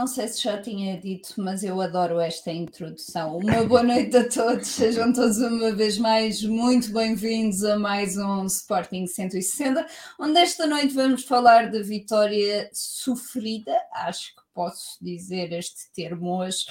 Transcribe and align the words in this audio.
Não 0.00 0.06
sei 0.06 0.28
se 0.28 0.42
já 0.42 0.56
tinha 0.56 0.98
dito, 0.98 1.34
mas 1.36 1.62
eu 1.62 1.78
adoro 1.78 2.18
esta 2.18 2.50
introdução. 2.50 3.36
Uma 3.36 3.62
boa 3.64 3.82
noite 3.82 4.16
a 4.16 4.26
todos, 4.26 4.66
sejam 4.66 5.12
todos 5.12 5.36
uma 5.36 5.72
vez 5.72 5.98
mais 5.98 6.42
muito 6.42 6.90
bem-vindos 6.90 7.62
a 7.64 7.78
mais 7.78 8.16
um 8.16 8.46
Sporting 8.46 9.06
160, 9.06 9.86
onde 10.18 10.38
esta 10.38 10.66
noite 10.66 10.94
vamos 10.94 11.24
falar 11.24 11.70
da 11.70 11.82
vitória 11.82 12.70
sofrida, 12.72 13.76
acho 13.92 14.34
que 14.34 14.40
posso 14.54 14.96
dizer 15.04 15.52
este 15.52 15.92
termo 15.94 16.38
hoje, 16.38 16.64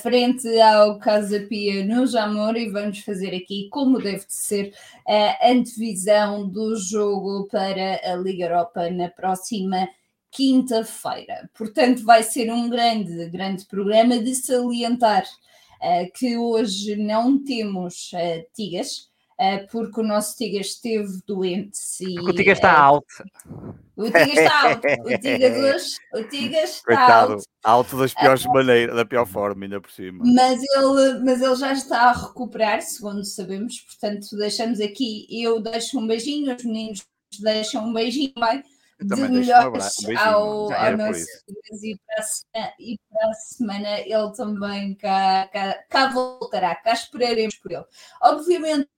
frente 0.00 0.48
ao 0.58 0.98
Casa 0.98 1.40
Pia 1.40 1.84
no 1.84 2.06
Jamor 2.06 2.56
e 2.56 2.70
vamos 2.70 3.00
fazer 3.00 3.36
aqui, 3.36 3.68
como 3.70 4.00
deve 4.00 4.24
de 4.26 4.34
ser, 4.34 4.74
a 5.06 5.50
antevisão 5.50 6.48
do 6.48 6.74
jogo 6.76 7.46
para 7.50 8.00
a 8.02 8.16
Liga 8.16 8.46
Europa 8.46 8.88
na 8.88 9.10
próxima 9.10 9.86
quinta-feira. 10.32 11.48
Portanto, 11.54 12.04
vai 12.04 12.22
ser 12.22 12.50
um 12.50 12.68
grande, 12.68 13.28
grande 13.28 13.66
programa 13.66 14.18
de 14.18 14.34
salientar 14.34 15.24
uh, 15.24 16.10
que 16.14 16.36
hoje 16.36 16.96
não 16.96 17.38
temos 17.38 18.10
uh, 18.14 18.42
Tigas, 18.54 19.10
uh, 19.38 19.66
porque 19.70 20.00
o 20.00 20.02
nosso 20.02 20.36
Tigas 20.36 20.68
esteve 20.68 21.20
doente. 21.26 21.78
E, 22.00 22.18
o 22.18 22.32
Tigas 22.32 22.56
está 22.58 22.76
alto. 22.76 23.06
O 23.94 24.04
Tigas 24.04 24.38
está 24.38 24.70
alto. 24.70 24.86
O 25.04 25.18
Tigas 25.20 25.58
hoje, 25.58 25.96
o 26.14 26.24
Tigas 26.24 26.70
está 26.70 26.84
Coitado, 26.86 27.32
alto. 27.32 27.44
Alto 27.62 27.98
das 27.98 28.14
piores 28.14 28.46
maneiras, 28.46 28.96
da 28.96 29.04
pior 29.04 29.26
forma, 29.26 29.64
ainda 29.66 29.82
por 29.82 29.90
cima. 29.90 30.24
Mas 30.24 30.62
ele, 30.62 31.18
mas 31.22 31.42
ele 31.42 31.56
já 31.56 31.72
está 31.72 32.08
a 32.08 32.12
recuperar, 32.12 32.80
segundo 32.80 33.22
sabemos, 33.22 33.80
portanto, 33.80 34.34
deixamos 34.38 34.80
aqui, 34.80 35.26
eu 35.30 35.60
deixo 35.60 36.00
um 36.00 36.06
beijinho, 36.06 36.56
os 36.56 36.64
meninos 36.64 37.06
deixam 37.38 37.86
um 37.86 37.92
beijinho, 37.92 38.32
bem? 38.38 38.62
De 39.04 39.28
melhores 39.28 39.98
um 40.00 40.18
ao, 40.18 40.72
ao 40.72 40.96
nosso 40.96 41.26
e 41.82 41.98
para, 42.06 42.22
semana, 42.22 42.72
e 42.78 42.98
para, 43.10 43.28
a 43.28 43.34
semana, 43.34 44.00
ele 44.00 44.32
também 44.36 44.94
cá, 44.94 45.48
cá, 45.52 45.84
cá 45.88 46.08
voltará, 46.08 46.74
cá 46.74 46.92
esperaremos 46.92 47.56
por 47.56 47.72
ele. 47.72 47.84
Obviamente, 48.22 48.88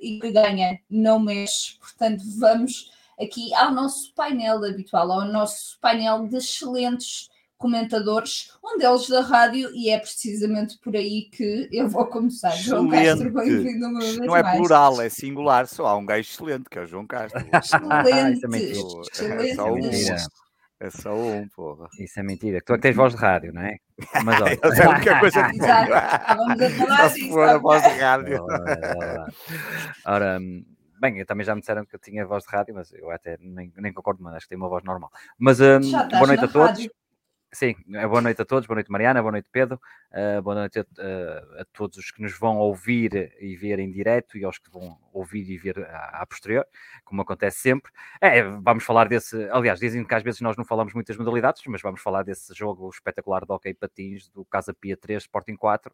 e 0.00 0.18
que 0.20 0.30
ganha 0.30 0.78
não 0.88 1.18
mexe, 1.18 1.76
portanto, 1.78 2.22
vamos 2.38 2.92
aqui 3.20 3.52
ao 3.54 3.72
nosso 3.72 4.14
painel 4.14 4.64
habitual, 4.64 5.10
ao 5.10 5.24
nosso 5.24 5.78
painel 5.80 6.28
de 6.28 6.36
excelentes 6.36 7.28
comentadores, 7.58 8.52
um 8.64 8.78
deles 8.78 9.08
da 9.08 9.20
rádio, 9.20 9.70
e 9.74 9.90
é 9.90 9.98
precisamente 9.98 10.78
por 10.78 10.94
aí 10.96 11.28
que 11.30 11.68
eu 11.72 11.88
vou 11.88 12.06
começar. 12.06 12.48
Excelente. 12.54 12.68
João 12.68 12.88
Castro, 12.88 13.30
bem-vindo 13.32 13.86
uma 13.86 14.00
vez 14.00 14.16
Não 14.18 14.36
é 14.36 14.42
mais. 14.42 14.56
plural, 14.56 15.00
é 15.02 15.08
singular, 15.08 15.66
só 15.66 15.86
há 15.86 15.96
um 15.96 16.06
gajo 16.06 16.20
excelente, 16.30 16.70
que 16.70 16.78
é 16.78 16.82
o 16.82 16.86
João 16.86 17.06
Castro. 17.06 17.40
Excelente, 17.52 18.46
é 19.50 19.54
só 19.54 19.72
um. 19.72 19.80
É 20.80 20.90
só 20.90 21.12
um, 21.12 21.48
porra. 21.48 21.88
Isso 21.98 22.20
é 22.20 22.22
mentira. 22.22 22.60
Tu 22.64 22.72
é 22.72 22.76
que 22.76 22.82
tens 22.82 22.94
voz 22.94 23.12
de 23.12 23.18
rádio, 23.20 23.52
não 23.52 23.62
é? 23.62 23.78
Mas 24.24 24.40
olha. 24.40 24.52
é 24.62 24.84
a 24.84 24.90
única 24.90 25.18
coisa 25.18 25.48
que 25.48 25.56
Exato, 25.56 25.92
estávamos 25.92 26.60
a 26.62 26.70
falar 26.70 27.08
disso. 27.12 27.28
for 27.30 27.48
a 27.48 27.58
voz 27.58 27.82
de 27.82 27.88
rádio. 27.88 28.44
Ora, 28.44 29.26
ora, 30.06 30.38
bem, 31.00 31.18
eu 31.18 31.26
também 31.26 31.44
já 31.44 31.52
me 31.56 31.60
disseram 31.60 31.84
que 31.84 31.96
eu 31.96 31.98
tinha 31.98 32.24
voz 32.24 32.44
de 32.44 32.50
rádio, 32.50 32.76
mas 32.76 32.92
eu 32.92 33.10
até 33.10 33.36
nem, 33.40 33.72
nem 33.76 33.92
concordo, 33.92 34.22
mas 34.22 34.34
acho 34.36 34.46
que 34.46 34.50
tenho 34.50 34.60
uma 34.60 34.68
voz 34.68 34.84
normal. 34.84 35.10
Mas 35.36 35.58
estás 35.58 36.08
boa 36.10 36.26
noite 36.28 36.44
a 36.44 36.48
todos. 36.48 36.68
rádio. 36.68 36.92
Sim, 37.52 37.74
eh, 37.94 38.06
boa 38.06 38.20
noite 38.20 38.42
a 38.42 38.44
todos, 38.44 38.66
boa 38.66 38.76
noite 38.76 38.90
Mariana, 38.90 39.22
boa 39.22 39.32
noite 39.32 39.48
Pedro, 39.50 39.80
uh, 40.12 40.42
boa 40.42 40.54
noite 40.54 40.80
a, 40.80 40.82
a, 40.82 41.62
a, 41.62 41.64
todos 41.72 41.96
os 41.96 42.10
que 42.10 42.20
nos 42.20 42.38
vão 42.38 42.58
ouvir 42.58 43.34
e 43.40 43.56
ver 43.56 43.78
em 43.78 43.90
direto 43.90 44.36
e 44.36 44.44
aos 44.44 44.58
que 44.58 44.70
vão 44.70 44.98
ouvir 45.18 45.50
e 45.50 45.56
ver 45.56 45.78
à, 45.86 46.22
à 46.22 46.26
posterior, 46.26 46.66
como 47.04 47.22
acontece 47.22 47.58
sempre. 47.58 47.92
É, 48.20 48.42
vamos 48.42 48.84
falar 48.84 49.08
desse, 49.08 49.48
aliás, 49.50 49.78
dizem 49.78 50.04
que 50.04 50.14
às 50.14 50.22
vezes 50.22 50.40
nós 50.40 50.56
não 50.56 50.64
falamos 50.64 50.94
muitas 50.94 51.16
modalidades, 51.16 51.62
mas 51.66 51.82
vamos 51.82 52.00
falar 52.00 52.22
desse 52.22 52.54
jogo 52.54 52.88
espetacular 52.90 53.44
de 53.44 53.52
hockey 53.52 53.74
patins 53.74 54.28
do 54.30 54.44
Casa 54.44 54.72
Pia 54.74 54.96
3, 54.96 55.22
Sporting 55.22 55.56
4, 55.56 55.92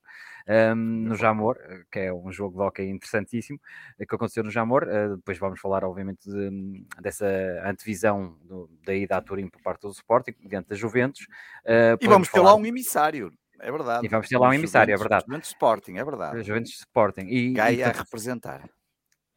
um, 0.48 0.74
no 0.74 1.14
Jamor, 1.16 1.58
que 1.90 2.00
é 2.00 2.12
um 2.12 2.30
jogo 2.30 2.56
de 2.56 2.62
hockey 2.62 2.88
interessantíssimo, 2.88 3.58
que 3.96 4.14
aconteceu 4.14 4.44
no 4.44 4.50
Jamor. 4.50 4.84
Uh, 4.84 5.16
depois 5.16 5.38
vamos 5.38 5.60
falar, 5.60 5.84
obviamente, 5.84 6.28
de, 6.28 6.84
dessa 7.00 7.26
antevisão 7.64 8.36
do, 8.42 8.70
da 8.84 8.94
ida 8.94 9.16
à 9.16 9.20
Turim 9.20 9.48
por 9.48 9.60
parte 9.62 9.82
do 9.82 9.90
Sporting, 9.90 10.34
diante 10.46 10.68
da 10.68 10.76
Juventus. 10.76 11.22
Uh, 11.64 11.96
e 12.00 12.06
vamos 12.06 12.28
ter 12.28 12.40
lá 12.40 12.54
um 12.54 12.64
emissário, 12.64 13.32
é 13.60 13.70
verdade. 13.70 14.06
E 14.06 14.08
vamos 14.08 14.28
ter 14.28 14.36
lá 14.36 14.48
um 14.48 14.54
emissário, 14.54 14.92
Juventus, 14.92 15.00
é 15.00 15.08
verdade. 15.08 15.24
Juventus 15.26 15.48
Sporting, 15.48 15.96
é 15.96 16.04
verdade. 16.04 16.42
Juventus 16.42 16.72
Sporting. 16.72 17.26
E, 17.28 17.52
Gaia 17.52 17.76
e, 17.76 17.82
a 17.82 17.92
representar. 17.92 18.68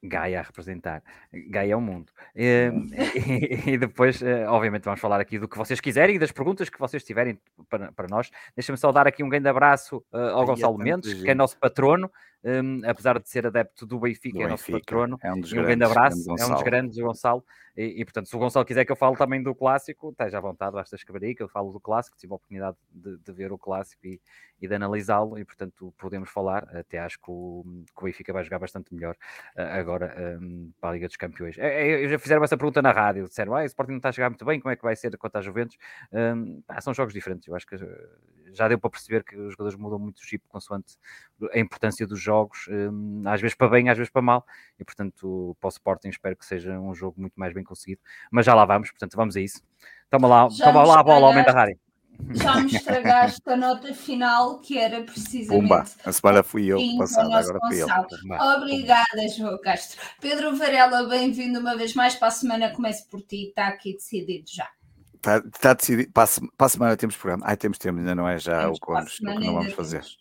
Gaia 0.04 0.40
a 0.40 0.44
representar. 0.44 1.04
Gaia 1.50 1.74
é 1.74 1.76
o 1.76 1.82
mundo. 1.82 2.12
E, 2.36 2.72
e, 3.16 3.72
e, 3.74 3.78
depois, 3.78 4.22
obviamente, 4.48 4.84
vamos 4.84 5.00
falar 5.00 5.20
aqui 5.20 5.40
do 5.40 5.48
que 5.48 5.58
vocês 5.58 5.80
quiserem 5.80 6.16
e 6.16 6.20
das 6.20 6.32
perguntas 6.32 6.70
que 6.70 6.80
vocês 6.80 7.04
tiverem 7.04 7.40
para, 7.70 7.92
para 7.92 8.08
nós. 8.08 8.30
Deixa-me 8.56 8.78
só 8.78 8.92
dar 8.92 9.08
aqui 9.08 9.24
um 9.24 9.30
grande 9.30 9.50
abraço 9.50 9.98
uh, 10.14 10.18
ao 10.18 10.42
Ai, 10.42 10.46
Gonçalo 10.46 10.82
é 10.82 10.84
Mendes, 10.84 11.24
que 11.24 11.30
é 11.30 11.34
nosso 11.34 11.58
patrono. 11.58 12.12
Um, 12.48 12.82
apesar 12.90 13.20
de 13.20 13.28
ser 13.28 13.46
adepto 13.46 13.86
do 13.86 14.00
Benfica, 14.00 14.38
Do 14.38 14.44
é 14.44 14.48
nosso 14.48 14.72
Benfica. 14.72 14.80
patrono. 14.80 15.20
É 15.22 15.34
um 15.34 15.42
dos 15.42 15.52
E 15.52 15.60
um 15.60 15.64
grandes, 15.64 15.78
grande 15.78 15.84
abraço, 15.84 16.26
grande 16.26 16.42
é 16.42 16.46
um 16.46 16.54
dos 16.54 16.64
grandes, 16.64 16.98
o 16.98 17.04
Gonçalo. 17.04 17.44
E, 17.76 18.02
e, 18.02 18.06
portanto, 18.06 18.28
se 18.28 18.36
o 18.36 18.40
Gonçalo 18.40 18.66
quiser 18.66 18.86
que 18.86 18.92
eu 18.92 18.96
fale 18.96 19.18
também 19.18 19.44
do 19.44 19.54
clássico, 19.54 20.12
esteja 20.12 20.38
à 20.38 20.42
vontade, 20.42 20.72
basta 20.72 20.96
escrever 20.96 21.28
aí 21.28 21.36
que 21.36 21.44
eu 21.44 21.50
falo 21.50 21.74
do 21.74 21.80
clássico. 21.80 22.18
Tive 22.18 22.32
a 22.32 22.36
oportunidade 22.38 22.78
de, 22.90 23.18
de 23.18 23.32
ver 23.34 23.52
o 23.52 23.58
clássico 23.58 24.08
e, 24.08 24.22
e 24.62 24.68
de 24.68 24.74
analisá-lo, 24.74 25.38
e 25.38 25.44
portanto 25.44 25.94
podemos 25.98 26.30
falar. 26.30 26.64
Até 26.74 27.00
acho 27.00 27.20
que 27.20 27.30
o, 27.30 27.66
que 27.94 28.02
o 28.02 28.06
Benfica 28.06 28.32
vai 28.32 28.46
jogar 28.46 28.60
bastante 28.60 28.96
melhor 28.96 29.16
uh, 29.58 29.62
agora 29.62 30.40
um, 30.42 30.72
para 30.80 30.92
a 30.92 30.94
Liga 30.94 31.08
dos 31.08 31.18
Campeões. 31.18 31.58
É, 31.58 32.06
é, 32.06 32.08
já 32.08 32.18
fizeram 32.18 32.44
essa 32.44 32.56
pergunta 32.56 32.82
na 32.82 32.92
rádio, 32.92 33.28
disseram: 33.28 33.54
ah, 33.56 33.62
o 33.62 33.66
Sporting 33.66 33.92
não 33.92 33.98
está 33.98 34.10
a 34.10 34.14
jogar 34.14 34.30
muito 34.30 34.46
bem, 34.46 34.60
como 34.60 34.72
é 34.72 34.76
que 34.76 34.84
vai 34.84 34.96
ser 34.96 35.16
contra 35.18 35.40
a 35.40 35.44
Juventus? 35.44 35.78
Um, 36.14 36.62
pá, 36.62 36.80
são 36.80 36.94
jogos 36.94 37.14
diferentes, 37.14 37.48
eu 37.48 37.56
acho 37.56 37.68
que 37.68 37.76
já 38.54 38.68
deu 38.68 38.80
para 38.80 38.90
perceber 38.90 39.24
que 39.24 39.36
os 39.36 39.52
jogadores 39.52 39.78
mudam 39.78 40.00
muito 40.00 40.18
o 40.18 40.24
chip 40.24 40.44
consoante 40.48 40.96
a 41.52 41.60
importância 41.60 42.06
dos 42.08 42.20
jogos, 42.20 42.68
um, 42.70 43.24
às 43.26 43.42
vezes 43.42 43.56
para 43.56 43.68
bem, 43.70 43.90
às 43.90 43.98
vezes 43.98 44.12
para 44.12 44.22
mal, 44.22 44.46
e 44.80 44.84
portanto 44.84 45.56
para 45.60 45.68
o 45.68 45.70
Sporting 45.70 46.10
espero 46.10 46.36
que 46.36 46.46
seja 46.46 46.80
um 46.80 46.94
jogo 46.94 47.20
muito 47.20 47.34
mais 47.36 47.54
bem 47.54 47.64
conseguido, 47.64 48.02
mas 48.32 48.46
já 48.46 48.54
lá 48.54 48.66
vamos, 48.66 48.90
portanto 48.90 49.16
vamos 49.16 49.36
a 49.36 49.42
isso. 49.42 49.62
Toma 50.10 50.28
lá, 50.28 50.48
Já 50.50 50.66
toma 50.66 50.84
lá 50.84 51.00
a 51.00 51.04
bola, 51.04 51.28
aumenta 51.28 51.52
a 51.52 51.54
rádio. 51.54 51.80
Já 52.32 52.60
me 52.60 52.74
estragaste 52.74 53.48
a 53.48 53.56
nota 53.56 53.94
final, 53.94 54.60
que 54.60 54.78
era 54.78 55.04
precisamente. 55.04 55.62
Pumba, 55.62 55.86
a 56.04 56.12
semana 56.12 56.44
fui 56.44 56.66
eu 56.66 56.80
passada, 56.98 57.38
agora 57.38 57.60
fui 57.68 57.82
eu. 57.82 57.88
Obrigada, 58.58 59.28
João 59.36 59.60
Castro. 59.62 60.02
Pedro 60.20 60.56
Varela, 60.56 61.08
bem-vindo 61.08 61.60
uma 61.60 61.78
vez 61.78 61.94
mais 61.94 62.16
para 62.16 62.30
a 62.30 62.32
semana. 62.32 62.72
Começo 62.72 63.08
por 63.08 63.22
ti, 63.22 63.50
está 63.50 63.68
aqui 63.68 63.94
decidido 63.94 64.46
já. 64.50 64.68
Está 65.18 65.42
tá 65.42 65.74
decidido. 65.74 66.12
Para 66.14 66.24
a, 66.24 66.28
se- 66.28 66.52
para 66.58 66.66
a 66.66 66.70
semana 66.70 66.98
temos 66.98 67.16
programa. 67.18 67.44
Ai, 67.46 67.58
temos, 67.58 67.78
temos, 67.78 68.00
ainda 68.00 68.16
não 68.16 68.28
é 68.28 68.38
já 68.40 68.62
Temos 68.62 68.78
o 68.78 68.82
que, 68.86 68.92
vamos, 68.94 69.14
o 69.14 69.18
que 69.18 69.24
não 69.46 69.54
vamos 69.56 69.74
fazer. 69.74 70.00
temos. 70.02 70.18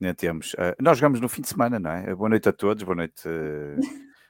Ainda 0.00 0.14
temos. 0.14 0.56
Ah, 0.58 0.74
nós 0.80 0.98
jogamos 0.98 1.20
no 1.20 1.28
fim 1.28 1.42
de 1.42 1.48
semana, 1.48 1.78
não 1.78 1.90
é? 1.90 2.14
Boa 2.14 2.28
noite 2.28 2.48
a 2.48 2.52
todos, 2.52 2.82
boa 2.82 2.96
noite 2.96 3.22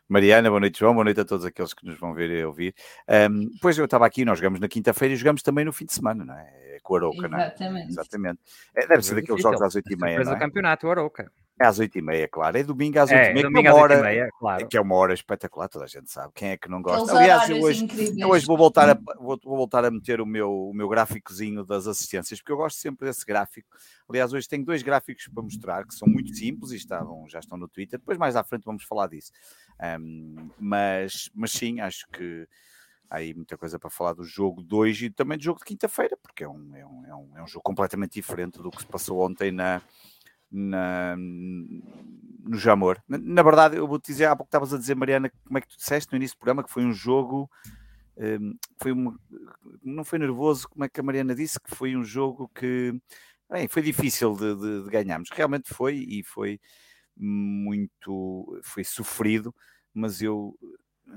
Mariana, 0.08 0.48
boa 0.48 0.60
noite 0.60 0.78
João, 0.78 0.94
boa 0.94 1.04
noite 1.04 1.20
a 1.20 1.24
todos 1.24 1.44
aqueles 1.44 1.74
que 1.74 1.84
nos 1.84 1.98
vão 1.98 2.14
ver 2.14 2.30
e 2.30 2.42
ouvir. 2.44 2.74
Um, 3.30 3.50
pois 3.60 3.76
eu 3.76 3.84
estava 3.84 4.06
aqui, 4.06 4.24
nós 4.24 4.38
jogamos 4.38 4.58
na 4.58 4.66
quinta-feira 4.68 5.12
e 5.12 5.16
jogamos 5.16 5.42
também 5.42 5.64
no 5.66 5.72
fim 5.72 5.84
de 5.84 5.92
semana, 5.92 6.24
não 6.24 6.34
é? 6.34 6.76
É 6.76 6.78
Com 6.82 6.94
a 6.94 6.98
Arouca, 6.98 7.28
não 7.28 7.38
é? 7.38 7.46
Exatamente. 7.48 7.88
Exatamente. 7.90 8.40
É, 8.74 8.86
deve 8.86 9.02
ser 9.02 9.14
daqueles 9.16 9.42
jogos 9.42 9.60
às 9.60 9.74
8h30, 9.74 9.88
Surpresa 9.98 10.18
não 10.18 10.30
do 10.32 10.36
é? 10.36 10.38
campeometo, 10.38 10.86
o 10.86 10.90
Arouca. 10.90 11.32
É 11.60 11.66
às 11.66 11.80
8h30, 11.80 12.28
claro. 12.30 12.56
É 12.56 12.62
domingo 12.62 12.98
às 12.98 13.10
8h30, 13.10 13.14
É, 13.14 13.32
que 13.32 13.38
é 13.38 13.42
domingo 13.42 13.60
uma 13.60 13.70
às 13.70 13.76
hora, 13.76 14.02
8h30, 14.02 14.28
claro. 14.38 14.68
que 14.68 14.76
é 14.76 14.80
uma 14.80 14.94
hora 14.94 15.14
espetacular, 15.14 15.68
toda 15.68 15.84
a 15.84 15.88
gente 15.88 16.10
sabe. 16.10 16.32
Quem 16.34 16.50
é 16.50 16.56
que 16.56 16.68
não 16.68 16.80
gosta? 16.80 17.02
Aqueles 17.02 17.20
Aliás, 17.20 17.50
eu 17.50 17.60
hoje, 17.60 17.86
eu 18.16 18.28
hoje 18.28 18.46
vou 18.46 18.56
voltar, 18.56 18.90
a, 18.90 18.94
vou, 19.18 19.38
vou 19.42 19.56
voltar 19.56 19.84
a 19.84 19.90
meter 19.90 20.20
o 20.20 20.26
meu, 20.26 20.50
o 20.50 20.72
meu 20.72 20.88
gráficozinho 20.88 21.64
das 21.64 21.86
assistências, 21.86 22.40
porque 22.40 22.52
eu 22.52 22.56
gosto 22.56 22.78
sempre 22.78 23.08
desse 23.08 23.26
gráfico. 23.26 23.68
Aliás, 24.08 24.32
hoje 24.32 24.48
tenho 24.48 24.64
dois 24.64 24.82
gráficos 24.82 25.28
para 25.28 25.42
mostrar 25.42 25.84
que 25.84 25.94
são 25.94 26.06
muito 26.06 26.34
simples 26.34 26.70
e 26.70 26.76
estavam, 26.76 27.28
já 27.28 27.40
estão 27.40 27.58
no 27.58 27.68
Twitter. 27.68 27.98
Depois, 27.98 28.18
mais 28.18 28.36
à 28.36 28.44
frente, 28.44 28.64
vamos 28.64 28.84
falar 28.84 29.08
disso. 29.08 29.32
Um, 30.00 30.50
mas, 30.58 31.30
mas 31.34 31.50
sim, 31.50 31.80
acho 31.80 32.06
que 32.12 32.46
há 33.10 33.16
aí 33.16 33.34
muita 33.34 33.56
coisa 33.56 33.78
para 33.78 33.90
falar 33.90 34.12
do 34.12 34.24
jogo 34.24 34.62
2 34.62 35.02
e 35.02 35.10
também 35.10 35.38
do 35.38 35.44
jogo 35.44 35.58
de 35.58 35.64
quinta-feira, 35.64 36.16
porque 36.22 36.44
é 36.44 36.48
um, 36.48 36.76
é, 36.76 36.86
um, 36.86 37.06
é, 37.06 37.14
um, 37.14 37.38
é 37.38 37.42
um 37.42 37.46
jogo 37.46 37.62
completamente 37.62 38.12
diferente 38.12 38.62
do 38.62 38.70
que 38.70 38.82
se 38.82 38.86
passou 38.86 39.20
ontem 39.20 39.50
na, 39.50 39.82
na, 40.50 41.16
no 41.16 42.56
Jamor. 42.56 43.02
Na, 43.06 43.18
na 43.18 43.42
verdade, 43.42 43.76
eu 43.76 43.86
vou-te 43.86 44.06
dizer, 44.06 44.26
há 44.26 44.36
pouco 44.36 44.48
estavas 44.48 44.72
a 44.72 44.78
dizer, 44.78 44.94
Mariana, 44.94 45.30
como 45.44 45.58
é 45.58 45.60
que 45.60 45.68
tu 45.68 45.76
disseste 45.76 46.12
no 46.12 46.16
início 46.16 46.36
do 46.36 46.40
programa 46.40 46.64
que 46.64 46.70
foi 46.70 46.84
um 46.84 46.92
jogo. 46.92 47.50
hum, 48.16 48.56
foi 48.80 48.92
uma, 48.92 49.18
não 49.82 50.04
foi 50.04 50.18
nervoso, 50.18 50.68
como 50.68 50.84
é 50.84 50.88
que 50.88 51.00
a 51.00 51.02
Mariana 51.02 51.34
disse, 51.34 51.60
que 51.60 51.74
foi 51.74 51.96
um 51.96 52.04
jogo 52.04 52.50
que 52.54 52.92
bem, 53.50 53.68
foi 53.68 53.82
difícil 53.82 54.34
de, 54.34 54.54
de, 54.56 54.84
de 54.84 54.90
ganharmos. 54.90 55.30
Realmente 55.30 55.72
foi 55.72 55.96
e 55.96 56.22
foi 56.24 56.60
muito 57.16 58.60
foi 58.62 58.84
sofrido, 58.84 59.54
mas 59.92 60.22
eu 60.22 60.56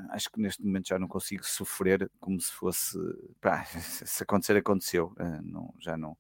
acho 0.10 0.32
que 0.32 0.40
neste 0.42 0.64
momento 0.64 0.88
já 0.88 0.98
não 1.00 1.08
consigo 1.08 1.46
sofrer 1.46 2.10
como 2.20 2.40
se 2.40 2.52
fosse 2.52 2.98
pá, 3.40 3.64
se 4.06 4.24
acontecer, 4.24 4.58
aconteceu. 4.58 5.14
Uh, 5.20 5.42
não, 5.44 5.74
já 5.80 5.98
não 5.98 6.18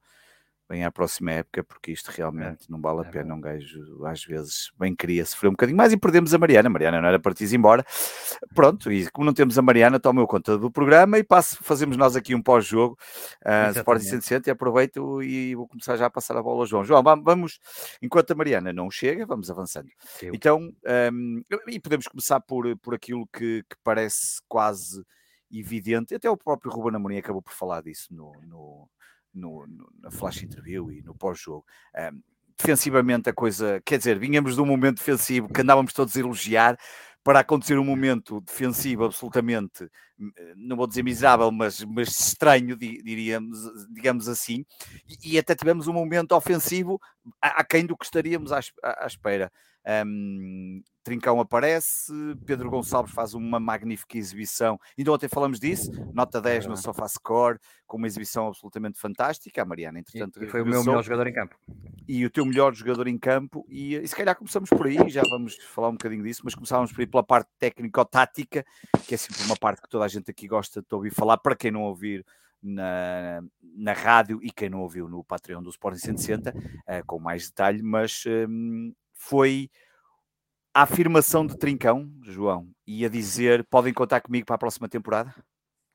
bem 0.71 0.85
à 0.85 0.91
próxima 0.91 1.31
época, 1.31 1.65
porque 1.65 1.91
isto 1.91 2.07
realmente 2.07 2.63
é, 2.63 2.71
não 2.71 2.79
vale 2.79 3.01
a 3.01 3.09
é 3.09 3.11
pena. 3.11 3.35
Um 3.35 3.41
gajo, 3.41 4.05
às 4.05 4.23
vezes, 4.23 4.71
bem 4.79 4.95
queria 4.95 5.25
sofrer 5.25 5.49
um 5.49 5.51
bocadinho 5.51 5.77
mais 5.77 5.91
e 5.91 5.97
perdemos 5.97 6.33
a 6.33 6.37
Mariana. 6.37 6.67
A 6.67 6.71
Mariana 6.71 7.01
não 7.01 7.09
era 7.09 7.19
para 7.19 7.33
ir 7.37 7.53
embora. 7.53 7.85
Pronto, 8.55 8.89
e 8.89 9.09
como 9.11 9.25
não 9.25 9.33
temos 9.33 9.57
a 9.59 9.61
Mariana, 9.61 9.99
tomo 9.99 10.21
eu 10.21 10.27
conta 10.27 10.57
do 10.57 10.71
programa 10.71 11.19
e 11.19 11.23
passo, 11.23 11.61
fazemos 11.61 11.97
nós 11.97 12.15
aqui 12.15 12.33
um 12.33 12.41
pós-jogo. 12.41 12.97
Uh, 13.45 13.77
Sporting 13.77 14.05
160 14.05 14.49
e 14.49 14.51
aproveito 14.51 15.21
e 15.21 15.53
vou 15.55 15.67
começar 15.67 15.97
já 15.97 16.05
a 16.05 16.09
passar 16.09 16.37
a 16.37 16.41
bola 16.41 16.61
ao 16.61 16.65
João. 16.65 16.85
João, 16.85 17.03
vamos, 17.03 17.59
enquanto 18.01 18.31
a 18.31 18.35
Mariana 18.35 18.71
não 18.71 18.89
chega, 18.89 19.25
vamos 19.25 19.51
avançando. 19.51 19.89
Eu. 20.21 20.33
Então, 20.33 20.71
um, 21.11 21.43
e 21.67 21.79
podemos 21.81 22.07
começar 22.07 22.39
por, 22.39 22.77
por 22.77 22.95
aquilo 22.95 23.27
que, 23.27 23.63
que 23.69 23.75
parece 23.83 24.41
quase 24.47 25.03
evidente, 25.51 26.15
até 26.15 26.29
o 26.29 26.37
próprio 26.37 26.71
Ruben 26.71 26.95
Amorim 26.95 27.17
acabou 27.17 27.41
por 27.41 27.51
falar 27.51 27.81
disso 27.81 28.07
no, 28.13 28.31
no, 28.47 28.89
no, 29.33 29.65
no 29.67 29.89
na 30.01 30.11
flash 30.11 30.43
interview 30.43 30.91
e 30.91 31.01
no 31.01 31.15
pós-jogo. 31.15 31.65
Um, 31.95 32.21
defensivamente 32.57 33.29
a 33.29 33.33
coisa, 33.33 33.81
quer 33.83 33.97
dizer, 33.97 34.19
vinhamos 34.19 34.55
de 34.55 34.61
um 34.61 34.65
momento 34.65 34.97
defensivo 34.97 35.51
que 35.51 35.61
andávamos 35.61 35.93
todos 35.93 36.15
a 36.15 36.19
elogiar, 36.19 36.77
para 37.23 37.39
acontecer 37.39 37.77
um 37.77 37.85
momento 37.85 38.41
defensivo 38.41 39.05
absolutamente, 39.05 39.83
eh, 39.83 40.53
não 40.55 40.75
vou 40.75 40.87
dizer 40.87 41.03
miserável, 41.03 41.51
mas, 41.51 41.83
mas 41.83 42.19
estranho, 42.19 42.75
diríamos, 42.75 43.59
digamos 43.93 44.27
assim, 44.27 44.65
e, 45.07 45.33
e 45.33 45.37
até 45.37 45.53
tivemos 45.53 45.87
um 45.87 45.93
momento 45.93 46.31
ofensivo 46.31 46.99
aquém 47.39 47.85
do 47.85 47.95
que 47.95 48.05
estaríamos 48.05 48.51
à, 48.51 48.59
à 48.83 49.05
espera. 49.05 49.51
Um, 50.05 50.81
Trincão 51.03 51.39
aparece, 51.39 52.13
Pedro 52.45 52.69
Gonçalves 52.69 53.13
faz 53.13 53.33
uma 53.33 53.59
magnífica 53.59 54.17
exibição. 54.17 54.79
Ainda 54.97 55.11
ontem 55.11 55.27
falamos 55.27 55.59
disso, 55.59 55.91
nota 56.13 56.39
10 56.39 56.67
no 56.67 56.77
SofaScore, 56.77 57.59
com 57.87 57.97
uma 57.97 58.05
exibição 58.05 58.47
absolutamente 58.47 58.99
fantástica. 58.99 59.63
A 59.63 59.65
Mariana, 59.65 59.99
entretanto, 59.99 60.43
e, 60.43 60.47
foi 60.47 60.61
o 60.61 60.65
meu 60.65 60.83
melhor 60.83 61.03
jogador 61.03 61.27
em 61.27 61.33
campo. 61.33 61.55
E 62.07 62.25
o 62.25 62.29
teu 62.29 62.45
melhor 62.45 62.73
jogador 62.75 63.07
em 63.07 63.17
campo. 63.17 63.65
E, 63.67 63.95
e 63.95 64.07
se 64.07 64.15
calhar 64.15 64.35
começamos 64.35 64.69
por 64.69 64.85
aí, 64.85 65.09
já 65.09 65.23
vamos 65.23 65.55
falar 65.73 65.89
um 65.89 65.93
bocadinho 65.93 66.23
disso, 66.23 66.41
mas 66.43 66.53
começávamos 66.53 66.91
por 66.91 67.01
aí 67.01 67.07
pela 67.07 67.23
parte 67.23 67.49
técnico-tática, 67.57 68.63
que 69.07 69.15
é 69.15 69.17
sempre 69.17 69.43
uma 69.43 69.57
parte 69.57 69.81
que 69.81 69.89
toda 69.89 70.05
a 70.05 70.07
gente 70.07 70.29
aqui 70.29 70.47
gosta 70.47 70.81
de 70.81 70.95
ouvir 70.95 71.11
falar, 71.11 71.37
para 71.37 71.55
quem 71.55 71.71
não 71.71 71.81
ouvir. 71.83 72.25
Na, 72.63 73.41
na 73.75 73.91
rádio 73.91 74.39
e 74.43 74.51
quem 74.51 74.69
não 74.69 74.81
ouviu 74.81 75.09
no 75.09 75.23
Patreon 75.23 75.63
do 75.63 75.71
Sporting 75.71 75.97
160, 75.97 76.51
uh, 76.51 77.05
com 77.07 77.17
mais 77.17 77.47
detalhe, 77.47 77.81
mas 77.81 78.23
um, 78.47 78.93
foi 79.15 79.67
a 80.73 80.83
afirmação 80.83 81.45
de 81.45 81.57
Trincão, 81.57 82.09
João, 82.23 82.69
e 82.85 83.05
a 83.05 83.09
dizer 83.09 83.65
podem 83.69 83.93
contar 83.93 84.21
comigo 84.21 84.45
para 84.45 84.55
a 84.55 84.59
próxima 84.59 84.87
temporada? 84.87 85.33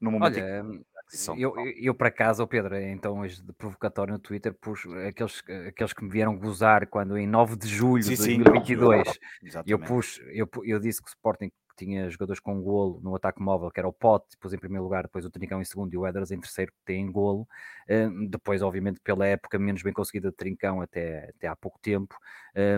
No 0.00 0.10
momento 0.10 0.34
Olha, 0.34 0.60
em... 0.60 1.40
eu, 1.40 1.56
eu, 1.56 1.72
eu, 1.78 1.94
para 1.94 2.10
casa, 2.10 2.42
o 2.42 2.46
Pedro, 2.46 2.76
então 2.76 3.20
hoje 3.20 3.42
de 3.42 3.52
provocatório 3.54 4.12
no 4.12 4.18
Twitter, 4.18 4.52
pus 4.54 4.84
aqueles, 5.08 5.42
aqueles 5.68 5.92
que 5.92 6.04
me 6.04 6.10
vieram 6.10 6.36
gozar 6.36 6.86
quando 6.88 7.16
em 7.16 7.26
9 7.26 7.56
de 7.56 7.68
julho 7.68 8.02
sim, 8.02 8.10
de 8.10 8.16
2022 8.16 9.08
sim, 9.08 9.18
eu, 9.66 9.78
pus, 9.78 10.20
eu, 10.32 10.48
eu 10.64 10.78
disse 10.78 11.00
que 11.00 11.08
o 11.08 11.10
Sporting 11.10 11.50
tinha 11.76 12.08
jogadores 12.10 12.40
com 12.40 12.60
golo 12.62 13.00
no 13.02 13.14
ataque 13.14 13.40
móvel, 13.40 13.70
que 13.70 13.78
era 13.80 13.88
o 13.88 13.92
Pote, 13.92 14.26
depois 14.32 14.52
em 14.54 14.58
primeiro 14.58 14.84
lugar, 14.84 15.02
depois 15.04 15.24
o 15.24 15.30
Trincão 15.30 15.60
em 15.60 15.64
segundo 15.64 15.92
e 15.92 15.96
o 15.96 16.06
Edras 16.06 16.30
em 16.30 16.40
terceiro, 16.40 16.72
que 16.72 16.78
tem 16.84 17.10
golo. 17.10 17.46
Um, 17.88 18.26
depois, 18.26 18.62
obviamente, 18.62 19.00
pela 19.00 19.26
época 19.26 19.58
menos 19.58 19.82
bem 19.82 19.92
conseguida 19.92 20.30
de 20.30 20.36
Trincão 20.36 20.80
até, 20.80 21.30
até 21.36 21.48
há 21.48 21.56
pouco 21.56 21.78
tempo, 21.80 22.16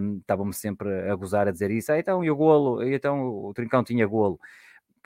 um, 0.02 0.18
estavam-me 0.18 0.54
sempre 0.54 0.88
a 1.10 1.14
gozar 1.14 1.48
a 1.48 1.52
dizer 1.52 1.70
isso. 1.70 1.92
Ah, 1.92 1.98
então, 1.98 2.24
e 2.24 2.30
o 2.30 2.36
golo? 2.36 2.82
E 2.82 2.94
então 2.94 3.28
o 3.28 3.54
Trincão 3.54 3.82
tinha 3.84 4.06
golo. 4.06 4.38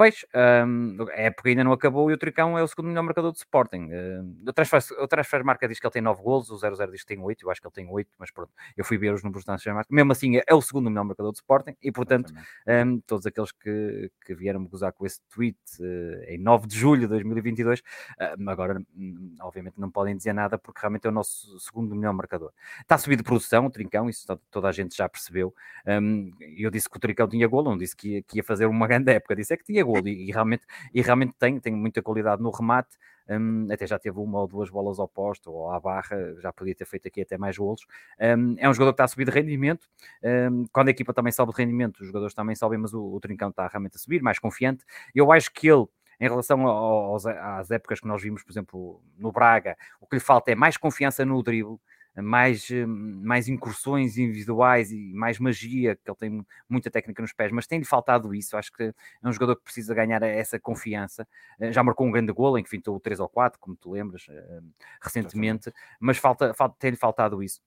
Pois, 0.03 0.27
um, 0.67 0.97
a 1.11 1.21
época 1.21 1.49
ainda 1.49 1.63
não 1.63 1.71
acabou 1.71 2.11
e 2.11 2.15
o 2.15 2.19
Tricão 2.19 2.59
é 2.59 2.63
o 2.65 2.67
segundo 2.67 2.89
melhor 2.89 3.05
marcador 3.05 3.31
do 3.31 3.37
Sporting. 3.37 3.85
Uh, 3.85 4.49
o, 4.49 4.53
transfer, 4.53 4.81
o 4.99 5.07
transfer 5.07 5.45
marca 5.45 5.69
diz 5.69 5.79
que 5.79 5.87
ele 5.87 5.93
tem 5.93 6.03
9 6.03 6.21
golos, 6.21 6.51
o 6.51 6.59
00 6.59 6.91
diz 6.91 7.03
que 7.03 7.15
tem 7.15 7.23
8, 7.23 7.47
eu 7.47 7.51
acho 7.53 7.61
que 7.61 7.69
ele 7.69 7.73
tem 7.73 7.89
8, 7.89 8.11
mas 8.19 8.33
pronto, 8.33 8.51
eu 8.77 8.85
fui 8.85 8.99
ver 8.99 9.15
os 9.15 9.23
números 9.23 9.45
do 9.45 9.47
transfer 9.47 9.73
marca. 9.73 9.95
Mesmo 9.95 10.11
assim, 10.11 10.41
é 10.45 10.53
o 10.53 10.61
segundo 10.61 10.91
melhor 10.91 11.05
marcador 11.05 11.31
do 11.31 11.37
Sporting 11.37 11.77
e, 11.81 11.93
portanto, 11.93 12.35
um, 12.67 12.99
todos 13.07 13.27
aqueles 13.27 13.53
que, 13.53 14.11
que 14.27 14.35
vieram-me 14.35 14.67
gozar 14.67 14.93
com 14.93 15.07
esse 15.07 15.21
tweet 15.33 15.57
uh, 15.79 16.25
em 16.27 16.37
9 16.37 16.67
de 16.67 16.77
julho 16.77 17.03
de 17.03 17.07
2022, 17.07 17.79
uh, 17.79 18.51
agora, 18.51 18.83
hum, 18.97 19.37
obviamente, 19.41 19.79
não 19.79 19.89
podem 19.89 20.17
dizer 20.17 20.33
nada 20.33 20.59
porque 20.59 20.81
realmente 20.81 21.07
é 21.07 21.11
o 21.11 21.13
nosso 21.13 21.61
segundo 21.61 21.95
melhor 21.95 22.13
marcador. 22.13 22.51
Está 22.81 22.97
a 22.97 22.99
subir 22.99 23.15
de 23.15 23.23
produção 23.23 23.67
o 23.67 23.71
Trincão, 23.71 24.11
isso 24.11 24.27
toda 24.51 24.67
a 24.67 24.73
gente 24.73 24.97
já 24.97 25.09
percebeu. 25.09 25.55
Um, 25.87 26.33
eu 26.57 26.73
disse 26.73 26.91
que 26.91 26.97
o 26.97 27.01
Trincão 27.01 27.29
tinha 27.29 27.47
golo, 27.47 27.71
não 27.71 27.79
disse 27.79 27.95
que 27.95 28.15
ia, 28.15 28.23
que 28.25 28.39
ia 28.39 28.43
fazer 28.43 28.67
uma 28.67 28.89
grande 28.89 29.13
época, 29.13 29.37
disse 29.37 29.55
é 29.55 29.57
que 29.57 29.63
tinha 29.63 29.85
golo 29.85 29.92
golo 29.93 30.09
e, 30.09 30.29
e, 30.29 30.33
realmente, 30.33 30.65
e 30.93 31.03
realmente 31.03 31.35
tem, 31.39 31.59
tem 31.61 31.75
muita 31.75 32.03
qualidade 32.03 32.43
no 32.43 32.51
remate. 32.51 32.97
Um, 33.29 33.69
até 33.71 33.87
já 33.87 33.99
teve 33.99 34.19
uma 34.19 34.41
ou 34.41 34.49
duas 34.49 34.69
bolas 34.69 34.99
ao 34.99 35.07
posto 35.07 35.51
ou 35.51 35.71
à 35.71 35.79
barra, 35.79 36.35
já 36.41 36.53
podia 36.53 36.75
ter 36.75 36.85
feito 36.85 37.07
aqui 37.07 37.23
até 37.23 37.39
mais 37.39 37.57
golos. 37.57 37.87
Um, 38.21 38.57
é 38.59 38.69
um 38.69 38.75
jogador 38.75 38.93
que 38.93 38.95
está 38.95 39.05
a 39.05 39.09
subir 39.09 39.25
de 39.25 39.31
rendimento. 39.31 39.89
Um, 40.23 40.65
quando 40.73 40.89
a 40.89 40.91
equipa 40.91 41.15
também 41.15 41.33
sobe 41.33 41.53
de 41.53 41.59
rendimento, 41.59 42.01
os 42.01 42.07
jogadores 42.07 42.35
também 42.35 42.57
sobem, 42.57 42.79
mas 42.79 42.93
o, 42.93 43.01
o 43.01 43.21
Trincão 43.21 43.51
está 43.51 43.69
realmente 43.69 43.97
a 43.97 43.99
subir, 43.99 44.23
mais 44.23 44.39
confiante. 44.39 44.85
Eu 45.15 45.31
acho 45.31 45.53
que 45.53 45.69
ele 45.69 45.87
em 46.23 46.29
relação 46.29 46.65
aos, 46.69 47.27
às 47.27 47.73
épocas 47.73 47.99
que 47.99 48.07
nós 48.07 48.23
vimos, 48.23 48.45
por 48.45 48.53
exemplo, 48.53 49.03
no 49.19 49.33
Braga, 49.33 49.77
o 50.01 50.07
que 50.07 50.15
lhe 50.15 50.21
falta 50.21 50.53
é 50.53 50.55
mais 50.55 50.77
confiança 50.77 51.25
no 51.25 51.43
drible, 51.43 51.79
mais, 52.21 52.71
eh, 52.71 52.85
mais 52.85 53.49
incursões 53.49 54.19
individuais 54.19 54.93
e 54.93 55.13
mais 55.15 55.39
magia, 55.39 55.97
que 55.97 56.11
ele 56.11 56.17
tem 56.19 56.47
muita 56.69 56.91
técnica 56.91 57.23
nos 57.23 57.33
pés, 57.33 57.51
mas 57.53 57.67
tem-lhe 57.67 57.85
faltado 57.85 58.35
isso. 58.35 58.57
Acho 58.57 58.73
que 58.73 58.83
é 58.83 58.95
um 59.29 59.33
jogador 59.33 59.57
que 59.57 59.63
precisa 59.63 59.95
ganhar 59.95 60.23
essa 60.23 60.59
confiança. 60.61 61.27
Eh, 61.59 61.73
já 61.73 61.83
marcou 61.83 62.07
um 62.07 62.11
grande 62.11 62.33
gol 62.33 62.59
em 62.59 62.63
que 62.63 62.69
fintou 62.69 62.97
o 62.97 63.01
3 63.01 63.21
ou 63.21 63.29
4, 63.29 63.59
como 63.59 63.77
tu 63.77 63.93
lembras, 63.93 64.27
eh, 64.29 64.61
recentemente, 65.01 65.73
mas 65.99 66.19
falta, 66.19 66.53
falta, 66.53 66.77
tem-lhe 66.79 66.97
faltado 66.97 67.43
isso. 67.43 67.61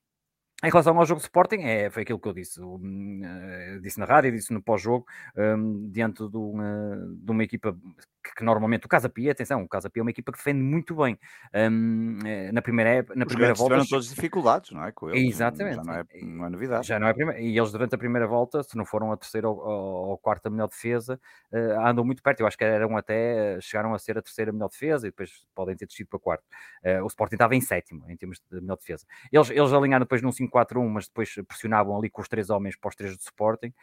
Em 0.64 0.70
relação 0.70 0.98
ao 0.98 1.06
jogo 1.06 1.20
de 1.20 1.26
Sporting, 1.26 1.58
é, 1.62 1.90
foi 1.90 2.04
aquilo 2.04 2.20
que 2.20 2.28
eu 2.28 2.34
disse. 2.34 2.60
Eu, 2.60 2.80
disse 3.82 4.00
na 4.00 4.06
rádio, 4.06 4.32
disse 4.32 4.54
no 4.54 4.62
pós-jogo, 4.62 5.06
um, 5.36 5.90
diante 5.92 6.28
de 6.28 6.38
uma, 6.38 7.16
de 7.20 7.32
uma 7.32 7.44
equipa 7.44 7.78
que, 8.26 8.36
que, 8.36 8.44
normalmente 8.44 8.86
o 8.86 8.90
Casa 8.90 9.08
Pia, 9.08 9.32
atenção, 9.32 9.62
o 9.62 9.68
Casa 9.68 9.90
Pia 9.90 10.02
é 10.02 10.04
uma 10.04 10.10
equipa 10.10 10.32
que 10.32 10.38
defende 10.40 10.62
muito 10.62 10.96
bem. 10.96 11.20
Um, 11.54 12.18
eh, 12.26 12.52
na 12.52 12.62
primeira, 12.62 13.06
na 13.16 13.24
Os 13.24 13.28
primeira 13.28 13.54
volta. 13.54 13.76
tiveram 13.76 13.86
todas 13.86 14.08
as 14.08 14.16
dificuldades, 14.16 14.72
não 14.72 14.84
é? 14.84 14.92
Com 14.92 15.10
eles, 15.10 15.36
Exatamente. 15.36 15.76
Já 15.76 15.84
não 15.84 15.94
é, 15.94 16.06
não 16.24 16.46
é 16.46 16.50
novidade. 16.50 16.88
Já 16.88 17.00
não 17.00 17.08
é 17.08 17.14
primeira, 17.14 17.40
e 17.40 17.58
eles 17.58 17.72
durante 17.72 17.94
a 17.94 17.98
primeira 17.98 18.28
volta, 18.28 18.64
se 18.64 18.76
não 18.76 18.86
foram 18.86 19.12
a 19.12 19.18
terceira 19.18 19.48
ou, 19.48 19.58
ou 19.60 20.18
quarta 20.18 20.50
melhor 20.50 20.68
defesa, 20.68 21.20
uh, 21.52 21.88
andam 21.88 22.04
muito 22.04 22.24
perto. 22.24 22.40
Eu 22.40 22.48
acho 22.48 22.58
que 22.58 22.64
eram 22.64 22.98
até, 22.98 23.60
chegaram 23.62 23.94
a 23.94 24.00
ser 24.00 24.18
a 24.18 24.22
terceira 24.22 24.52
melhor 24.52 24.70
defesa 24.70 25.08
e 25.08 25.12
depois 25.12 25.46
podem 25.54 25.76
ter 25.76 25.86
descido 25.86 26.10
para 26.10 26.18
a 26.18 26.22
quarta. 26.22 26.44
Uh, 26.84 27.04
o 27.04 27.08
Sporting 27.08 27.36
estava 27.36 27.56
em 27.56 27.62
sétimo 27.62 28.10
em 28.10 28.18
termos 28.18 28.42
de 28.52 28.62
melhor 28.62 28.78
defesa. 28.78 29.06
Eles, 29.32 29.50
eles 29.52 29.72
alinharam 29.72 30.04
depois 30.04 30.22
num 30.22 30.32
5-4-1, 30.32 30.88
mas 30.90 31.08
depois 31.08 31.36
pressionavam 31.48 31.98
ali 31.98 32.10
com 32.10 32.22
os 32.22 32.28
três 32.28 32.50
homens 32.50 32.76
para 32.76 32.90
os 32.90 32.96
três 32.96 33.16
do 33.16 33.22
Sporting, 33.22 33.74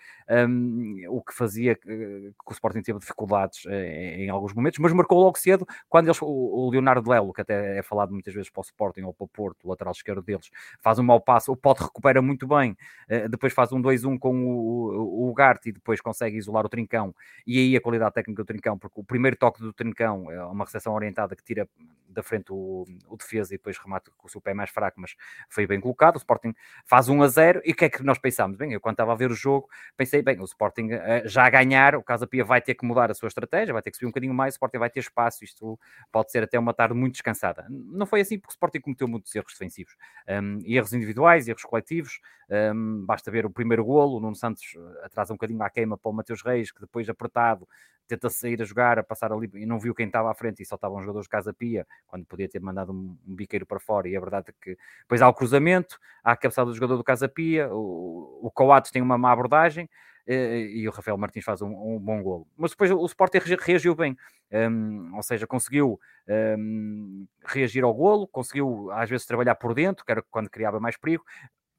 um, 0.48 1.04
o 1.08 1.22
que 1.22 1.32
fazia 1.34 1.74
que, 1.74 1.86
que, 1.88 2.50
o 2.50 2.52
Sporting 2.52 2.82
teve 2.82 2.98
dificuldades 2.98 3.64
em 3.66 4.30
alguns 4.32 4.52
momentos, 4.52 4.78
mas 4.78 4.92
marcou 4.92 5.20
logo 5.20 5.38
cedo, 5.38 5.66
quando 5.88 6.06
eles, 6.06 6.18
o, 6.20 6.70
Leonardo 6.70 7.10
Lelo, 7.10 7.32
que 7.32 7.40
até 7.40 7.78
é 7.78 7.82
falado 7.82 8.12
muitas 8.12 8.32
vezes 8.32 8.50
para 8.50 8.60
o 8.60 8.64
Sporting 8.64 9.02
ou 9.02 9.12
para 9.12 9.24
o 9.24 9.28
Porto, 9.28 9.64
o 9.64 9.68
lateral 9.68 9.92
esquerdo 9.92 10.22
deles, 10.22 10.50
faz 10.80 10.98
um 10.98 11.02
mau 11.02 11.20
passo, 11.20 11.52
o 11.52 11.56
Pote 11.56 11.82
recupera 11.82 12.20
muito 12.22 12.46
bem, 12.46 12.76
uh, 13.10 13.28
depois 13.28 13.52
faz 13.52 13.72
um 13.72 13.80
2-1 13.80 14.18
com 14.18 14.44
o, 14.44 15.30
o, 15.30 15.34
Garte 15.34 15.70
e 15.70 15.72
depois 15.72 16.00
consegue 16.00 16.36
isolar 16.36 16.64
o 16.64 16.68
Trincão, 16.68 17.14
e 17.46 17.58
aí 17.58 17.76
a 17.76 17.80
qualidade 17.80 18.14
técnica 18.14 18.42
do 18.42 18.46
Trincão, 18.46 18.78
porque 18.78 19.00
o 19.00 19.04
primeiro 19.04 19.36
toque 19.36 19.60
do 19.60 19.72
Trincão 19.72 20.30
é 20.30 20.44
uma 20.44 20.64
recepção 20.64 20.94
orientada 20.94 21.34
que 21.36 21.42
tira 21.42 21.68
da 22.08 22.22
frente 22.22 22.52
o, 22.52 22.84
o 23.08 23.16
defesa 23.16 23.54
e 23.54 23.56
depois 23.56 23.78
remata 23.78 24.10
com 24.16 24.26
o 24.26 24.30
seu 24.30 24.40
pé 24.40 24.52
mais 24.52 24.70
fraco, 24.70 25.00
mas 25.00 25.14
foi 25.48 25.66
bem 25.66 25.80
colocado, 25.80 26.16
o 26.16 26.18
Sporting 26.18 26.54
faz 26.84 27.08
1 27.08 27.22
a 27.22 27.28
0, 27.28 27.62
e 27.64 27.72
o 27.72 27.74
que 27.74 27.86
é 27.86 27.88
que 27.88 28.02
nós 28.02 28.18
pensámos? 28.18 28.56
Bem, 28.56 28.72
eu 28.72 28.80
quando 28.80 28.94
estava 28.94 29.12
a 29.12 29.16
ver 29.16 29.30
o 29.30 29.34
jogo, 29.34 29.68
pensei, 29.96 30.22
bem, 30.22 30.38
o 30.40 30.44
Sporting 30.44 30.92
uh, 30.92 31.26
já 31.26 31.46
a 31.46 31.50
ganhar, 31.50 31.94
o 31.94 32.02
Casa 32.02 32.26
Pia 32.26 32.44
vai 32.44 32.60
ter 32.60 32.74
que 32.74 32.84
mudar 32.84 33.10
a 33.10 33.14
sua 33.14 33.28
estratégia, 33.28 33.72
vai 33.72 33.82
ter 33.82 33.90
que 33.90 33.96
subir 33.96 34.08
um 34.08 34.12
mais, 34.30 34.54
o 34.54 34.56
Sporting 34.56 34.78
vai 34.78 34.90
ter 34.90 35.00
espaço, 35.00 35.44
isto 35.44 35.78
pode 36.10 36.30
ser 36.30 36.42
até 36.42 36.58
uma 36.58 36.74
tarde 36.74 36.94
muito 36.94 37.14
descansada. 37.14 37.66
Não 37.68 38.06
foi 38.06 38.20
assim 38.20 38.38
porque 38.38 38.52
o 38.52 38.54
Sporting 38.54 38.80
cometeu 38.80 39.08
muitos 39.08 39.34
erros 39.34 39.52
defensivos, 39.52 39.96
um, 40.28 40.58
erros 40.64 40.92
individuais, 40.92 41.48
erros 41.48 41.62
coletivos, 41.62 42.20
um, 42.74 43.04
basta 43.06 43.30
ver 43.30 43.46
o 43.46 43.50
primeiro 43.50 43.84
golo, 43.84 44.18
o 44.18 44.20
Nuno 44.20 44.36
Santos 44.36 44.76
eh, 44.76 45.06
atrasa 45.06 45.32
um 45.32 45.36
bocadinho 45.36 45.62
à 45.62 45.70
queima 45.70 45.96
para 45.96 46.10
o 46.10 46.12
Mateus 46.12 46.42
Reis, 46.42 46.70
que 46.70 46.80
depois 46.80 47.08
apertado 47.08 47.66
tenta 48.06 48.28
sair 48.28 48.60
a 48.60 48.64
jogar, 48.64 48.98
a 48.98 49.02
passar 49.02 49.32
ali 49.32 49.50
e 49.54 49.66
não 49.66 49.78
viu 49.78 49.94
quem 49.94 50.06
estava 50.06 50.30
à 50.30 50.34
frente 50.34 50.62
e 50.62 50.66
só 50.66 50.74
estavam 50.74 50.98
os 50.98 51.02
jogadores 51.02 51.26
de 51.26 51.30
Casa 51.30 51.52
Pia, 51.52 51.86
quando 52.06 52.26
podia 52.26 52.48
ter 52.48 52.60
mandado 52.60 52.92
um, 52.92 53.16
um 53.26 53.34
biqueiro 53.34 53.64
para 53.64 53.80
fora. 53.80 54.08
E 54.08 54.16
a 54.16 54.20
verdade 54.20 54.50
é 54.50 54.54
que 54.60 54.76
depois 55.00 55.22
há 55.22 55.28
o 55.28 55.34
cruzamento, 55.34 55.98
há 56.22 56.32
a 56.32 56.36
cabeçada 56.36 56.66
do 56.66 56.74
jogador 56.74 56.96
do 56.96 57.04
Casa 57.04 57.28
Pia, 57.28 57.68
o, 57.72 58.40
o 58.42 58.50
Coates 58.50 58.90
tem 58.90 59.00
uma 59.00 59.16
má 59.16 59.32
abordagem, 59.32 59.88
e 60.26 60.86
o 60.88 60.92
Rafael 60.92 61.16
Martins 61.16 61.44
faz 61.44 61.62
um, 61.62 61.68
um, 61.68 61.98
bom 61.98 62.22
golo. 62.22 62.46
Mas 62.56 62.70
depois 62.70 62.90
o 62.90 63.04
Sporting 63.06 63.38
reagiu 63.60 63.94
bem, 63.94 64.16
um, 64.52 65.16
ou 65.16 65.22
seja, 65.22 65.46
conseguiu 65.46 65.98
um, 66.58 67.26
reagir 67.44 67.82
ao 67.82 67.92
golo, 67.92 68.26
conseguiu 68.28 68.90
às 68.92 69.10
vezes 69.10 69.26
trabalhar 69.26 69.54
por 69.56 69.74
dentro, 69.74 70.04
que 70.04 70.12
era 70.12 70.22
quando 70.30 70.50
criava 70.50 70.78
mais 70.78 70.96
perigo, 70.96 71.24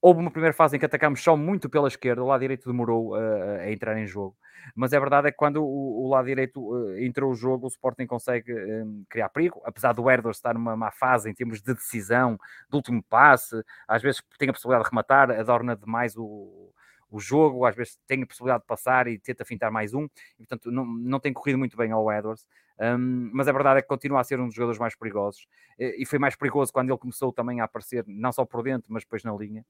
Houve 0.06 0.20
uma 0.20 0.30
primeira 0.30 0.54
fase 0.54 0.76
em 0.76 0.80
que 0.80 0.86
atacámos 0.86 1.24
só 1.24 1.38
muito 1.38 1.70
pela 1.70 1.88
esquerda, 1.88 2.22
o 2.22 2.28
lado 2.28 2.42
direito 2.42 2.70
demorou 2.70 3.12
uh, 3.12 3.62
a 3.62 3.72
entrar 3.72 3.98
em 3.98 4.06
jogo. 4.06 4.36
Mas 4.76 4.92
é 4.92 5.00
verdade 5.00 5.30
é 5.30 5.32
que 5.32 5.38
quando 5.38 5.64
o, 5.64 6.04
o 6.04 6.10
lado 6.10 6.26
direito 6.26 6.60
uh, 6.60 7.00
entrou 7.00 7.32
o 7.32 7.36
jogo, 7.36 7.68
o 7.68 7.70
Sporting 7.70 8.06
consegue 8.06 8.52
uh, 8.52 9.06
criar 9.10 9.30
perigo, 9.30 9.62
apesar 9.64 9.94
do 9.94 10.10
Herder 10.12 10.32
estar 10.32 10.56
numa 10.56 10.76
má 10.76 10.92
fase 10.92 11.30
em 11.30 11.34
termos 11.34 11.62
de 11.62 11.74
decisão, 11.74 12.38
do 12.70 12.76
último 12.76 13.02
passe, 13.02 13.64
às 13.88 14.02
vezes 14.02 14.22
tem 14.38 14.50
a 14.50 14.52
possibilidade 14.52 14.84
de 14.84 14.90
rematar, 14.90 15.32
adorna 15.32 15.74
demais 15.74 16.18
o, 16.18 16.62
o 17.13 17.20
jogo, 17.20 17.65
às 17.65 17.75
vezes 17.75 18.00
tem 18.08 18.24
a 18.24 18.25
possibilidade 18.25 18.63
de 18.63 18.67
passar 18.67 19.08
e 19.08 19.20
tenta 19.20 19.46
fintar 19.46 19.72
mais 19.72 19.93
um, 19.93 20.05
e 20.05 20.38
portanto 20.39 20.72
não, 20.72 20.84
não 20.84 21.20
tem 21.20 21.32
corrido 21.32 21.60
muito 21.60 21.77
bem 21.77 21.91
ao 21.91 22.12
Edwards, 22.12 22.48
um, 22.79 23.29
mas 23.32 23.48
a 23.48 23.51
verdade 23.51 23.79
é 23.79 23.82
que 23.84 23.88
continua 23.88 24.20
a 24.20 24.24
ser 24.24 24.39
um 24.39 24.48
dos 24.48 24.55
jogadores 24.55 24.79
mais 24.79 24.96
perigosos, 24.96 25.46
e 25.77 26.05
foi 26.05 26.17
mais 26.17 26.36
perigoso 26.36 26.74
quando 26.74 26.89
ele 26.89 26.98
começou 26.98 27.32
também 27.32 27.62
a 27.62 27.65
aparecer, 27.65 28.03
não 28.08 28.32
só 28.32 28.43
por 28.46 28.63
dentro, 28.63 28.91
mas 28.91 29.03
depois 29.03 29.24
na 29.24 29.32
linha 29.34 29.63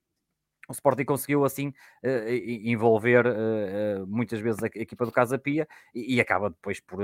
o 0.68 0.72
Sporting 0.72 1.04
conseguiu 1.04 1.44
assim 1.44 1.70
uh, 2.04 2.30
envolver 2.64 3.26
uh, 3.26 4.04
uh, 4.04 4.08
muitas 4.08 4.40
vezes 4.40 4.64
a, 4.64 4.68
equipa 4.68 5.06
do 5.06 5.12
Casa 5.12 5.38
Pia 5.38 5.68
e, 5.94 6.22
acaba 6.22 6.50
depois 6.50 6.80
por, 6.80 7.00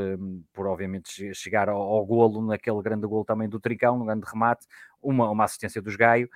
por 0.54 0.68
obviamente 0.68 1.34
chegar 1.34 1.68
ao, 1.68 1.82
ao, 1.82 2.06
golo, 2.06 2.42
naquele 2.46 2.82
grande 2.82 3.06
golo 3.06 3.26
também 3.26 3.50
do 3.50 3.60
Tricão, 3.60 4.02
um 4.02 4.06
grande 4.06 4.26
remate, 4.26 4.66
uma, 5.02 5.30
uma 5.30 5.44
assistência 5.44 5.82
dos 5.82 5.96
Gaio 5.96 6.30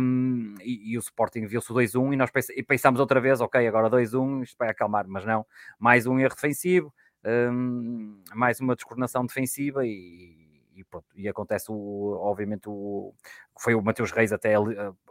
um, 0.00 0.54
e, 0.60 0.92
e, 0.92 0.98
o 0.98 1.00
Sporting 1.00 1.46
viu-se 1.46 1.72
2-1 1.72 2.12
e 2.12 2.16
nós 2.16 2.30
pens, 2.30 2.46
pensámos 2.66 3.00
outra 3.00 3.20
vez, 3.20 3.40
ok, 3.40 3.66
agora 3.66 3.88
2-1, 3.88 4.42
isto 4.42 4.56
vai 4.58 4.70
acalmar, 4.70 5.06
mas 5.06 5.24
não, 5.24 5.46
mais 5.78 6.06
um 6.06 6.18
erro 6.18 6.34
defensivo, 6.34 6.92
um, 7.24 8.20
mais 8.34 8.60
uma 8.60 8.74
descoordenação 8.74 9.24
defensiva 9.24 9.86
e, 9.86 10.43
e, 10.74 10.84
pronto, 10.84 11.06
e 11.14 11.28
acontece 11.28 11.70
o, 11.70 12.18
obviamente 12.20 12.68
o 12.68 13.14
foi 13.56 13.74
o 13.74 13.82
Mateus 13.82 14.10
Reis 14.10 14.32
até 14.32 14.54
eh, 14.54 14.58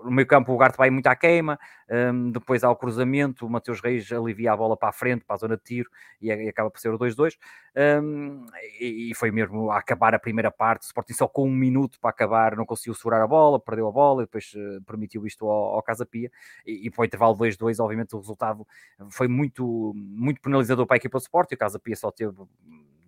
no 0.04 0.12
meio 0.12 0.28
campo 0.28 0.52
o 0.54 0.58
Garte 0.58 0.78
vai 0.78 0.90
muito 0.90 1.08
à 1.08 1.16
queima, 1.16 1.58
um, 1.90 2.30
depois 2.30 2.64
há 2.64 2.70
o 2.70 2.76
cruzamento, 2.76 3.46
o 3.46 3.50
Mateus 3.50 3.80
Reis 3.80 4.12
alivia 4.12 4.52
a 4.52 4.58
bola 4.58 4.76
para 4.76 4.90
a 4.90 4.92
frente, 4.92 5.24
para 5.24 5.36
a 5.36 5.40
zona 5.40 5.56
de 5.56 5.64
tiro 5.64 5.90
e, 6.22 6.28
e 6.28 6.50
acaba 6.50 6.70
por 6.70 6.80
ser 6.80 6.90
o 6.90 7.00
2-2 7.00 7.38
um, 8.04 8.46
e, 8.80 9.12
e, 9.12 9.16
foi 9.16 9.32
mesmo 9.32 9.72
a 9.72 9.78
acabar 9.78 10.14
a 10.14 10.20
primeira 10.20 10.52
parte, 10.52 10.84
o 10.84 10.86
Sporting 10.86 11.14
só 11.14 11.28
com 11.28 11.48
um 11.48 11.56
minuto 11.56 12.00
para 12.02 12.10
acabar, 12.10 12.56
não 12.58 12.66
conseguiu 12.66 12.94
segurar 12.94 13.24
a 13.24 13.28
bola, 13.28 13.60
perdeu 13.60 13.88
a 13.88 13.92
bola 13.92 14.24
e 14.24 14.26
depois 14.26 14.54
uh, 14.56 14.82
permitiu 14.86 15.26
isto 15.26 15.48
ao, 15.48 15.76
ao 15.76 15.84
Casa 15.84 16.06
Pia 16.06 16.30
e, 16.66 16.88
e 16.88 16.92
para 16.92 17.02
o 17.04 17.06
intervalo 17.06 17.38
2-2 17.38 17.82
obviamente 17.82 18.14
o 18.16 18.20
resultado 18.20 18.68
foi 19.10 19.28
muito, 19.30 19.94
muito 19.96 20.42
penalizador 20.42 20.86
para 20.86 20.96
a 20.96 20.98
equipa 20.98 21.18
do 21.18 21.22
Sporting, 21.22 21.56
o 21.56 21.58
Casa 21.58 21.80
Pia 21.80 21.96
só 21.96 22.12
teve 22.12 22.34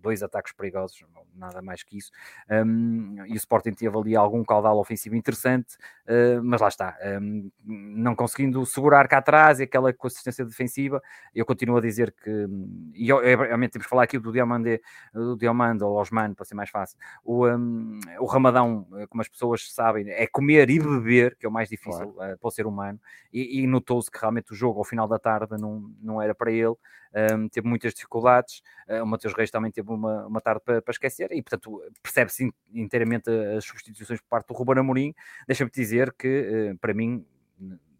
dois 0.06 0.22
ataques 0.22 0.52
perigosos, 0.52 1.04
nada 1.34 1.60
mais 1.60 1.82
que 1.82 1.98
isso. 1.98 2.12
Um, 2.48 3.16
e 3.26 3.32
o 3.32 3.36
Sporting 3.36 3.72
teve 3.72 3.98
ali 3.98 4.14
algum 4.14 4.44
caudal 4.44 4.78
ofensivo 4.78 5.16
interessante, 5.16 5.74
uh, 6.06 6.40
mas 6.44 6.60
lá 6.60 6.68
está, 6.68 6.96
um, 7.20 7.50
não 7.64 8.14
conseguindo 8.14 8.64
segurar 8.64 9.08
cá 9.08 9.18
atrás 9.18 9.58
e 9.58 9.64
aquela 9.64 9.92
consistência 9.92 10.44
defensiva. 10.44 11.02
Eu 11.34 11.44
continuo 11.44 11.76
a 11.78 11.80
dizer 11.80 12.14
que, 12.22 12.46
e 12.94 13.12
obviamente 13.12 13.72
temos 13.72 13.86
que 13.86 13.90
falar 13.90 14.04
aqui 14.04 14.16
do 14.16 14.30
Diamande, 14.30 14.80
do 15.12 15.36
Diamande 15.36 15.82
ou 15.82 15.96
Osman, 15.96 16.34
para 16.34 16.44
ser 16.44 16.54
mais 16.54 16.70
fácil. 16.70 16.96
O, 17.24 17.48
um, 17.48 17.98
o 18.20 18.26
Ramadão, 18.26 18.86
como 19.08 19.20
as 19.20 19.28
pessoas 19.28 19.72
sabem, 19.72 20.08
é 20.08 20.26
comer 20.28 20.70
e 20.70 20.78
beber, 20.78 21.36
que 21.36 21.46
é 21.46 21.48
o 21.48 21.52
mais 21.52 21.68
difícil 21.68 22.12
claro. 22.12 22.34
uh, 22.34 22.38
para 22.38 22.48
o 22.48 22.50
ser 22.52 22.66
humano, 22.66 23.00
e, 23.32 23.62
e 23.62 23.66
notou-se 23.66 24.08
que 24.08 24.20
realmente 24.20 24.52
o 24.52 24.54
jogo 24.54 24.78
ao 24.78 24.84
final 24.84 25.08
da 25.08 25.18
tarde 25.18 25.60
não, 25.60 25.92
não 26.00 26.22
era 26.22 26.34
para 26.34 26.52
ele 26.52 26.76
um, 27.16 27.48
teve 27.48 27.66
muitas 27.66 27.94
dificuldades. 27.94 28.62
Uh, 28.88 29.02
o 29.02 29.06
Mateus 29.06 29.34
Reis 29.34 29.50
também 29.50 29.70
teve 29.70 29.90
uma, 29.90 30.26
uma 30.26 30.40
tarde 30.40 30.60
para, 30.64 30.82
para 30.82 30.92
esquecer 30.92 31.32
e, 31.32 31.42
portanto, 31.42 31.82
percebe-se 32.02 32.52
inteiramente 32.72 33.30
as 33.56 33.64
substituições 33.64 34.20
por 34.20 34.28
parte 34.28 34.48
do 34.48 34.54
Ruben 34.54 34.78
Amorim. 34.78 35.14
Deixa-me 35.46 35.70
dizer 35.70 36.12
que, 36.12 36.72
uh, 36.72 36.78
para 36.78 36.92
mim, 36.92 37.24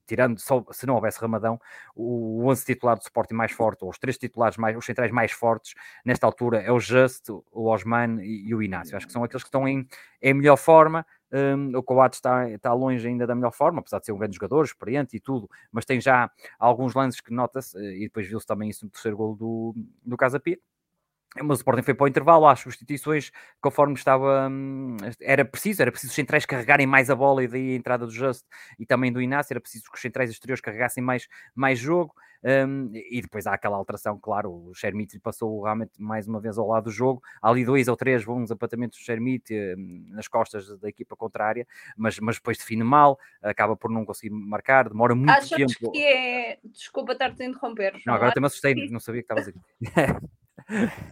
tirando 0.06 0.38
só 0.38 0.64
se 0.70 0.86
não 0.86 0.94
houvesse 0.94 1.20
Ramadão, 1.20 1.60
o 1.94 2.46
11 2.46 2.64
titular 2.64 2.96
do 2.96 3.02
Sporting 3.02 3.34
mais 3.34 3.52
forte, 3.52 3.84
ou 3.84 3.90
os 3.90 3.98
três 3.98 4.16
titulares 4.16 4.56
mais, 4.56 4.76
os 4.76 4.84
centrais 4.84 5.10
mais 5.10 5.32
fortes 5.32 5.74
nesta 6.04 6.26
altura 6.26 6.60
é 6.60 6.70
o 6.70 6.78
Just, 6.78 7.28
o 7.28 7.66
Osman 7.66 8.22
e, 8.22 8.48
e 8.48 8.54
o 8.54 8.62
Inácio. 8.62 8.96
Acho 8.96 9.06
que 9.06 9.12
são 9.12 9.24
aqueles 9.24 9.42
que 9.42 9.48
estão 9.48 9.66
em, 9.66 9.86
em 10.22 10.34
melhor 10.34 10.56
forma. 10.56 11.04
Um, 11.32 11.76
o 11.76 11.82
Coates 11.82 12.18
está, 12.18 12.48
está 12.50 12.72
longe 12.72 13.06
ainda 13.06 13.26
da 13.26 13.34
melhor 13.34 13.52
forma, 13.52 13.80
apesar 13.80 13.98
de 13.98 14.06
ser 14.06 14.12
um 14.12 14.18
grande 14.18 14.36
jogador, 14.36 14.64
experiente 14.64 15.16
e 15.16 15.20
tudo, 15.20 15.50
mas 15.72 15.84
tem 15.84 16.00
já 16.00 16.30
alguns 16.58 16.94
lances 16.94 17.20
que 17.20 17.32
nota-se, 17.32 17.76
eh, 17.78 17.96
e 17.96 18.00
depois 18.04 18.26
viu-se 18.28 18.46
também 18.46 18.70
isso 18.70 18.84
no 18.84 18.90
terceiro 18.90 19.16
gol 19.16 19.34
do, 19.34 19.74
do. 20.04 20.16
Mas 21.42 21.58
o 21.58 21.60
Sporting 21.60 21.82
foi 21.82 21.94
para 21.94 22.04
o 22.04 22.08
intervalo, 22.08 22.46
às 22.46 22.60
substituições, 22.60 23.30
conforme 23.60 23.94
estava. 23.94 24.48
Hum, 24.48 24.96
era 25.20 25.44
preciso, 25.44 25.82
era 25.82 25.90
preciso 25.90 26.10
os 26.10 26.14
centrais 26.14 26.46
carregarem 26.46 26.86
mais 26.86 27.10
a 27.10 27.14
bola 27.14 27.44
e 27.44 27.48
daí 27.48 27.72
a 27.72 27.76
entrada 27.76 28.06
do 28.06 28.12
Just 28.12 28.44
e 28.78 28.86
também 28.86 29.12
do 29.12 29.20
Inácio, 29.20 29.52
era 29.52 29.60
preciso 29.60 29.84
que 29.90 29.96
os 29.96 30.00
centrais 30.00 30.30
exteriores 30.30 30.60
carregassem 30.60 31.02
mais, 31.02 31.28
mais 31.54 31.78
jogo. 31.78 32.14
Um, 32.44 32.90
e 32.92 33.20
depois 33.20 33.46
há 33.46 33.54
aquela 33.54 33.76
alteração, 33.76 34.18
claro, 34.20 34.52
o 34.52 34.74
Shermit 34.74 35.18
passou 35.18 35.64
realmente 35.64 36.00
mais 36.00 36.28
uma 36.28 36.40
vez 36.40 36.58
ao 36.58 36.68
lado 36.68 36.84
do 36.84 36.90
jogo. 36.90 37.20
Há 37.42 37.50
ali 37.50 37.64
dois 37.64 37.88
ou 37.88 37.96
três 37.96 38.24
bons 38.24 38.50
apatamentos 38.52 38.98
do 38.98 39.04
Shermit 39.04 39.52
um, 39.52 40.06
nas 40.10 40.28
costas 40.28 40.78
da 40.78 40.88
equipa 40.88 41.16
contrária, 41.16 41.66
mas, 41.96 42.20
mas 42.20 42.36
depois 42.36 42.56
define 42.56 42.84
mal, 42.84 43.18
acaba 43.42 43.76
por 43.76 43.90
não 43.90 44.04
conseguir 44.04 44.30
marcar, 44.30 44.88
demora 44.88 45.14
muito 45.14 45.30
Achas 45.30 45.50
tempo. 45.50 45.90
que 45.90 46.04
é. 46.04 46.58
Desculpa 46.64 47.12
estar-te 47.12 47.42
a 47.42 47.46
interromper. 47.46 48.00
Não, 48.06 48.14
agora 48.14 48.30
até 48.30 48.38
me 48.38 48.46
assustei, 48.46 48.74
não 48.90 49.00
sabia 49.00 49.22
que 49.22 49.32
estavas 49.32 49.48
aqui. 49.48 49.60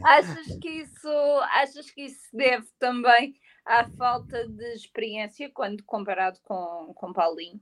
achas 0.04 0.46
que 0.61 0.68
isso 0.68 1.08
achas 1.52 1.90
que 1.90 2.02
isso 2.02 2.28
deve 2.32 2.66
também 2.78 3.34
à 3.64 3.88
falta 3.90 4.49
de 4.49 4.75
experiência 4.75 5.50
quando 5.52 5.82
comparado 5.84 6.38
com, 6.42 6.92
com 6.94 7.12
Paulinho? 7.12 7.61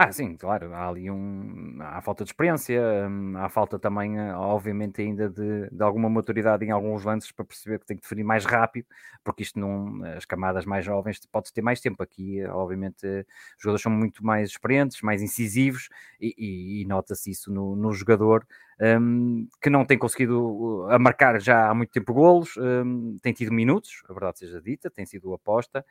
Ah, 0.00 0.12
sim, 0.12 0.36
claro, 0.36 0.72
há 0.72 0.88
ali 0.88 1.10
um. 1.10 1.76
Há 1.82 2.00
falta 2.00 2.22
de 2.22 2.30
experiência, 2.30 2.80
hum, 3.10 3.36
há 3.36 3.48
falta 3.48 3.80
também, 3.80 4.16
eh, 4.16 4.32
obviamente, 4.32 5.02
ainda 5.02 5.28
de, 5.28 5.68
de 5.68 5.82
alguma 5.82 6.08
maturidade 6.08 6.64
em 6.64 6.70
alguns 6.70 7.02
lances 7.02 7.32
para 7.32 7.44
perceber 7.44 7.80
que 7.80 7.86
tem 7.86 7.96
que 7.96 8.04
definir 8.04 8.22
mais 8.22 8.44
rápido, 8.44 8.86
porque 9.24 9.42
isto 9.42 9.58
não. 9.58 10.04
As 10.16 10.24
camadas 10.24 10.64
mais 10.64 10.84
jovens 10.84 11.18
pode 11.26 11.52
ter 11.52 11.62
mais 11.62 11.80
tempo. 11.80 12.00
Aqui, 12.00 12.44
obviamente, 12.46 13.04
os 13.04 13.26
jogadores 13.60 13.82
são 13.82 13.90
muito 13.90 14.24
mais 14.24 14.50
experientes, 14.50 15.02
mais 15.02 15.20
incisivos, 15.20 15.88
e, 16.20 16.32
e, 16.38 16.82
e 16.82 16.84
nota-se 16.86 17.32
isso 17.32 17.52
no, 17.52 17.74
no 17.74 17.92
jogador 17.92 18.46
um, 18.80 19.48
que 19.60 19.68
não 19.68 19.84
tem 19.84 19.98
conseguido 19.98 20.86
a 20.90 20.98
marcar 20.98 21.40
já 21.40 21.68
há 21.68 21.74
muito 21.74 21.90
tempo 21.90 22.14
golos, 22.14 22.56
um, 22.56 23.16
tem 23.20 23.32
tido 23.32 23.52
minutos, 23.52 24.02
a 24.08 24.12
verdade 24.12 24.38
seja 24.38 24.60
dita, 24.60 24.90
tem 24.90 25.04
sido 25.04 25.34
aposta, 25.34 25.84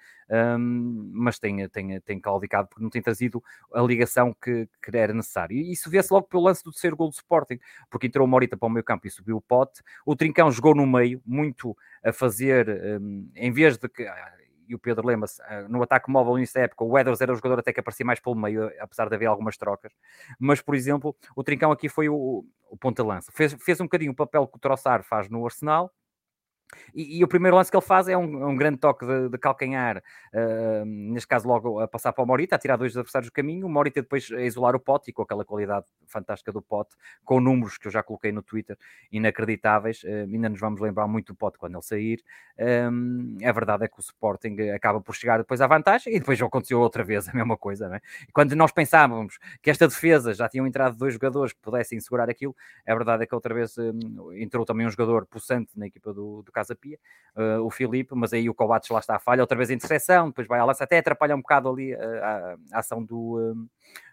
um, 0.59 1.11
mas 1.13 1.37
tem, 1.37 1.67
tem, 1.69 1.99
tem 2.01 2.19
claudicado 2.19 2.67
porque 2.69 2.83
não 2.83 2.89
tem 2.89 3.01
trazido 3.01 3.43
a 3.73 3.81
ligação 3.81 4.33
que, 4.41 4.67
que 4.81 4.97
era 4.97 5.13
necessário. 5.13 5.55
E 5.57 5.71
isso 5.71 5.89
vê-se 5.89 6.13
logo 6.13 6.27
pelo 6.27 6.43
lance 6.43 6.63
do 6.63 6.71
terceiro 6.71 6.95
gol 6.95 7.09
do 7.09 7.13
Sporting, 7.13 7.59
porque 7.89 8.07
entrou 8.07 8.25
o 8.25 8.29
Morita 8.29 8.55
para 8.55 8.67
o 8.67 8.69
meio 8.69 8.83
campo 8.83 9.05
e 9.07 9.09
subiu 9.09 9.37
o 9.37 9.41
pote, 9.41 9.81
o 10.05 10.15
Trincão 10.15 10.49
jogou 10.51 10.73
no 10.73 10.87
meio, 10.87 11.21
muito 11.25 11.75
a 12.03 12.13
fazer, 12.13 12.67
em 13.35 13.51
vez 13.51 13.77
de 13.77 13.89
que 13.89 14.07
e 14.67 14.75
o 14.75 14.79
Pedro 14.79 15.07
lembra-se, 15.07 15.41
ah, 15.43 15.65
no 15.67 15.81
ataque 15.81 16.09
móvel 16.09 16.37
nessa 16.37 16.59
época, 16.59 16.83
o 16.83 16.97
Edwards 16.97 17.21
era 17.21 17.31
o 17.31 17.35
jogador 17.35 17.59
até 17.59 17.71
que 17.71 17.79
aparecia 17.79 18.05
mais 18.05 18.19
pelo 18.19 18.35
meio, 18.35 18.71
apesar 18.79 19.07
de 19.09 19.15
haver 19.15 19.27
algumas 19.27 19.57
trocas. 19.57 19.93
Mas, 20.39 20.61
por 20.61 20.75
exemplo, 20.75 21.15
o 21.35 21.43
Trincão 21.43 21.71
aqui 21.71 21.89
foi 21.89 22.09
o, 22.09 22.45
o 22.69 22.77
ponta-lança. 22.77 23.31
Fez, 23.33 23.53
fez 23.59 23.79
um 23.79 23.85
bocadinho 23.85 24.11
o 24.11 24.15
papel 24.15 24.47
que 24.47 24.57
o 24.57 24.59
Troçar 24.59 25.03
faz 25.03 25.29
no 25.29 25.45
Arsenal, 25.45 25.91
e, 26.93 27.19
e, 27.19 27.23
o 27.23 27.27
primeiro 27.27 27.55
lance 27.55 27.71
que 27.71 27.77
ele 27.77 27.85
faz 27.85 28.07
é 28.07 28.17
um, 28.17 28.49
um 28.49 28.55
grande 28.55 28.77
toque 28.77 29.05
de, 29.05 29.29
de 29.29 29.37
calcanhar, 29.37 29.97
uh, 30.33 30.85
neste 30.85 31.27
caso 31.27 31.47
logo 31.47 31.79
a 31.79 31.87
passar 31.87 32.11
para 32.11 32.23
o 32.23 32.27
Morita, 32.27 32.55
a 32.55 32.59
tirar 32.59 32.75
dois 32.75 32.95
adversários 32.95 33.29
do 33.29 33.33
caminho, 33.33 33.65
o 33.65 33.69
Morita 33.69 34.01
depois 34.01 34.29
a 34.31 34.41
isolar 34.41 34.75
o 34.75 34.79
pote 34.79 35.09
e 35.09 35.13
com 35.13 35.21
aquela 35.21 35.45
qualidade 35.45 35.85
fantástica 36.05 36.51
do 36.51 36.61
pote, 36.61 36.95
com 37.23 37.39
números 37.39 37.77
que 37.77 37.87
eu 37.87 37.91
já 37.91 38.03
coloquei 38.03 38.31
no 38.31 38.41
Twitter, 38.41 38.77
inacreditáveis, 39.11 40.03
uh, 40.03 40.07
ainda 40.31 40.49
nos 40.49 40.59
vamos 40.59 40.81
lembrar 40.81 41.07
muito 41.07 41.33
do 41.33 41.35
pote 41.35 41.57
quando 41.57 41.75
ele 41.75 41.83
sair. 41.83 42.23
Um, 42.59 43.37
a 43.43 43.51
verdade 43.51 43.85
é 43.85 43.87
que 43.87 43.99
o 43.99 44.01
Sporting 44.01 44.57
acaba 44.73 44.99
por 44.99 45.15
chegar 45.15 45.37
depois 45.37 45.61
à 45.61 45.67
vantagem 45.67 46.15
e 46.15 46.19
depois 46.19 46.41
aconteceu 46.41 46.79
outra 46.79 47.03
vez 47.03 47.29
a 47.29 47.33
mesma 47.33 47.55
coisa. 47.55 47.95
É? 47.95 48.01
Quando 48.33 48.55
nós 48.55 48.71
pensávamos 48.71 49.37
que 49.61 49.69
esta 49.69 49.87
defesa 49.87 50.33
já 50.33 50.49
tinham 50.49 50.65
entrado 50.65 50.97
dois 50.97 51.13
jogadores 51.13 51.53
que 51.53 51.59
pudessem 51.61 51.99
segurar 51.99 52.29
aquilo, 52.29 52.55
a 52.85 52.93
verdade 52.93 53.23
é 53.23 53.25
que 53.27 53.35
outra 53.35 53.53
vez 53.53 53.77
um, 53.77 54.33
entrou 54.33 54.65
também 54.65 54.87
um 54.87 54.89
jogador 54.89 55.25
possante 55.27 55.77
na 55.77 55.87
equipa 55.87 56.13
do, 56.13 56.41
do 56.41 56.51
Casa 56.57 56.75
Pia, 56.75 56.97
uh, 57.35 57.61
o 57.63 57.69
Filipe, 57.69 58.15
mas 58.15 58.33
aí 58.33 58.49
o 58.49 58.53
Coates 58.53 58.89
lá 58.89 58.99
está 58.99 59.15
a 59.15 59.19
falha, 59.19 59.41
outra 59.41 59.55
vez 59.55 59.69
a 59.69 59.73
interseção, 59.73 60.29
depois 60.29 60.47
vai 60.47 60.59
a 60.59 60.65
lança, 60.65 60.83
até 60.83 60.97
atrapalha 60.97 61.35
um 61.35 61.41
bocado 61.41 61.69
ali 61.69 61.93
a, 61.93 61.99
a, 61.99 62.57
a 62.73 62.79
ação 62.79 63.03
do, 63.03 63.67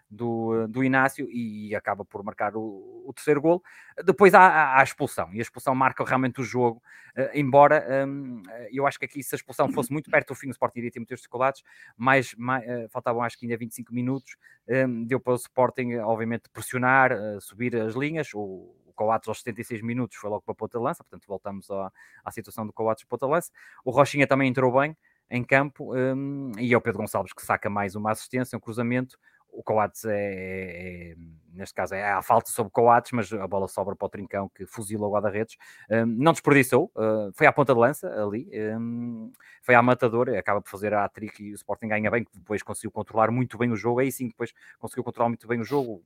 do, 0.09 0.67
do 0.67 0.83
Inácio 0.83 1.27
e 1.29 1.75
acaba 1.75 2.05
por 2.05 2.23
marcar 2.23 2.55
o, 2.55 3.03
o 3.05 3.13
terceiro 3.13 3.41
gol. 3.41 3.63
Depois 4.03 4.33
há, 4.33 4.41
há, 4.41 4.79
a 4.79 4.83
expulsão, 4.83 5.33
e 5.33 5.39
a 5.39 5.41
expulsão 5.41 5.73
marca 5.75 6.03
realmente 6.03 6.39
o 6.39 6.43
jogo, 6.43 6.81
uh, 7.17 7.29
embora 7.33 7.85
um, 8.07 8.41
eu 8.71 8.85
acho 8.85 8.99
que 8.99 9.05
aqui 9.05 9.23
se 9.23 9.35
a 9.35 9.37
expulsão 9.37 9.69
fosse 9.71 9.91
muito 9.91 10.09
perto 10.09 10.29
do 10.29 10.35
fim, 10.35 10.47
o 10.47 10.51
Sporting 10.51 10.79
iria 10.79 10.91
ter 10.91 10.99
muitas 10.99 11.19
dificuldades, 11.19 11.63
mas, 11.97 12.33
uh, 12.33 12.89
faltavam 12.89 13.23
acho 13.23 13.37
que 13.37 13.45
ainda 13.45 13.57
25 13.57 13.93
minutos, 13.93 14.37
um, 14.67 15.03
deu 15.05 15.19
para 15.19 15.33
o 15.33 15.35
Sporting 15.35 15.95
obviamente 15.95 16.49
pressionar, 16.51 17.11
uh, 17.11 17.41
subir 17.41 17.75
as 17.75 17.95
linhas, 17.95 18.33
o, 18.33 18.73
Coates 18.95 19.27
aos 19.27 19.39
76 19.39 19.81
minutos 19.81 20.17
foi 20.17 20.29
logo 20.29 20.41
para 20.41 20.53
a 20.53 20.55
ponta 20.55 20.79
lança, 20.79 21.03
portanto 21.03 21.27
voltamos 21.27 21.69
à, 21.69 21.91
à 22.23 22.31
situação 22.31 22.65
do 22.65 22.73
Coates 22.73 23.03
ponta 23.03 23.27
lança. 23.27 23.51
O 23.83 23.91
Rochinha 23.91 24.25
também 24.25 24.49
entrou 24.49 24.71
bem 24.79 24.95
em 25.29 25.43
campo 25.43 25.95
um, 25.95 26.51
e 26.57 26.73
é 26.73 26.77
o 26.77 26.81
Pedro 26.81 26.99
Gonçalves 26.99 27.33
que 27.33 27.45
saca 27.45 27.69
mais 27.69 27.95
uma 27.95 28.11
assistência, 28.11 28.57
um 28.57 28.61
cruzamento. 28.61 29.17
o 29.51 29.63
Coates 29.63 30.05
é, 30.05 31.11
é, 31.11 31.15
neste 31.55 31.73
caso 31.73 31.95
é 31.95 32.11
a 32.11 32.21
falta 32.21 32.49
sobre 32.51 32.71
Coates, 32.71 33.11
mas 33.11 33.31
a 33.33 33.47
bola 33.47 33.67
sobra 33.67 33.95
para 33.95 34.05
o 34.05 34.09
Trincão 34.09 34.49
que 34.49 34.65
fuzila 34.65 35.07
o 35.07 35.11
guarda-redes, 35.11 35.57
um, 35.89 36.05
não 36.05 36.31
desperdiçou, 36.31 36.91
uh, 36.95 37.31
foi 37.33 37.47
à 37.47 37.51
ponta 37.53 37.73
de 37.73 37.79
lança 37.79 38.07
ali, 38.21 38.49
um, 38.77 39.31
foi 39.61 39.75
à 39.75 39.81
matadora, 39.81 40.37
acaba 40.37 40.61
por 40.61 40.69
fazer 40.69 40.93
a 40.93 41.07
trick 41.09 41.43
e 41.43 41.51
o 41.51 41.55
Sporting 41.55 41.87
ganha 41.87 42.11
bem, 42.11 42.25
depois 42.33 42.61
conseguiu 42.61 42.91
controlar 42.91 43.31
muito 43.31 43.57
bem 43.57 43.71
o 43.71 43.75
jogo, 43.75 43.99
aí 43.99 44.11
sim 44.11 44.27
depois 44.27 44.53
conseguiu 44.79 45.03
controlar 45.03 45.29
muito 45.29 45.47
bem 45.47 45.59
o 45.59 45.63
jogo, 45.63 46.03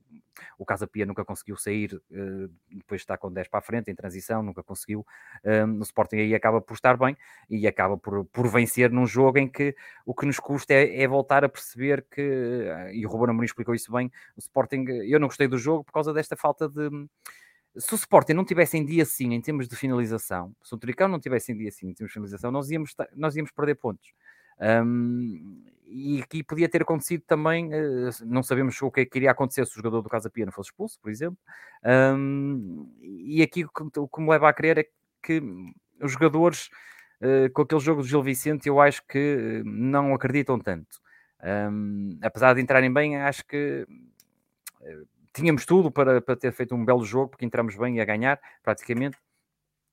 o 0.58 0.64
Casa 0.64 0.86
Pia 0.86 1.04
nunca 1.04 1.24
conseguiu 1.24 1.56
sair, 1.56 1.94
uh, 1.94 2.50
depois 2.70 3.00
está 3.00 3.18
com 3.18 3.30
10 3.30 3.48
para 3.48 3.58
a 3.58 3.62
frente 3.62 3.90
em 3.90 3.94
transição, 3.94 4.42
nunca 4.42 4.62
conseguiu, 4.62 5.06
um, 5.44 5.78
o 5.78 5.82
Sporting 5.82 6.16
aí 6.16 6.34
acaba 6.34 6.60
por 6.60 6.74
estar 6.74 6.96
bem 6.96 7.16
e 7.48 7.66
acaba 7.66 7.96
por, 7.98 8.24
por 8.26 8.48
vencer 8.48 8.90
num 8.90 9.06
jogo 9.06 9.38
em 9.38 9.48
que 9.48 9.74
o 10.04 10.14
que 10.14 10.26
nos 10.26 10.38
custa 10.38 10.72
é, 10.74 11.02
é 11.02 11.08
voltar 11.08 11.44
a 11.44 11.48
perceber 11.48 12.04
que, 12.10 12.66
e 12.92 13.04
o 13.04 13.08
Ruben 13.08 13.30
Amorim 13.30 13.46
explicou 13.46 13.74
isso 13.74 13.92
bem, 13.92 14.10
o 14.36 14.40
Sporting, 14.40 14.84
eu 14.88 15.18
não 15.18 15.28
gostei 15.28 15.39
do 15.48 15.58
jogo 15.58 15.84
por 15.84 15.92
causa 15.92 16.12
desta 16.12 16.36
falta 16.36 16.68
de. 16.68 16.88
Se 17.76 17.94
o 17.94 17.96
Sporting 17.96 18.32
não 18.32 18.44
tivesse 18.44 18.76
em 18.76 18.84
dia 18.84 19.04
assim 19.04 19.32
em 19.32 19.40
termos 19.40 19.68
de 19.68 19.76
finalização, 19.76 20.52
se 20.62 20.74
o 20.74 20.78
Tricão 20.78 21.06
não 21.06 21.20
tivesse 21.20 21.52
em 21.52 21.56
dia 21.56 21.68
assim 21.68 21.88
em 21.88 21.94
termos 21.94 22.10
de 22.10 22.14
finalização, 22.14 22.50
nós 22.50 22.68
íamos, 22.70 22.94
nós 23.14 23.36
íamos 23.36 23.52
perder 23.52 23.76
pontos. 23.76 24.12
Um, 24.60 25.64
e 25.86 26.20
aqui 26.22 26.42
podia 26.42 26.68
ter 26.68 26.82
acontecido 26.82 27.22
também, 27.26 27.68
uh, 27.68 28.10
não 28.26 28.42
sabemos 28.42 28.80
o 28.82 28.90
que, 28.90 29.00
é 29.00 29.06
que 29.06 29.18
iria 29.18 29.30
acontecer 29.30 29.66
se 29.66 29.72
o 29.72 29.76
jogador 29.76 30.02
do 30.02 30.08
Casa 30.08 30.28
Pia 30.28 30.44
não 30.44 30.52
fosse 30.52 30.70
expulso, 30.70 30.98
por 31.00 31.10
exemplo. 31.10 31.38
Um, 31.84 32.92
e 33.00 33.42
aqui 33.42 33.64
o 33.64 34.08
que, 34.08 34.20
me 34.20 34.28
leva 34.28 34.48
a 34.48 34.52
crer 34.52 34.78
é 34.78 34.84
que 35.22 35.42
os 36.00 36.12
jogadores, 36.12 36.68
uh, 37.22 37.50
com 37.52 37.62
aquele 37.62 37.80
jogo 37.80 38.02
do 38.02 38.08
Gil 38.08 38.22
Vicente, 38.22 38.68
eu 38.68 38.80
acho 38.80 39.02
que 39.06 39.62
não 39.64 40.14
acreditam 40.14 40.58
tanto. 40.58 41.00
Um, 41.42 42.18
apesar 42.22 42.54
de 42.54 42.60
entrarem 42.60 42.92
bem, 42.92 43.16
acho 43.16 43.44
que 43.46 43.86
tínhamos 45.32 45.64
tudo 45.66 45.90
para, 45.90 46.20
para 46.20 46.36
ter 46.36 46.52
feito 46.52 46.74
um 46.74 46.84
belo 46.84 47.04
jogo, 47.04 47.30
porque 47.30 47.44
entramos 47.44 47.76
bem 47.76 47.96
e 47.96 48.00
a 48.00 48.04
ganhar, 48.04 48.40
praticamente 48.62 49.16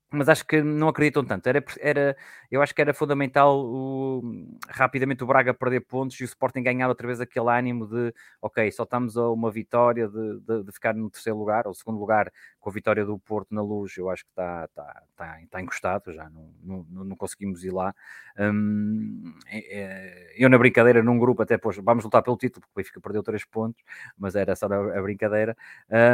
mas 0.10 0.30
acho 0.30 0.46
que 0.46 0.62
não 0.62 0.88
acreditam 0.88 1.24
tanto. 1.26 1.48
Era, 1.48 1.64
era, 1.80 2.18
eu 2.50 2.62
acho 2.62 2.74
que 2.74 2.82
era 2.82 2.94
fundamental 2.94 3.60
o, 3.60 4.22
rapidamente 4.70 5.24
o 5.24 5.28
Braga 5.28 5.54
perder 5.54 5.82
pontos 5.82 6.20
e 6.20 6.24
o 6.24 6.26
Sporting 6.26 6.64
ganhar 6.64 6.88
outra 6.88 7.08
vez 7.08 7.20
aquele 7.20 7.50
ânimo 7.50 7.86
de 7.88 8.14
ok, 8.42 8.72
só 8.72 8.84
estamos 8.84 9.18
a 9.18 9.30
uma 9.30 9.52
vitória 9.52 10.08
de, 10.08 10.40
de, 10.40 10.64
de 10.64 10.72
ficar 10.72 10.94
no 10.96 11.10
terceiro 11.10 11.38
lugar 11.38 11.68
ou 11.68 11.74
segundo 11.74 12.00
lugar 12.00 12.32
com 12.68 12.70
a 12.70 12.74
vitória 12.74 13.06
do 13.06 13.18
Porto 13.18 13.56
na 13.56 13.62
luz. 13.62 13.96
Eu 13.96 14.10
acho 14.10 14.26
que 14.26 14.30
está, 14.32 14.66
está, 14.66 15.04
está, 15.10 15.42
está 15.42 15.62
encostado, 15.62 16.14
já 16.14 16.30
não, 16.30 16.52
não, 16.62 17.06
não 17.06 17.16
conseguimos 17.16 17.64
ir 17.64 17.72
lá. 17.72 17.96
Hum, 18.38 19.34
é, 19.48 19.80
é, 19.80 20.36
eu 20.38 20.50
na 20.50 20.58
brincadeira, 20.58 21.02
num 21.02 21.18
grupo, 21.18 21.42
até 21.42 21.58
pôs, 21.58 21.78
vamos 21.78 22.04
lutar 22.04 22.22
pelo 22.22 22.36
título, 22.36 22.60
porque 22.60 22.74
o 22.74 22.76
Benfica 22.76 23.00
perdeu 23.00 23.24
três 23.24 23.46
pontos, 23.46 23.82
mas 24.18 24.36
era 24.36 24.54
só 24.54 24.66
a 24.66 25.02
brincadeira. 25.02 25.56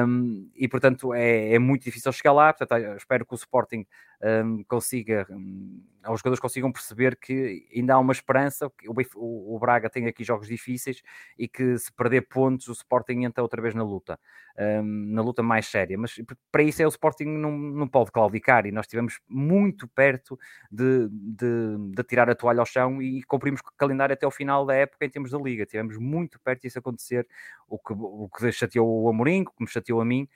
Hum, 0.06 0.48
e 0.56 0.68
portanto 0.68 1.12
é, 1.12 1.56
é 1.56 1.60
muito 1.60 1.86
difícil 1.86 2.12
chegar 2.12 2.34
lá. 2.34 2.54
Portanto, 2.54 2.98
espero 2.98 3.26
que 3.26 3.34
o 3.34 3.36
Sporting 3.36 3.88
um, 4.24 4.64
consiga, 4.64 5.28
um, 5.30 5.82
os 6.08 6.20
jogadores 6.20 6.40
consigam 6.40 6.72
perceber 6.72 7.18
que 7.18 7.68
ainda 7.76 7.94
há 7.94 8.00
uma 8.00 8.14
esperança, 8.14 8.72
que 8.78 8.88
o, 8.90 8.94
o, 9.16 9.56
o, 9.56 9.60
Braga 9.60 9.90
tem 9.90 10.06
aqui 10.08 10.24
jogos 10.24 10.48
difíceis 10.48 11.02
e 11.38 11.48
que 11.48 11.78
se 11.78 11.92
perder 11.92 12.22
pontos 12.22 12.68
o 12.70 12.72
Sporting 12.72 13.24
entra 13.24 13.44
outra 13.44 13.62
vez 13.62 13.76
na 13.76 13.84
luta, 13.84 14.18
um, 14.58 15.14
na 15.14 15.22
luta 15.22 15.44
mais 15.44 15.68
séria, 15.68 15.98
mas 15.98 16.22
para 16.52 16.64
isso 16.64 16.82
é 16.82 16.86
o 16.86 16.90
Sporting 16.90 17.26
não, 17.26 17.52
não 17.52 17.88
pode 17.88 18.12
claudicar 18.12 18.66
e 18.66 18.72
nós 18.72 18.86
estivemos 18.86 19.20
muito 19.28 19.88
perto 19.90 20.40
de, 20.72 21.10
de, 21.10 21.78
de, 21.94 22.04
tirar 22.04 22.30
a 22.30 22.36
toalha 22.36 22.62
ao 22.62 22.66
chão 22.66 23.02
e 23.02 23.24
cumprimos 23.24 23.60
o 23.60 23.78
calendário 23.78 24.14
até 24.14 24.26
o 24.26 24.32
final 24.32 24.66
da 24.66 24.74
época 24.74 25.06
em 25.06 25.10
termos 25.10 25.32
da 25.32 25.38
Liga, 25.38 25.64
estivemos 25.64 25.98
muito 25.98 26.40
perto 26.40 26.62
disso 26.62 26.80
acontecer, 26.80 27.28
o 27.68 27.78
que, 27.78 27.94
o 27.94 28.30
que 28.30 28.52
chateou 28.54 29.04
o 29.04 29.10
Amorim, 29.10 29.44
que 29.44 29.52
me 29.60 29.68
chateou 29.68 30.00
a 30.00 30.06
mim, 30.06 30.30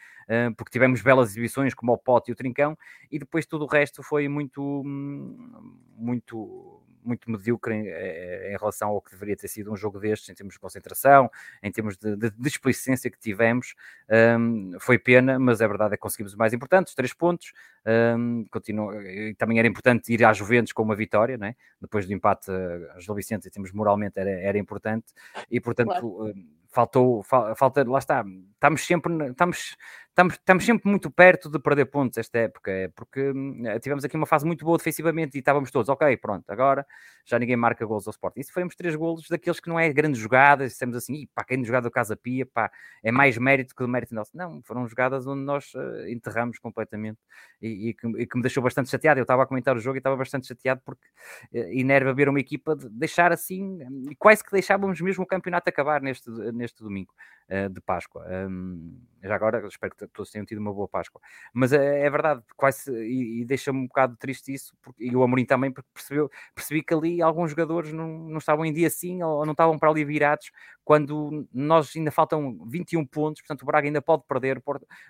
porque 0.57 0.71
tivemos 0.71 1.01
belas 1.01 1.29
exibições 1.29 1.73
como 1.73 1.93
o 1.93 1.97
Pote 1.97 2.31
e 2.31 2.33
o 2.33 2.35
Trincão 2.35 2.77
e 3.11 3.17
depois 3.17 3.45
tudo 3.45 3.65
o 3.65 3.67
resto 3.67 4.03
foi 4.03 4.27
muito, 4.27 4.83
muito, 5.95 6.81
muito 7.07 7.31
medíocre 7.31 7.73
em, 7.73 7.87
eh, 7.87 8.51
em, 8.53 8.57
relação 8.57 8.89
ao 8.89 9.01
que 9.01 9.11
deveria 9.11 9.35
ter 9.35 9.47
sido 9.47 9.71
um 9.71 9.75
jogo 9.75 9.99
destes, 9.99 10.29
em 10.29 10.33
termos 10.33 10.55
de 10.55 10.59
concentração, 10.59 11.31
em 11.63 11.71
termos 11.71 11.97
de, 11.97 12.15
de, 12.15 12.29
displicência 12.37 13.09
que 13.09 13.17
tivemos. 13.17 13.73
Um, 14.37 14.73
foi 14.79 14.99
pena, 14.99 15.39
mas 15.39 15.61
é 15.61 15.67
verdade 15.67 15.93
é 15.93 15.97
que 15.97 16.01
conseguimos 16.01 16.33
o 16.33 16.37
mais 16.37 16.53
importante, 16.53 16.87
os 16.87 16.95
três 16.95 17.13
pontos. 17.13 17.53
Um, 17.85 18.45
continua, 18.51 18.93
também 19.37 19.57
era 19.57 19.67
importante 19.67 20.13
ir 20.13 20.23
à 20.25 20.33
Juventus 20.33 20.73
com 20.73 20.83
uma 20.83 20.95
vitória, 20.95 21.37
né? 21.37 21.55
depois 21.79 22.05
do 22.05 22.13
empate 22.13 22.51
a 22.51 22.99
Gil 22.99 23.15
Vicente, 23.15 23.47
em 23.47 23.51
termos 23.51 23.71
moralmente 23.71 24.19
era, 24.19 24.29
era 24.29 24.57
importante, 24.57 25.05
e 25.49 25.61
portanto. 25.61 25.87
Claro. 25.87 26.33
faltou, 26.69 27.23
falta, 27.23 27.89
lá 27.89 27.97
está, 27.97 28.23
estamos 28.57 28.85
sempre, 28.85 29.13
estamos, 29.29 29.75
estamos, 30.09 30.33
estamos 30.33 30.65
sempre 30.65 30.89
muito 30.89 31.11
perto 31.11 31.49
de 31.49 31.59
perder 31.59 31.85
pontos 31.85 32.17
esta 32.17 32.39
época, 32.39 32.71
é 32.71 32.87
porque 32.89 33.31
hum, 33.31 33.63
eh, 33.67 33.79
tivemos 33.79 34.03
aqui 34.03 34.17
uma 34.17 34.25
fase 34.25 34.45
muito 34.45 34.65
boa 34.65 34.77
defensivamente 34.77 35.37
e 35.37 35.39
estávamos 35.39 35.69
todos, 35.71 35.89
ok, 35.89 36.17
pronto, 36.17 36.49
agora 36.49 36.85
já 37.27 37.37
ninguém 37.37 37.57
marca 37.57 37.85
gols 37.85 38.07
ao 38.07 38.11
Sporting. 38.11 38.41
Se 38.41 38.51
fomos 38.53 38.75
três 38.75 38.95
golos 38.95 39.27
daqueles 39.29 39.59
que 39.59 39.67
não 39.67 39.77
é 39.77 39.91
grandes 39.91 40.19
jogadas, 40.19 40.71
dissemos 40.71 40.95
assim, 40.95 41.27
pá, 41.35 41.43
quem 41.43 41.63
jogado 41.63 41.83
do 41.83 41.91
Casa 41.91 42.15
Pia, 42.15 42.45
pá, 42.45 42.71
é 43.03 43.11
mais 43.11 43.37
mérito 43.37 43.75
que 43.75 43.83
o 43.83 43.87
mérito 43.87 44.15
nosso. 44.15 44.31
Não, 44.35 44.61
foram 44.63 44.87
jogadas 44.87 45.27
onde 45.27 45.41
nós 45.43 45.73
uh, 45.75 46.07
enterramos 46.07 46.57
completamente 46.57 47.19
e, 47.61 47.89
e, 47.89 47.93
que, 47.93 48.07
e, 48.07 48.25
que, 48.25 48.37
me 48.37 48.41
deixou 48.41 48.63
bastante 48.63 48.89
chateado. 48.89 49.19
Eu 49.19 49.23
estava 49.23 49.43
a 49.43 49.45
comentar 49.45 49.75
o 49.75 49.79
jogo 49.79 49.97
e 49.97 49.99
estava 49.99 50.15
bastante 50.15 50.47
chateado 50.47 50.81
porque 50.85 51.05
uh, 51.53 51.57
enerva 51.77 52.13
ver 52.13 52.29
uma 52.29 52.39
equipa 52.39 52.75
de 52.75 52.87
deixar 52.89 53.33
assim, 53.33 53.79
e 54.09 54.15
quase 54.15 54.43
que 54.43 54.51
deixávamos 54.51 55.01
mesmo 55.01 55.25
o 55.25 55.27
campeonato 55.27 55.69
acabar 55.69 56.01
neste, 56.01 56.29
neste 56.53 56.81
domingo 56.81 57.13
de 57.71 57.79
Páscoa. 57.79 58.25
Já 59.23 59.35
agora 59.35 59.65
espero 59.67 59.95
que 59.95 60.07
todos 60.07 60.31
tenham 60.31 60.45
tido 60.45 60.59
uma 60.59 60.73
boa 60.73 60.87
Páscoa. 60.87 61.19
Mas 61.53 61.73
é, 61.73 62.05
é 62.05 62.09
verdade, 62.09 62.43
quase, 62.55 62.91
e, 62.91 63.41
e 63.41 63.45
deixa-me 63.45 63.79
um 63.79 63.87
bocado 63.87 64.15
triste 64.17 64.53
isso, 64.53 64.75
porque, 64.81 65.03
e 65.03 65.15
o 65.15 65.23
Amorim 65.23 65.45
também, 65.45 65.71
porque 65.71 65.89
percebeu, 65.93 66.29
percebi 66.53 66.83
que 66.83 66.93
ali 66.93 67.21
alguns 67.21 67.49
jogadores 67.51 67.91
não, 67.91 68.07
não 68.07 68.37
estavam 68.37 68.65
em 68.65 68.73
dia 68.73 68.87
assim 68.87 69.21
ou 69.23 69.45
não 69.45 69.51
estavam 69.53 69.77
para 69.77 69.89
ali 69.89 70.05
virados, 70.05 70.51
quando 70.83 71.47
nós 71.53 71.91
ainda 71.95 72.11
faltam 72.11 72.65
21 72.67 73.05
pontos, 73.05 73.41
portanto 73.41 73.63
o 73.63 73.65
Braga 73.65 73.87
ainda 73.87 74.01
pode 74.01 74.23
perder 74.27 74.61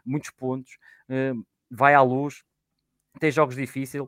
muitos 0.06 0.32
pontos, 0.32 0.78
uh, 1.10 1.45
vai 1.69 1.93
à 1.93 2.02
luz, 2.02 2.43
tem 3.19 3.32
jogos 3.32 3.56
difíceis, 3.56 4.04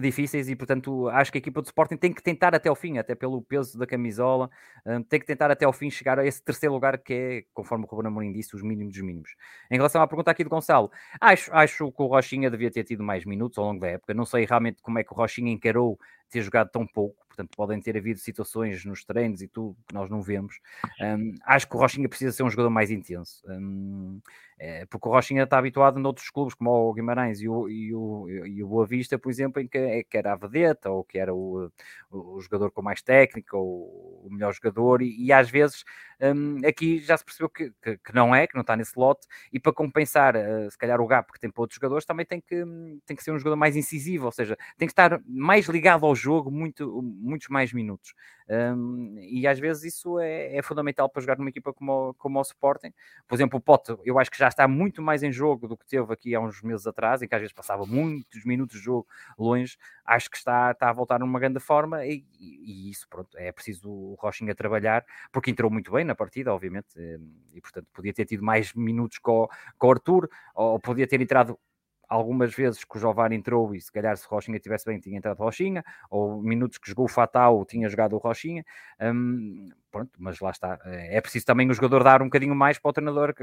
difíceis 0.00 0.48
e, 0.48 0.56
portanto, 0.56 1.08
acho 1.10 1.30
que 1.30 1.38
a 1.38 1.40
equipa 1.40 1.60
do 1.60 1.66
Sporting 1.66 1.96
tem 1.96 2.12
que 2.12 2.22
tentar 2.22 2.54
até 2.54 2.68
ao 2.68 2.74
fim, 2.74 2.96
até 2.96 3.14
pelo 3.14 3.42
peso 3.42 3.78
da 3.78 3.86
camisola, 3.86 4.50
um, 4.86 5.02
tem 5.02 5.20
que 5.20 5.26
tentar 5.26 5.50
até 5.50 5.66
ao 5.66 5.72
fim 5.72 5.90
chegar 5.90 6.18
a 6.18 6.26
esse 6.26 6.42
terceiro 6.42 6.72
lugar 6.72 6.98
que 6.98 7.12
é, 7.12 7.44
conforme 7.52 7.84
o 7.84 7.86
Ruben 7.86 8.08
Amorim 8.08 8.32
disse, 8.32 8.56
os 8.56 8.62
mínimos 8.62 8.94
dos 8.94 9.02
mínimos. 9.02 9.36
Em 9.70 9.76
relação 9.76 10.00
à 10.00 10.06
pergunta 10.06 10.30
aqui 10.30 10.42
do 10.42 10.48
Gonçalo, 10.48 10.90
acho, 11.20 11.52
acho 11.52 11.92
que 11.92 12.02
o 12.02 12.06
Rochinha 12.06 12.50
devia 12.50 12.70
ter 12.70 12.84
tido 12.84 13.02
mais 13.02 13.26
minutos 13.26 13.58
ao 13.58 13.66
longo 13.66 13.80
da 13.80 13.88
época, 13.88 14.14
não 14.14 14.24
sei 14.24 14.46
realmente 14.46 14.80
como 14.80 14.98
é 14.98 15.04
que 15.04 15.12
o 15.12 15.16
Rochinha 15.16 15.52
encarou 15.52 15.98
ter 16.30 16.40
jogado 16.40 16.70
tão 16.70 16.86
pouco, 16.86 17.24
portanto 17.28 17.50
podem 17.56 17.80
ter 17.80 17.96
havido 17.96 18.18
situações 18.18 18.84
nos 18.84 19.04
treinos 19.04 19.42
e 19.42 19.48
tudo 19.48 19.76
que 19.86 19.94
nós 19.94 20.08
não 20.08 20.22
vemos. 20.22 20.58
Um, 21.00 21.34
acho 21.44 21.68
que 21.68 21.76
o 21.76 21.78
Rochinha 21.78 22.08
precisa 22.08 22.32
ser 22.32 22.42
um 22.42 22.50
jogador 22.50 22.70
mais 22.70 22.90
intenso, 22.90 23.44
um, 23.48 24.20
é, 24.53 24.53
porque 24.88 25.08
o 25.08 25.10
Rochinha 25.10 25.42
está 25.44 25.58
habituado 25.58 25.98
noutros 25.98 26.30
clubes 26.30 26.54
como 26.54 26.70
o 26.70 26.92
Guimarães 26.92 27.40
e 27.40 27.48
o, 27.48 27.68
e 27.68 27.94
o, 27.94 28.28
e 28.28 28.62
o 28.62 28.68
Boa 28.68 28.86
Vista, 28.86 29.18
por 29.18 29.30
exemplo, 29.30 29.60
em 29.60 29.66
que, 29.66 29.78
é, 29.78 30.04
que 30.04 30.16
era 30.16 30.32
a 30.32 30.36
vedeta 30.36 30.90
ou 30.90 31.04
que 31.04 31.18
era 31.18 31.34
o, 31.34 31.70
o, 32.10 32.40
jogador 32.40 32.70
com 32.70 32.82
mais 32.82 33.02
técnica 33.02 33.56
ou 33.56 34.22
o 34.24 34.28
melhor 34.30 34.52
jogador, 34.54 35.02
e, 35.02 35.26
e 35.26 35.32
às 35.32 35.50
vezes 35.50 35.84
um, 36.20 36.66
aqui 36.66 37.00
já 37.00 37.16
se 37.16 37.24
percebeu 37.24 37.48
que, 37.48 37.72
que, 37.82 37.98
que, 37.98 38.14
não 38.14 38.34
é, 38.34 38.46
que 38.46 38.54
não 38.54 38.60
está 38.60 38.76
nesse 38.76 38.98
lote, 38.98 39.26
e 39.52 39.58
para 39.58 39.72
compensar 39.72 40.36
uh, 40.36 40.70
se 40.70 40.78
calhar 40.78 41.00
o 41.00 41.06
gap 41.06 41.32
que 41.32 41.40
tem 41.40 41.50
para 41.50 41.60
outros 41.60 41.76
jogadores, 41.76 42.04
também 42.04 42.24
tem 42.24 42.40
que, 42.40 42.64
tem 43.06 43.16
que 43.16 43.22
ser 43.22 43.32
um 43.32 43.38
jogador 43.38 43.56
mais 43.56 43.76
incisivo, 43.76 44.26
ou 44.26 44.32
seja, 44.32 44.56
tem 44.78 44.86
que 44.86 44.92
estar 44.92 45.20
mais 45.26 45.66
ligado 45.66 46.06
ao 46.06 46.14
jogo 46.14 46.50
muito, 46.50 47.02
muitos 47.02 47.48
mais 47.48 47.72
minutos. 47.72 48.14
Um, 48.48 49.16
e 49.20 49.46
às 49.46 49.58
vezes 49.58 49.94
isso 49.94 50.18
é, 50.18 50.56
é, 50.56 50.62
fundamental 50.62 51.08
para 51.08 51.22
jogar 51.22 51.38
numa 51.38 51.48
equipa 51.48 51.72
como, 51.72 52.10
o, 52.10 52.14
como 52.14 52.38
o 52.38 52.42
Sporting. 52.42 52.92
Por 53.26 53.34
exemplo, 53.34 53.58
o 53.58 53.62
Pote, 53.62 53.96
eu 54.04 54.18
acho 54.18 54.30
que 54.30 54.38
já 54.38 54.48
está 54.48 54.68
muito 54.68 55.00
mais 55.00 55.22
em 55.22 55.32
jogo 55.32 55.66
do 55.66 55.76
que 55.76 55.86
teve 55.86 56.12
aqui 56.12 56.34
há 56.34 56.40
uns 56.40 56.60
meses 56.62 56.86
atrás, 56.86 57.22
em 57.22 57.28
que 57.28 57.34
às 57.34 57.40
vezes 57.40 57.54
passava 57.54 57.86
muitos 57.86 58.44
minutos 58.44 58.78
de 58.78 58.84
jogo 58.84 59.06
longe. 59.38 59.78
Acho 60.04 60.30
que 60.30 60.36
está, 60.36 60.72
está 60.72 60.90
a 60.90 60.92
voltar 60.92 61.18
numa 61.18 61.40
grande 61.40 61.58
forma 61.58 62.04
e, 62.04 62.24
e, 62.38 62.90
isso, 62.90 63.08
pronto, 63.08 63.36
é 63.38 63.50
preciso 63.50 63.88
o 63.88 64.14
Rochinha 64.20 64.54
trabalhar, 64.54 65.04
porque 65.32 65.50
entrou 65.50 65.70
muito 65.70 65.90
bem 65.90 66.04
na 66.04 66.14
partida, 66.14 66.52
obviamente, 66.52 66.86
e 67.54 67.60
portanto 67.60 67.86
podia 67.92 68.12
ter 68.12 68.26
tido 68.26 68.42
mais 68.44 68.74
minutos 68.74 69.18
com, 69.18 69.48
com 69.78 69.86
o 69.86 69.90
Arthur, 69.90 70.28
ou 70.54 70.78
podia 70.78 71.06
ter 71.06 71.20
entrado 71.20 71.58
algumas 72.14 72.54
vezes 72.54 72.84
que 72.84 72.96
o 72.96 73.00
Giovanni 73.00 73.36
entrou 73.36 73.74
e 73.74 73.80
se 73.80 73.90
calhar 73.92 74.16
se 74.16 74.26
Rochinha 74.26 74.58
tivesse 74.58 74.86
bem 74.86 74.98
tinha 75.00 75.18
entrado 75.18 75.38
Rochinha, 75.38 75.84
ou 76.10 76.40
minutos 76.42 76.78
que 76.78 76.88
jogou 76.88 77.06
o 77.06 77.08
Fatal 77.08 77.64
tinha 77.66 77.88
jogado 77.88 78.14
o 78.14 78.18
Rochinha, 78.18 78.64
hum, 79.00 79.68
pronto, 79.90 80.10
mas 80.18 80.40
lá 80.40 80.50
está. 80.50 80.78
É 80.84 81.20
preciso 81.20 81.44
também 81.46 81.68
o 81.70 81.74
jogador 81.74 82.02
dar 82.04 82.22
um 82.22 82.26
bocadinho 82.26 82.54
mais 82.54 82.78
para 82.78 82.88
o 82.90 82.92
treinador 82.92 83.34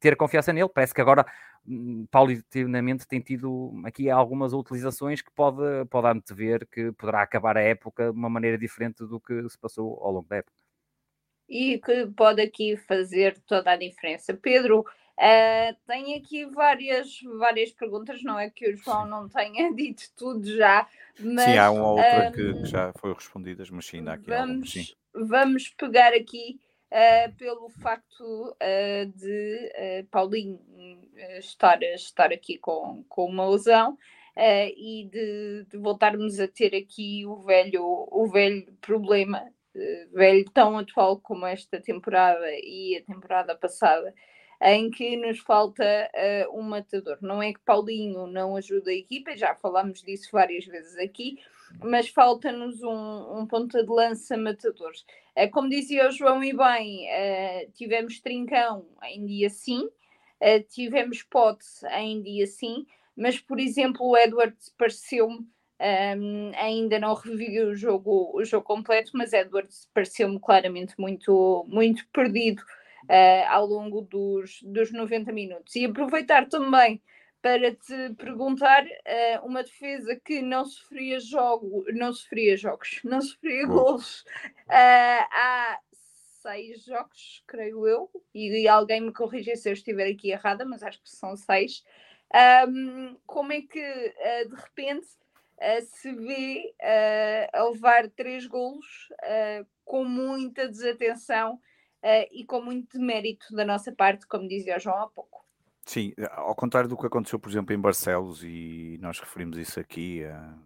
ter 0.00 0.16
confiança 0.16 0.52
nele. 0.52 0.68
Parece 0.68 0.94
que 0.94 1.00
agora, 1.00 1.24
hum, 1.66 2.06
paulatinamente, 2.10 3.06
tem 3.06 3.20
tido 3.20 3.72
aqui 3.84 4.10
algumas 4.10 4.52
utilizações 4.52 5.20
que 5.22 5.30
pode, 5.32 5.62
pode 5.90 6.06
antever 6.08 6.66
que 6.68 6.92
poderá 6.92 7.22
acabar 7.22 7.56
a 7.56 7.60
época 7.62 8.04
de 8.12 8.18
uma 8.18 8.30
maneira 8.30 8.58
diferente 8.58 9.04
do 9.06 9.20
que 9.20 9.48
se 9.48 9.58
passou 9.58 9.98
ao 10.02 10.12
longo 10.12 10.28
da 10.28 10.36
época. 10.36 10.60
e 11.48 11.78
que 11.80 12.06
pode 12.16 12.40
aqui 12.40 12.76
fazer 12.76 13.38
toda 13.46 13.72
a 13.72 13.76
diferença. 13.76 14.32
Pedro, 14.34 14.84
uh, 15.20 15.76
tem 15.86 16.14
aqui 16.16 16.46
várias, 16.46 17.20
várias 17.38 17.70
perguntas, 17.72 18.22
não 18.22 18.38
é 18.38 18.48
que 18.48 18.70
o 18.70 18.76
João 18.76 19.06
não 19.06 19.28
tenha 19.28 19.72
dito 19.74 20.04
tudo 20.16 20.44
já, 20.56 20.88
mas... 21.18 21.44
Sim, 21.44 21.58
há 21.58 21.70
uma 21.70 21.90
outra 21.90 22.32
que, 22.32 22.54
que, 22.54 22.64
já 22.64 22.92
foi 22.94 23.12
respondida, 23.12 23.62
mas 23.70 23.86
sim, 23.86 23.98
ainda 23.98 24.14
aqui 24.14 24.26
vamos, 24.26 24.72
sim. 24.72 24.86
vamos 25.14 25.68
pegar 25.68 26.14
aqui 26.14 26.58
uh, 26.90 27.34
pelo 27.36 27.68
facto 27.68 28.22
uh, 28.24 29.06
de 29.14 30.06
Paulinho 30.10 30.58
estar, 31.38 31.82
estar 31.82 32.32
aqui 32.32 32.56
com, 32.56 33.04
com 33.08 33.26
uma 33.26 33.48
lesão 33.48 33.98
e 34.74 35.06
de, 35.12 35.66
de, 35.68 35.76
voltarmos 35.76 36.40
a 36.40 36.48
ter 36.48 36.74
aqui 36.74 37.26
o 37.26 37.36
velho, 37.42 37.84
o 38.10 38.26
velho 38.26 38.72
problema, 38.80 39.44
velho 40.14 40.50
tão 40.50 40.78
atual 40.78 41.20
como 41.20 41.44
esta 41.44 41.78
temporada 41.78 42.46
e 42.50 42.96
a 42.96 43.12
temporada 43.12 43.54
passada, 43.54 44.14
em 44.62 44.90
que 44.90 45.16
nos 45.16 45.38
falta 45.38 45.84
uh, 45.84 46.58
um 46.58 46.62
matador. 46.62 47.18
Não 47.22 47.42
é 47.42 47.52
que 47.52 47.60
Paulinho 47.60 48.26
não 48.26 48.56
ajuda 48.56 48.90
a 48.90 48.94
equipa, 48.94 49.36
já 49.36 49.54
falámos 49.54 50.02
disso 50.02 50.28
várias 50.32 50.66
vezes 50.66 50.96
aqui, 50.98 51.38
mas 51.82 52.08
falta-nos 52.08 52.82
um, 52.82 53.38
um 53.38 53.46
ponta 53.46 53.82
de 53.82 53.90
lança 53.90 54.36
matador. 54.36 54.92
Uh, 55.36 55.50
como 55.50 55.68
dizia 55.68 56.08
o 56.08 56.12
João 56.12 56.44
e 56.44 56.52
bem, 56.52 57.06
uh, 57.06 57.72
tivemos 57.72 58.20
Trincão 58.20 58.86
em 59.04 59.24
dia 59.24 59.48
sim, 59.48 59.88
tivemos 60.70 61.22
Pote 61.22 61.66
em 61.92 62.22
dia 62.22 62.46
sim, 62.46 62.86
mas 63.14 63.38
por 63.38 63.60
exemplo 63.60 64.06
o 64.06 64.16
Edwards 64.16 64.74
pareceu-me 64.78 65.46
um, 65.80 66.52
ainda 66.56 66.98
não 66.98 67.14
revi 67.14 67.60
o 67.62 67.74
jogo, 67.74 68.30
o 68.34 68.44
jogo 68.44 68.64
completo, 68.64 69.12
mas 69.14 69.32
Edwards 69.32 69.88
pareceu-me 69.94 70.38
claramente 70.38 70.94
muito, 70.98 71.64
muito 71.68 72.06
perdido 72.12 72.62
uh, 73.10 73.48
ao 73.48 73.66
longo 73.66 74.02
dos, 74.02 74.62
dos 74.62 74.92
90 74.92 75.32
minutos. 75.32 75.74
E 75.74 75.84
aproveitar 75.84 76.48
também 76.48 77.02
para 77.42 77.74
te 77.74 78.14
perguntar 78.16 78.84
uh, 78.84 79.46
uma 79.46 79.62
defesa 79.62 80.14
que 80.24 80.40
não 80.40 80.64
sofria 80.64 81.18
jogo, 81.18 81.84
não 81.92 82.12
sofria 82.12 82.56
jogos, 82.56 83.00
não 83.04 83.20
sofria 83.20 83.66
gols 83.66 84.20
uh, 84.20 85.26
há 85.32 85.78
seis 86.42 86.84
jogos, 86.84 87.42
creio 87.46 87.86
eu, 87.86 88.10
e, 88.34 88.62
e 88.62 88.68
alguém 88.68 89.00
me 89.00 89.12
corrija 89.12 89.56
se 89.56 89.68
eu 89.68 89.72
estiver 89.72 90.10
aqui 90.10 90.30
errada, 90.30 90.64
mas 90.64 90.82
acho 90.82 91.02
que 91.02 91.10
são 91.10 91.36
seis. 91.36 91.84
Um, 92.68 93.16
como 93.26 93.52
é 93.52 93.60
que 93.60 93.80
uh, 93.80 94.48
de 94.48 94.56
repente 94.56 95.06
se 95.82 96.10
vê 96.14 96.74
a 97.52 97.64
levar 97.64 98.08
três 98.08 98.46
golos 98.46 99.10
com 99.84 100.06
muita 100.06 100.66
desatenção 100.66 101.60
uh, 102.02 102.28
e 102.32 102.44
com 102.44 102.60
muito 102.60 102.98
mérito 103.00 103.54
da 103.54 103.64
nossa 103.64 103.92
parte, 103.92 104.26
como 104.26 104.48
dizia 104.48 104.76
o 104.76 104.80
João 104.80 105.02
há 105.02 105.08
pouco. 105.08 105.44
Sim, 105.84 106.12
ao 106.32 106.54
contrário 106.54 106.88
do 106.88 106.96
que 106.96 107.06
aconteceu, 107.06 107.38
por 107.38 107.50
exemplo, 107.50 107.74
em 107.74 107.80
Barcelos, 107.80 108.44
e 108.44 108.98
nós 109.00 109.18
referimos 109.18 109.58
isso 109.58 109.80
aqui, 109.80 110.22
uh, 110.24 110.58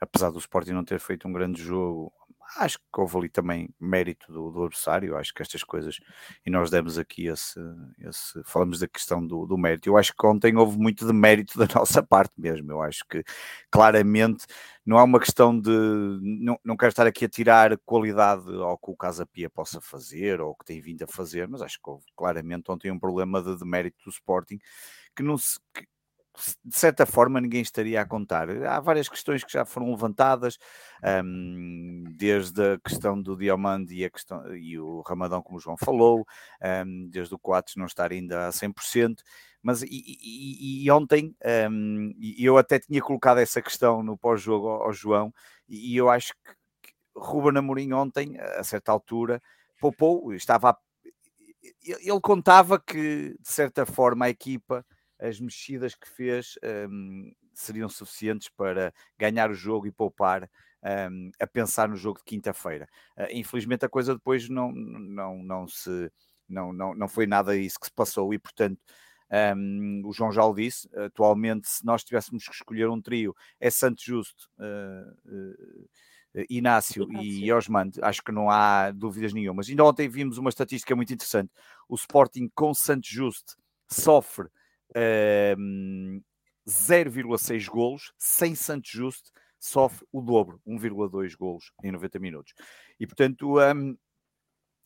apesar 0.00 0.30
do 0.30 0.38
Sporting 0.38 0.72
não 0.72 0.84
ter 0.84 0.98
feito 0.98 1.28
um 1.28 1.32
grande 1.32 1.62
jogo, 1.62 2.12
acho 2.56 2.78
que 2.78 3.00
houve 3.00 3.16
ali 3.18 3.28
também 3.28 3.68
mérito 3.78 4.32
do, 4.32 4.50
do 4.50 4.64
adversário, 4.64 5.16
acho 5.16 5.34
que 5.34 5.42
estas 5.42 5.62
coisas, 5.62 5.98
e 6.44 6.50
nós 6.50 6.70
demos 6.70 6.98
aqui 6.98 7.26
esse, 7.26 7.60
esse 8.00 8.42
falamos 8.44 8.78
da 8.80 8.88
questão 8.88 9.24
do, 9.26 9.46
do, 9.46 9.58
mérito, 9.58 9.88
eu 9.88 9.96
acho 9.96 10.14
que 10.16 10.26
ontem 10.26 10.56
houve 10.56 10.78
muito 10.78 11.06
de 11.06 11.12
mérito 11.12 11.58
da 11.58 11.66
nossa 11.74 12.02
parte 12.02 12.32
mesmo, 12.38 12.72
eu 12.72 12.82
acho 12.82 13.04
que 13.08 13.22
claramente 13.70 14.46
não 14.84 14.98
é 14.98 15.02
uma 15.02 15.20
questão 15.20 15.58
de, 15.58 15.70
não, 16.22 16.58
não 16.64 16.76
quero 16.76 16.90
estar 16.90 17.06
aqui 17.06 17.26
a 17.26 17.28
tirar 17.28 17.76
qualidade 17.78 18.50
ao 18.54 18.78
que 18.78 18.90
o 18.90 18.96
Casa 18.96 19.26
Pia 19.26 19.50
possa 19.50 19.80
fazer, 19.80 20.40
ou 20.40 20.54
que 20.54 20.64
tem 20.64 20.80
vindo 20.80 21.02
a 21.02 21.06
fazer, 21.06 21.46
mas 21.46 21.60
acho 21.60 21.78
que 21.82 21.90
houve 21.90 22.04
claramente 22.16 22.70
ontem 22.70 22.90
um 22.90 22.98
problema 22.98 23.42
de, 23.42 23.56
de 23.56 23.64
mérito 23.64 23.98
do 24.04 24.10
Sporting, 24.10 24.58
que 25.14 25.22
não 25.22 25.36
se... 25.36 25.58
Que, 25.74 25.86
de 26.64 26.76
certa 26.76 27.04
forma 27.06 27.40
ninguém 27.40 27.62
estaria 27.62 28.00
a 28.00 28.06
contar. 28.06 28.48
Há 28.66 28.80
várias 28.80 29.08
questões 29.08 29.44
que 29.44 29.52
já 29.52 29.64
foram 29.64 29.90
levantadas, 29.90 30.58
um, 31.24 32.04
desde 32.16 32.74
a 32.74 32.78
questão 32.78 33.20
do 33.20 33.36
Diamante 33.36 33.94
e, 33.94 34.04
a 34.04 34.10
questão, 34.10 34.56
e 34.56 34.78
o 34.78 35.00
Ramadão, 35.02 35.42
como 35.42 35.58
o 35.58 35.60
João 35.60 35.76
falou, 35.76 36.26
um, 36.86 37.08
desde 37.08 37.34
o 37.34 37.38
Coates 37.38 37.76
não 37.76 37.86
estar 37.86 38.10
ainda 38.12 38.48
a 38.48 38.50
100%, 38.50 39.16
mas 39.62 39.82
e, 39.82 39.88
e, 39.90 40.84
e 40.84 40.90
ontem 40.90 41.34
um, 41.70 42.12
eu 42.38 42.56
até 42.56 42.78
tinha 42.78 43.00
colocado 43.02 43.38
essa 43.38 43.60
questão 43.60 44.02
no 44.02 44.16
pós-jogo 44.16 44.68
ao, 44.68 44.82
ao, 44.84 44.92
João, 44.92 45.32
e, 45.68 45.96
eu 45.96 46.08
acho 46.08 46.32
que, 46.34 46.58
Ruben 47.16 47.58
Amorim 47.58 47.92
ontem, 47.92 48.38
a 48.38 48.62
certa 48.62 48.92
altura, 48.92 49.42
poupou, 49.80 50.32
estava 50.34 50.70
a, 50.70 50.78
ele 51.82 52.20
contava 52.20 52.78
que 52.78 53.36
de 53.40 53.52
certa 53.52 53.84
forma 53.84 54.26
a 54.26 54.30
equipa 54.30 54.84
as 55.18 55.40
mexidas 55.40 55.94
que 55.94 56.08
fez 56.08 56.58
um, 56.90 57.32
seriam 57.52 57.88
suficientes 57.88 58.48
para 58.48 58.92
ganhar 59.18 59.50
o 59.50 59.54
jogo 59.54 59.86
e 59.86 59.92
poupar 59.92 60.48
um, 61.10 61.30
a 61.40 61.46
pensar 61.46 61.88
no 61.88 61.96
jogo 61.96 62.18
de 62.18 62.24
quinta-feira. 62.24 62.88
Uh, 63.16 63.26
infelizmente 63.32 63.84
a 63.84 63.88
coisa 63.88 64.14
depois 64.14 64.48
não, 64.48 64.72
não, 64.72 65.42
não 65.42 65.66
se 65.66 66.10
não, 66.48 66.72
não, 66.72 66.94
não 66.94 67.08
foi 67.08 67.26
nada 67.26 67.56
isso 67.56 67.78
que 67.78 67.86
se 67.86 67.92
passou 67.92 68.32
e 68.32 68.38
portanto 68.38 68.80
um, 69.56 70.02
o 70.06 70.12
João 70.12 70.32
já 70.32 70.42
o 70.44 70.54
disse, 70.54 70.88
atualmente 70.96 71.68
se 71.68 71.84
nós 71.84 72.02
tivéssemos 72.02 72.46
que 72.46 72.54
escolher 72.54 72.88
um 72.88 73.00
trio 73.00 73.34
é 73.60 73.68
Santos 73.70 74.02
Justo 74.02 74.48
uh, 74.58 75.12
uh, 75.26 76.44
Inácio, 76.48 77.04
Inácio, 77.04 77.24
e 77.24 77.52
Osman, 77.52 77.90
acho 78.02 78.22
que 78.22 78.30
não 78.30 78.48
há 78.50 78.90
dúvidas 78.90 79.32
nenhumas. 79.32 79.68
Ainda 79.68 79.84
ontem 79.84 80.08
vimos 80.08 80.38
uma 80.38 80.50
estatística 80.50 80.94
muito 80.94 81.12
interessante. 81.12 81.50
O 81.88 81.94
Sporting 81.94 82.50
com 82.54 82.72
Santos 82.72 83.08
Justo 83.08 83.56
sofre 83.88 84.48
um, 85.56 86.22
0,6 86.66 87.66
golos, 87.68 88.12
sem 88.18 88.54
Santos 88.54 88.90
Justo 88.90 89.30
sofre 89.58 90.06
o 90.12 90.20
dobro, 90.20 90.60
1,2 90.66 91.36
golos 91.36 91.72
em 91.82 91.90
90 91.90 92.18
minutos. 92.18 92.54
E 93.00 93.06
portanto 93.06 93.58
um, 93.58 93.96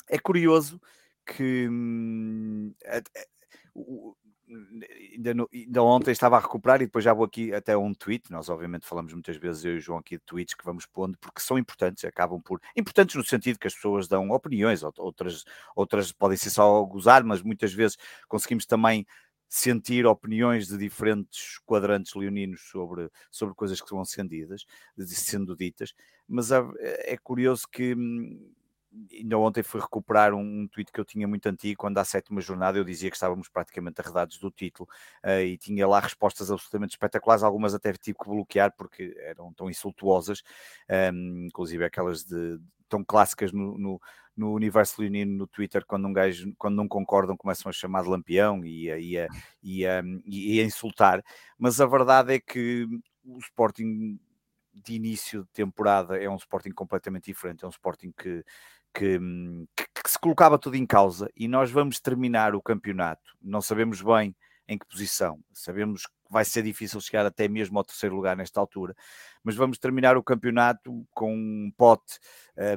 é 0.08 0.18
curioso 0.18 0.80
que 1.26 1.68
um, 1.68 2.74
ainda, 5.14 5.34
no, 5.34 5.48
ainda, 5.52 5.82
ontem 5.82 6.10
estava 6.10 6.36
a 6.36 6.40
recuperar 6.40 6.80
e 6.80 6.86
depois 6.86 7.04
já 7.04 7.12
vou 7.12 7.24
aqui 7.24 7.52
até 7.54 7.76
um 7.76 7.94
tweet. 7.94 8.30
Nós, 8.30 8.48
obviamente, 8.48 8.86
falamos 8.86 9.12
muitas 9.12 9.36
vezes, 9.36 9.64
eu 9.64 9.74
e 9.74 9.78
o 9.78 9.80
João, 9.80 9.98
aqui 9.98 10.16
de 10.16 10.24
tweets 10.24 10.54
que 10.54 10.64
vamos 10.64 10.86
pondo 10.86 11.16
porque 11.18 11.40
são 11.40 11.58
importantes, 11.58 12.04
acabam 12.04 12.40
por 12.40 12.60
importantes 12.76 13.16
no 13.16 13.24
sentido 13.24 13.58
que 13.58 13.66
as 13.66 13.74
pessoas 13.74 14.08
dão 14.08 14.30
opiniões, 14.30 14.82
outras, 14.82 15.44
outras 15.76 16.12
podem 16.12 16.36
ser 16.36 16.50
só 16.50 16.82
gozar, 16.84 17.24
mas 17.24 17.42
muitas 17.42 17.72
vezes 17.72 17.96
conseguimos 18.28 18.66
também 18.66 19.06
sentir 19.54 20.06
opiniões 20.06 20.66
de 20.66 20.78
diferentes 20.78 21.58
quadrantes 21.66 22.14
leoninos 22.14 22.62
sobre, 22.70 23.10
sobre 23.30 23.54
coisas 23.54 23.82
que 23.82 23.90
vão 23.90 24.02
sendo 24.02 24.30
ditas, 24.30 24.64
sendo 25.08 25.54
ditas, 25.54 25.92
mas 26.26 26.50
é 26.50 27.18
curioso 27.18 27.68
que 27.70 27.94
hum, 27.94 28.50
ainda 29.12 29.36
ontem 29.36 29.62
fui 29.62 29.78
recuperar 29.78 30.32
um, 30.32 30.66
tweet 30.68 30.90
que 30.90 30.98
eu 30.98 31.04
tinha 31.04 31.28
muito 31.28 31.46
antigo, 31.50 31.78
quando 31.78 31.98
à 31.98 32.04
sétima 32.04 32.40
jornada 32.40 32.78
eu 32.78 32.84
dizia 32.84 33.10
que 33.10 33.16
estávamos 33.16 33.46
praticamente 33.50 34.00
arredados 34.00 34.38
do 34.38 34.50
título 34.50 34.88
uh, 35.22 35.42
e 35.42 35.58
tinha 35.58 35.86
lá 35.86 36.00
respostas 36.00 36.50
absolutamente 36.50 36.92
espetaculares, 36.92 37.42
algumas 37.42 37.74
até 37.74 37.92
tive 37.92 38.16
que 38.16 38.30
bloquear 38.30 38.74
porque 38.74 39.14
eram 39.18 39.52
tão 39.52 39.68
insultuosas, 39.68 40.42
um, 41.12 41.44
inclusive 41.46 41.84
aquelas 41.84 42.24
de, 42.24 42.58
tão 42.88 43.04
clássicas 43.04 43.52
no, 43.52 44.00
no, 44.36 44.52
universo 44.52 45.00
leonino 45.00 45.36
no 45.36 45.46
Twitter, 45.46 45.84
quando 45.86 46.06
um 46.06 46.12
gajo, 46.12 46.52
quando 46.58 46.76
não 46.76 46.88
concordam, 46.88 47.36
começam 47.36 47.68
a 47.68 47.72
chamar 47.72 48.02
de 48.02 48.08
lampião 48.08 48.64
e 48.64 48.90
a, 48.90 48.98
e 48.98 49.18
a, 49.18 49.28
e 49.62 49.86
a, 49.86 50.02
e 50.26 50.60
a 50.60 50.64
insultar, 50.64 51.22
mas 51.58 51.80
a 51.80 51.86
verdade 51.86 52.34
é 52.34 52.40
que 52.40 52.86
o 53.24 53.38
Sporting 53.38 54.18
de 54.74 54.94
início 54.94 55.42
de 55.42 55.50
temporada 55.50 56.16
é 56.16 56.28
um 56.28 56.36
Sporting 56.36 56.72
completamente 56.72 57.24
diferente, 57.24 57.64
é 57.64 57.66
um 57.66 57.70
Sporting 57.70 58.12
que, 58.16 58.42
que, 58.94 59.18
que, 59.76 59.84
que, 60.02 60.10
se 60.10 60.18
colocava 60.18 60.58
tudo 60.58 60.76
em 60.76 60.86
causa 60.86 61.28
e 61.36 61.46
nós 61.46 61.70
vamos 61.70 62.00
terminar 62.00 62.54
o 62.54 62.62
campeonato, 62.62 63.36
não 63.40 63.60
sabemos 63.60 64.00
bem 64.00 64.34
em 64.66 64.78
que 64.78 64.86
posição, 64.86 65.38
sabemos 65.52 66.06
que 66.06 66.12
vai 66.32 66.46
ser 66.46 66.62
difícil 66.62 66.98
chegar 66.98 67.26
até 67.26 67.46
mesmo 67.46 67.76
ao 67.76 67.84
terceiro 67.84 68.16
lugar 68.16 68.34
nesta 68.34 68.58
altura, 68.58 68.96
mas 69.44 69.54
vamos 69.54 69.78
terminar 69.78 70.16
o 70.16 70.22
campeonato 70.22 71.06
com 71.10 71.34
um 71.34 71.70
pote 71.76 72.18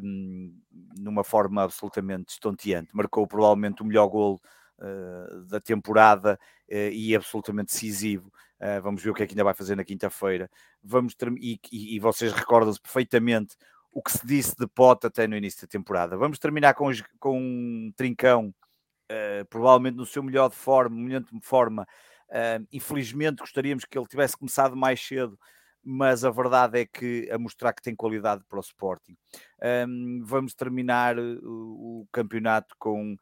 um, 0.04 0.54
numa 1.00 1.24
forma 1.24 1.64
absolutamente 1.64 2.34
estonteante. 2.34 2.90
Marcou 2.92 3.26
provavelmente 3.26 3.82
o 3.82 3.86
melhor 3.86 4.08
gol 4.08 4.42
uh, 4.80 5.46
da 5.46 5.62
temporada 5.62 6.38
uh, 6.70 6.92
e 6.92 7.16
absolutamente 7.16 7.72
decisivo. 7.72 8.28
Uh, 8.60 8.82
vamos 8.82 9.02
ver 9.02 9.12
o 9.12 9.14
que 9.14 9.24
é 9.24 9.26
que 9.26 9.32
ainda 9.32 9.46
vai 9.46 9.54
fazer 9.54 9.78
na 9.78 9.86
quinta-feira. 9.86 10.52
Vamos 10.84 11.16
e, 11.40 11.58
e, 11.72 11.96
e 11.96 12.00
vocês 12.00 12.34
recordam-se 12.34 12.82
perfeitamente 12.82 13.56
o 13.90 14.04
que 14.04 14.12
se 14.12 14.28
disse 14.28 14.54
de 14.60 14.68
pote 14.68 15.08
até 15.08 15.26
no 15.28 15.38
início 15.38 15.62
da 15.62 15.68
temporada. 15.68 16.18
Vamos 16.18 16.40
terminar 16.40 16.74
com, 16.74 16.92
com 17.18 17.40
um 17.40 17.94
trincão, 17.96 18.54
provavelmente 19.50 19.96
no 19.96 20.06
seu 20.06 20.22
melhor 20.22 20.50
de 20.50 20.58
forma, 20.58 20.94
momento 20.94 21.34
de 21.34 21.40
forma. 21.46 21.88
Infelizmente 22.72 23.40
gostaríamos 23.40 23.86
que 23.86 23.98
ele 23.98 24.08
tivesse 24.08 24.38
começado 24.38 24.76
mais 24.76 25.00
cedo, 25.00 25.38
mas 25.86 26.26
a 26.26 26.32
verdade 26.32 26.80
é 26.80 26.86
que 26.86 27.30
a 27.32 27.38
mostrar 27.38 27.72
que 27.72 27.82
tem 27.82 27.96
qualidade 27.96 28.44
para 28.50 28.58
o 28.58 28.62
Sporting. 28.62 29.16
Um, 29.88 30.24
vamos 30.26 30.56
terminar 30.56 31.18
o, 31.20 32.02
o 32.02 32.08
campeonato 32.12 32.76
com 32.80 33.16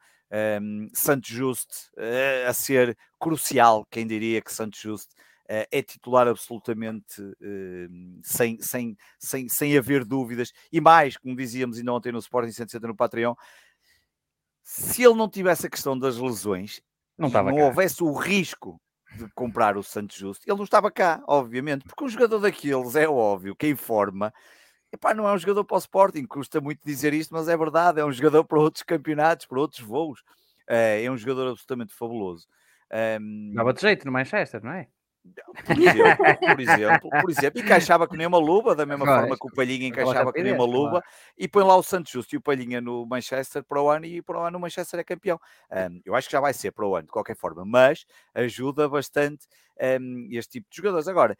um, 0.61 0.87
Santos 0.93 1.29
Just 1.29 1.89
uh, 1.97 2.47
a 2.47 2.53
ser 2.53 2.97
crucial, 3.19 3.85
quem 3.91 4.07
diria 4.07 4.41
que 4.41 4.51
Santos 4.51 4.79
Just 4.79 5.11
uh, 5.11 5.67
é 5.69 5.81
titular 5.83 6.25
absolutamente 6.25 7.21
uh, 7.21 8.21
sem, 8.23 8.59
sem, 8.61 8.97
sem, 9.19 9.49
sem 9.49 9.77
haver 9.77 10.05
dúvidas, 10.05 10.53
e 10.71 10.79
mais, 10.79 11.17
como 11.17 11.35
dizíamos 11.35 11.77
ainda 11.77 11.91
ontem 11.91 12.13
no 12.13 12.19
Sporting 12.19 12.51
160 12.51 12.87
no 12.87 12.95
Patreon, 12.95 13.35
se 14.63 15.03
ele 15.03 15.15
não 15.15 15.29
tivesse 15.29 15.67
a 15.67 15.69
questão 15.69 15.99
das 15.99 16.17
lesões, 16.17 16.81
não, 17.17 17.29
não 17.29 17.57
houvesse 17.57 18.01
o 18.01 18.13
risco 18.13 18.79
de 19.15 19.29
comprar 19.33 19.77
o 19.77 19.83
Santos 19.83 20.17
Justo, 20.17 20.43
ele 20.47 20.57
não 20.57 20.63
estava 20.63 20.91
cá, 20.91 21.23
obviamente, 21.27 21.85
porque 21.85 22.03
um 22.03 22.09
jogador 22.09 22.39
daqueles 22.39 22.95
é 22.95 23.07
óbvio 23.07 23.55
que 23.55 23.67
em 23.67 23.75
forma 23.75 24.33
epá, 24.93 25.13
não 25.13 25.27
é 25.27 25.33
um 25.33 25.37
jogador 25.37 25.63
para 25.63 25.75
o 25.75 25.79
Sporting, 25.79 26.25
custa 26.25 26.61
muito 26.61 26.79
dizer 26.85 27.13
isto, 27.13 27.33
mas 27.33 27.47
é 27.47 27.57
verdade, 27.57 27.99
é 27.99 28.05
um 28.05 28.11
jogador 28.11 28.43
para 28.43 28.59
outros 28.59 28.83
campeonatos, 28.83 29.47
para 29.47 29.59
outros 29.59 29.81
voos, 29.81 30.23
é, 30.67 31.03
é 31.03 31.11
um 31.11 31.17
jogador 31.17 31.49
absolutamente 31.49 31.93
fabuloso. 31.93 32.47
Um... 33.19 33.53
Dava 33.55 33.73
de 33.73 33.81
jeito 33.81 34.05
no 34.05 34.11
Manchester, 34.11 34.63
não 34.63 34.71
é? 34.71 34.87
Por 35.65 35.79
exemplo, 35.79 36.39
por 36.39 36.59
exemplo, 36.59 37.09
por 37.09 37.31
exemplo, 37.31 37.61
encaixava 37.61 38.07
com 38.07 38.15
nenhuma 38.15 38.37
luva, 38.37 38.75
da 38.75 38.85
mesma 38.85 39.05
forma 39.05 39.37
que 39.37 39.47
o 39.47 39.53
Palhinha 39.53 39.87
encaixava 39.87 40.33
com 40.33 40.41
nenhuma 40.41 40.65
luva, 40.65 41.01
e 41.37 41.47
põe 41.47 41.63
lá 41.63 41.75
o 41.77 41.83
Santos 41.83 42.11
Justo 42.11 42.35
e 42.35 42.37
o 42.37 42.41
Palhinha 42.41 42.81
no 42.81 43.05
Manchester 43.05 43.63
para 43.63 43.81
o 43.81 43.89
ano, 43.89 44.05
e 44.05 44.21
para 44.21 44.39
o 44.39 44.43
ano 44.43 44.57
o 44.57 44.61
Manchester 44.61 44.99
é 44.99 45.03
campeão. 45.03 45.39
Um, 45.71 46.01
eu 46.03 46.13
acho 46.13 46.27
que 46.27 46.33
já 46.33 46.41
vai 46.41 46.53
ser 46.53 46.71
para 46.71 46.85
o 46.85 46.95
ano, 46.95 47.05
de 47.05 47.11
qualquer 47.11 47.37
forma, 47.37 47.63
mas 47.65 48.05
ajuda 48.33 48.89
bastante 48.89 49.47
um, 50.01 50.27
este 50.31 50.59
tipo 50.59 50.69
de 50.69 50.75
jogadores. 50.75 51.07
Agora, 51.07 51.37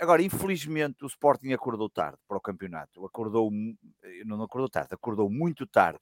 agora, 0.00 0.22
infelizmente, 0.22 1.04
o 1.04 1.06
Sporting 1.06 1.52
acordou 1.52 1.90
tarde 1.90 2.18
para 2.26 2.36
o 2.36 2.40
campeonato, 2.40 3.04
acordou, 3.04 3.50
não 4.24 4.42
acordou 4.42 4.68
tarde, 4.68 4.94
acordou 4.94 5.30
muito 5.30 5.66
tarde. 5.66 6.00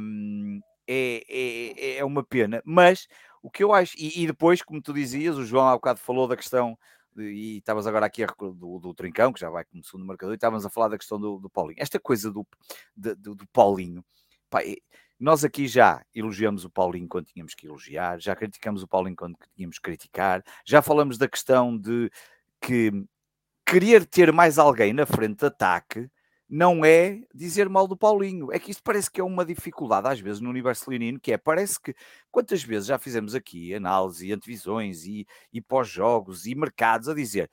Um, 0.00 0.60
é, 0.88 1.24
é, 1.28 1.96
é 1.98 2.04
uma 2.04 2.24
pena, 2.24 2.62
mas 2.64 3.06
o 3.42 3.50
que 3.50 3.62
eu 3.62 3.72
acho, 3.72 3.94
e, 3.96 4.22
e, 4.22 4.26
depois, 4.26 4.62
como 4.62 4.82
tu 4.82 4.92
dizias, 4.92 5.36
o 5.36 5.44
João 5.44 5.68
há 5.68 5.74
bocado 5.74 6.00
falou 6.00 6.26
da 6.26 6.36
questão, 6.36 6.76
de, 7.14 7.22
e 7.24 7.58
estavas 7.58 7.86
agora 7.86 8.06
aqui 8.06 8.24
a, 8.24 8.26
do, 8.26 8.78
do 8.78 8.94
Trincão, 8.94 9.32
que 9.32 9.40
já 9.40 9.48
vai 9.48 9.64
como 9.64 9.84
segundo 9.84 10.06
marcador, 10.06 10.34
e 10.34 10.36
estávamos 10.36 10.66
a 10.66 10.70
falar 10.70 10.88
da 10.88 10.98
questão 10.98 11.20
do, 11.20 11.38
do 11.38 11.48
Paulinho. 11.48 11.80
Esta 11.80 12.00
coisa 12.00 12.30
do, 12.30 12.46
do, 12.96 13.34
do, 13.34 13.46
Paulinho, 13.52 14.04
pá, 14.50 14.60
nós 15.18 15.44
aqui 15.44 15.66
já 15.66 16.04
elogiamos 16.14 16.64
o 16.64 16.70
Paulinho 16.70 17.08
quando 17.08 17.26
tínhamos 17.26 17.54
que 17.54 17.66
elogiar, 17.66 18.20
já 18.20 18.36
criticamos 18.36 18.82
o 18.82 18.88
Paulinho 18.88 19.16
quando 19.16 19.36
tínhamos 19.54 19.78
que 19.78 19.82
criticar, 19.82 20.42
já 20.64 20.82
falamos 20.82 21.16
da 21.16 21.28
questão 21.28 21.76
de 21.78 22.10
que 22.60 22.90
querer 23.64 24.06
ter 24.06 24.32
mais 24.32 24.58
alguém 24.58 24.92
na 24.92 25.06
frente 25.06 25.40
de 25.40 25.46
ataque 25.46 26.10
não 26.48 26.84
é 26.84 27.22
dizer 27.34 27.68
mal 27.68 27.88
do 27.88 27.96
Paulinho. 27.96 28.52
É 28.52 28.58
que 28.58 28.70
isto 28.70 28.82
parece 28.82 29.10
que 29.10 29.20
é 29.20 29.24
uma 29.24 29.44
dificuldade, 29.44 30.08
às 30.08 30.20
vezes, 30.20 30.40
no 30.40 30.50
universo 30.50 30.88
leonino, 30.88 31.20
que 31.20 31.32
é, 31.32 31.38
parece 31.38 31.80
que, 31.80 31.94
quantas 32.30 32.62
vezes 32.62 32.88
já 32.88 32.98
fizemos 32.98 33.34
aqui 33.34 33.74
análise, 33.74 34.26
e 34.26 34.32
antevisões 34.32 35.04
e, 35.04 35.26
e 35.52 35.60
pós-jogos 35.60 36.46
e 36.46 36.54
mercados 36.54 37.08
a 37.08 37.14
dizer 37.14 37.50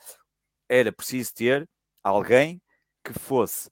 era 0.69 0.91
preciso 0.91 1.33
ter 1.33 1.69
alguém 2.03 2.61
que 3.03 3.13
fosse 3.13 3.69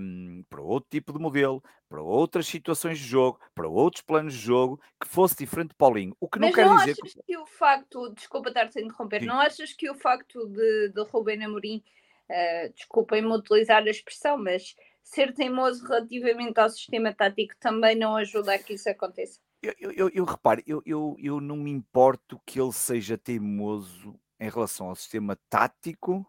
um, 0.00 0.44
para 0.48 0.60
outro 0.60 0.88
tipo 0.90 1.12
de 1.12 1.18
modelo, 1.18 1.62
para 1.88 2.02
outras 2.02 2.46
situações 2.46 2.98
de 2.98 3.04
jogo, 3.04 3.40
para 3.54 3.68
outros 3.68 4.02
planos 4.02 4.34
de 4.34 4.40
jogo, 4.40 4.80
que 5.00 5.08
fosse 5.08 5.36
diferente 5.36 5.70
de 5.70 5.76
Paulinho. 5.76 6.16
O 6.20 6.28
que 6.28 6.38
Mas 6.38 6.50
não 6.50 6.54
quer 6.54 6.66
não 6.66 6.76
dizer 6.78 6.92
achas 6.92 7.14
que... 7.14 7.22
que 7.22 7.36
o 7.36 7.46
facto, 7.46 8.12
desculpa 8.14 8.48
estar-te 8.48 8.78
a 8.78 8.82
interromper, 8.82 9.20
Sim. 9.20 9.26
não 9.26 9.40
achas 9.40 9.72
que 9.72 9.90
o 9.90 9.94
facto 9.94 10.46
de, 10.48 10.90
de 10.90 11.02
Rubén 11.04 11.44
Amorim 11.44 11.82
uh, 12.30 12.72
desculpem-me 12.74 13.28
utilizar 13.28 13.82
a 13.82 13.90
expressão, 13.90 14.38
mas 14.38 14.74
ser 15.02 15.34
teimoso 15.34 15.86
relativamente 15.86 16.58
ao 16.58 16.70
sistema 16.70 17.12
tático 17.12 17.54
também 17.60 17.94
não 17.96 18.16
ajuda 18.16 18.54
a 18.54 18.58
que 18.58 18.74
isso 18.74 18.88
aconteça. 18.88 19.40
Eu, 19.62 19.74
eu, 19.78 19.90
eu, 19.92 20.10
eu 20.14 20.24
repare, 20.24 20.62
eu, 20.66 20.82
eu, 20.84 21.16
eu 21.18 21.40
não 21.40 21.56
me 21.56 21.70
importo 21.70 22.40
que 22.44 22.60
ele 22.60 22.72
seja 22.72 23.16
teimoso 23.16 24.18
em 24.38 24.50
relação 24.50 24.88
ao 24.88 24.94
sistema 24.94 25.38
tático, 25.48 26.26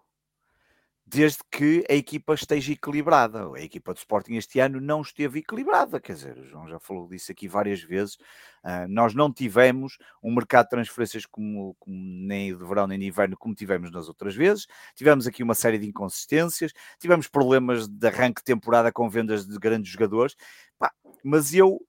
desde 1.05 1.39
que 1.51 1.85
a 1.89 1.93
equipa 1.93 2.33
esteja 2.33 2.73
equilibrada. 2.73 3.47
A 3.55 3.61
equipa 3.61 3.93
do 3.93 3.97
Sporting 3.97 4.35
este 4.35 4.59
ano 4.59 4.81
não 4.81 5.01
esteve 5.01 5.39
equilibrada, 5.39 5.99
quer 5.99 6.13
dizer, 6.13 6.37
o 6.37 6.45
João 6.45 6.67
já 6.67 6.79
falou 6.79 7.07
disso 7.07 7.31
aqui 7.31 7.47
várias 7.47 7.81
vezes. 7.81 8.15
Uh, 8.63 8.87
nós 8.89 9.13
não 9.13 9.31
tivemos 9.31 9.97
um 10.23 10.33
mercado 10.33 10.65
de 10.65 10.71
transferências 10.71 11.25
como, 11.25 11.75
como, 11.79 11.95
nem 11.95 12.57
de 12.57 12.65
verão 12.65 12.87
nem 12.87 12.97
de 12.97 13.05
inverno, 13.05 13.37
como 13.37 13.53
tivemos 13.53 13.91
nas 13.91 14.07
outras 14.07 14.35
vezes. 14.35 14.65
Tivemos 14.95 15.27
aqui 15.27 15.43
uma 15.43 15.53
série 15.53 15.77
de 15.77 15.87
inconsistências, 15.87 16.73
tivemos 16.99 17.27
problemas 17.27 17.87
de 17.87 18.07
arranque 18.07 18.41
de 18.41 18.45
temporada 18.45 18.91
com 18.91 19.07
vendas 19.07 19.45
de 19.45 19.57
grandes 19.59 19.91
jogadores. 19.91 20.35
Pá, 20.79 20.91
mas 21.23 21.53
eu, 21.53 21.79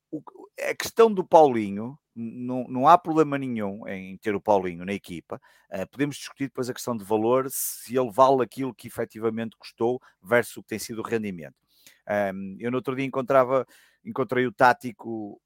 a 0.60 0.74
questão 0.74 1.12
do 1.12 1.24
Paulinho, 1.26 1.98
não, 2.16 2.64
não 2.68 2.88
há 2.88 2.96
problema 2.96 3.36
nenhum 3.36 3.86
em 3.86 4.16
ter 4.16 4.34
o 4.34 4.40
Paulinho 4.40 4.84
na 4.84 4.92
equipa. 4.94 5.40
Uh, 5.70 5.86
podemos 5.90 6.16
discutir 6.16 6.44
depois 6.44 6.70
a 6.70 6.74
questão 6.74 6.96
de 6.96 7.04
valor, 7.04 7.46
se 7.50 7.96
ele 7.96 8.10
vale 8.10 8.42
aquilo 8.42 8.74
que 8.74 8.88
efetivamente 8.88 9.56
custou 9.58 10.00
versus 10.22 10.56
o 10.56 10.62
que 10.62 10.68
tem 10.68 10.78
sido 10.78 11.00
o 11.00 11.04
rendimento. 11.06 11.54
Um, 12.34 12.56
eu 12.58 12.70
no 12.70 12.78
outro 12.78 12.96
dia 12.96 13.04
encontrava, 13.04 13.66
encontrei 14.02 14.46
o 14.46 14.52
tático, 14.52 15.40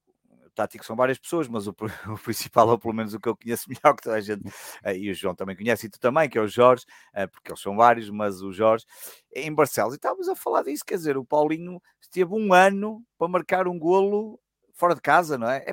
tático 0.54 0.85
são 0.85 0.94
várias 0.94 1.18
pessoas, 1.18 1.48
mas 1.48 1.66
o, 1.66 1.74
o, 2.09 2.18
principal, 2.18 2.68
ou 2.68 2.78
pelo 2.78 2.94
menos 2.94 3.14
o 3.14 3.20
que 3.20 3.28
eu 3.28 3.37
conheço 3.37 3.66
melhor 3.68 3.96
que 3.96 4.02
toda 4.02 4.16
a 4.16 4.20
gente, 4.20 4.46
uh, 4.46 4.90
e 4.94 5.11
o 5.11 5.14
João 5.14 5.35
também 5.35 5.56
conhece, 5.56 5.87
e 5.87 5.90
tu 5.90 5.98
também, 5.98 6.28
que 6.28 6.38
é 6.38 6.40
o 6.40 6.46
Jorge, 6.48 6.85
uh, 7.14 7.28
porque 7.28 7.50
eles 7.50 7.61
são 7.61 7.76
vários, 7.76 8.09
mas 8.11 8.42
o 8.42 8.52
Jorge, 8.52 8.85
em 9.35 9.52
Barcelos, 9.52 9.94
e 9.94 9.96
estávamos 9.96 10.28
a 10.28 10.37
falar 10.37 10.62
disso, 10.62 10.85
quer 10.87 10.96
dizer, 10.96 11.16
o 11.16 11.24
Paulinho 11.24 11.83
esteve 12.00 12.33
um 12.33 12.52
ano 12.52 13.02
para 13.18 13.28
marcar 13.28 13.66
um 13.66 13.78
golo 13.78 14.38
fora 14.74 14.94
de 14.94 15.00
casa, 15.00 15.37
não 15.37 15.48
é? 15.48 15.64
é 15.66 15.72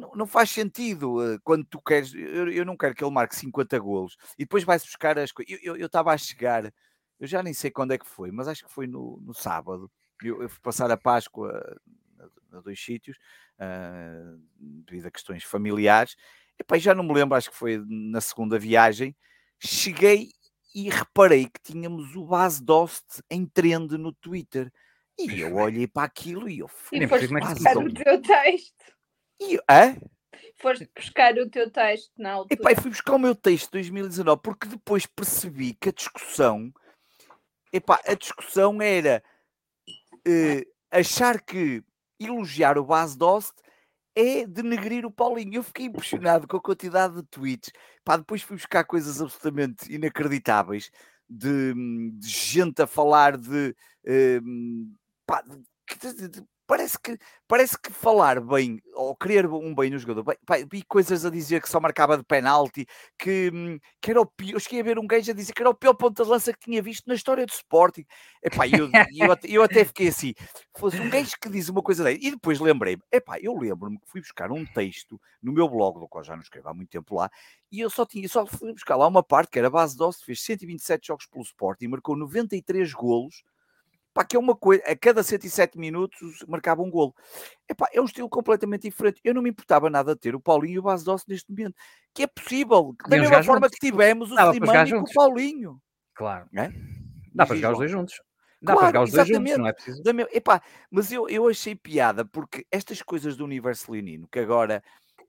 não, 0.00 0.12
não, 0.14 0.26
faz 0.26 0.50
sentido 0.50 1.18
uh, 1.18 1.40
quando 1.44 1.64
tu 1.64 1.80
queres. 1.80 2.14
Eu, 2.14 2.50
eu, 2.50 2.64
não 2.64 2.76
quero 2.76 2.94
que 2.94 3.04
ele 3.04 3.12
marque 3.12 3.36
50 3.36 3.78
golos 3.78 4.16
e 4.38 4.44
depois 4.44 4.64
vai-se 4.64 4.86
buscar 4.86 5.18
as 5.18 5.30
coisas. 5.30 5.58
Eu 5.62 5.86
estava 5.86 6.12
a 6.12 6.18
chegar, 6.18 6.72
eu 7.18 7.26
já 7.26 7.42
nem 7.42 7.52
sei 7.52 7.70
quando 7.70 7.92
é 7.92 7.98
que 7.98 8.06
foi, 8.06 8.30
mas 8.30 8.48
acho 8.48 8.64
que 8.64 8.72
foi 8.72 8.86
no, 8.86 9.20
no 9.20 9.34
sábado. 9.34 9.90
Eu, 10.22 10.42
eu, 10.42 10.48
fui 10.48 10.60
passar 10.60 10.90
a 10.90 10.96
Páscoa 10.96 11.78
a, 12.18 12.58
a 12.58 12.60
dois 12.60 12.82
sítios 12.82 13.16
uh, 13.58 14.40
devido 14.58 15.06
a 15.06 15.10
questões 15.10 15.44
familiares. 15.44 16.16
E 16.58 16.64
pá, 16.64 16.78
já 16.78 16.94
não 16.94 17.04
me 17.04 17.14
lembro, 17.14 17.36
acho 17.36 17.50
que 17.50 17.56
foi 17.56 17.82
na 17.86 18.20
segunda 18.20 18.58
viagem. 18.58 19.14
Cheguei 19.58 20.30
e 20.74 20.88
reparei 20.88 21.46
que 21.46 21.60
tínhamos 21.62 22.14
o 22.16 22.24
Base 22.24 22.62
Dost 22.62 23.22
em 23.30 23.46
trend 23.46 23.96
no 23.98 24.12
Twitter. 24.12 24.72
E 25.18 25.40
eu 25.40 25.56
olhei 25.56 25.86
para 25.86 26.06
aquilo 26.06 26.48
e 26.48 26.60
eu 26.60 26.68
fui. 26.68 26.98
E 26.98 27.06
foste 27.06 27.28
buscar 27.28 27.76
o 27.76 27.92
teu 27.92 28.22
texto. 28.22 28.99
E, 29.40 29.58
hã? 29.68 29.96
Foste 30.56 30.88
buscar 30.94 31.34
o 31.38 31.48
teu 31.48 31.70
texto 31.70 32.12
na 32.18 32.32
altura. 32.32 32.60
Epá, 32.60 32.80
fui 32.80 32.90
buscar 32.90 33.14
o 33.14 33.18
meu 33.18 33.34
texto 33.34 33.66
de 33.66 33.72
2019 33.72 34.40
porque 34.42 34.68
depois 34.68 35.06
percebi 35.06 35.74
que 35.74 35.88
a 35.88 35.92
discussão, 35.92 36.70
epá, 37.72 37.98
a 38.06 38.14
discussão 38.14 38.82
era 38.82 39.22
uh, 39.88 40.70
achar 40.90 41.40
que 41.40 41.82
elogiar 42.18 42.76
o 42.76 42.84
Bas 42.84 43.16
Dost 43.16 43.54
é 44.14 44.46
denegrir 44.46 45.06
o 45.06 45.10
Paulinho. 45.10 45.56
Eu 45.56 45.62
fiquei 45.62 45.86
impressionado 45.86 46.46
com 46.46 46.58
a 46.58 46.62
quantidade 46.62 47.14
de 47.14 47.22
tweets. 47.22 47.72
Pá, 48.04 48.18
depois 48.18 48.42
fui 48.42 48.56
buscar 48.56 48.84
coisas 48.84 49.22
absolutamente 49.22 49.90
inacreditáveis 49.90 50.90
de, 51.28 51.72
de 52.18 52.28
gente 52.28 52.82
a 52.82 52.86
falar 52.86 53.38
de, 53.38 53.74
uh, 54.04 54.96
pá, 55.24 55.40
de, 55.40 55.62
parece 56.70 56.96
que, 57.00 57.18
parece 57.48 57.76
que 57.76 57.92
falar 57.92 58.40
bem 58.40 58.80
ou 58.94 59.16
querer 59.16 59.44
um 59.46 59.74
bem 59.74 59.90
no 59.90 59.98
jogador, 59.98 60.24
vi 60.70 60.84
coisas 60.84 61.24
a 61.24 61.30
dizer 61.30 61.60
que 61.60 61.68
só 61.68 61.80
marcava 61.80 62.16
de 62.16 62.22
penalti, 62.22 62.86
que, 63.18 63.50
hum, 63.52 63.76
que 64.00 64.12
era 64.12 64.20
o 64.20 64.26
pior. 64.26 64.60
Cheguei 64.60 64.78
a 64.78 64.84
ver 64.84 64.96
um 64.96 65.06
gajo 65.06 65.32
a 65.32 65.34
dizer 65.34 65.52
que 65.52 65.60
era 65.60 65.68
o 65.68 65.74
pior 65.74 65.94
ponto 65.94 66.22
de 66.22 66.28
lança 66.30 66.52
que 66.52 66.60
tinha 66.60 66.80
visto 66.80 67.08
na 67.08 67.14
história 67.14 67.44
do 67.44 67.50
Sporting. 67.50 68.04
Epá, 68.40 68.68
eu, 68.68 68.88
eu, 68.88 69.36
eu 69.48 69.62
até 69.64 69.84
fiquei 69.84 70.08
assim, 70.08 70.32
fosse 70.78 71.00
um 71.00 71.10
gajo 71.10 71.32
que 71.42 71.48
diz 71.48 71.68
uma 71.68 71.82
coisa 71.82 72.04
daí. 72.04 72.20
E 72.22 72.30
depois 72.30 72.60
lembrei-me, 72.60 73.02
epá, 73.10 73.40
eu 73.40 73.58
lembro-me 73.58 73.98
que 73.98 74.08
fui 74.08 74.20
buscar 74.20 74.52
um 74.52 74.64
texto 74.64 75.20
no 75.42 75.52
meu 75.52 75.68
blog, 75.68 75.98
do 75.98 76.06
qual 76.06 76.22
já 76.22 76.36
não 76.36 76.42
escrevo 76.42 76.68
há 76.68 76.74
muito 76.74 76.90
tempo 76.90 77.16
lá, 77.16 77.28
e 77.72 77.80
eu 77.80 77.90
só 77.90 78.06
tinha, 78.06 78.28
só 78.28 78.46
fui 78.46 78.72
buscar 78.72 78.94
lá 78.94 79.08
uma 79.08 79.24
parte 79.24 79.50
que 79.50 79.58
era 79.58 79.66
a 79.66 79.72
base 79.72 79.96
de 79.96 80.02
Osso, 80.04 80.24
fez 80.24 80.40
127 80.42 81.08
jogos 81.08 81.26
pelo 81.26 81.42
Sporting, 81.42 81.88
marcou 81.88 82.16
93 82.16 82.92
golos 82.92 83.42
Pá, 84.12 84.24
que 84.24 84.36
é 84.36 84.38
uma 84.38 84.56
coisa, 84.56 84.82
a 84.84 84.96
cada 84.96 85.22
107 85.22 85.78
minutos 85.78 86.44
marcava 86.48 86.82
um 86.82 86.90
golo. 86.90 87.14
Epá, 87.68 87.88
é 87.92 88.00
um 88.00 88.04
estilo 88.04 88.28
completamente 88.28 88.82
diferente. 88.82 89.20
Eu 89.22 89.34
não 89.34 89.42
me 89.42 89.50
importava 89.50 89.88
nada 89.88 90.14
de 90.14 90.20
ter 90.20 90.34
o 90.34 90.40
Paulinho 90.40 90.74
e 90.74 90.78
o 90.78 90.82
Base 90.82 91.04
Doce 91.04 91.24
neste 91.28 91.50
momento. 91.50 91.74
Que 92.12 92.24
é 92.24 92.26
possível, 92.26 92.94
da 93.08 93.16
mesma 93.16 93.42
forma 93.42 93.66
juntos. 93.66 93.78
que 93.78 93.86
tivemos 93.86 94.30
o 94.32 94.34
Slimani 94.34 94.90
com 94.90 94.98
o 94.98 95.14
Paulinho. 95.14 95.80
Claro. 96.14 96.48
É? 96.56 96.70
Dá 97.34 97.46
para 97.46 97.56
jogar 97.56 97.72
os 97.72 97.78
dois 97.78 97.90
juntos. 97.90 98.14
Dá 98.62 98.74
claro, 98.74 98.78
para 98.78 98.86
jogar 98.88 99.02
os 99.04 99.12
dois 99.12 99.28
juntos, 99.28 99.58
não 99.58 99.66
é 99.66 99.72
preciso. 99.72 100.02
Epá, 100.32 100.62
mas 100.90 101.12
eu, 101.12 101.28
eu 101.28 101.48
achei 101.48 101.74
piada 101.74 102.24
porque 102.24 102.66
estas 102.70 103.00
coisas 103.00 103.36
do 103.36 103.44
universo 103.44 103.92
leonino, 103.92 104.28
que 104.30 104.38
agora 104.38 104.82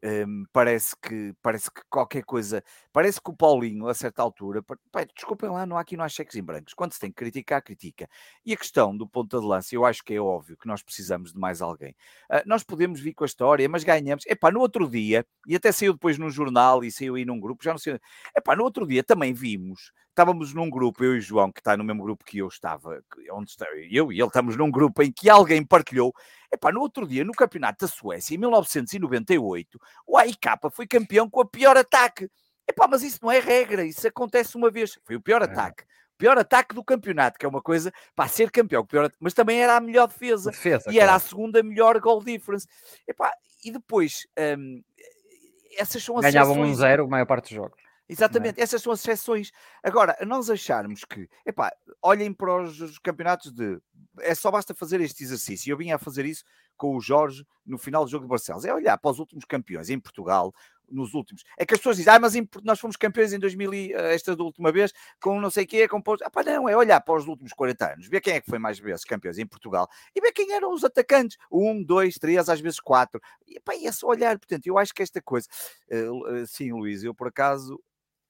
um, 0.04 0.44
parece, 0.52 0.96
que, 1.02 1.34
parece 1.42 1.70
que 1.72 1.82
qualquer 1.90 2.24
coisa. 2.24 2.64
Parece 2.92 3.22
que 3.22 3.30
o 3.30 3.36
Paulinho, 3.36 3.88
a 3.88 3.94
certa 3.94 4.22
altura, 4.22 4.64
pai, 4.92 5.06
desculpem 5.16 5.50
lá, 5.50 5.66
não 5.66 5.78
há 5.78 5.82
aqui 5.82 5.96
não 5.96 6.04
há 6.04 6.10
cheques 6.10 6.36
em 6.36 6.44
brancos. 6.44 6.74
Quando 6.74 6.94
se 6.94 7.00
tem 7.00 7.12
que 7.12 7.18
criticar, 7.18 7.62
critica. 7.62 8.10
E 8.46 8.54
a 8.54 8.58
questão 8.58 8.96
do 8.96 9.08
ponta 9.08 9.40
de 9.40 9.46
lança, 9.46 9.76
eu 9.76 9.86
acho 9.86 10.04
que 10.04 10.14
é 10.14 10.20
óbvio 10.20 10.58
que 10.58 10.68
nós 10.68 10.82
precisamos 10.82 11.34
de 11.34 11.40
mais 11.40 11.62
alguém. 11.62 11.96
Uh, 12.32 12.42
nós 12.46 12.64
podemos 12.64 13.00
vir 13.00 13.14
com 13.14 13.24
a 13.24 13.28
história, 13.28 13.68
mas 13.70 13.84
ganhamos. 13.84 14.26
Epá, 14.26 14.52
no 14.52 14.60
outro 14.60 14.90
dia, 14.90 15.26
e 15.48 15.56
até 15.56 15.72
saiu 15.72 15.94
depois 15.94 16.18
num 16.18 16.30
jornal 16.30 16.84
e 16.84 16.92
saiu 16.92 17.16
aí 17.16 17.26
num 17.26 17.40
grupo, 17.40 17.64
já 17.64 17.72
não 17.72 17.78
sei. 17.80 18.00
Epá, 18.36 18.56
no 18.56 18.64
outro 18.64 18.88
dia 18.88 19.04
também 19.04 19.34
vimos 19.34 19.92
estávamos 20.12 20.54
num 20.54 20.70
grupo, 20.70 21.04
eu 21.04 21.16
e 21.16 21.18
o 21.20 21.22
João, 21.22 21.52
que 21.52 21.60
está 21.60 21.76
no 21.76 21.84
mesmo 21.84 22.04
grupo 22.04 22.24
que 22.24 22.38
eu 22.38 22.48
estava, 22.48 23.04
onde 23.32 23.50
está 23.50 23.66
eu 23.90 24.12
e 24.12 24.20
ele, 24.20 24.28
estamos 24.28 24.56
num 24.56 24.70
grupo 24.70 25.02
em 25.02 25.12
que 25.12 25.30
alguém 25.30 25.66
partilhou. 25.66 26.14
Epá, 26.52 26.72
no 26.72 26.82
outro 26.82 27.08
dia, 27.08 27.24
no 27.24 27.32
campeonato 27.32 27.86
da 27.86 27.92
Suécia, 27.92 28.36
em 28.36 28.38
1998, 28.38 29.80
o 30.06 30.18
AIK 30.18 30.46
foi 30.72 30.86
campeão 30.86 31.30
com 31.30 31.42
a 31.42 31.46
pior 31.46 31.78
ataque. 31.78 32.30
Epá, 32.68 32.88
mas 32.88 33.02
isso 33.02 33.20
não 33.22 33.32
é 33.32 33.40
regra, 33.40 33.84
isso 33.84 34.06
acontece 34.08 34.56
uma 34.56 34.70
vez. 34.70 35.00
Foi 35.04 35.16
o 35.16 35.22
pior 35.22 35.42
é. 35.42 35.46
ataque. 35.46 35.84
Pior 36.18 36.38
ataque 36.38 36.76
do 36.76 36.84
campeonato, 36.84 37.40
que 37.40 37.46
é 37.46 37.50
uma 37.50 37.62
coisa 37.62 37.92
para 38.16 38.30
ser 38.30 38.52
campeão, 38.52 38.86
pior, 38.86 39.10
mas 39.20 39.34
também 39.34 39.60
era 39.60 39.78
a 39.78 39.82
melhor 39.82 40.08
defesa, 40.08 40.52
defesa 40.52 40.84
e 40.90 40.94
claro. 40.94 41.00
era 41.00 41.16
a 41.16 41.20
segunda 41.20 41.64
melhor 41.64 42.00
goal 42.00 42.24
difference. 42.24 42.68
Epá, 43.08 43.32
e 43.64 43.72
depois, 43.72 44.28
hum, 44.58 44.84
essas 45.78 46.04
são 46.04 46.18
as 46.18 46.26
Ganhavam 46.26 46.60
um 46.60 46.76
zero 46.76 47.06
a 47.06 47.08
maior 47.08 47.26
parte 47.26 47.46
dos 47.46 47.56
jogos. 47.56 47.91
É? 48.12 48.14
Exatamente, 48.14 48.60
é? 48.60 48.64
essas 48.64 48.82
são 48.82 48.92
as 48.92 49.00
exceções. 49.00 49.52
Agora, 49.82 50.18
nós 50.26 50.50
acharmos 50.50 51.06
que, 51.06 51.30
epá, 51.46 51.72
olhem 52.02 52.34
para 52.34 52.64
os 52.64 53.00
campeonatos 53.00 53.52
de. 53.52 53.80
É 54.20 54.36
só 54.36 54.52
basta 54.52 54.76
fazer 54.76 55.00
este 55.00 55.24
exercício. 55.24 55.72
Eu 55.72 55.78
vinha 55.78 55.96
a 55.96 56.00
fazer 56.00 56.26
isso 56.26 56.44
com 56.76 56.96
o 56.96 57.02
Jorge 57.02 57.46
no 57.66 57.78
final 57.78 58.04
do 58.04 58.12
jogo 58.12 58.26
de 58.26 58.30
Barcelos. 58.30 58.66
É 58.66 58.74
olhar 58.74 58.98
para 58.98 59.12
os 59.12 59.20
últimos 59.20 59.46
campeões 59.46 59.90
em 59.90 60.00
Portugal, 60.00 60.54
nos 60.90 61.14
últimos. 61.14 61.44
É 61.58 61.66
que 61.66 61.74
as 61.74 61.80
pessoas 61.80 61.98
dizem, 61.98 62.14
ah, 62.14 62.20
mas 62.20 62.34
nós 62.64 62.80
fomos 62.80 62.98
campeões 62.98 63.32
em 63.34 63.40
2000, 63.40 63.74
eh, 63.74 64.14
esta 64.14 64.36
da 64.36 64.44
última 64.44 64.72
vez, 64.72 64.92
com 65.22 65.40
não 65.40 65.50
sei 65.50 65.64
o 65.64 65.68
quê, 65.68 65.88
com... 65.88 66.02
Ah, 66.22 66.30
pá, 66.30 66.44
não, 66.44 66.68
é 66.68 66.76
olhar 66.76 67.00
para 67.00 67.16
os 67.16 67.28
últimos 67.28 67.54
40 67.54 67.94
anos, 67.94 68.08
ver 68.08 68.20
quem 68.20 68.34
é 68.34 68.42
que 68.42 68.50
foi 68.50 68.60
mais 68.60 68.78
vezes 68.78 69.06
campeões 69.06 69.38
em 69.38 69.46
Portugal 69.46 69.88
e 70.14 70.20
ver 70.20 70.32
quem 70.34 70.52
eram 70.52 70.74
os 70.74 70.84
atacantes. 70.84 71.38
Um, 71.52 71.82
dois, 71.82 72.16
três, 72.16 72.50
às 72.50 72.60
vezes 72.60 72.80
quatro. 72.80 73.22
E, 73.48 73.60
pá, 73.60 73.74
é 73.76 73.92
só 73.92 74.08
olhar. 74.08 74.38
Portanto, 74.38 74.68
eu 74.68 74.78
acho 74.78 74.94
que 74.94 75.02
esta 75.02 75.22
coisa... 75.22 75.48
Uh, 75.90 76.46
sim, 76.46 76.72
Luís, 76.74 77.04
eu 77.04 77.16
por 77.16 77.28
acaso 77.28 77.82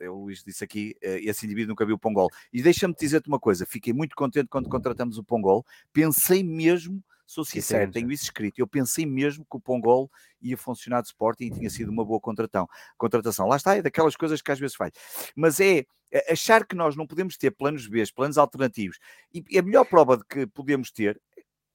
o 0.10 0.24
Luís 0.24 0.44
disse 0.44 0.64
aqui, 0.64 0.96
eh, 1.02 1.20
esse 1.24 1.46
indivíduo 1.46 1.70
nunca 1.70 1.86
viu 1.86 1.96
o 1.96 2.00
Pongol. 2.00 2.30
E 2.52 2.62
deixa-me 2.62 2.94
dizer-te 2.94 3.28
uma 3.28 3.40
coisa, 3.40 3.66
fiquei 3.66 3.94
muito 3.94 4.16
contente 4.16 4.48
quando 4.48 4.70
contratamos 4.70 5.18
o 5.18 5.24
Pongol, 5.24 5.66
pensei 5.94 6.44
mesmo, 6.44 7.04
sou 7.26 7.46
sincero, 7.46 7.92
tenho 7.92 8.12
isso 8.12 8.26
escrito, 8.26 8.60
eu 8.60 8.68
pensei 8.68 9.06
mesmo 9.06 9.46
que 9.50 9.56
o 9.56 9.60
Pongol 9.60 10.12
ia 10.42 10.58
funcionar 10.58 11.02
de 11.02 11.08
Sporting 11.08 11.46
e 11.46 11.52
tinha 11.52 11.70
sido 11.70 11.90
uma 11.90 12.04
boa 12.04 12.20
contratação. 12.20 12.68
contratação. 12.98 13.48
Lá 13.48 13.56
está, 13.56 13.76
é 13.76 13.82
daquelas 13.82 14.16
coisas 14.16 14.42
que 14.42 14.52
às 14.52 14.60
vezes 14.60 14.76
faz. 14.76 14.92
Mas 15.36 15.60
é, 15.60 15.86
é 16.12 16.34
achar 16.34 16.66
que 16.66 16.76
nós 16.76 16.96
não 16.96 17.08
podemos 17.08 17.38
ter 17.38 17.52
planos 17.52 17.88
B, 17.88 18.04
planos 18.14 18.38
alternativos, 18.38 19.00
e 19.34 19.58
a 19.58 19.62
melhor 19.62 19.86
prova 19.86 20.18
de 20.18 20.26
que 20.26 20.46
podemos 20.48 20.92
ter 20.92 21.22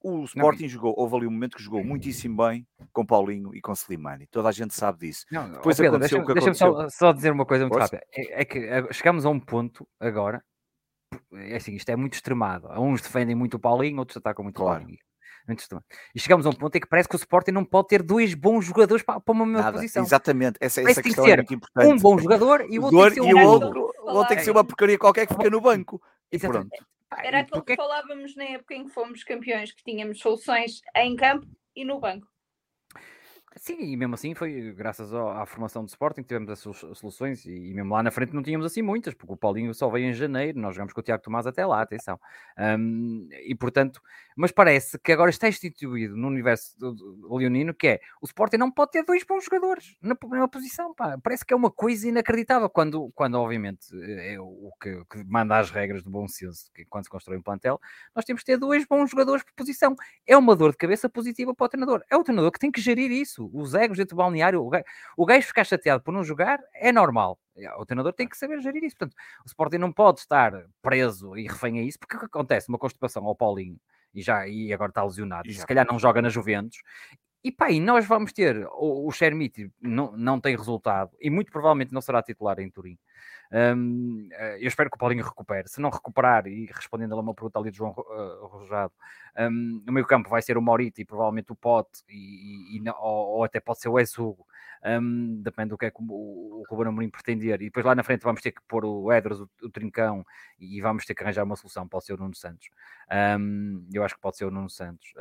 o 0.03 0.23
Sporting 0.25 0.63
não. 0.63 0.69
jogou, 0.69 0.93
houve 0.97 1.15
ali 1.15 1.27
um 1.27 1.31
momento 1.31 1.57
que 1.57 1.63
jogou 1.63 1.83
muitíssimo 1.83 2.37
bem 2.45 2.67
com 2.93 3.05
Paulinho 3.05 3.53
e 3.55 3.61
com 3.61 3.73
Slimani. 3.73 4.27
Toda 4.27 4.49
a 4.49 4.51
gente 4.51 4.73
sabe 4.73 4.99
disso. 4.99 5.25
Não, 5.31 5.51
Depois 5.51 5.77
Pedro, 5.77 5.95
aconteceu 5.95 6.19
deixa, 6.19 6.31
o 6.31 6.33
que 6.33 6.39
aconteceu. 6.39 6.73
Só, 6.73 6.89
só, 6.89 7.11
dizer 7.11 7.31
uma 7.31 7.45
coisa 7.45 7.65
muito 7.65 7.79
rápida. 7.79 8.03
É, 8.13 8.41
é, 8.41 8.45
que 8.45 8.59
eh, 8.59 8.93
chegamos 8.93 9.25
a 9.25 9.29
um 9.29 9.39
ponto 9.39 9.87
agora, 9.99 10.43
é 11.33 11.55
assim, 11.55 11.73
isto 11.73 11.89
é 11.89 11.95
muito 11.95 12.13
extremado. 12.13 12.67
Uns 12.79 13.01
defendem 13.01 13.35
muito 13.35 13.55
o 13.55 13.59
Paulinho, 13.59 13.99
outros 13.99 14.17
atacam 14.17 14.43
muito 14.43 14.55
claro. 14.55 14.79
o 14.79 14.81
Paulinho. 14.81 14.99
E 16.13 16.19
chegamos 16.19 16.45
a 16.45 16.49
um 16.49 16.53
ponto 16.53 16.75
em 16.75 16.81
que 16.81 16.87
parece 16.87 17.07
que 17.07 17.15
o 17.15 17.17
Sporting 17.17 17.51
não 17.51 17.63
pode 17.63 17.87
ter 17.87 18.03
dois 18.03 18.33
bons 18.33 18.65
jogadores 18.65 19.03
para, 19.03 19.19
para 19.19 19.33
uma 19.33 19.45
mesma 19.45 19.61
Nada. 19.61 19.77
posição. 19.77 20.03
Exatamente, 20.03 20.57
essa, 20.59 20.81
essa 20.81 21.01
questão 21.01 21.25
é 21.25 21.37
muito 21.37 21.53
importante. 21.53 21.87
Um 21.87 21.97
bom 21.97 22.17
jogador 22.17 22.65
e 22.69 22.77
o 22.77 22.83
outro, 22.83 22.99
tem 22.99 23.09
que 23.09 23.15
ser, 23.15 23.33
um 23.33 23.45
o 23.45 23.49
outro, 23.49 23.93
o 24.03 24.11
outro 24.11 24.27
tem 24.27 24.37
que 24.37 24.43
ser 24.43 24.51
uma 24.51 24.63
porcaria 24.65 24.97
qualquer 24.97 25.25
que 25.25 25.33
fica 25.33 25.49
no 25.49 25.61
banco. 25.61 26.01
E 26.31 26.37
pronto. 26.37 26.69
Era 27.15 27.39
aquilo 27.39 27.59
porque... 27.59 27.75
que 27.75 27.81
falávamos 27.81 28.35
na 28.35 28.43
época 28.43 28.75
em 28.75 28.85
que 28.85 28.93
fomos 28.93 29.23
campeões, 29.23 29.71
que 29.71 29.83
tínhamos 29.83 30.19
soluções 30.19 30.81
em 30.95 31.15
campo 31.15 31.47
e 31.75 31.85
no 31.85 31.99
banco. 31.99 32.27
Sim, 33.59 33.77
e 33.79 33.97
mesmo 33.97 34.13
assim 34.13 34.35
foi 34.35 34.71
graças 34.73 35.13
à 35.13 35.45
formação 35.45 35.83
do 35.83 35.87
Sporting 35.87 36.21
que 36.21 36.27
tivemos 36.27 36.49
essas 36.49 36.77
soluções 36.97 37.45
e, 37.45 37.73
mesmo 37.73 37.93
lá 37.93 38.03
na 38.03 38.11
frente 38.11 38.33
não 38.33 38.43
tínhamos 38.43 38.65
assim 38.65 38.81
muitas, 38.81 39.13
porque 39.13 39.33
o 39.33 39.37
Paulinho 39.37 39.73
só 39.73 39.89
veio 39.89 40.05
em 40.05 40.13
janeiro, 40.13 40.59
nós 40.59 40.75
jogamos 40.75 40.93
com 40.93 40.99
o 40.99 41.03
Tiago 41.03 41.23
Tomás 41.23 41.47
até 41.47 41.65
lá, 41.65 41.81
atenção. 41.81 42.19
Um, 42.57 43.27
e 43.31 43.55
portanto, 43.55 44.01
mas 44.35 44.51
parece 44.51 44.99
que 44.99 45.11
agora 45.11 45.29
está 45.31 45.47
instituído 45.47 46.15
no 46.15 46.27
universo 46.27 46.77
do, 46.77 46.93
do 46.93 47.35
leonino 47.35 47.73
que 47.73 47.87
é 47.87 47.99
o 48.21 48.25
Sporting 48.25 48.57
não 48.57 48.71
pode 48.71 48.91
ter 48.91 49.03
dois 49.03 49.23
bons 49.23 49.45
jogadores 49.45 49.95
na 50.01 50.15
primeira 50.15 50.47
posição, 50.47 50.93
pá. 50.93 51.17
parece 51.21 51.43
que 51.43 51.53
é 51.53 51.57
uma 51.57 51.71
coisa 51.71 52.07
inacreditável, 52.07 52.69
quando, 52.69 53.11
quando 53.15 53.35
obviamente 53.35 53.87
é 54.19 54.39
o 54.39 54.71
que, 54.81 55.03
que 55.05 55.23
manda 55.25 55.57
as 55.57 55.71
regras 55.71 56.03
do 56.03 56.11
bom 56.11 56.27
senso, 56.27 56.71
que 56.73 56.85
quando 56.85 57.05
se 57.05 57.09
constrói 57.09 57.37
um 57.37 57.41
plantel, 57.41 57.79
nós 58.15 58.23
temos 58.23 58.43
que 58.43 58.45
ter 58.45 58.57
dois 58.57 58.85
bons 58.85 59.09
jogadores 59.09 59.43
por 59.43 59.53
posição. 59.53 59.95
É 60.27 60.37
uma 60.37 60.55
dor 60.55 60.71
de 60.71 60.77
cabeça 60.77 61.09
positiva 61.09 61.55
para 61.55 61.65
o 61.65 61.69
treinador. 61.69 62.03
É 62.09 62.15
o 62.15 62.23
treinador 62.23 62.51
que 62.51 62.59
tem 62.59 62.71
que 62.71 62.81
gerir 62.81 63.11
isso 63.11 63.46
os 63.53 63.73
egos 63.73 63.97
dentro 63.97 64.15
do 64.15 64.17
balneário, 64.17 64.63
o 64.63 64.69
gajo, 64.69 64.85
o 65.15 65.25
gajo 65.25 65.47
ficar 65.47 65.63
chateado 65.63 66.03
por 66.03 66.13
não 66.13 66.23
jogar 66.23 66.59
é 66.73 66.91
normal. 66.91 67.39
O 67.79 67.85
treinador 67.85 68.13
tem 68.13 68.27
que 68.27 68.37
saber 68.37 68.61
gerir 68.61 68.83
isso. 68.83 68.95
Portanto, 68.97 69.15
o 69.43 69.47
Sporting 69.47 69.77
não 69.77 69.91
pode 69.91 70.19
estar 70.19 70.53
preso 70.81 71.35
e 71.35 71.47
refém 71.47 71.79
a 71.79 71.83
isso, 71.83 71.97
porque 71.99 72.15
o 72.15 72.19
que 72.19 72.25
acontece? 72.25 72.69
Uma 72.69 72.77
constipação 72.77 73.25
ao 73.25 73.35
Paulinho 73.35 73.79
e, 74.13 74.21
já, 74.21 74.47
e 74.47 74.73
agora 74.73 74.89
está 74.89 75.03
lesionado, 75.03 75.51
se 75.51 75.65
calhar 75.65 75.85
não 75.89 75.99
joga 75.99 76.21
na 76.21 76.29
Juventus. 76.29 76.79
E 77.43 77.51
pá, 77.51 77.71
e 77.71 77.79
nós 77.79 78.05
vamos 78.05 78.33
ter 78.33 78.67
o, 78.73 79.07
o 79.07 79.11
Chermiti 79.11 79.71
não, 79.81 80.11
não 80.17 80.39
tem 80.39 80.55
resultado 80.55 81.11
e 81.21 81.29
muito 81.29 81.51
provavelmente 81.51 81.93
não 81.93 82.01
será 82.01 82.21
titular 82.21 82.59
em 82.59 82.69
Turim. 82.69 82.97
Um, 83.51 84.27
eh, 84.31 84.57
eu 84.59 84.67
espero 84.67 84.89
que 84.89 84.95
o 84.95 84.99
Paulinho 84.99 85.23
recupere. 85.23 85.67
Se 85.69 85.79
não 85.79 85.89
recuperar, 85.89 86.47
e 86.47 86.65
respondendo 86.65 87.13
a 87.13 87.19
uma 87.19 87.33
pergunta 87.33 87.59
ali 87.59 87.71
de 87.71 87.77
João 87.77 87.91
uh, 87.91 88.45
Rojado, 88.47 88.93
um, 89.39 89.83
no 89.85 89.93
meio 89.93 90.05
campo 90.05 90.29
vai 90.29 90.41
ser 90.41 90.57
o 90.57 90.61
Maurito 90.61 90.99
e 90.99 91.05
provavelmente 91.05 91.51
o 91.51 91.55
Pote, 91.55 92.03
e, 92.09 92.77
e, 92.77 92.89
ou, 92.89 93.27
ou, 93.37 93.43
até 93.43 93.59
pode 93.59 93.79
ser 93.79 93.89
o 93.89 93.99
Ex-Hugo, 93.99 94.45
um, 94.85 95.41
depende 95.41 95.69
do 95.69 95.77
que 95.77 95.85
é 95.85 95.91
que 95.91 96.01
o, 96.01 96.61
o 96.61 96.63
Ruben 96.69 96.87
Amorim 96.87 97.09
pretender. 97.09 97.61
E 97.61 97.65
depois 97.65 97.85
lá 97.85 97.95
na 97.95 98.03
frente 98.03 98.23
vamos 98.23 98.41
ter 98.41 98.51
que 98.51 98.61
pôr 98.67 98.85
o 98.85 99.11
Edras, 99.11 99.39
o, 99.39 99.49
o, 99.63 99.69
Trincão, 99.69 100.25
e 100.59 100.81
vamos 100.81 101.05
ter 101.05 101.15
que 101.15 101.23
arranjar 101.23 101.43
uma 101.43 101.55
solução. 101.55 101.87
Pode 101.87 102.05
ser 102.05 102.13
o 102.13 102.17
Nuno 102.17 102.35
Santos. 102.35 102.69
Eu 103.93 104.03
acho 104.03 104.15
que 104.15 104.21
pode 104.21 104.37
ser 104.37 104.45
o 104.45 104.51
Nuno 104.51 104.69
Santos. 104.69 105.13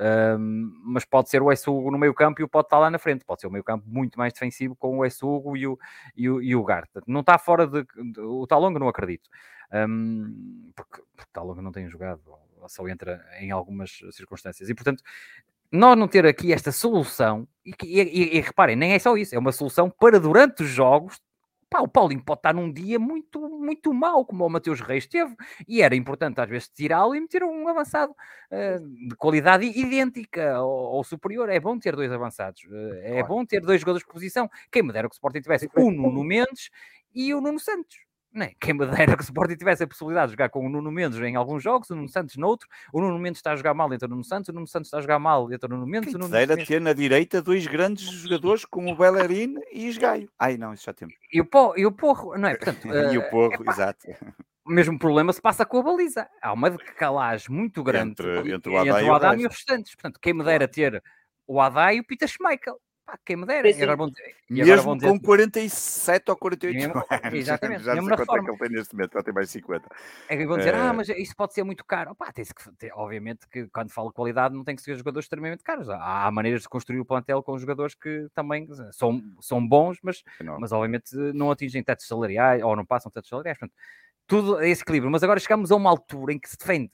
Mas 0.85 1.05
pode 1.05 1.31
ser 1.31 1.43
o 1.43 1.53
Essugo 1.53 1.91
no 1.91 1.99
meio 1.99 2.15
campo 2.15 2.41
e 2.41 2.45
o 2.45 2.49
pode 2.49 2.67
estar 2.67 2.79
lá 2.79 2.91
na 2.91 2.99
frente. 2.99 3.25
Pode 3.25 3.41
ser 3.41 3.47
o 3.47 3.51
meio 3.51 3.65
campo 3.65 3.85
muito 3.89 4.19
mais 4.19 4.33
defensivo 4.33 4.75
com 4.77 4.99
o 4.99 5.05
Essugo 5.05 5.57
e 5.57 5.67
o, 5.67 5.79
e 6.17 6.29
o, 6.29 6.43
e 6.43 6.57
o 6.57 6.65
Garta. 6.65 7.03
Não 7.07 7.21
está 7.21 7.39
fora 7.39 7.67
de... 7.67 7.86
o 8.19 8.47
Talongo 8.47 8.79
não 8.79 8.89
acredito. 8.89 9.29
Um, 9.73 10.71
porque, 10.75 11.03
porque 11.17 11.31
Talongo 11.33 11.61
não 11.61 11.73
tem 11.73 11.89
jogado 11.89 12.23
só 12.69 12.89
entra 12.89 13.25
em 13.41 13.51
algumas 13.51 13.99
circunstâncias. 14.13 14.69
E, 14.69 14.75
portanto, 14.75 15.03
nós 15.71 15.97
não 15.97 16.09
ter 16.09 16.27
aqui 16.27 16.53
esta 16.53 16.73
solução, 16.73 17.47
e, 17.65 17.75
e, 17.85 18.37
e, 18.37 18.41
reparem, 18.41 18.77
nem 18.77 18.93
é 18.93 18.99
só 18.99 19.17
isso, 19.17 19.35
é 19.35 19.39
uma 19.39 19.53
solução 19.53 19.91
para 19.91 20.19
durante 20.21 20.63
os 20.63 20.69
jogos. 20.69 21.21
Pá, 21.69 21.81
o 21.81 21.89
Paulinho 21.89 22.23
pode 22.23 22.39
estar 22.39 22.55
num 22.55 22.73
dia 22.73 22.97
muito, 22.97 23.41
muito 23.41 23.93
mau, 23.93 24.25
como 24.25 24.47
o 24.47 24.49
Mateus 24.49 24.81
Reis 24.81 25.05
teve, 25.05 25.35
e 25.67 25.83
era 25.83 25.97
importante 25.97 26.41
às 26.41 26.49
vezes 26.49 26.69
tirá-lo 26.69 27.13
e 27.13 27.21
meter 27.21 27.43
um 27.43 27.67
avançado 27.67 28.13
uh, 28.13 29.09
de 29.09 29.17
qualidade 29.17 29.67
idêntica 29.67 30.63
ou, 30.63 30.95
ou, 30.95 31.05
superior. 31.05 31.49
É 31.49 31.59
bom 31.59 31.77
ter 31.77 31.97
dois 31.97 32.13
avançados, 32.13 32.63
uh, 32.67 32.95
é 33.03 33.11
claro. 33.15 33.27
bom 33.27 33.45
ter 33.45 33.61
dois 33.61 33.81
jogadores 33.81 34.07
de 34.07 34.13
posição. 34.13 34.49
Quem 34.71 34.85
me 34.85 34.93
dera 34.93 35.09
que 35.09 35.15
o 35.15 35.17
Sporting 35.17 35.41
tivesse 35.41 35.69
o 35.75 35.91
Nuno 35.91 36.23
Mendes 36.23 36.71
e 37.17 37.35
o 37.35 37.41
Nuno 37.41 37.59
Santos. 37.59 37.97
Né? 38.33 38.53
Quem 38.61 38.75
me 38.75 38.85
dera 38.87 39.17
que 39.17 39.23
o 39.23 39.25
Sporting 39.25 39.57
tivesse 39.57 39.83
a 39.83 39.87
possibilidade 39.87 40.27
de 40.27 40.33
jogar 40.33 40.51
com 40.51 40.67
o 40.67 40.69
Nuno 40.69 40.93
Mendes 40.93 41.19
em 41.19 41.37
alguns 41.37 41.63
jogos, 41.63 41.89
o 41.89 41.97
Nuno 41.97 42.09
Santos 42.09 42.37
noutro, 42.37 42.69
o 42.93 43.01
Nuno 43.01 43.19
Mendes 43.19 43.39
está 43.39 43.53
a 43.53 43.57
jogar 43.57 43.73
mal, 43.73 43.91
entra 43.95 44.07
o 44.07 44.11
Nuno 44.11 44.25
Santos, 44.25 44.51
o 44.51 44.53
Nuno 44.53 44.67
Santos 44.67 44.89
está 44.89 44.99
a 44.99 45.01
jogar 45.01 45.19
mal, 45.19 45.51
entra 45.51 45.67
o 45.67 45.75
Nuno 45.75 45.87
Mendes. 45.87 46.11
Quem 46.11 46.17
o 46.17 46.19
Nuno 46.19 46.31
dera 46.31 46.55
Mendes... 46.55 46.69
ter 46.69 46.79
na 46.79 46.93
direita 46.93 47.41
dois 47.41 47.67
grandes 47.67 48.05
jogadores 48.05 48.67
como 48.67 48.93
o 48.93 48.95
Bellerin 48.95 49.55
e 49.73 49.89
Esgaio. 49.89 50.31
Ai 50.39 50.59
não, 50.59 50.75
isso 50.75 50.85
já 50.85 50.93
temos. 50.93 51.15
E 51.33 51.41
o, 51.41 51.47
Porro, 51.47 51.79
e 51.79 51.87
o 51.87 51.93
Porro, 51.93 52.37
não 52.37 52.51
é? 52.51 52.57
Portanto, 52.57 52.87
e 53.11 53.17
o 53.17 53.23
eh, 53.23 53.31
Porro, 53.31 53.71
exato. 53.71 54.07
O 54.67 54.71
mesmo 54.71 54.99
problema 54.99 55.33
se 55.33 55.41
passa 55.41 55.65
com 55.65 55.79
a 55.79 55.83
baliza. 55.83 56.29
Há 56.43 56.53
uma 56.53 56.69
decalagem 56.69 57.49
muito 57.49 57.83
grande 57.83 58.11
entre, 58.11 58.53
entre 58.53 58.71
o 58.71 58.77
Adai, 58.77 59.39
e, 59.39 59.43
e, 59.43 59.47
os 59.47 59.55
restantes. 59.55 59.95
Portanto, 59.95 60.21
quem 60.21 60.35
me 60.35 60.45
dera 60.45 60.69
ter 60.69 61.03
o 61.47 61.59
Adai 61.59 61.97
e 61.97 62.01
o 62.01 62.05
Peter 62.05 62.29
Schmeichel. 62.29 62.79
Pá, 63.07 63.17
quem 63.25 63.37
me 63.37 63.47
dera. 63.47 63.71
E 63.71 63.75
agora 63.75 63.97
vão, 63.97 64.13
e 64.51 64.63
agora 64.63 64.97
dizer... 64.97 65.09
com 65.09 65.21
47 65.21 66.29
ou 66.29 66.37
48 66.37 66.75
mesmo, 66.75 66.93
anos. 67.09 67.35
Exatamente. 67.39 67.85
Já 67.85 67.95
não 67.95 68.05
sei 68.05 68.17
quanto 68.17 68.35
é 68.35 68.43
que 68.43 68.51
ele 68.51 68.59
tem 68.59 68.69
neste 68.71 68.95
momento, 68.95 69.13
já 69.13 69.23
tem 69.23 69.33
mais 69.33 69.51
50. 69.51 69.89
É 70.29 70.37
que 70.37 70.45
vão 70.45 70.59
dizer, 70.59 70.75
ah, 70.75 70.93
mas 70.93 71.09
isso 71.11 71.37
pode 71.37 71.55
ser 71.55 71.63
muito 71.63 71.85
caro. 71.85 72.11
Opa, 72.11 72.33
tem 72.33 72.45
que, 72.45 72.93
obviamente 72.93 73.47
que 73.49 73.69
quando 73.69 73.93
falo 73.93 74.13
qualidade 74.13 74.57
não 74.57 74.65
tem 74.65 74.75
que 74.75 74.83
ser 74.83 74.97
jogadores 74.97 75.27
extremamente 75.27 75.63
caros. 75.63 75.89
Há, 75.89 76.27
há 76.27 76.31
maneiras 76.33 76.63
de 76.63 76.69
construir 76.69 76.99
o 76.99 77.05
plantel 77.05 77.45
com 77.45 77.57
jogadores 77.57 77.95
que 77.95 78.27
também 78.35 78.67
são, 78.91 79.23
são 79.41 79.65
bons, 79.65 79.99
mas, 80.03 80.25
mas 80.59 80.73
obviamente 80.73 81.15
não 81.33 81.53
atingem 81.53 81.85
tetos 81.85 82.09
salariais 82.09 82.61
ou 82.61 82.75
não 82.75 82.85
passam 82.85 83.09
tetos 83.09 83.31
salariais. 83.31 83.57
Portanto, 83.57 83.77
tudo 84.27 84.61
é 84.61 84.69
esse 84.69 84.83
equilíbrio. 84.83 85.13
Mas 85.13 85.23
agora 85.23 85.39
chegamos 85.39 85.71
a 85.71 85.77
uma 85.77 85.91
altura 85.91 86.33
em 86.33 86.41
que 86.41 86.51
se 86.51 86.59
defende 86.59 86.91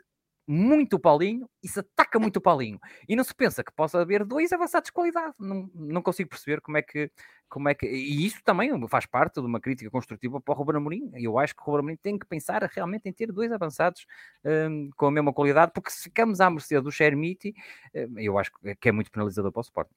muito 0.46 0.96
o 0.96 1.00
Paulinho 1.00 1.48
e 1.62 1.68
se 1.68 1.80
ataca 1.80 2.18
muito 2.18 2.36
o 2.36 2.40
Paulinho. 2.40 2.78
E 3.08 3.16
não 3.16 3.24
se 3.24 3.34
pensa 3.34 3.62
que 3.62 3.72
possa 3.72 4.00
haver 4.00 4.24
dois 4.24 4.52
avançados 4.52 4.88
de 4.88 4.92
qualidade. 4.92 5.34
Não, 5.38 5.70
não 5.74 6.02
consigo 6.02 6.30
perceber 6.30 6.60
como 6.60 6.76
é 6.76 6.82
que. 6.82 7.10
Como 7.48 7.68
é 7.68 7.74
que 7.74 7.86
e 7.86 8.24
isso 8.24 8.40
também 8.42 8.70
faz 8.88 9.04
parte 9.04 9.34
de 9.34 9.46
uma 9.46 9.60
crítica 9.60 9.90
construtiva 9.90 10.40
para 10.40 10.54
o 10.54 10.56
Ruben 10.56 10.76
Amorim. 10.76 11.10
Eu 11.14 11.38
acho 11.38 11.54
que 11.54 11.60
o 11.60 11.64
Ruben 11.66 11.80
Amorim 11.80 11.96
tem 11.96 12.18
que 12.18 12.26
pensar 12.26 12.62
realmente 12.74 13.06
em 13.06 13.12
ter 13.12 13.30
dois 13.30 13.52
avançados 13.52 14.06
um, 14.42 14.88
com 14.96 15.06
a 15.06 15.10
mesma 15.10 15.34
qualidade, 15.34 15.70
porque 15.74 15.90
se 15.90 16.04
ficamos 16.04 16.40
à 16.40 16.48
mercê 16.48 16.80
do 16.80 16.90
Chermiti, 16.90 17.54
hum, 17.94 18.14
eu 18.18 18.38
acho 18.38 18.50
que 18.80 18.88
é 18.88 18.92
muito 18.92 19.10
penalizador 19.10 19.52
para 19.52 19.60
o 19.60 19.62
Sport. 19.62 19.88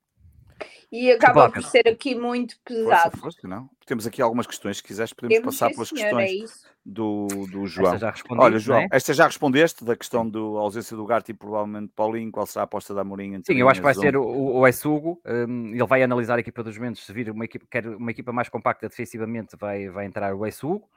E 0.92 1.12
acaba 1.12 1.50
por 1.50 1.64
ser 1.64 1.88
aqui 1.88 2.16
muito 2.16 2.56
pesado. 2.64 3.12
Força, 3.12 3.18
força, 3.18 3.48
não. 3.48 3.70
Temos 3.86 4.08
aqui 4.08 4.22
algumas 4.22 4.48
questões, 4.48 4.78
se 4.78 4.84
quiseres 4.84 5.14
podemos 5.14 5.36
Temos 5.36 5.56
passar 5.56 5.72
pelas 5.72 5.90
senhor, 5.90 6.20
é 6.20 6.26
questões 6.26 6.66
é 6.66 6.70
do, 6.86 7.28
do 7.52 7.66
João. 7.66 7.94
Esta 7.94 8.14
já 8.14 8.14
Olha, 8.30 8.60
João, 8.60 8.80
é? 8.80 8.88
esta 8.92 9.14
já 9.14 9.26
respondeste 9.26 9.84
da 9.84 9.96
questão 9.96 10.30
da 10.30 10.40
ausência 10.40 10.96
do 10.96 11.06
Garte 11.06 11.32
e 11.32 11.34
provavelmente 11.34 11.92
Paulinho, 11.96 12.32
qual 12.32 12.46
será 12.46 12.64
a 12.64 12.66
aposta 12.66 12.94
da 12.94 13.02
Amorim? 13.02 13.42
Sim, 13.44 13.56
eu 13.56 13.68
acho 13.68 13.80
que 13.80 13.84
vai 13.84 13.96
ser 13.96 14.16
o, 14.16 14.24
o 14.24 14.68
Essugo, 14.68 15.20
um, 15.26 15.70
ele 15.70 15.86
vai 15.86 16.04
analisar 16.04 16.38
a 16.38 16.40
equipa 16.40 16.64
dos 16.64 16.78
Mendes, 16.78 17.04
se 17.04 17.12
vir 17.12 17.30
uma 17.32 17.46
equipa, 17.46 17.66
quer 17.70 17.88
uma 17.88 18.12
equipa 18.12 18.32
mais 18.32 18.50
compacta 18.50 18.88
defensivamente, 18.88 19.56
vai, 19.58 19.90
vai 19.90 20.06
entrar 20.06 20.34
o 20.36 20.46
Essugo, 20.46 20.88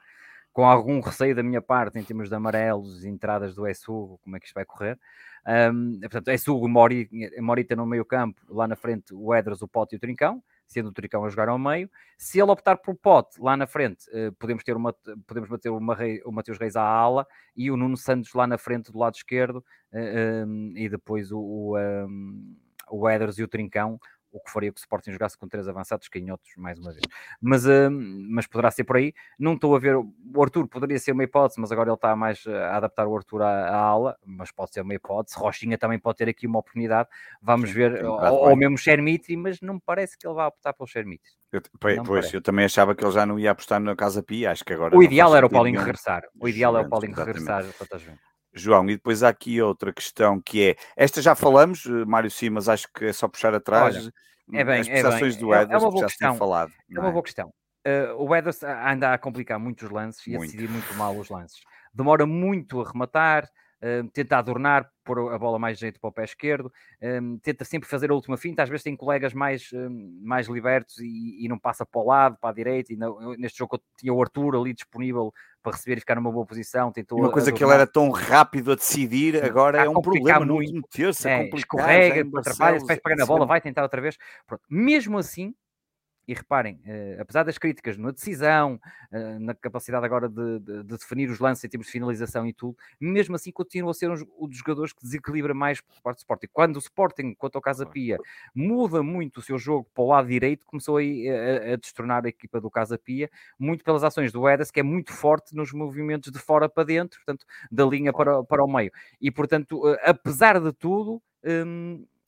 com 0.59 0.65
algum 0.65 0.99
receio 0.99 1.33
da 1.33 1.41
minha 1.41 1.61
parte 1.61 1.97
em 1.97 2.03
termos 2.03 2.27
de 2.27 2.35
amarelos, 2.35 3.05
entradas 3.05 3.55
do 3.55 3.65
Essugo, 3.65 4.19
como 4.21 4.35
é 4.35 4.41
que 4.41 4.45
isto 4.45 4.53
vai 4.53 4.65
correr. 4.65 4.99
Um, 5.73 5.97
portanto, 6.01 6.27
Essugo, 6.31 6.67
Morita 6.67 7.77
no 7.77 7.85
meio 7.85 8.03
campo, 8.03 8.41
lá 8.49 8.67
na 8.67 8.75
frente 8.75 9.13
o 9.13 9.33
Edras, 9.33 9.61
o 9.61 9.69
Pote 9.69 9.95
e 9.95 9.97
o 9.97 9.99
Trincão, 10.01 10.43
sendo 10.67 10.89
o 10.89 10.91
Tricão 10.91 11.23
a 11.23 11.29
jogar 11.29 11.47
ao 11.47 11.57
meio. 11.57 11.89
Se 12.17 12.41
ele 12.41 12.51
optar 12.51 12.75
por 12.75 12.93
Pote 12.93 13.39
lá 13.39 13.55
na 13.55 13.65
frente, 13.65 14.03
uh, 14.09 14.33
podemos 14.33 14.61
ter 14.61 14.75
uma, 14.75 14.93
podemos 15.25 15.47
bater 15.47 15.69
uma 15.69 15.97
o 16.25 16.31
Mateus 16.33 16.57
Reis 16.57 16.75
à 16.75 16.83
ala 16.83 17.25
e 17.55 17.71
o 17.71 17.77
Nuno 17.77 17.95
Santos 17.95 18.33
lá 18.33 18.45
na 18.45 18.57
frente 18.57 18.91
do 18.91 18.99
lado 18.99 19.15
esquerdo 19.15 19.63
uh, 19.93 20.45
um, 20.45 20.73
e 20.75 20.89
depois 20.89 21.31
o, 21.31 21.39
o, 21.39 21.77
um, 21.79 22.57
o 22.91 23.09
Eders 23.09 23.37
e 23.37 23.43
o 23.43 23.47
Trincão 23.47 23.97
o 24.31 24.39
que 24.39 24.51
faria 24.51 24.71
que 24.71 24.77
o 24.77 24.81
Sporting 24.81 25.11
jogasse 25.11 25.37
com 25.37 25.47
três 25.47 25.67
avançados 25.67 26.07
canhotos, 26.07 26.51
mais 26.57 26.79
uma 26.79 26.91
vez. 26.91 27.03
Mas, 27.41 27.65
uh, 27.65 27.89
mas 27.91 28.47
poderá 28.47 28.71
ser 28.71 28.83
por 28.83 28.97
aí. 28.97 29.13
Não 29.37 29.53
estou 29.53 29.75
a 29.75 29.79
ver. 29.79 29.95
O 29.97 30.43
Arthur 30.43 30.67
poderia 30.67 30.99
ser 30.99 31.11
uma 31.11 31.23
hipótese, 31.23 31.59
mas 31.59 31.71
agora 31.71 31.89
ele 31.89 31.95
está 31.95 32.15
mais 32.15 32.45
a 32.47 32.77
adaptar 32.77 33.07
o 33.07 33.15
Arthur 33.15 33.41
à, 33.41 33.69
à 33.69 33.77
ala, 33.77 34.17
mas 34.25 34.51
pode 34.51 34.73
ser 34.73 34.81
uma 34.81 34.93
hipótese. 34.93 35.37
Rochinha 35.37 35.77
também 35.77 35.99
pode 35.99 36.17
ter 36.17 36.29
aqui 36.29 36.47
uma 36.47 36.59
oportunidade. 36.59 37.09
Vamos 37.41 37.69
Sim, 37.69 37.75
ver. 37.75 38.05
Ou, 38.05 38.49
ou 38.49 38.55
mesmo 38.55 38.77
Shermitri, 38.77 39.35
mas 39.35 39.59
não 39.61 39.75
me 39.75 39.81
parece 39.85 40.17
que 40.17 40.27
ele 40.27 40.35
vá 40.35 40.47
optar 40.47 40.73
pelo 40.73 40.87
Shermitri. 40.87 41.31
Eu, 41.51 41.61
pois, 42.05 42.31
eu 42.31 42.41
também 42.41 42.65
achava 42.65 42.93
que 42.93 43.03
ele 43.03 43.11
já 43.11 43.25
não 43.25 43.39
ia 43.39 43.51
apostar 43.51 43.79
na 43.79 43.95
Casa 43.95 44.21
Pia. 44.21 44.51
Acho 44.51 44.63
que 44.63 44.73
agora. 44.73 44.95
O 44.95 45.01
ideal 45.01 45.35
era 45.35 45.45
o 45.45 45.49
Paulinho 45.49 45.79
regressar. 45.79 46.23
O 46.39 46.47
ideal 46.47 46.77
é 46.77 46.81
o 46.81 46.89
Paulinho 46.89 47.15
regressar 47.15 47.65
para 47.77 47.87
João, 48.53 48.85
e 48.89 48.95
depois 48.95 49.23
há 49.23 49.29
aqui 49.29 49.61
outra 49.61 49.93
questão 49.93 50.41
que 50.41 50.69
é, 50.69 50.75
esta 50.95 51.21
já 51.21 51.35
falamos, 51.35 51.85
eh, 51.85 52.05
Mário 52.05 52.31
Simas, 52.31 52.67
acho 52.67 52.87
que 52.93 53.05
é 53.05 53.13
só 53.13 53.27
puxar 53.27 53.53
atrás, 53.53 53.95
Olha, 53.95 54.13
é 54.53 54.63
bem, 54.63 54.79
as 54.81 54.87
prestações 54.87 55.35
é 55.35 55.39
do 55.39 55.53
Edwards, 55.53 55.71
é, 55.71 55.73
é 55.73 55.77
uma 55.77 55.91
boa 55.91 56.01
já 56.01 56.07
questão. 56.07 56.35
falado. 56.35 56.71
É 56.95 56.99
uma 56.99 57.11
boa 57.11 57.23
questão. 57.23 57.53
Uh, 57.87 58.13
o 58.17 58.35
Edwards 58.35 58.61
anda 58.63 59.13
a 59.13 59.17
complicar 59.17 59.59
muitos 59.59 59.89
lances 59.89 60.25
muito. 60.27 60.41
e 60.41 60.43
a 60.43 60.45
decidir 60.45 60.69
muito 60.69 60.93
mal 60.95 61.17
os 61.17 61.29
lances. 61.29 61.59
Demora 61.93 62.25
muito 62.25 62.81
a 62.81 62.91
rematar, 62.91 63.47
tenta 64.13 64.37
adornar, 64.37 64.89
pôr 65.03 65.33
a 65.33 65.37
bola 65.37 65.57
mais 65.57 65.79
jeito 65.79 65.99
para 65.99 66.09
o 66.09 66.13
pé 66.13 66.23
esquerdo, 66.23 66.71
tenta 67.41 67.63
sempre 67.63 67.87
fazer 67.87 68.11
a 68.11 68.13
última 68.13 68.37
finta, 68.37 68.63
às 68.63 68.69
vezes 68.69 68.83
tem 68.83 68.95
colegas 68.95 69.33
mais, 69.33 69.69
mais 70.21 70.47
libertos 70.47 70.97
e, 70.99 71.45
e, 71.45 71.47
não 71.47 71.57
passa 71.57 71.85
para 71.85 72.01
o 72.01 72.05
lado, 72.05 72.37
para 72.39 72.49
a 72.49 72.53
direita, 72.53 72.93
e 72.93 72.97
não, 72.97 73.35
neste 73.37 73.59
jogo 73.59 73.77
eu 73.77 73.81
tinha 73.97 74.13
o 74.13 74.21
Arthur 74.21 74.55
ali 74.55 74.73
disponível 74.73 75.33
para 75.61 75.73
receber 75.73 75.97
e 75.97 75.99
ficar 75.99 76.15
numa 76.15 76.31
boa 76.31 76.45
posição. 76.45 76.91
Tentou 76.91 77.19
uma 77.19 77.31
coisa 77.31 77.51
que 77.51 77.63
ele 77.63 77.73
era 77.73 77.87
tão 77.87 78.09
rápido 78.09 78.71
a 78.71 78.75
decidir, 78.75 79.43
agora 79.43 79.83
é 79.83 79.89
um 79.89 80.01
problema 80.01 80.45
muito. 80.45 80.73
no 80.73 80.81
meter-se, 80.81 81.27
é, 81.27 81.49
escorrega, 81.53 82.27
atrapalha, 82.37 82.79
se 82.79 82.85
pegar 82.85 83.15
na 83.15 83.25
bola, 83.25 83.45
vai 83.45 83.61
tentar 83.61 83.83
outra 83.83 84.01
vez. 84.01 84.17
Pronto. 84.47 84.63
Mesmo 84.69 85.17
assim, 85.17 85.53
e 86.29 86.33
reparem, 86.35 86.79
eh, 86.85 87.17
apesar 87.19 87.41
das 87.41 87.57
críticas 87.57 87.97
na 87.97 88.11
decisão, 88.11 88.79
eh, 89.11 89.39
na 89.39 89.55
capacidade 89.55 90.05
agora 90.05 90.29
de, 90.29 90.59
de, 90.59 90.83
de, 90.83 90.97
definir 90.97 91.27
os 91.27 91.39
lances 91.39 91.63
em 91.63 91.69
termos 91.69 91.87
de 91.87 91.91
finalização 91.91 92.45
e 92.45 92.53
tudo, 92.53 92.77
mesmo 93.01 93.35
assim 93.35 93.51
continua 93.51 93.89
a 93.89 93.93
ser 93.95 94.11
um, 94.11 94.15
um 94.37 94.47
dos 94.47 94.59
jogadores 94.59 94.93
que 94.93 95.01
desequilibra 95.01 95.55
mais 95.55 95.81
por 95.81 95.99
parte 96.03 96.17
do 96.17 96.19
Sporting. 96.19 96.47
Quando 96.53 96.75
o 96.75 96.79
Sporting, 96.79 97.33
quanto 97.33 97.55
ao 97.55 97.61
Casa 97.63 97.83
Pia, 97.83 98.19
muda 98.53 99.01
muito 99.01 99.37
o 99.37 99.41
seu 99.41 99.57
jogo 99.57 99.89
para 99.91 100.03
o 100.03 100.07
lado 100.07 100.27
direito, 100.27 100.67
começou 100.67 100.97
aí 100.97 101.27
a, 101.27 101.73
a 101.73 101.75
destronar 101.77 102.23
a 102.23 102.29
equipa 102.29 102.61
do 102.61 102.69
Casa 102.69 102.95
Pia, 102.95 103.27
muito 103.57 103.83
pelas 103.83 104.03
ações 104.03 104.31
do 104.31 104.47
Edas, 104.47 104.69
que 104.69 104.81
é 104.81 104.83
muito 104.83 105.11
forte 105.11 105.55
nos 105.55 105.73
movimentos 105.73 106.31
de 106.31 106.37
fora 106.37 106.69
para 106.69 106.83
dentro, 106.83 107.17
portanto, 107.25 107.43
da 107.71 107.85
linha 107.87 108.13
para, 108.13 108.43
para 108.43 108.63
o 108.63 108.71
meio. 108.71 108.91
E, 109.19 109.31
portanto, 109.31 109.81
eh, 109.89 110.11
apesar 110.11 110.59
de 110.59 110.71
tudo, 110.73 111.19
hum, 111.43 112.05
eh, 112.05 112.18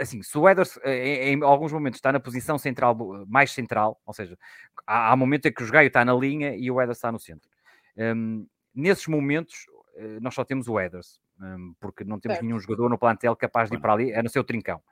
assim, 0.00 0.22
se 0.22 0.36
o 0.36 0.48
Eders 0.48 0.78
eh, 0.82 1.30
em, 1.30 1.38
em, 1.38 1.42
alguns 1.42 1.72
momentos 1.72 1.98
está 1.98 2.12
na 2.12 2.20
posição 2.20 2.58
central, 2.58 2.96
mais 3.26 3.52
central, 3.52 4.00
ou 4.04 4.12
seja, 4.12 4.38
há, 4.86 5.12
há 5.12 5.16
momentos 5.16 5.50
em 5.50 5.52
que 5.52 5.62
o 5.62 5.70
Gaio 5.70 5.88
está 5.88 6.04
na 6.04 6.14
linha 6.14 6.54
e 6.56 6.70
o 6.70 6.80
Eders 6.80 6.98
está 6.98 7.10
no 7.10 7.18
centro. 7.18 7.48
Um, 7.96 8.46
nesses 8.74 9.06
momentos, 9.06 9.66
eh, 9.96 10.18
nós 10.20 10.34
só 10.34 10.44
temos 10.44 10.68
o 10.68 10.80
Eders, 10.80 11.20
um, 11.40 11.74
porque 11.80 12.04
não 12.04 12.18
temos 12.18 12.36
certo. 12.36 12.46
nenhum 12.46 12.58
jogador 12.58 12.88
no 12.88 12.98
plantel 12.98 13.36
capaz 13.36 13.70
de 13.70 13.76
ir 13.76 13.80
para 13.80 13.92
ali, 13.92 14.12
é 14.12 14.22
no 14.22 14.28
seu 14.28 14.44
trincão. 14.44 14.82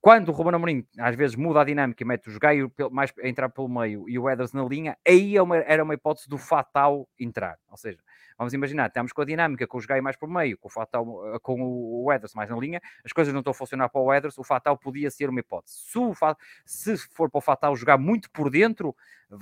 Quando 0.00 0.28
o 0.28 0.32
Ruben 0.32 0.54
Amorim 0.54 0.86
às 0.98 1.16
vezes 1.16 1.34
muda 1.34 1.60
a 1.60 1.64
dinâmica 1.64 2.02
e 2.02 2.06
mete 2.06 2.30
o 2.30 2.38
Gaio 2.38 2.72
mais 2.92 3.12
a 3.20 3.28
entrar 3.28 3.48
pelo 3.48 3.68
meio 3.68 4.08
e 4.08 4.18
o 4.18 4.30
Eders 4.30 4.52
na 4.52 4.62
linha, 4.64 4.96
aí 5.06 5.36
é 5.36 5.42
uma, 5.42 5.56
era 5.56 5.82
uma 5.82 5.94
hipótese 5.94 6.28
do 6.28 6.38
Fatal 6.38 7.08
entrar. 7.18 7.58
Ou 7.68 7.76
seja, 7.76 7.98
Vamos 8.38 8.52
imaginar, 8.52 8.88
estamos 8.88 9.12
com 9.12 9.22
a 9.22 9.24
dinâmica, 9.24 9.66
com 9.66 9.78
os 9.78 9.86
Gai 9.86 10.00
mais 10.00 10.16
por 10.16 10.28
meio, 10.28 10.58
com 10.58 10.68
o, 10.68 10.70
Fatal, 10.70 11.34
eh, 11.34 11.38
com 11.40 11.56
o 11.60 12.12
Ederson 12.12 12.36
mais 12.36 12.50
na 12.50 12.56
linha, 12.56 12.80
as 13.04 13.12
coisas 13.12 13.32
não 13.32 13.40
estão 13.40 13.50
a 13.50 13.54
funcionar 13.54 13.88
para 13.88 14.00
o 14.00 14.12
Ederson, 14.12 14.42
o 14.42 14.44
Fatal 14.44 14.76
podia 14.76 15.10
ser 15.10 15.30
uma 15.30 15.40
hipótese. 15.40 15.76
Se, 15.78 15.98
o, 15.98 16.14
se 16.66 16.98
for 17.14 17.30
para 17.30 17.38
o 17.38 17.40
Fatal 17.40 17.74
jogar 17.74 17.96
muito 17.96 18.30
por 18.30 18.50
dentro, 18.50 18.94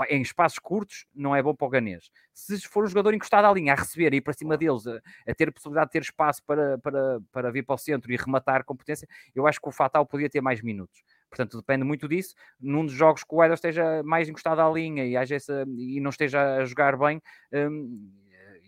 em 0.08 0.22
espaços 0.22 0.58
curtos, 0.58 1.06
não 1.14 1.36
é 1.36 1.42
bom 1.42 1.54
para 1.54 1.66
o 1.66 1.70
Ganês. 1.70 2.10
Se 2.32 2.60
for 2.62 2.84
um 2.84 2.86
jogador 2.86 3.12
encostado 3.14 3.44
à 3.44 3.52
linha, 3.52 3.72
a 3.72 3.76
receber 3.76 4.14
e 4.14 4.16
ir 4.16 4.20
para 4.20 4.32
cima 4.32 4.56
deles, 4.56 4.86
a, 4.86 5.00
a, 5.28 5.34
ter 5.34 5.48
a 5.48 5.52
possibilidade 5.52 5.88
de 5.88 5.92
ter 5.92 6.02
espaço 6.02 6.42
para, 6.44 6.78
para, 6.78 7.20
para 7.30 7.50
vir 7.50 7.64
para 7.64 7.74
o 7.74 7.78
centro 7.78 8.10
e 8.10 8.16
rematar 8.16 8.64
com 8.64 8.74
potência, 8.74 9.06
eu 9.34 9.46
acho 9.46 9.60
que 9.60 9.68
o 9.68 9.72
Fatal 9.72 10.06
podia 10.06 10.30
ter 10.30 10.40
mais 10.40 10.62
minutos. 10.62 11.02
Portanto, 11.28 11.58
depende 11.58 11.84
muito 11.84 12.08
disso. 12.08 12.34
Num 12.60 12.86
dos 12.86 12.94
jogos 12.94 13.24
que 13.24 13.34
o 13.34 13.42
Ederson 13.42 13.68
esteja 13.68 14.02
mais 14.04 14.28
encostado 14.28 14.60
à 14.60 14.70
linha 14.70 15.04
e, 15.04 15.16
essa, 15.16 15.64
e 15.76 16.00
não 16.00 16.10
esteja 16.10 16.58
a 16.58 16.64
jogar 16.64 16.96
bem, 16.96 17.20
hum, 17.52 18.10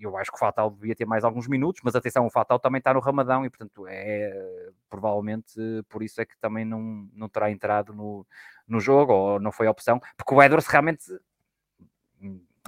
eu 0.01 0.17
acho 0.17 0.31
que 0.31 0.37
o 0.37 0.41
Fatal 0.41 0.71
devia 0.71 0.95
ter 0.95 1.07
mais 1.07 1.25
alguns 1.25 1.49
minutos, 1.49 1.81
mas 1.85 1.95
atenção, 1.95 2.27
o 2.27 2.31
Fatal 2.31 2.59
também 2.59 2.79
está 2.79 2.93
no 2.93 3.01
Ramadão 3.01 3.45
e, 3.45 3.51
portanto, 3.51 3.87
é 3.89 4.71
provavelmente 4.89 5.55
por 5.89 6.03
isso 6.03 6.21
é 6.21 6.25
que 6.25 6.37
também 6.39 6.65
não, 6.65 7.09
não 7.13 7.29
terá 7.29 7.51
entrado 7.51 7.93
no, 7.93 8.27
no 8.67 8.81
jogo 8.81 9.13
ou 9.13 9.41
não 9.41 9.53
foi 9.53 9.67
a 9.67 9.71
opção, 9.71 10.01
porque 10.17 10.35
o 10.35 10.43
Edwards 10.43 10.69
realmente 10.69 11.05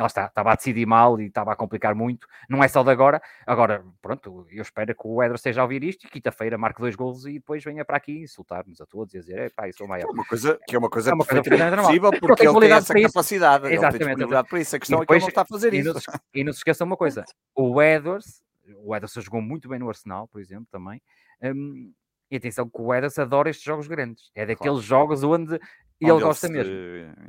lá 0.01 0.07
está, 0.07 0.27
estava 0.27 0.53
a 0.53 0.55
decidir 0.55 0.87
mal 0.87 1.21
e 1.21 1.27
estava 1.27 1.53
a 1.53 1.57
complicar 1.57 1.95
muito, 1.95 2.27
não 2.49 2.63
é 2.63 2.69
só 2.69 2.83
de 2.83 2.91
agora, 2.91 3.21
agora, 3.47 3.85
pronto, 4.01 4.47
eu 4.51 4.63
espero 4.63 4.95
que 4.95 5.01
o 5.05 5.23
Edro 5.23 5.37
esteja 5.37 5.61
a 5.61 5.65
ouvir 5.65 5.83
isto 5.85 6.07
e 6.07 6.11
quinta-feira 6.11 6.57
marque 6.59 6.81
dois 6.81 6.97
gols 6.97 7.25
e 7.27 7.35
depois 7.35 7.63
venha 7.63 7.85
para 7.85 7.97
aqui 7.97 8.23
insultar-nos 8.23 8.81
a 8.81 8.87
todos 8.87 9.15
e 9.15 9.19
dizer, 9.19 9.53
pá, 9.55 9.69
isso 9.69 9.83
é 9.83 9.87
o 9.87 9.89
maior. 9.89 10.07
Que 10.07 10.11
é 10.11 10.15
uma 10.15 10.25
coisa, 10.25 10.61
que 10.67 10.77
é 10.77 10.79
uma 10.79 10.91
coisa, 10.91 11.11
é 11.11 11.15
uma 11.15 11.25
coisa 11.25 11.43
possível 11.77 12.11
porque 12.21 12.47
ele 12.47 12.61
tem 12.61 12.73
essa 12.73 12.95
capacidade, 12.95 13.73
Exatamente. 13.73 14.23
ele 14.23 14.45
para 14.45 14.61
isso, 14.61 14.77
a 14.77 14.79
questão 14.79 15.01
depois, 15.01 15.23
é 15.23 15.27
que 15.27 15.31
ele 15.31 15.37
não 15.37 15.43
está 15.43 15.43
a 15.43 15.45
fazer 15.45 15.75
e 15.75 15.79
isso. 15.79 15.93
Não, 15.95 16.21
e 16.35 16.45
não 16.45 16.53
se 16.53 16.59
esqueça 16.59 16.85
uma 16.85 16.97
coisa, 16.97 17.25
o 17.55 17.83
Edwards, 17.83 18.43
o 18.85 18.95
Edwards 18.95 19.25
jogou 19.25 19.41
muito 19.41 19.69
bem 19.69 19.79
no 19.79 19.89
Arsenal, 19.89 20.29
por 20.29 20.41
exemplo, 20.41 20.67
também, 20.71 21.01
um, 21.43 21.93
e 22.31 22.37
atenção 22.37 22.69
que 22.69 22.81
o 22.81 22.95
Edwards 22.95 23.19
adora 23.19 23.51
estes 23.51 23.65
jogos 23.65 23.87
grandes. 23.87 24.31
É 24.35 24.45
daqueles 24.45 24.59
claro. 24.61 24.81
jogos 24.81 25.23
onde 25.23 25.59
e 26.01 26.09
ele 26.09 26.21
gosta 26.21 26.47
se... 26.47 26.53
mesmo. 26.53 26.73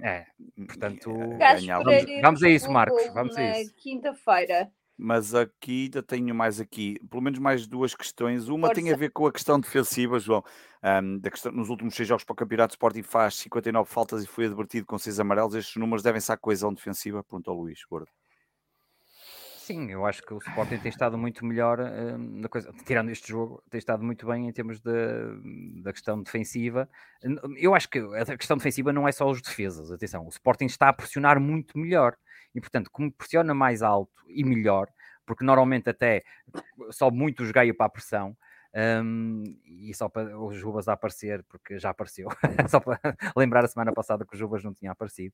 É, 0.02 0.26
portanto, 0.68 1.12
vamos, 1.14 2.22
vamos, 2.22 2.44
a 2.44 2.50
isso, 2.50 2.72
Marcos. 2.72 3.02
Vamos 3.14 3.36
a 3.38 3.60
isso. 3.60 3.74
Quinta-feira. 3.76 4.72
Mas 5.02 5.34
aqui 5.34 5.86
ainda 5.86 6.04
tenho 6.04 6.36
mais 6.36 6.60
aqui, 6.60 7.00
pelo 7.10 7.24
menos 7.24 7.40
mais 7.40 7.66
duas 7.66 7.96
questões. 7.96 8.50
Uma 8.50 8.68
Força. 8.68 8.82
tem 8.82 8.92
a 8.92 8.98
ver 8.98 9.12
com 9.12 9.26
a 9.26 9.32
questão 9.32 9.58
defensiva, 9.58 10.20
João. 10.20 10.44
Um, 10.84 11.18
da 11.20 11.32
questão, 11.32 11.54
nos 11.54 11.70
últimos 11.70 11.96
seis 11.96 12.08
jogos 12.08 12.26
para 12.26 12.34
o 12.34 12.36
Campeonato 12.36 12.74
Sporting 12.74 13.02
faz 13.02 13.36
59 13.36 13.90
faltas 13.90 14.24
e 14.24 14.28
foi 14.28 14.46
advertido 14.46 14.86
com 14.86 14.98
seis 14.98 15.18
amarelos. 15.18 15.56
Estes 15.56 15.78
números 15.78 16.04
devem 16.04 16.20
ser 16.20 16.34
a 16.34 16.38
coesão 16.38 16.74
defensiva? 16.74 17.24
Perguntou 17.24 17.56
o 17.58 17.62
Luís 17.62 17.80
Gordo. 17.90 18.10
Sim, 19.70 19.92
eu 19.92 20.04
acho 20.04 20.24
que 20.24 20.34
o 20.34 20.40
Sporting 20.40 20.80
tem 20.80 20.90
estado 20.90 21.16
muito 21.16 21.46
melhor 21.46 21.80
uh, 21.80 22.18
na 22.18 22.50
coisa, 22.50 22.74
tirando 22.88 23.12
este 23.12 23.28
jogo, 23.28 23.62
tem 23.70 23.78
estado 23.78 24.04
muito 24.04 24.26
bem 24.26 24.48
em 24.48 24.52
termos 24.52 24.80
de, 24.80 24.92
da 25.84 25.94
questão 25.94 26.24
defensiva. 26.24 26.90
Eu 27.56 27.76
acho 27.76 27.88
que 27.88 28.00
a 28.00 28.36
questão 28.36 28.58
defensiva 28.58 28.92
não 28.92 29.08
é 29.08 29.12
só 29.12 29.30
os 29.30 29.40
defesas, 29.40 29.92
atenção, 29.92 30.26
o 30.26 30.30
Sporting 30.30 30.66
está 30.66 30.90
a 30.90 30.94
pressionar 30.94 31.40
muito 31.40 31.78
melhor 31.78 32.18
e, 32.56 32.60
portanto, 32.60 32.90
como 32.90 33.12
pressiona 33.12 33.54
mais 33.54 33.84
alto 33.84 34.12
e 34.28 34.44
melhor, 34.44 34.88
porque 35.24 35.46
normalmente 35.46 35.88
até 35.88 36.24
só 36.90 37.12
muito 37.12 37.46
jogueio 37.46 37.76
para 37.76 37.86
a 37.86 37.90
pressão, 37.90 38.36
Um, 38.76 39.44
e 39.66 39.92
só 39.96 40.08
para 40.08 40.38
o 40.40 40.54
Jubas 40.54 40.88
a 40.88 40.94
aparecer, 40.94 41.44
porque 41.50 41.80
já 41.80 41.90
apareceu, 41.90 42.30
só 42.70 42.80
para 42.80 43.00
lembrar 43.36 43.66
a 43.66 43.68
semana 43.68 43.92
passada 43.92 44.26
que 44.26 44.36
o 44.36 44.38
Jubas 44.38 44.64
não 44.64 44.74
tinha 44.74 44.92
aparecido, 44.92 45.34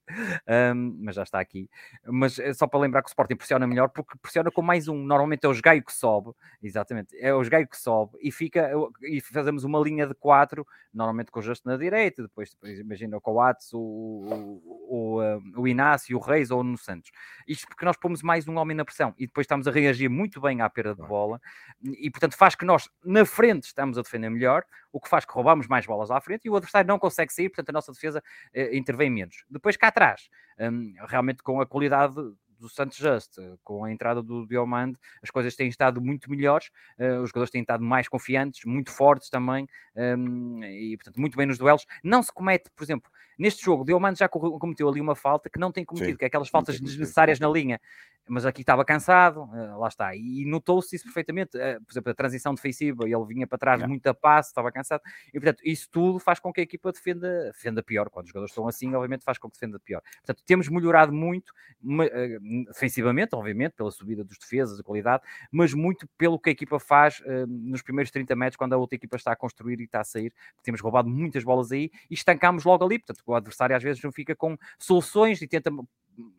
um, 0.74 0.98
mas 1.02 1.16
já 1.16 1.24
está 1.24 1.40
aqui. 1.40 1.70
Mas 2.06 2.40
é 2.40 2.54
só 2.54 2.66
para 2.66 2.80
lembrar 2.80 3.02
que 3.02 3.08
o 3.08 3.10
Sporting 3.10 3.36
pressiona 3.36 3.68
melhor, 3.68 3.90
porque 3.90 4.18
pressiona 4.22 4.50
com 4.50 4.62
mais 4.62 4.88
um. 4.88 5.04
Normalmente 5.04 5.46
é 5.46 5.50
o 5.50 5.62
Gaio 5.62 5.84
que 5.84 5.94
sobe, 5.94 6.32
exatamente, 6.64 7.18
é 7.18 7.34
o 7.34 7.42
Gaio 7.50 7.68
que 7.68 7.78
sobe 7.78 8.18
e 8.22 8.32
fica 8.32 8.72
e 9.02 9.20
fazemos 9.20 9.64
uma 9.64 9.80
linha 9.80 10.08
de 10.08 10.14
quatro, 10.14 10.66
normalmente 10.94 11.32
com 11.32 11.40
o 11.40 11.44
Justo 11.44 11.68
na 11.68 11.76
direita, 11.76 12.22
depois, 12.24 12.52
depois 12.52 12.80
imagina 12.80 13.18
o 13.18 13.22
Coates, 13.22 13.74
o, 13.74 13.80
o, 13.80 15.20
o, 15.20 15.62
o 15.62 15.68
Inácio, 15.68 16.18
o 16.18 16.22
Reis 16.22 16.52
ou 16.52 16.64
no 16.64 16.78
Santos. 16.78 17.12
Isto 17.48 17.68
porque 17.68 17.84
nós 17.84 17.98
pomos 17.98 18.22
mais 18.22 18.48
um 18.48 18.58
homem 18.58 18.78
na 18.78 18.86
pressão 18.86 19.14
e 19.18 19.28
depois 19.28 19.44
estamos 19.44 19.68
a 19.68 19.72
reagir 19.72 20.10
muito 20.10 20.40
bem 20.40 20.62
à 20.62 20.70
perda 20.70 20.96
de 20.96 21.06
bola 21.06 21.42
e, 21.84 22.10
portanto, 22.10 22.38
faz 22.38 22.56
que 22.56 22.66
nós, 22.66 22.90
na 23.04 23.25
frente, 23.26 23.66
estamos 23.66 23.98
a 23.98 24.02
defender 24.02 24.30
melhor, 24.30 24.64
o 24.92 25.00
que 25.00 25.10
faz 25.10 25.26
que 25.26 25.34
roubamos 25.34 25.68
mais 25.68 25.86
bolas 25.86 26.12
à 26.12 26.20
frente 26.22 26.46
e 26.46 26.50
o 26.50 26.56
adversário 26.56 26.88
não 26.88 27.00
consegue 27.00 27.34
sair, 27.34 27.50
portanto, 27.50 27.70
a 27.70 27.74
nossa 27.74 27.92
defesa 27.92 28.24
eh, 28.54 28.76
intervém 28.76 29.10
menos. 29.10 29.44
Depois, 29.50 29.78
cá 29.78 29.88
atrás, 29.88 30.30
um, 30.60 30.94
realmente 31.08 31.44
com 31.44 31.60
a 31.62 31.66
qualidade 31.66 32.16
do 32.60 32.70
Santos 32.70 32.98
Just, 32.98 33.38
com 33.64 33.84
a 33.84 33.92
entrada 33.92 34.22
do 34.22 34.46
Diomande, 34.48 34.98
as 35.22 35.30
coisas 35.30 35.56
têm 35.56 35.68
estado 35.68 36.02
muito 36.02 36.30
melhores, 36.30 36.70
uh, 36.98 37.22
os 37.22 37.30
jogadores 37.30 37.52
têm 37.52 37.62
estado 37.62 37.84
mais 37.84 38.08
confiantes, 38.08 38.66
muito 38.66 38.92
fortes 38.92 39.30
também, 39.30 39.68
um, 39.96 40.64
e 40.64 40.98
portanto, 40.98 41.20
muito 41.20 41.38
bem 41.38 41.46
nos 41.46 41.58
duelos. 41.58 41.86
Não 42.04 42.24
se 42.24 42.32
comete, 42.32 42.70
por 42.76 42.84
exemplo, 42.84 43.12
neste 43.38 43.64
jogo, 43.64 43.84
o 43.84 43.86
Diomande 43.86 44.20
já 44.20 44.30
cometeu 44.30 44.88
ali 44.88 45.02
uma 45.02 45.16
falta 45.16 45.50
que 45.50 45.60
não 45.60 45.72
tem 45.72 45.84
cometido, 45.86 46.12
Sim, 46.12 46.18
que 46.18 46.26
é 46.26 46.28
aquelas 46.28 46.50
faltas 46.50 46.80
desnecessárias 46.80 47.40
na 47.40 47.50
linha 47.50 47.80
mas 48.28 48.46
aqui 48.46 48.62
estava 48.62 48.84
cansado, 48.84 49.44
uh, 49.44 49.80
lá 49.80 49.88
está, 49.88 50.16
e 50.16 50.46
notou-se 50.46 50.96
isso 50.96 51.06
perfeitamente, 51.06 51.58
uh, 51.58 51.82
por 51.84 51.92
exemplo, 51.92 52.12
a 52.12 52.16
transição 52.16 52.54
defensiva, 52.54 53.04
ele 53.04 53.26
vinha 53.26 53.46
para 53.46 53.58
trás 53.58 53.88
muito 53.88 54.08
a 54.08 54.14
passo, 54.14 54.50
estava 54.50 54.72
cansado, 54.72 55.02
e 55.30 55.40
portanto, 55.40 55.62
isso 55.64 55.88
tudo 55.92 56.20
faz 56.20 56.40
com 56.40 56.52
que 56.52 56.60
a 56.60 56.64
equipa 56.64 56.92
defenda, 56.92 57.52
defenda 57.52 57.84
pior, 57.84 58.10
quando 58.10 58.26
os 58.26 58.30
jogadores 58.30 58.52
estão 58.52 58.68
assim, 58.68 58.94
obviamente 58.96 59.24
faz 59.24 59.38
com 59.38 59.50
que 59.50 59.56
defenda 59.56 59.80
pior. 59.80 60.02
Portanto, 60.18 60.44
temos 60.46 60.68
melhorado 60.70 61.14
muito, 61.14 61.50
uh, 61.84 62.66
defensivamente, 62.68 63.36
obviamente, 63.36 63.74
pela 63.74 63.92
subida 63.92 64.24
dos 64.24 64.38
defesas, 64.38 64.80
a 64.80 64.84
qualidade, 64.84 65.24
mas 65.52 65.74
muito 65.74 66.08
pelo 66.18 66.40
que 66.40 66.50
a 66.50 66.52
equipa 66.52 66.80
faz 66.80 67.22
nos 67.48 67.82
primeiros 67.82 68.12
30 68.12 68.36
metros, 68.36 68.58
quando 68.58 68.74
a 68.74 68.78
outra 68.78 68.96
equipa 68.96 69.16
está 69.16 69.32
a 69.32 69.36
construir 69.36 69.80
e 69.80 69.84
está 69.84 70.02
a 70.02 70.04
sair, 70.04 70.34
temos 70.64 70.82
roubado 70.82 71.10
muitas 71.10 71.44
bolas 71.44 71.72
aí, 71.72 71.92
e 72.10 72.14
estancamos 72.14 72.64
logo 72.64 72.84
ali, 72.84 73.00
portanto, 73.00 73.22
o 73.26 73.36
adversário 73.36 73.76
às 73.76 73.84
vezes 73.84 74.02
não 74.04 74.12
fica 74.12 74.36
com 74.36 74.58
soluções 74.80 75.42
e 75.42 75.48
tenta 75.48 75.72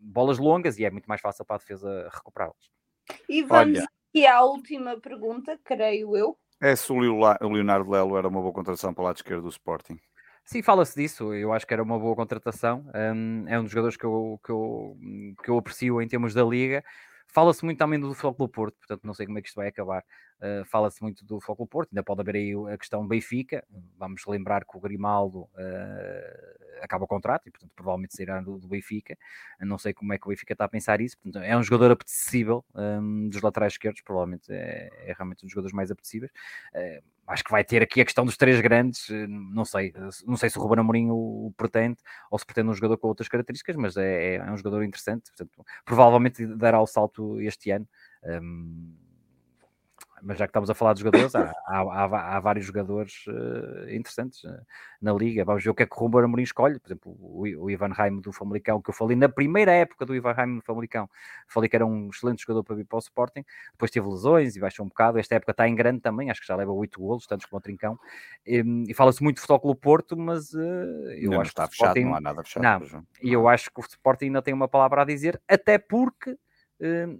bolas 0.01 0.39
longas 0.39 0.79
e 0.79 0.85
é 0.85 0.91
muito 0.91 1.07
mais 1.07 1.21
fácil 1.21 1.45
para 1.45 1.57
a 1.57 1.59
defesa 1.59 2.09
recuperá-las. 2.13 2.71
E 3.29 3.43
vamos 3.43 3.79
Olha, 3.79 3.89
aqui 4.11 4.27
à 4.27 4.43
última 4.43 5.01
pergunta, 5.01 5.59
creio 5.65 6.17
eu. 6.17 6.37
É 6.61 6.75
se 6.75 6.91
o 6.91 6.99
Leonardo 6.99 7.91
Lelo 7.91 8.17
era 8.17 8.29
uma 8.29 8.41
boa 8.41 8.53
contratação 8.53 8.95
para 8.95 9.03
o 9.03 9.05
lado 9.05 9.17
esquerdo 9.17 9.43
do 9.43 9.49
Sporting. 9.49 9.99
Sim, 10.45 10.63
fala-se 10.63 10.95
disso. 10.95 11.35
Eu 11.35 11.53
acho 11.53 11.67
que 11.67 11.75
era 11.75 11.83
uma 11.83 11.99
boa 11.99 12.15
contratação. 12.15 12.89
Um, 12.95 13.45
é 13.49 13.59
um 13.59 13.65
dos 13.65 13.73
jogadores 13.73 13.97
que 13.97 14.05
eu, 14.05 14.41
que, 14.45 14.51
eu, 14.51 14.97
que 15.43 15.51
eu 15.51 15.59
aprecio 15.59 16.01
em 16.01 16.09
termos 16.09 16.33
da 16.33 16.45
liga. 16.45 16.85
Fala-se 17.27 17.65
muito 17.65 17.79
também 17.79 17.99
do 17.99 18.15
Futebol 18.15 18.49
Porto, 18.49 18.77
portanto 18.79 19.05
não 19.05 19.13
sei 19.13 19.27
como 19.27 19.39
é 19.39 19.43
que 19.43 19.49
isto 19.49 19.57
vai 19.57 19.69
acabar. 19.69 20.05
Uh, 20.41 20.65
Fala-se 20.67 21.03
muito 21.03 21.25
do 21.25 21.41
Futebol 21.41 21.67
Porto, 21.67 21.91
ainda 21.93 22.03
pode 22.03 22.21
haver 22.21 22.37
aí 22.37 22.53
a 22.73 22.79
questão 22.79 23.07
Benfica. 23.07 23.63
Vamos 23.99 24.25
lembrar 24.27 24.65
que 24.65 24.77
o 24.77 24.81
Grimaldo 24.81 25.41
uh, 25.41 25.51
acaba 26.81 27.05
o 27.05 27.09
contrato 27.09 27.49
e, 27.49 27.51
portanto, 27.51 27.71
provavelmente 27.75 28.17
sairá 28.17 28.41
do, 28.41 28.59
do, 28.59 28.69
Benfica. 28.69 29.17
Não 29.61 29.79
sei 29.79 29.93
como 29.93 30.13
é 30.13 30.19
que 30.19 30.27
o 30.27 30.31
Benfica 30.31 30.53
está 30.53 30.65
a 30.65 30.69
pensar 30.69 31.01
isso. 31.01 31.17
Portanto, 31.19 31.43
é 31.43 31.57
um 31.57 31.63
jogador 31.63 31.91
apetecível 31.91 32.65
um, 32.75 33.29
dos 33.29 33.41
laterais 33.43 33.75
esquerdos, 33.75 34.03
provavelmente 34.03 34.53
é, 34.53 34.91
é, 35.07 35.13
realmente 35.13 35.45
um 35.45 35.47
dos 35.47 35.53
jogadores 35.53 35.75
mais 35.75 35.91
apetecíveis. 35.91 36.31
Uh, 36.75 37.03
acho 37.27 37.43
que 37.43 37.51
vai 37.51 37.65
ter 37.65 37.83
aqui 37.83 38.01
a 38.01 38.05
questão 38.05 38.25
dos 38.25 38.37
três 38.37 38.61
grandes. 38.61 39.09
Não 39.29 39.65
sei, 39.65 39.93
não 40.27 40.37
sei 40.37 40.49
se 40.49 40.59
o 40.59 40.63
Ruben 40.63 40.81
Amorim 40.81 41.09
o 41.11 41.53
pretende 41.57 41.99
ou 42.31 42.39
se 42.39 42.47
pretende 42.47 42.69
um 42.69 42.75
jogador 42.75 42.97
com 42.99 43.09
outras 43.09 43.29
características, 43.29 43.77
mas 43.77 43.97
é, 43.97 44.37
é 44.37 44.51
um 44.51 44.57
jogador 44.57 44.83
interessante. 44.85 45.31
Portanto, 45.31 45.65
provavelmente 45.85 46.47
dará 46.57 46.81
o 46.81 46.87
salto 46.87 47.41
este 47.41 47.71
ano. 47.71 47.89
Um, 48.23 49.06
mas 50.23 50.39
já 50.39 50.47
que 50.47 50.51
estamos 50.51 50.71
a 50.71 50.75
falar 50.75 50.95
de 50.95 51.01
jogadores, 51.01 51.35
há, 51.35 51.53
há, 51.67 52.37
há, 52.37 52.41
vários 52.41 52.67
jogadores 52.67 53.25
uh, 53.29 53.91
interessantes 53.91 54.43
uh, 54.45 54.59
na 55.01 55.13
liga. 55.13 55.45
Vamos 55.45 55.63
ver 55.63 55.71
o 55.71 55.75
que 55.75 55.83
é 55.83 55.87
que 55.87 55.95
o 55.95 55.99
Ruben 55.99 56.25
Amorim 56.25 56.43
escolhe. 56.43 56.79
Por 56.79 56.89
exemplo, 56.89 57.17
o, 57.19 57.43
o 57.65 57.71
Ivan 57.71 57.89
Raim 57.89 58.21
do 58.21 58.33
Famalicão, 58.33 58.81
que 58.81 58.91
eu 58.91 58.95
falei 58.95 59.17
na 59.17 59.29
primeira 59.29 59.73
época 59.73 60.07
do 60.07 60.15
Ivan 60.15 60.33
Raim 60.33 60.57
do 60.57 60.63
Famalicão, 60.63 61.09
falei 61.47 61.69
que 61.69 61.77
era 61.77 61.85
um 61.85 62.09
excelente 62.09 62.43
jogador 62.43 62.65
para 62.65 62.77
vir 62.77 62.85
para 62.85 62.97
o 62.97 63.01
Sporting. 63.01 63.45
Depois 63.73 63.91
teve 63.91 64.07
lesões 64.09 64.57
e 64.57 64.61
baixou 64.61 64.85
um 64.85 64.89
bocado. 64.89 65.19
Esta 65.19 65.35
época 65.35 65.53
está 65.53 65.69
em 65.69 65.75
grande 65.75 66.01
também, 66.01 66.31
acho 66.31 66.41
que 66.41 66.47
já 66.47 66.57
leva 66.57 66.73
8 66.73 67.01
golos, 67.01 67.27
tantos 67.27 67.47
como 67.47 67.59
o 67.59 67.63
Trincão. 67.63 67.99
E, 68.47 68.63
e 68.89 68.95
fala-se 68.95 69.23
muito 69.23 69.37
de 69.37 69.43
Futebol 69.43 69.75
Porto, 69.75 70.17
mas 70.17 70.53
uh, 70.53 70.59
eu 70.59 71.31
não, 71.31 71.41
acho 71.41 71.43
não 71.43 71.43
está 71.43 71.69
que 71.69 71.77
fechado, 71.77 71.89
Sporting... 71.89 72.05
não 72.05 72.15
há 72.15 72.21
nada 72.21 72.43
fechado. 72.43 72.63
Não, 72.63 73.07
e 73.23 73.33
eu 73.33 73.49
acho 73.49 73.71
que 73.71 73.81
o 73.81 73.85
Sporting 73.85 74.27
ainda 74.27 74.43
tem 74.43 74.55
uma 74.55 74.69
palavra 74.69 75.03
a 75.03 75.05
dizer, 75.05 75.41
até 75.49 75.79
porque 75.79 76.37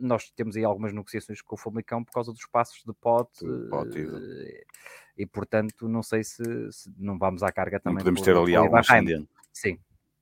nós 0.01 0.31
temos 0.31 0.57
aí 0.57 0.65
algumas 0.65 0.93
negociações 0.93 1.41
com 1.41 1.55
o 1.55 1.59
Famalicão 1.59 2.05
por 2.05 2.13
causa 2.13 2.33
dos 2.33 2.47
passos 2.47 2.83
de 2.85 2.93
pote, 2.93 3.45
eh, 3.45 4.65
e 5.17 5.27
portanto 5.27 5.89
não 5.89 6.03
sei 6.03 6.23
se, 6.23 6.43
se, 6.71 6.93
não 6.99 7.19
vamos 7.19 7.43
à 7.43 7.51
carga 7.51 7.81
também. 7.81 7.97
Não 7.97 8.01
podemos 8.01 8.21
ter 8.21 8.37
ali 8.37 8.55
algum 8.55 8.77
ascendente. 8.77 9.29
Sim. 9.53 9.79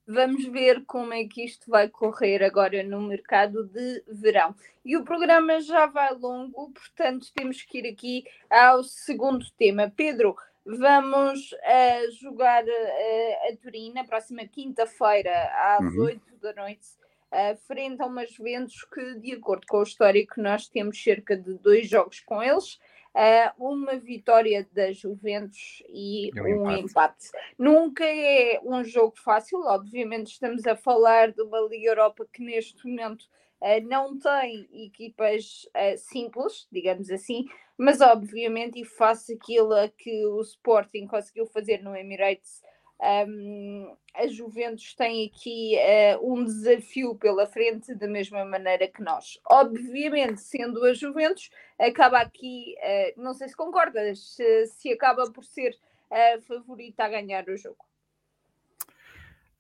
Vamos 0.07 0.45
ver 0.47 0.85
como 0.85 1.15
é 1.15 1.25
que 1.25 1.45
isto 1.45 1.71
vai 1.71 1.89
correr 1.89 2.45
agora 2.45 2.83
no 2.83 3.01
mercado 3.01 3.65
de 3.65 4.05
verão. 4.07 4.55
E 4.85 4.97
o 4.97 5.03
programa 5.03 5.61
já 5.61 5.87
vai 5.87 6.13
longo, 6.15 6.71
portanto 6.71 7.33
temos 7.35 7.63
que 7.63 7.79
ir 7.79 7.91
aqui 7.91 8.25
ao 8.51 8.85
segundo 8.85 9.51
tema. 9.57 9.91
Pedro, 9.97 10.37
vamos 10.65 11.53
uh, 11.53 12.13
jogar 12.21 12.63
uh, 12.65 13.51
a 13.51 13.57
Turim 13.57 13.93
na 13.95 14.05
próxima 14.05 14.47
quinta-feira 14.47 15.51
às 15.55 15.95
uhum. 15.95 16.03
8 16.03 16.37
da 16.37 16.53
noite 16.53 16.87
uh, 17.35 17.57
frente 17.67 18.01
a 18.01 18.07
umas 18.07 18.31
Juventus 18.33 18.85
que, 18.85 19.19
de 19.19 19.33
acordo 19.33 19.67
com 19.67 19.79
o 19.79 19.83
histórico, 19.83 20.41
nós 20.41 20.69
temos 20.69 21.03
cerca 21.03 21.37
de 21.37 21.59
dois 21.59 21.89
jogos 21.89 22.21
com 22.21 22.43
eles. 22.43 22.79
Uh, 23.15 23.65
uma 23.71 23.97
vitória 23.97 24.69
da 24.73 24.91
Juventus 24.91 25.83
e 25.89 26.31
um, 26.37 26.65
um 26.65 26.71
empate. 26.71 26.91
empate. 26.91 27.31
Nunca 27.57 28.05
é 28.05 28.61
um 28.65 28.83
jogo 28.83 29.15
fácil, 29.17 29.61
obviamente 29.61 30.33
estamos 30.33 30.67
a 30.67 30.75
falar 30.75 31.31
de 31.31 31.41
uma 31.43 31.61
Liga 31.61 31.91
Europa 31.91 32.27
que 32.33 32.43
neste 32.43 32.85
momento 32.89 33.23
uh, 33.61 33.89
não 33.89 34.19
tem 34.19 34.69
equipas 34.73 35.65
uh, 35.77 35.97
simples, 35.97 36.67
digamos 36.73 37.09
assim, 37.09 37.45
mas 37.79 38.01
obviamente 38.01 38.81
e 38.81 38.85
face 38.85 39.35
aquilo 39.35 39.75
que 39.97 40.27
o 40.27 40.41
Sporting 40.41 41.07
conseguiu 41.07 41.47
fazer 41.47 41.83
no 41.85 41.95
Emirates 41.95 42.63
um, 43.01 43.97
a 44.15 44.27
Juventus 44.29 44.95
tem 44.95 45.27
aqui 45.27 45.77
uh, 45.77 46.33
um 46.33 46.45
desafio 46.45 47.15
pela 47.17 47.47
frente, 47.47 47.95
da 47.95 48.07
mesma 48.07 48.45
maneira 48.45 48.89
que 48.89 49.03
nós. 49.03 49.39
Obviamente, 49.47 50.41
sendo 50.41 50.85
a 50.85 50.95
Juventus, 50.95 51.51
acaba 51.79 52.21
aqui, 52.21 52.75
uh, 52.79 53.21
não 53.21 53.35
sei 53.35 53.49
se 53.49 53.57
concordas, 53.57 54.35
se, 54.35 54.67
se 54.67 54.93
acaba 54.93 55.31
por 55.31 55.45
ser 55.45 55.77
a 56.11 56.41
favorita 56.43 57.05
a 57.05 57.09
ganhar 57.09 57.49
o 57.49 57.57
jogo. 57.57 57.85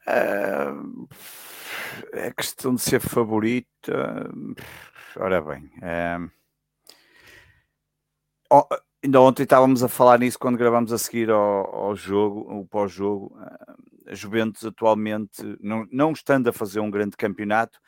Uh, 0.06 1.08
é 2.12 2.30
questão 2.32 2.74
de 2.74 2.82
ser 2.82 3.00
favorita. 3.00 4.30
Ora 5.16 5.40
bem. 5.40 5.70
Uh, 5.78 6.30
oh, 8.50 8.66
Ainda 9.04 9.20
ontem 9.20 9.42
estávamos 9.42 9.82
a 9.82 9.88
falar 9.88 10.18
nisso 10.18 10.38
quando 10.38 10.56
gravamos 10.56 10.90
a 10.90 10.96
seguir 10.96 11.28
ao, 11.28 11.74
ao 11.74 11.94
jogo, 11.94 12.40
o 12.50 12.66
pós-jogo. 12.66 13.36
Eh, 13.38 14.12
a 14.12 14.14
Juventus 14.14 14.64
atualmente, 14.64 15.42
não, 15.60 15.86
não 15.92 16.12
estando 16.12 16.48
a 16.48 16.52
fazer 16.54 16.80
um 16.80 16.90
grande 16.90 17.14
campeonato, 17.14 17.78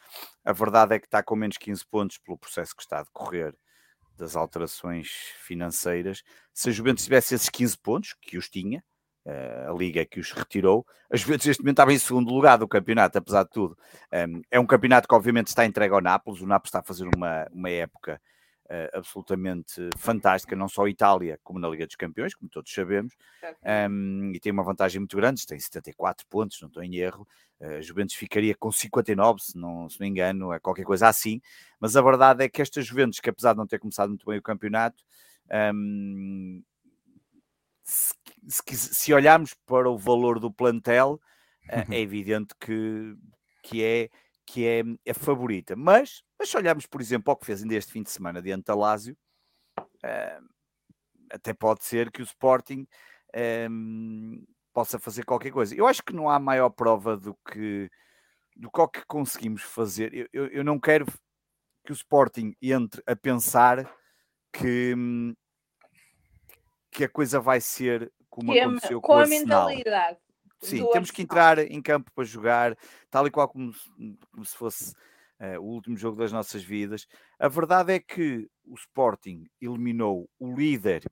a 0.44 0.52
verdade 0.52 0.94
é 0.94 0.98
que 0.98 1.06
está 1.06 1.22
com 1.22 1.34
menos 1.34 1.56
15 1.56 1.86
pontos 1.86 2.18
pelo 2.18 2.36
processo 2.36 2.76
que 2.76 2.82
está 2.82 2.98
a 2.98 3.02
decorrer 3.02 3.54
das 4.14 4.36
alterações 4.36 5.08
financeiras. 5.38 6.22
Se 6.52 6.68
a 6.68 6.72
Juventus 6.72 7.04
tivesse 7.04 7.34
esses 7.34 7.48
15 7.48 7.78
pontos, 7.78 8.14
que 8.20 8.36
os 8.36 8.50
tinha, 8.50 8.84
eh, 9.24 9.66
a 9.70 9.72
Liga 9.72 10.04
que 10.04 10.20
os 10.20 10.32
retirou, 10.32 10.84
a 11.10 11.16
Juventus 11.16 11.46
neste 11.46 11.62
momento 11.62 11.76
estava 11.76 11.94
em 11.94 11.98
segundo 11.98 12.30
lugar 12.30 12.58
do 12.58 12.68
campeonato, 12.68 13.16
apesar 13.16 13.44
de 13.44 13.50
tudo. 13.50 13.74
Ehm, 14.12 14.42
é 14.50 14.60
um 14.60 14.66
campeonato 14.66 15.08
que 15.08 15.14
obviamente 15.14 15.46
está 15.46 15.64
entregue 15.64 15.94
ao 15.94 16.02
Nápoles, 16.02 16.42
o 16.42 16.46
Nápoles 16.46 16.68
está 16.68 16.80
a 16.80 16.84
fazer 16.84 17.08
uma, 17.16 17.46
uma 17.50 17.70
época 17.70 18.20
uh, 18.66 18.96
absolutamente 18.98 19.90
fantástica, 19.96 20.54
não 20.54 20.68
só 20.68 20.86
Itália, 20.86 21.38
como 21.42 21.58
na 21.58 21.68
Liga 21.68 21.86
dos 21.86 21.96
Campeões, 21.96 22.34
como 22.34 22.50
todos 22.50 22.72
sabemos, 22.72 23.14
um, 23.90 24.32
e 24.34 24.40
tem 24.40 24.52
uma 24.52 24.62
vantagem 24.62 25.00
muito 25.00 25.16
grande, 25.16 25.46
tem 25.46 25.58
74 25.58 26.26
pontos, 26.28 26.60
não 26.60 26.68
estou 26.68 26.82
em 26.82 26.96
erro, 26.96 27.26
uh, 27.60 27.82
Juventus 27.82 28.14
ficaria 28.14 28.54
com 28.54 28.70
59, 28.70 29.40
se 29.42 29.58
não, 29.58 29.88
se 29.88 29.98
não 30.00 30.06
engano, 30.06 30.52
é 30.52 30.58
qualquer 30.58 30.84
coisa 30.84 31.08
assim, 31.08 31.40
mas 31.80 31.96
a 31.96 32.02
verdade 32.02 32.44
é 32.44 32.48
que 32.48 32.62
esta 32.62 32.80
Juventus, 32.80 33.20
que 33.20 33.30
apesar 33.30 33.52
de 33.52 33.58
não 33.58 33.66
ter 33.66 33.78
começado 33.78 34.08
muito 34.08 34.26
bem 34.26 34.38
o 34.38 34.42
campeonato, 34.42 35.02
um, 35.74 36.62
se, 37.82 38.14
se, 38.48 38.94
se, 38.94 39.14
olharmos 39.14 39.54
para 39.66 39.88
o 39.88 39.96
valor 39.96 40.40
do 40.40 40.52
plantel, 40.52 41.20
uh, 41.70 41.70
é 41.94 42.00
evidente 42.00 42.54
que, 42.60 43.16
que 43.62 43.82
é 43.82 44.10
que 44.46 44.64
é 44.64 45.10
a 45.10 45.14
favorita. 45.14 45.74
Mas, 45.74 46.22
mas 46.38 46.48
se 46.48 46.56
olharmos, 46.56 46.86
por 46.86 47.00
exemplo, 47.00 47.30
ao 47.30 47.36
que 47.36 47.46
fez 47.46 47.62
ainda 47.62 47.74
este 47.74 47.92
fim 47.92 48.02
de 48.02 48.10
semana 48.10 48.42
diante 48.42 48.64
da 48.64 48.74
Lazio, 48.74 49.16
uh, 49.78 50.48
até 51.30 51.52
pode 51.52 51.84
ser 51.84 52.10
que 52.10 52.22
o 52.22 52.24
Sporting 52.24 52.86
um, 53.70 54.44
possa 54.72 54.98
fazer 54.98 55.24
qualquer 55.24 55.50
coisa. 55.50 55.74
Eu 55.74 55.86
acho 55.86 56.02
que 56.02 56.12
não 56.12 56.28
há 56.28 56.38
maior 56.38 56.70
prova 56.70 57.16
do 57.16 57.34
que 57.50 57.90
do 58.56 58.70
que 58.70 59.04
conseguimos 59.06 59.62
fazer. 59.62 60.14
Eu, 60.14 60.28
eu, 60.32 60.46
eu, 60.46 60.64
não 60.64 60.80
quero 60.80 61.04
que 61.84 61.92
o 61.92 61.94
Sporting 61.94 62.54
entre 62.62 63.02
a 63.06 63.14
pensar 63.14 63.86
que, 64.50 64.94
que 66.90 67.04
a 67.04 67.08
coisa 67.08 67.38
vai 67.38 67.60
ser 67.60 68.10
como 68.30 68.52
que 68.52 68.60
aconteceu 68.60 69.00
com, 69.00 69.08
com 69.08 69.18
a 69.18 69.26
mentalidade. 69.26 70.18
Sim, 70.62 70.88
temos 70.90 71.10
que 71.10 71.20
entrar 71.20 71.58
em 71.58 71.82
campo 71.82 72.10
para 72.14 72.24
jogar, 72.24 72.76
tal 73.10 73.26
e 73.26 73.30
qual 73.30 73.46
como, 73.46 73.74
como 74.32 74.44
se 74.44 74.56
fosse 74.56 74.94
uh, 75.40 75.60
o 75.60 75.64
último 75.64 75.96
jogo 75.96 76.16
das 76.16 76.32
nossas 76.32 76.62
vidas. 76.62 77.06
A 77.38 77.48
verdade 77.48 77.92
é 77.92 78.00
que 78.00 78.48
o 78.64 78.74
Sporting 78.74 79.46
eliminou 79.60 80.28
o 80.38 80.54
líder 80.54 81.04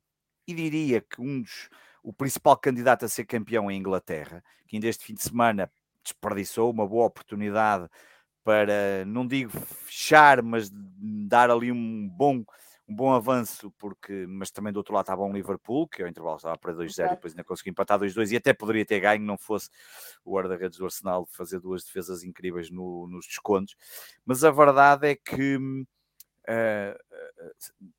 e 0.46 0.54
diria 0.54 1.00
que 1.00 1.20
um 1.20 1.42
dos, 1.42 1.68
o 2.02 2.12
principal 2.12 2.56
candidato 2.56 3.04
a 3.04 3.08
ser 3.08 3.24
campeão 3.24 3.70
em 3.70 3.78
Inglaterra, 3.78 4.42
que 4.66 4.76
ainda 4.76 4.88
este 4.88 5.04
fim 5.04 5.14
de 5.14 5.22
semana 5.22 5.70
desperdiçou 6.02 6.70
uma 6.70 6.86
boa 6.86 7.06
oportunidade 7.06 7.88
para, 8.44 9.04
não 9.06 9.26
digo 9.26 9.50
fechar, 9.50 10.42
mas 10.42 10.70
dar 10.70 11.50
ali 11.50 11.72
um 11.72 12.06
bom 12.08 12.44
um 12.88 12.94
bom 12.94 13.12
avanço, 13.12 13.72
porque, 13.78 14.26
mas 14.28 14.50
também 14.50 14.72
do 14.72 14.76
outro 14.76 14.94
lado 14.94 15.04
estava 15.04 15.22
um 15.22 15.32
Liverpool, 15.32 15.88
que 15.88 16.02
ao 16.02 16.08
intervalo 16.08 16.36
estava 16.36 16.58
para 16.58 16.74
2-0 16.74 17.06
e 17.06 17.10
depois 17.10 17.32
ainda 17.32 17.44
conseguiu 17.44 17.70
empatar 17.70 17.98
2-2 17.98 18.32
e 18.32 18.36
até 18.36 18.52
poderia 18.52 18.84
ter 18.84 19.00
ganho, 19.00 19.24
não 19.24 19.38
fosse 19.38 19.70
o 20.24 20.34
guarda-redes 20.34 20.78
do 20.78 20.84
Arsenal 20.84 21.26
fazer 21.26 21.60
duas 21.60 21.84
defesas 21.84 22.22
incríveis 22.22 22.70
no, 22.70 23.06
nos 23.08 23.26
descontos. 23.26 23.74
Mas 24.24 24.44
a 24.44 24.50
verdade 24.50 25.08
é 25.08 25.16
que 25.16 25.58
Uh, 26.46 26.94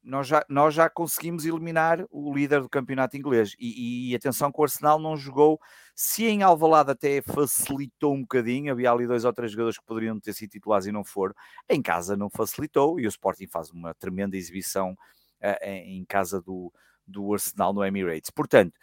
nós, 0.04 0.28
já, 0.28 0.46
nós 0.48 0.74
já 0.74 0.88
conseguimos 0.88 1.46
eliminar 1.46 2.06
o 2.12 2.34
líder 2.34 2.62
do 2.62 2.70
campeonato 2.70 3.18
inglês. 3.18 3.56
E, 3.60 4.12
e, 4.12 4.16
atenção 4.16 4.52
que 4.52 4.60
o 4.60 4.64
Arsenal 4.64 5.00
não 5.00 5.18
jogou 5.18 5.60
se 5.96 6.26
em 6.26 6.44
Alvalade 6.44 6.92
até 6.92 7.22
facilitou 7.22 8.14
um 8.14 8.22
bocadinho, 8.22 8.72
havia 8.72 8.92
ali 8.92 9.08
dois 9.08 9.26
ou 9.26 9.34
três 9.34 9.52
jogadores 9.52 9.80
que 9.80 9.86
poderiam 9.86 10.20
ter 10.20 10.34
sido 10.34 10.52
titulares 10.52 10.86
e 10.86 10.92
não 10.92 11.04
foram, 11.04 11.34
em 11.70 11.82
casa 11.82 12.16
não 12.16 12.30
facilitou 12.30 13.00
e 13.00 13.08
o 13.08 13.10
Sporting 13.10 13.48
faz 13.48 13.72
uma 13.72 13.94
tremenda 13.96 14.38
exibição 14.38 14.92
uh, 14.92 15.66
em 15.66 16.06
casa 16.06 16.40
do, 16.40 16.72
do 17.08 17.34
Arsenal 17.34 17.74
no 17.74 17.84
Emirates. 17.84 18.30
Portanto, 18.30 18.74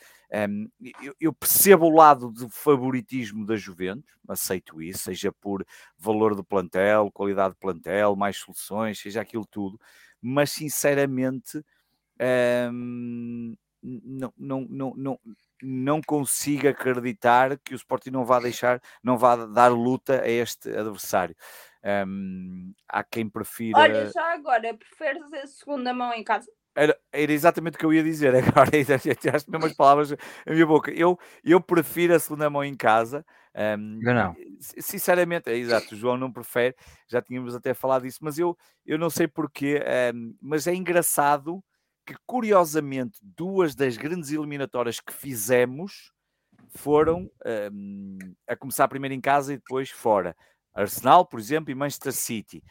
um, 0.49 0.69
eu, 1.03 1.15
eu, 1.21 1.33
percebo 1.33 1.87
o 1.87 1.95
lado 1.95 2.31
do 2.31 2.49
favoritismo 2.49 3.45
da 3.45 3.55
Juventus, 3.55 4.11
aceito 4.27 4.81
isso, 4.81 5.01
seja 5.01 5.31
por 5.31 5.65
valor 5.99 6.35
do 6.35 6.43
plantel, 6.43 7.11
qualidade 7.13 7.55
do 7.55 7.59
plantel, 7.59 8.17
mais 8.17 8.39
soluções, 8.39 8.99
seja 8.99 9.21
aquilo 9.21 9.47
tudo, 9.47 9.79
mas 10.23 10.51
sinceramente 10.51 11.63
um, 12.73 13.55
não, 13.83 14.33
não, 14.39 14.67
não, 14.71 14.95
não, 14.97 15.21
não 15.63 16.01
consigo 16.01 16.69
acreditar 16.69 17.59
que 17.59 17.75
o 17.75 17.77
Sporting 17.77 18.11
não 18.11 18.25
vá 18.25 18.39
deixar, 18.39 18.81
não 19.03 19.19
vá 19.19 19.37
dar 19.37 19.69
luta 19.69 20.23
a 20.23 20.29
este 20.29 20.71
adversário. 20.71 21.37
Um, 21.85 22.73
há 22.89 23.03
quem 23.03 23.29
prefira. 23.29 23.81
Olha, 23.81 24.11
já 24.11 24.33
agora, 24.33 24.73
preferes 24.75 25.33
a 25.33 25.47
segunda 25.47 25.93
mão 25.93 26.13
em 26.15 26.23
casa? 26.23 26.49
Era, 26.75 26.97
era 27.13 27.33
exatamente 27.33 27.75
o 27.75 27.79
que 27.79 27.85
eu 27.85 27.93
ia 27.93 28.03
dizer 28.03 28.35
agora, 28.37 28.71
tiraste 28.71 29.51
mesmo 29.51 29.67
as 29.67 29.75
palavras 29.75 30.11
na 30.11 30.53
minha 30.53 30.67
boca. 30.67 30.91
Eu, 30.91 31.19
eu 31.45 31.61
prefiro 31.61 32.15
a 32.15 32.19
segunda 32.19 32.49
mão 32.49 32.65
em 32.65 32.75
casa. 32.75 33.25
Um, 33.55 34.01
eu 34.03 34.15
não. 34.15 34.35
Sinceramente, 34.61 35.51
é 35.51 35.57
exato, 35.57 35.95
o 35.95 35.99
João 35.99 36.17
não 36.17 36.33
prefere, 36.33 36.75
já 37.07 37.21
tínhamos 37.21 37.55
até 37.55 37.75
falado 37.75 38.03
disso, 38.03 38.21
mas 38.23 38.39
eu, 38.39 38.57
eu 38.87 38.99
não 38.99 39.11
sei 39.11 39.29
porquê, 39.29 39.83
um, 40.15 40.35
mas 40.41 40.67
é 40.67 40.75
engraçado 40.75 41.63
que, 42.07 42.15
curiosamente, 42.27 43.19
duas 43.23 43.75
das 43.75 43.97
grandes 43.97 44.31
eliminatórias 44.31 45.01
que 45.01 45.13
fizemos 45.13 46.13
foram 46.71 47.31
um, 47.73 48.19
a 48.49 48.57
começar 48.57 48.89
primeiro 48.89 49.15
em 49.15 49.21
casa 49.21 49.53
e 49.53 49.57
depois 49.57 49.91
fora. 49.91 50.35
Arsenal, 50.75 51.27
por 51.27 51.39
exemplo, 51.39 51.71
e 51.71 51.75
Manchester 51.75 52.13
City 52.13 52.63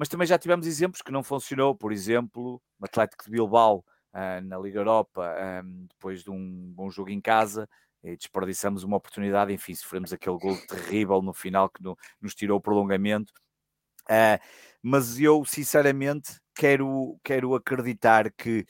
mas 0.00 0.08
também 0.08 0.26
já 0.26 0.38
tivemos 0.38 0.66
exemplos 0.66 1.02
que 1.02 1.12
não 1.12 1.22
funcionou, 1.22 1.74
por 1.74 1.92
exemplo, 1.92 2.58
o 2.80 2.84
Atlético 2.86 3.22
de 3.26 3.32
Bilbao 3.32 3.84
uh, 4.14 4.40
na 4.42 4.56
Liga 4.56 4.80
Europa, 4.80 5.30
um, 5.62 5.84
depois 5.90 6.24
de 6.24 6.30
um 6.30 6.72
bom 6.74 6.88
jogo 6.88 7.10
em 7.10 7.20
casa, 7.20 7.68
desperdiçamos 8.02 8.82
uma 8.82 8.96
oportunidade, 8.96 9.52
enfim, 9.52 9.74
sofremos 9.74 10.10
aquele 10.10 10.38
gol 10.38 10.56
terrível 10.66 11.20
no 11.20 11.34
final 11.34 11.68
que 11.68 11.82
no, 11.82 11.98
nos 12.18 12.34
tirou 12.34 12.56
o 12.56 12.62
prolongamento. 12.62 13.30
Uh, 14.04 14.40
mas 14.82 15.20
eu, 15.20 15.44
sinceramente, 15.44 16.40
quero, 16.54 17.20
quero 17.22 17.54
acreditar 17.54 18.32
que 18.32 18.64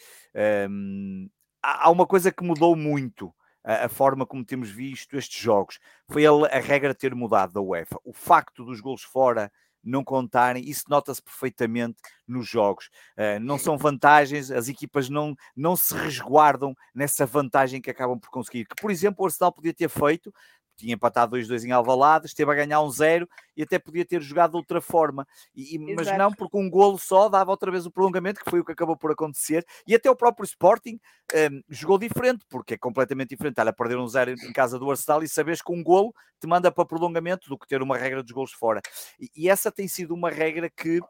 um, 0.68 1.30
há 1.62 1.88
uma 1.92 2.08
coisa 2.08 2.32
que 2.32 2.42
mudou 2.42 2.74
muito 2.74 3.32
a, 3.62 3.84
a, 3.84 3.88
forma 3.88 4.26
como 4.26 4.44
temos 4.44 4.68
visto 4.68 5.16
estes 5.16 5.40
jogos. 5.40 5.78
Foi 6.10 6.26
a, 6.26 6.32
a 6.32 6.58
regra 6.58 6.92
ter 6.92 7.14
mudado 7.14 7.52
da 7.52 7.60
UEFA. 7.60 8.00
O 8.02 8.12
facto 8.12 8.64
dos 8.64 8.80
gols 8.80 9.04
fora 9.04 9.48
não 9.82 10.04
contarem, 10.04 10.68
isso 10.68 10.84
nota-se 10.88 11.22
perfeitamente 11.22 11.96
nos 12.26 12.48
jogos. 12.48 12.90
Uh, 13.16 13.40
não 13.40 13.58
são 13.58 13.76
vantagens, 13.78 14.50
as 14.50 14.68
equipas 14.68 15.08
não, 15.08 15.34
não 15.56 15.76
se 15.76 15.94
resguardam 15.94 16.74
nessa 16.94 17.26
vantagem 17.26 17.80
que 17.80 17.90
acabam 17.90 18.18
por 18.18 18.30
conseguir. 18.30 18.66
Que, 18.66 18.80
por 18.80 18.90
exemplo, 18.90 19.22
o 19.22 19.26
Arsenal 19.26 19.52
podia 19.52 19.74
ter 19.74 19.88
feito, 19.88 20.32
tinha 20.80 20.94
empatado 20.94 21.36
2-2 21.36 21.64
em 21.64 21.72
Alvalade, 21.72 22.26
esteve 22.26 22.50
a 22.50 22.54
ganhar 22.54 22.80
um 22.80 22.90
0 22.90 23.28
e 23.56 23.62
até 23.62 23.78
podia 23.78 24.04
ter 24.04 24.22
jogado 24.22 24.52
de 24.52 24.56
outra 24.56 24.80
forma. 24.80 25.26
E, 25.54 25.78
mas 25.94 26.06
não, 26.16 26.32
porque 26.32 26.56
um 26.56 26.68
golo 26.68 26.98
só 26.98 27.28
dava 27.28 27.50
outra 27.50 27.70
vez 27.70 27.84
o 27.84 27.90
prolongamento, 27.90 28.42
que 28.42 28.50
foi 28.50 28.60
o 28.60 28.64
que 28.64 28.72
acabou 28.72 28.96
por 28.96 29.12
acontecer. 29.12 29.64
E 29.86 29.94
até 29.94 30.10
o 30.10 30.16
próprio 30.16 30.44
Sporting 30.44 30.98
um, 31.34 31.62
jogou 31.68 31.98
diferente, 31.98 32.44
porque 32.48 32.74
é 32.74 32.78
completamente 32.78 33.30
diferente. 33.30 33.52
Estar 33.52 33.68
a 33.68 33.72
perder 33.72 33.98
um 33.98 34.06
0 34.06 34.32
em 34.32 34.52
casa 34.52 34.78
do 34.78 34.90
Arsenal 34.90 35.22
e 35.22 35.28
sabes 35.28 35.60
que 35.60 35.72
um 35.72 35.82
golo 35.82 36.14
te 36.40 36.46
manda 36.46 36.72
para 36.72 36.86
prolongamento 36.86 37.48
do 37.48 37.58
que 37.58 37.66
ter 37.66 37.82
uma 37.82 37.98
regra 37.98 38.22
dos 38.22 38.32
golos 38.32 38.52
fora. 38.52 38.80
E, 39.18 39.30
e 39.36 39.48
essa 39.50 39.70
tem 39.70 39.86
sido 39.86 40.14
uma 40.14 40.30
regra 40.30 40.70
que, 40.70 41.00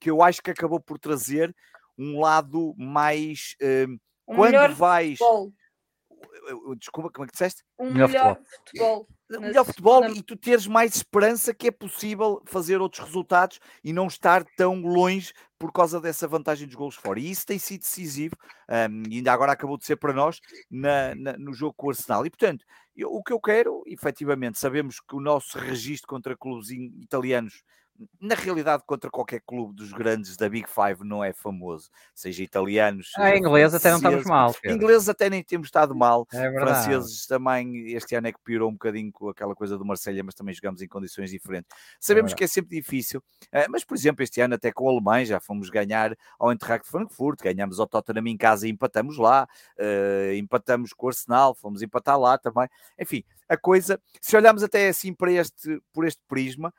que 0.00 0.10
eu 0.10 0.22
acho 0.22 0.42
que 0.42 0.50
acabou 0.50 0.80
por 0.80 0.98
trazer 0.98 1.54
um 1.96 2.20
lado 2.20 2.74
mais. 2.76 3.54
Um, 3.62 3.98
quando 4.26 4.74
vais. 4.74 5.18
Futebol. 5.18 5.52
Desculpa, 6.76 7.10
como 7.10 7.24
é 7.24 7.26
que 7.26 7.32
disseste? 7.32 7.62
Um 7.78 7.92
melhor, 7.92 8.08
melhor 8.08 8.40
futebol 8.66 9.06
melhor 9.38 9.64
futebol 9.64 10.04
e 10.08 10.22
tu 10.22 10.36
teres 10.36 10.66
mais 10.66 10.96
esperança 10.96 11.54
que 11.54 11.68
é 11.68 11.70
possível 11.70 12.42
fazer 12.46 12.80
outros 12.80 13.04
resultados 13.04 13.60
e 13.84 13.92
não 13.92 14.06
estar 14.06 14.44
tão 14.56 14.80
longe 14.80 15.32
por 15.58 15.72
causa 15.72 16.00
dessa 16.00 16.26
vantagem 16.26 16.66
dos 16.66 16.74
gols 16.74 16.94
fora. 16.94 17.20
E 17.20 17.30
isso 17.30 17.46
tem 17.46 17.58
sido 17.58 17.82
decisivo, 17.82 18.34
um, 18.68 19.02
e 19.10 19.18
ainda 19.18 19.32
agora 19.32 19.52
acabou 19.52 19.76
de 19.76 19.84
ser 19.84 19.96
para 19.96 20.12
nós 20.12 20.40
na, 20.70 21.14
na, 21.14 21.36
no 21.36 21.52
jogo 21.52 21.74
com 21.76 21.86
o 21.88 21.90
Arsenal. 21.90 22.24
E 22.24 22.30
portanto, 22.30 22.64
eu, 22.96 23.12
o 23.12 23.22
que 23.22 23.32
eu 23.32 23.38
quero, 23.38 23.82
efetivamente, 23.86 24.58
sabemos 24.58 25.00
que 25.00 25.14
o 25.14 25.20
nosso 25.20 25.58
registro 25.58 26.08
contra 26.08 26.36
clubes 26.36 26.70
italianos 26.70 27.62
na 28.20 28.34
realidade, 28.34 28.82
contra 28.86 29.10
qualquer 29.10 29.40
clube 29.46 29.74
dos 29.74 29.92
grandes 29.92 30.36
da 30.36 30.48
Big 30.48 30.68
Five 30.68 31.04
não 31.04 31.22
é 31.22 31.32
famoso, 31.32 31.90
seja 32.14 32.42
italianos. 32.42 33.12
Ah, 33.16 33.36
inglês 33.36 33.74
até 33.74 33.90
não 33.90 33.96
estamos 33.96 34.24
mal. 34.24 34.54
Ingleses 34.64 35.08
até 35.08 35.28
nem 35.28 35.42
temos 35.42 35.68
estado 35.68 35.94
mal. 35.94 36.26
É 36.32 36.50
franceses 36.52 37.26
também, 37.26 37.92
este 37.92 38.14
ano 38.14 38.28
é 38.28 38.32
que 38.32 38.38
piorou 38.42 38.70
um 38.70 38.72
bocadinho 38.72 39.12
com 39.12 39.28
aquela 39.28 39.54
coisa 39.54 39.76
do 39.76 39.84
Marselha, 39.84 40.22
mas 40.24 40.34
também 40.34 40.54
jogamos 40.54 40.80
em 40.82 40.88
condições 40.88 41.30
diferentes. 41.30 41.70
Sabemos 41.98 42.32
é 42.32 42.34
que 42.34 42.44
é 42.44 42.46
sempre 42.46 42.76
difícil, 42.76 43.22
eh, 43.52 43.66
mas 43.68 43.84
por 43.84 43.96
exemplo, 43.96 44.22
este 44.22 44.40
ano 44.40 44.54
até 44.54 44.72
com 44.72 44.84
o 44.84 44.88
Alemanha 44.88 45.26
já 45.26 45.40
fomos 45.40 45.68
ganhar 45.70 46.16
ao 46.38 46.50
Eintracht 46.50 46.84
de 46.84 46.90
Frankfurt, 46.90 47.40
ganhamos 47.42 47.80
ao 47.80 47.86
Tottenham 47.86 48.26
em 48.26 48.36
casa 48.36 48.66
e 48.66 48.70
empatamos 48.70 49.18
lá, 49.18 49.48
uh, 49.78 50.34
empatamos 50.34 50.92
com 50.92 51.06
o 51.06 51.08
Arsenal, 51.08 51.54
fomos 51.54 51.82
empatar 51.82 52.18
lá 52.18 52.38
também. 52.38 52.68
Enfim, 52.98 53.24
a 53.48 53.56
coisa, 53.56 54.00
se 54.20 54.36
olharmos 54.36 54.62
até 54.62 54.88
assim 54.88 55.12
para 55.12 55.32
este, 55.32 55.82
por 55.92 56.06
este 56.06 56.22
prisma, 56.28 56.72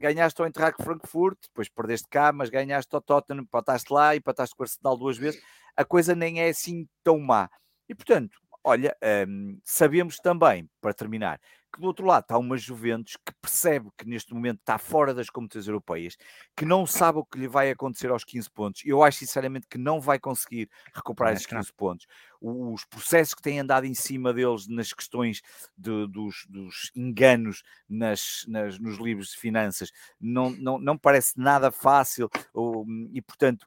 ganhaste 0.00 0.40
ao 0.40 0.46
Eintracht 0.46 0.82
Frankfurt, 0.82 1.38
depois 1.42 1.68
perdeste 1.68 2.08
cá, 2.08 2.32
mas 2.32 2.50
ganhaste 2.50 2.94
ao 2.94 3.00
Tottenham, 3.00 3.42
empataste 3.42 3.92
lá 3.92 4.14
e 4.14 4.18
empataste 4.18 4.54
com 4.54 4.62
o 4.62 4.64
Arsenal 4.64 4.96
duas 4.96 5.18
vezes, 5.18 5.40
a 5.76 5.84
coisa 5.84 6.14
nem 6.14 6.40
é 6.40 6.48
assim 6.48 6.88
tão 7.02 7.18
má. 7.18 7.48
E 7.88 7.94
portanto, 7.94 8.38
olha, 8.64 8.96
um, 9.28 9.58
sabemos 9.62 10.16
também, 10.16 10.68
para 10.80 10.94
terminar, 10.94 11.38
que 11.74 11.80
do 11.80 11.88
outro 11.88 12.06
lado 12.06 12.22
está 12.22 12.38
uma 12.38 12.56
Juventus 12.56 13.16
que 13.16 13.32
percebe 13.42 13.90
que 13.98 14.06
neste 14.06 14.32
momento 14.32 14.60
está 14.60 14.78
fora 14.78 15.12
das 15.12 15.28
competições 15.28 15.66
europeias, 15.66 16.16
que 16.56 16.64
não 16.64 16.86
sabe 16.86 17.18
o 17.18 17.24
que 17.24 17.38
lhe 17.38 17.48
vai 17.48 17.70
acontecer 17.70 18.10
aos 18.10 18.24
15 18.24 18.48
pontos. 18.50 18.82
Eu 18.84 19.02
acho 19.02 19.18
sinceramente 19.18 19.66
que 19.68 19.76
não 19.76 20.00
vai 20.00 20.18
conseguir 20.18 20.70
recuperar 20.94 21.32
é, 21.32 21.36
esses 21.36 21.46
15 21.46 21.72
pontos. 21.72 22.06
Os 22.40 22.84
processos 22.84 23.34
que 23.34 23.42
têm 23.42 23.58
andado 23.58 23.86
em 23.86 23.94
cima 23.94 24.32
deles 24.32 24.68
nas 24.68 24.92
questões 24.92 25.42
de, 25.76 26.06
dos, 26.06 26.46
dos, 26.48 26.92
enganos 26.94 27.62
nas, 27.88 28.44
nas, 28.46 28.78
nos 28.78 28.98
livros 28.98 29.30
de 29.30 29.36
finanças 29.36 29.90
não, 30.20 30.50
não, 30.50 30.78
não 30.78 30.96
parece 30.96 31.32
nada 31.36 31.72
fácil 31.72 32.30
ou, 32.52 32.86
e, 33.12 33.20
portanto, 33.20 33.66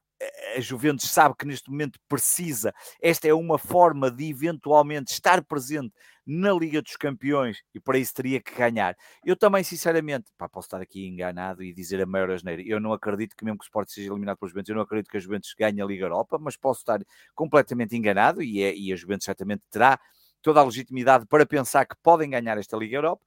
a 0.55 0.59
Juventus 0.59 1.09
sabe 1.09 1.35
que 1.37 1.45
neste 1.45 1.69
momento 1.69 1.99
precisa. 2.07 2.73
Esta 3.01 3.27
é 3.27 3.33
uma 3.33 3.57
forma 3.57 4.09
de 4.09 4.29
eventualmente 4.29 5.11
estar 5.11 5.43
presente 5.43 5.93
na 6.25 6.51
Liga 6.51 6.81
dos 6.81 6.95
Campeões 6.97 7.63
e 7.73 7.79
para 7.79 7.97
isso 7.97 8.13
teria 8.13 8.41
que 8.41 8.53
ganhar. 8.53 8.95
Eu 9.23 9.35
também, 9.35 9.63
sinceramente, 9.63 10.31
pá, 10.37 10.49
posso 10.49 10.67
estar 10.67 10.81
aqui 10.81 11.07
enganado 11.07 11.63
e 11.63 11.73
dizer 11.73 12.01
a 12.01 12.05
maior 12.05 12.31
asneira. 12.31 12.61
Eu 12.65 12.79
não 12.79 12.91
acredito 12.91 13.35
que, 13.35 13.45
mesmo 13.45 13.59
que 13.59 13.63
o 13.63 13.67
Sport 13.67 13.89
seja 13.89 14.11
eliminado 14.11 14.37
pelos 14.37 14.51
Juventus, 14.51 14.69
eu 14.69 14.75
não 14.75 14.83
acredito 14.83 15.09
que 15.09 15.17
a 15.17 15.19
Juventus 15.19 15.53
ganhe 15.57 15.81
a 15.81 15.85
Liga 15.85 16.05
Europa, 16.05 16.37
mas 16.39 16.57
posso 16.57 16.79
estar 16.81 16.99
completamente 17.33 17.95
enganado 17.95 18.41
e, 18.41 18.61
é, 18.61 18.75
e 18.75 18.91
a 18.91 18.95
Juventus 18.95 19.25
certamente 19.25 19.63
terá 19.69 19.99
toda 20.41 20.59
a 20.59 20.63
legitimidade 20.63 21.25
para 21.27 21.45
pensar 21.45 21.85
que 21.85 21.95
podem 22.03 22.29
ganhar 22.29 22.57
esta 22.57 22.75
Liga 22.75 22.97
Europa. 22.97 23.23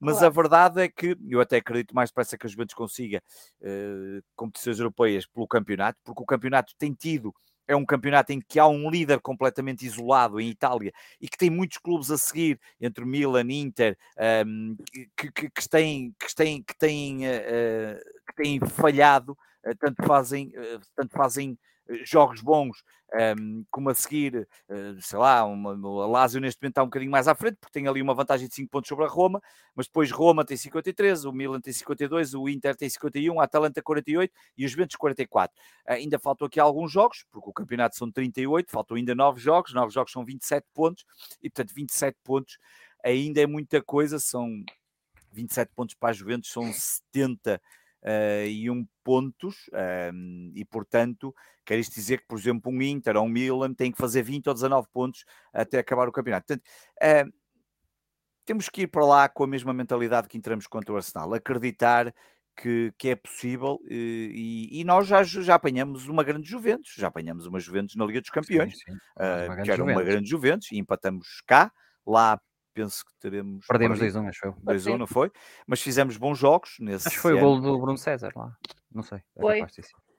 Mas 0.00 0.14
claro. 0.18 0.26
a 0.26 0.30
verdade 0.30 0.80
é 0.80 0.88
que 0.88 1.16
eu 1.28 1.40
até 1.40 1.58
acredito 1.58 1.94
mais 1.94 2.10
depressa 2.10 2.38
que 2.38 2.46
a 2.46 2.50
Juventus 2.50 2.74
consiga 2.74 3.22
uh, 3.60 4.22
competições 4.34 4.78
europeias 4.78 5.26
pelo 5.26 5.46
campeonato, 5.46 5.98
porque 6.02 6.22
o 6.22 6.26
campeonato 6.26 6.74
tem 6.78 6.94
tido 6.94 7.34
é 7.70 7.76
um 7.76 7.86
campeonato 7.86 8.32
em 8.32 8.40
que 8.40 8.58
há 8.58 8.66
um 8.66 8.90
líder 8.90 9.20
completamente 9.20 9.86
isolado 9.86 10.40
em 10.40 10.48
Itália 10.48 10.92
e 11.20 11.28
que 11.28 11.38
tem 11.38 11.48
muitos 11.48 11.78
clubes 11.78 12.10
a 12.10 12.18
seguir, 12.18 12.58
entre 12.80 13.04
Milan, 13.04 13.46
Inter, 13.48 13.96
um, 14.44 14.76
que, 15.16 15.30
que, 15.30 15.50
que, 15.50 15.68
têm, 15.68 16.12
que, 16.18 16.34
têm, 16.34 16.62
que, 16.64 16.76
têm, 16.76 17.28
uh, 17.28 17.96
que 18.26 18.42
têm 18.42 18.60
falhado, 18.60 19.38
uh, 19.64 19.76
tanto 19.78 20.04
fazem, 20.04 20.48
uh, 20.48 20.80
tanto 20.96 21.12
fazem 21.12 21.56
jogos 22.04 22.40
bons, 22.40 22.82
um, 23.38 23.64
como 23.70 23.90
a 23.90 23.94
seguir, 23.94 24.48
uh, 24.68 25.00
sei 25.00 25.18
lá, 25.18 25.44
uma, 25.44 25.72
a 25.72 26.06
Lazio 26.06 26.40
neste 26.40 26.62
momento 26.62 26.72
está 26.72 26.82
um 26.82 26.86
bocadinho 26.86 27.10
mais 27.10 27.26
à 27.26 27.34
frente, 27.34 27.56
porque 27.60 27.72
tem 27.72 27.88
ali 27.88 28.00
uma 28.00 28.14
vantagem 28.14 28.48
de 28.48 28.54
5 28.54 28.70
pontos 28.70 28.88
sobre 28.88 29.04
a 29.04 29.08
Roma, 29.08 29.40
mas 29.74 29.86
depois 29.86 30.10
Roma 30.10 30.44
tem 30.44 30.56
53, 30.56 31.24
o 31.24 31.32
Milan 31.32 31.60
tem 31.60 31.72
52, 31.72 32.34
o 32.34 32.48
Inter 32.48 32.76
tem 32.76 32.88
51, 32.88 33.40
a 33.40 33.44
Atalanta 33.44 33.82
48 33.82 34.32
e 34.56 34.64
os 34.64 34.70
Juventus 34.70 34.96
44. 34.96 35.56
Uh, 35.56 35.92
ainda 35.92 36.18
faltam 36.18 36.46
aqui 36.46 36.60
alguns 36.60 36.92
jogos, 36.92 37.24
porque 37.30 37.50
o 37.50 37.52
campeonato 37.52 37.96
são 37.96 38.10
38, 38.10 38.70
faltam 38.70 38.96
ainda 38.96 39.14
9 39.14 39.40
jogos, 39.40 39.72
9 39.72 39.92
jogos 39.92 40.12
são 40.12 40.24
27 40.24 40.66
pontos, 40.72 41.04
e 41.42 41.50
portanto 41.50 41.74
27 41.74 42.16
pontos 42.22 42.58
ainda 43.04 43.40
é 43.40 43.46
muita 43.46 43.82
coisa, 43.82 44.18
são 44.18 44.62
27 45.32 45.72
pontos 45.74 45.94
para 45.94 46.10
a 46.10 46.12
Juventus, 46.12 46.50
são 46.50 46.72
70 46.72 47.60
uh, 48.02 48.46
e 48.46 48.70
um 48.70 48.86
pontos, 49.04 49.68
um, 50.12 50.52
e 50.54 50.64
portanto, 50.64 51.34
quer 51.64 51.78
isto 51.78 51.94
dizer 51.94 52.18
que, 52.18 52.26
por 52.26 52.38
exemplo, 52.38 52.72
um 52.72 52.82
Inter 52.82 53.16
ou 53.16 53.24
um 53.24 53.28
Milan 53.28 53.74
tem 53.74 53.90
que 53.90 53.98
fazer 53.98 54.22
20 54.22 54.48
ou 54.48 54.54
19 54.54 54.88
pontos 54.92 55.24
até 55.52 55.78
acabar 55.78 56.08
o 56.08 56.12
campeonato. 56.12 56.46
Portanto, 56.46 56.66
uh, 57.02 57.32
temos 58.44 58.68
que 58.68 58.82
ir 58.82 58.86
para 58.88 59.04
lá 59.04 59.28
com 59.28 59.44
a 59.44 59.46
mesma 59.46 59.72
mentalidade 59.72 60.28
que 60.28 60.36
entramos 60.36 60.66
contra 60.66 60.92
o 60.92 60.96
Arsenal, 60.96 61.32
acreditar 61.34 62.12
que, 62.56 62.92
que, 62.98 63.08
é 63.08 63.16
possível 63.16 63.78
e, 63.88 64.68
e, 64.72 64.84
nós 64.84 65.06
já, 65.06 65.22
já 65.22 65.54
apanhamos 65.54 66.08
uma 66.08 66.22
grande 66.22 66.48
Juventus, 66.48 66.94
já 66.96 67.06
apanhamos 67.06 67.46
uma 67.46 67.58
Juventus 67.58 67.96
na 67.96 68.04
Liga 68.04 68.20
dos 68.20 68.28
Campeões, 68.28 68.74
sim, 68.74 68.92
sim. 68.92 68.98
Uh, 69.16 69.62
que 69.62 69.70
era 69.70 69.82
uma 69.82 70.02
grande 70.02 70.28
Juventus, 70.28 70.70
e 70.72 70.78
empatamos 70.78 71.42
cá, 71.46 71.72
lá 72.06 72.38
penso 72.72 73.04
que 73.04 73.12
teremos. 73.18 73.66
Perdemos 73.66 73.98
2-1, 73.98 74.28
acho 74.28 74.46
eu. 74.46 74.52
2-1, 74.54 74.96
não 74.96 75.06
foi? 75.06 75.30
Mas 75.66 75.80
fizemos 75.80 76.16
bons 76.16 76.38
jogos 76.38 76.76
nesse. 76.80 77.08
Acho 77.08 77.16
que 77.16 77.22
foi 77.22 77.32
ano. 77.32 77.40
o 77.40 77.44
gol 77.44 77.60
do 77.60 77.78
Bruno 77.78 77.98
César 77.98 78.32
lá. 78.34 78.56
Não 78.92 79.02
sei. 79.02 79.18
É 79.36 79.40
foi. 79.40 79.66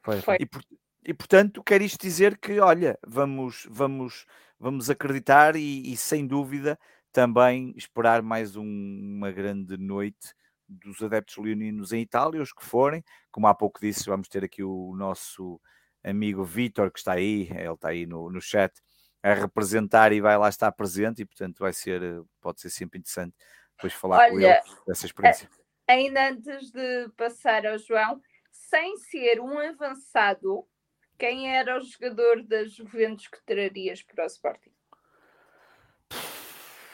foi. 0.04 0.22
foi. 0.22 0.38
E, 0.40 0.46
por, 0.46 0.62
e, 1.06 1.14
portanto, 1.14 1.64
quer 1.64 1.82
isto 1.82 2.02
dizer 2.02 2.38
que, 2.38 2.60
olha, 2.60 2.98
vamos, 3.06 3.68
vamos, 3.70 4.26
vamos 4.60 4.90
acreditar 4.90 5.56
e, 5.56 5.92
e 5.92 5.98
sem 5.98 6.26
dúvida 6.26 6.78
também 7.12 7.74
esperar 7.76 8.22
mais 8.22 8.56
um, 8.56 8.64
uma 8.64 9.32
grande 9.32 9.78
noite 9.78 10.34
dos 10.68 11.02
adeptos 11.02 11.38
leoninos 11.38 11.92
em 11.92 12.02
Itália, 12.02 12.42
os 12.42 12.54
que 12.54 12.64
forem. 12.64 13.04
Como 13.30 13.48
há 13.48 13.54
pouco 13.54 13.80
disse, 13.82 14.10
vamos 14.10 14.28
ter 14.28 14.44
aqui 14.44 14.64
o 14.64 14.96
nosso 14.96 15.60
amigo 16.04 16.44
Vitor, 16.44 16.92
que 16.92 17.00
está 17.00 17.14
aí, 17.14 17.50
ele 17.52 17.74
está 17.74 17.90
aí 17.90 18.06
no, 18.06 18.30
no 18.30 18.42
chat, 18.42 18.74
a 19.24 19.34
representar 19.34 20.12
e 20.12 20.22
vai 20.22 20.38
lá 20.38 20.50
estar 20.50 20.72
presente 20.72 21.22
e 21.22 21.26
portanto 21.26 21.60
vai 21.60 21.74
ser, 21.74 22.02
eh, 22.02 22.22
pode 22.40 22.62
ser 22.62 22.70
sempre 22.70 23.00
interessante 23.00 23.36
depois 23.76 23.94
falar 23.94 24.18
Olha, 24.18 24.32
com 24.32 24.40
ele 24.40 24.78
dessa 24.88 25.06
experiência. 25.06 25.50
Ainda 25.88 26.30
antes 26.30 26.72
de 26.72 27.10
passar 27.18 27.66
ao 27.66 27.78
João, 27.78 28.22
sem 28.52 28.98
ser 28.98 29.40
um 29.40 29.58
avançado, 29.60 30.66
quem 31.18 31.56
era 31.56 31.78
o 31.78 31.82
jogador 31.82 32.44
das 32.44 32.74
Juventus 32.74 33.28
que 33.28 33.44
trarias 33.46 34.02
para 34.02 34.24
o 34.24 34.28
Sporting? 34.28 34.72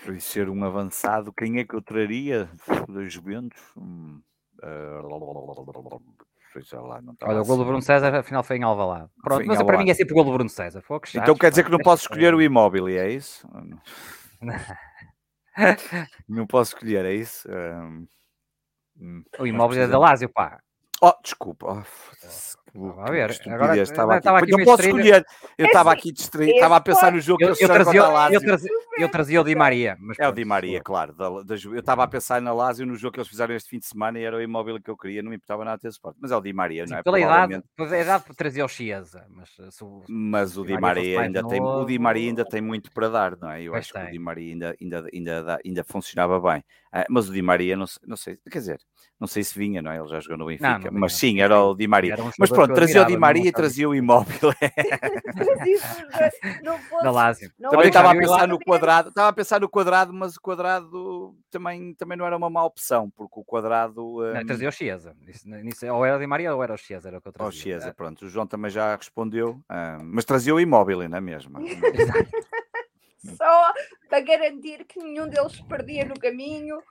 Sem 0.03 0.19
ser 0.19 0.49
um 0.49 0.63
avançado, 0.63 1.33
quem 1.33 1.59
é 1.59 1.65
que 1.65 1.73
eu 1.73 1.81
traria 1.81 2.49
das 2.87 3.13
Juventus? 3.13 3.61
Hum, 3.75 4.21
uh, 4.63 6.16
lá, 6.73 7.01
não 7.01 7.15
Olha, 7.23 7.41
o 7.41 7.45
gol 7.45 7.57
do 7.57 7.65
Bruno 7.65 7.81
César 7.81 8.15
afinal 8.15 8.43
foi 8.43 8.57
em 8.57 8.63
Alvalade. 8.63 9.09
Pronto, 9.23 9.45
mas 9.45 9.61
para 9.63 9.77
mim 9.77 9.89
é 9.89 9.93
sempre 9.93 10.13
o 10.13 10.15
gol 10.15 10.25
do 10.25 10.33
Bruno 10.33 10.49
César. 10.49 10.81
Focos, 10.81 11.13
então 11.15 11.35
quer 11.35 11.49
dizer 11.49 11.63
que 11.63 11.71
não 11.71 11.79
posso 11.79 12.03
escolher 12.03 12.33
o 12.33 12.41
imóvel, 12.41 12.87
é 12.87 13.09
isso? 13.09 13.47
não 16.27 16.47
posso 16.47 16.73
escolher, 16.73 17.05
é 17.05 17.13
isso? 17.13 17.47
Um... 17.49 18.07
O 19.39 19.47
imóvel 19.47 19.83
é 19.83 19.87
da 19.87 19.99
Lásio, 19.99 20.29
pá. 20.29 20.59
Oh, 21.01 21.13
desculpa. 21.21 21.67
Oh, 21.67 21.83
a 22.97 23.11
ver, 23.11 23.31
agora 23.47 23.81
estava 23.81 24.13
aqui. 24.13 24.19
Estava 24.19 24.37
aqui 24.39 24.51
não 24.51 24.63
posso 24.63 24.83
escolher. 24.83 25.25
Eu 25.57 25.65
estava 25.65 25.91
aqui 25.91 26.11
distraído, 26.11 26.53
estava 26.53 26.75
a 26.75 26.81
pensar 26.81 27.11
no 27.11 27.19
jogo 27.19 27.43
eu, 27.43 27.55
que 27.55 27.63
eu, 27.63 27.67
trazia, 27.67 28.01
eu, 28.31 28.41
trazia, 28.41 28.71
eu 28.99 29.09
trazia 29.09 29.41
o 29.41 29.43
Di 29.43 29.55
Maria. 29.55 29.97
Mas 29.99 30.19
é 30.19 30.27
o 30.27 30.31
Di 30.31 30.45
Maria, 30.45 30.81
claro. 30.81 31.13
Da, 31.13 31.29
da, 31.43 31.55
eu 31.55 31.79
estava 31.79 32.03
a 32.03 32.07
pensar 32.07 32.41
na 32.41 32.53
Lazio 32.53 32.85
no 32.85 32.95
jogo 32.95 33.13
que 33.13 33.19
eles 33.19 33.29
fizeram 33.29 33.55
este 33.55 33.69
fim 33.69 33.79
de 33.79 33.87
semana 33.87 34.19
e 34.19 34.23
era 34.23 34.37
o 34.37 34.41
imóvel 34.41 34.79
que 34.81 34.89
eu 34.89 34.97
queria, 34.97 35.23
não 35.23 35.29
me 35.29 35.37
importava 35.37 35.65
nada 35.65 35.79
ter 35.79 35.91
suporte. 35.91 36.17
Mas 36.21 36.31
é 36.31 36.37
o 36.37 36.41
Di 36.41 36.53
Maria, 36.53 36.85
não 36.85 36.97
é? 36.97 37.03
Pela 37.03 37.19
idade, 37.19 37.63
pois 37.75 37.91
é 37.91 37.99
a 37.99 38.01
idade 38.01 38.23
trazia 38.35 38.65
o 38.65 38.67
Chiesa. 38.67 39.25
Mas, 39.29 39.49
se 39.73 39.83
o, 39.83 40.03
mas 40.07 40.57
o 40.57 40.65
Di 40.65 40.77
Maria, 40.77 41.21
ainda 41.21 41.41
novo, 41.41 41.53
tem, 41.53 41.61
o 41.61 41.85
Di 41.85 41.99
Maria 41.99 42.29
ainda 42.29 42.45
tem 42.45 42.61
muito 42.61 42.91
para 42.91 43.09
dar, 43.09 43.37
não 43.37 43.51
é? 43.51 43.63
Eu 43.63 43.73
acho 43.73 43.93
tem. 43.93 44.03
que 44.03 44.07
o 44.09 44.11
Di 44.11 44.19
Maria 44.19 44.53
ainda, 44.53 44.75
ainda, 44.79 45.09
ainda, 45.13 45.59
ainda 45.65 45.83
funcionava 45.83 46.39
bem. 46.39 46.63
Ah, 46.91 47.05
mas 47.09 47.29
o 47.29 47.33
Di 47.33 47.41
Maria, 47.41 47.75
não, 47.75 47.85
não 48.05 48.15
sei, 48.15 48.37
quer 48.49 48.59
dizer, 48.59 48.79
não 49.19 49.27
sei 49.27 49.43
se 49.43 49.57
vinha, 49.57 49.81
não 49.81 49.91
é? 49.91 49.97
Ele 49.97 50.07
já 50.07 50.19
jogou 50.19 50.37
no 50.37 50.45
Benfica, 50.45 50.79
não, 50.79 50.91
não 50.91 50.99
mas 51.01 51.13
sim, 51.13 51.41
era 51.41 51.61
o 51.61 51.75
Di 51.75 51.87
Maria. 51.87 52.15
Um 52.21 52.31
mas 52.39 52.49
pronto, 52.49 52.66
trazia 52.73 53.01
o 53.01 53.05
Di 53.05 53.17
Maria 53.17 53.49
e 53.49 53.51
trazia 53.51 53.89
o 53.89 53.95
imóvel. 53.95 54.51
da 57.03 57.11
Lásio. 57.11 57.51
Também 57.59 57.87
estava 57.87 58.11
a 58.11 58.15
pensar 58.15 58.47
no 58.47 58.59
quadrado, 58.59 59.09
estava 59.09 59.29
a 59.29 59.33
pensar 59.33 59.59
no 59.61 59.69
quadrado, 59.69 60.13
mas 60.13 60.35
o 60.35 60.41
quadrado 60.41 61.35
também, 61.49 61.93
também 61.93 62.17
não 62.17 62.25
era 62.25 62.37
uma 62.37 62.49
má 62.49 62.63
opção, 62.63 63.09
porque 63.09 63.39
o 63.39 63.43
quadrado. 63.43 64.21
Um... 64.21 64.33
Não, 64.33 64.45
trazia 64.45 64.69
o 64.69 64.71
Chiesa. 64.71 65.15
ou 65.93 66.05
era 66.05 66.17
o 66.17 66.19
Di 66.19 66.27
Maria 66.27 66.55
ou 66.55 66.63
era 66.63 66.73
o 66.73 66.77
Chiesa, 66.77 67.09
era 67.09 67.17
o 67.17 67.21
que 67.21 67.27
eu 67.27 67.33
trazia. 67.33 67.49
O 67.49 67.51
Chiesa, 67.51 67.93
pronto. 67.93 68.25
O 68.25 68.29
João 68.29 68.47
também 68.47 68.71
já 68.71 68.95
respondeu, 68.95 69.59
um, 69.69 70.03
mas 70.03 70.25
trazia 70.25 70.55
o 70.55 70.59
imóvel, 70.59 71.07
não 71.09 71.17
é 71.17 71.21
mesmo? 71.21 71.59
Exato 71.61 72.27
só 73.35 73.73
para 74.07 74.21
garantir 74.21 74.85
que 74.85 74.99
nenhum 74.99 75.27
deles 75.27 75.59
perdia 75.61 76.05
no 76.05 76.19
caminho. 76.19 76.81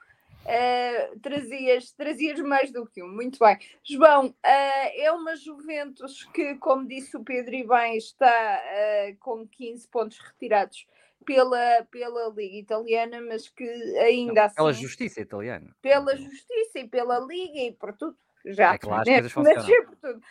Uh, 0.47 1.19
trazias, 1.19 1.93
trazias 1.93 2.41
mais 2.41 2.71
do 2.71 2.87
que 2.87 3.03
um. 3.03 3.09
Muito 3.09 3.39
bem. 3.39 3.59
João, 3.83 4.29
uh, 4.29 4.35
é 4.45 5.11
uma 5.11 5.35
Juventus 5.35 6.25
que, 6.33 6.55
como 6.57 6.87
disse 6.87 7.17
o 7.17 7.25
Pedro 7.25 7.55
e 7.55 7.67
bem, 7.67 7.97
está 7.97 8.63
uh, 8.63 9.17
com 9.19 9.47
15 9.47 9.89
pontos 9.89 10.19
retirados 10.19 10.87
pela, 11.25 11.85
pela 11.91 12.29
Liga 12.29 12.57
Italiana, 12.57 13.21
mas 13.21 13.49
que 13.49 13.65
ainda 13.99 14.35
Não, 14.35 14.45
assim. 14.45 14.55
Pela 14.55 14.73
Justiça 14.73 15.21
Italiana. 15.21 15.77
Pela 15.83 16.17
Justiça 16.17 16.79
e 16.79 16.89
pela 16.89 17.19
Liga 17.19 17.59
e 17.59 17.73
por 17.73 17.93
tudo. 17.95 18.17
Já, 18.45 18.75
é 18.75 18.79
claro, 18.79 19.11
né? 19.11 19.23
mas 19.23 19.67
tudo. 20.01 20.23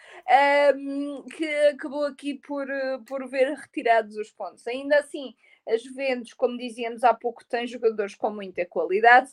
Um, 0.78 1.24
que 1.24 1.46
acabou 1.68 2.06
aqui 2.06 2.36
por, 2.36 2.66
por 3.06 3.28
ver 3.28 3.54
retirados 3.54 4.16
os 4.16 4.32
pontos. 4.32 4.66
Ainda 4.68 4.98
assim, 5.00 5.36
a 5.68 5.76
Juventus, 5.76 6.34
como 6.34 6.58
dizíamos 6.58 7.04
há 7.04 7.14
pouco, 7.14 7.44
tem 7.44 7.68
jogadores 7.68 8.16
com 8.16 8.30
muita 8.30 8.66
qualidade. 8.66 9.32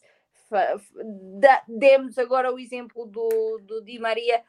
Demos 1.69 2.19
agora 2.19 2.53
o 2.53 2.59
exemplo 2.59 3.07
do, 3.07 3.61
do 3.63 3.83
Di 3.83 3.99
Maria. 3.99 4.43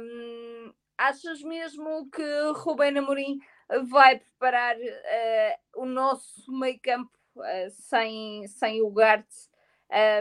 Um, 0.00 0.72
achas 0.96 1.42
mesmo 1.42 2.10
que 2.10 2.22
Rubén 2.54 2.98
Amorim 2.98 3.38
vai 3.88 4.18
preparar 4.18 4.76
uh, 4.76 5.82
o 5.82 5.86
nosso 5.86 6.52
meio 6.52 6.78
campo 6.80 7.10
uh, 7.36 7.70
sem, 7.70 8.46
sem 8.48 8.82
o 8.82 8.90
Garte 8.90 9.50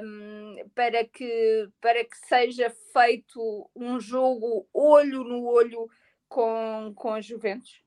um, 0.03 0.55
para, 0.73 1.05
que, 1.05 1.69
para 1.81 2.03
que 2.03 2.17
seja 2.27 2.73
feito 2.93 3.69
um 3.75 3.99
jogo 3.99 4.67
olho 4.73 5.23
no 5.23 5.45
olho 5.45 5.87
com, 6.27 6.93
com 6.95 7.13
a 7.13 7.21
Juventus? 7.21 7.81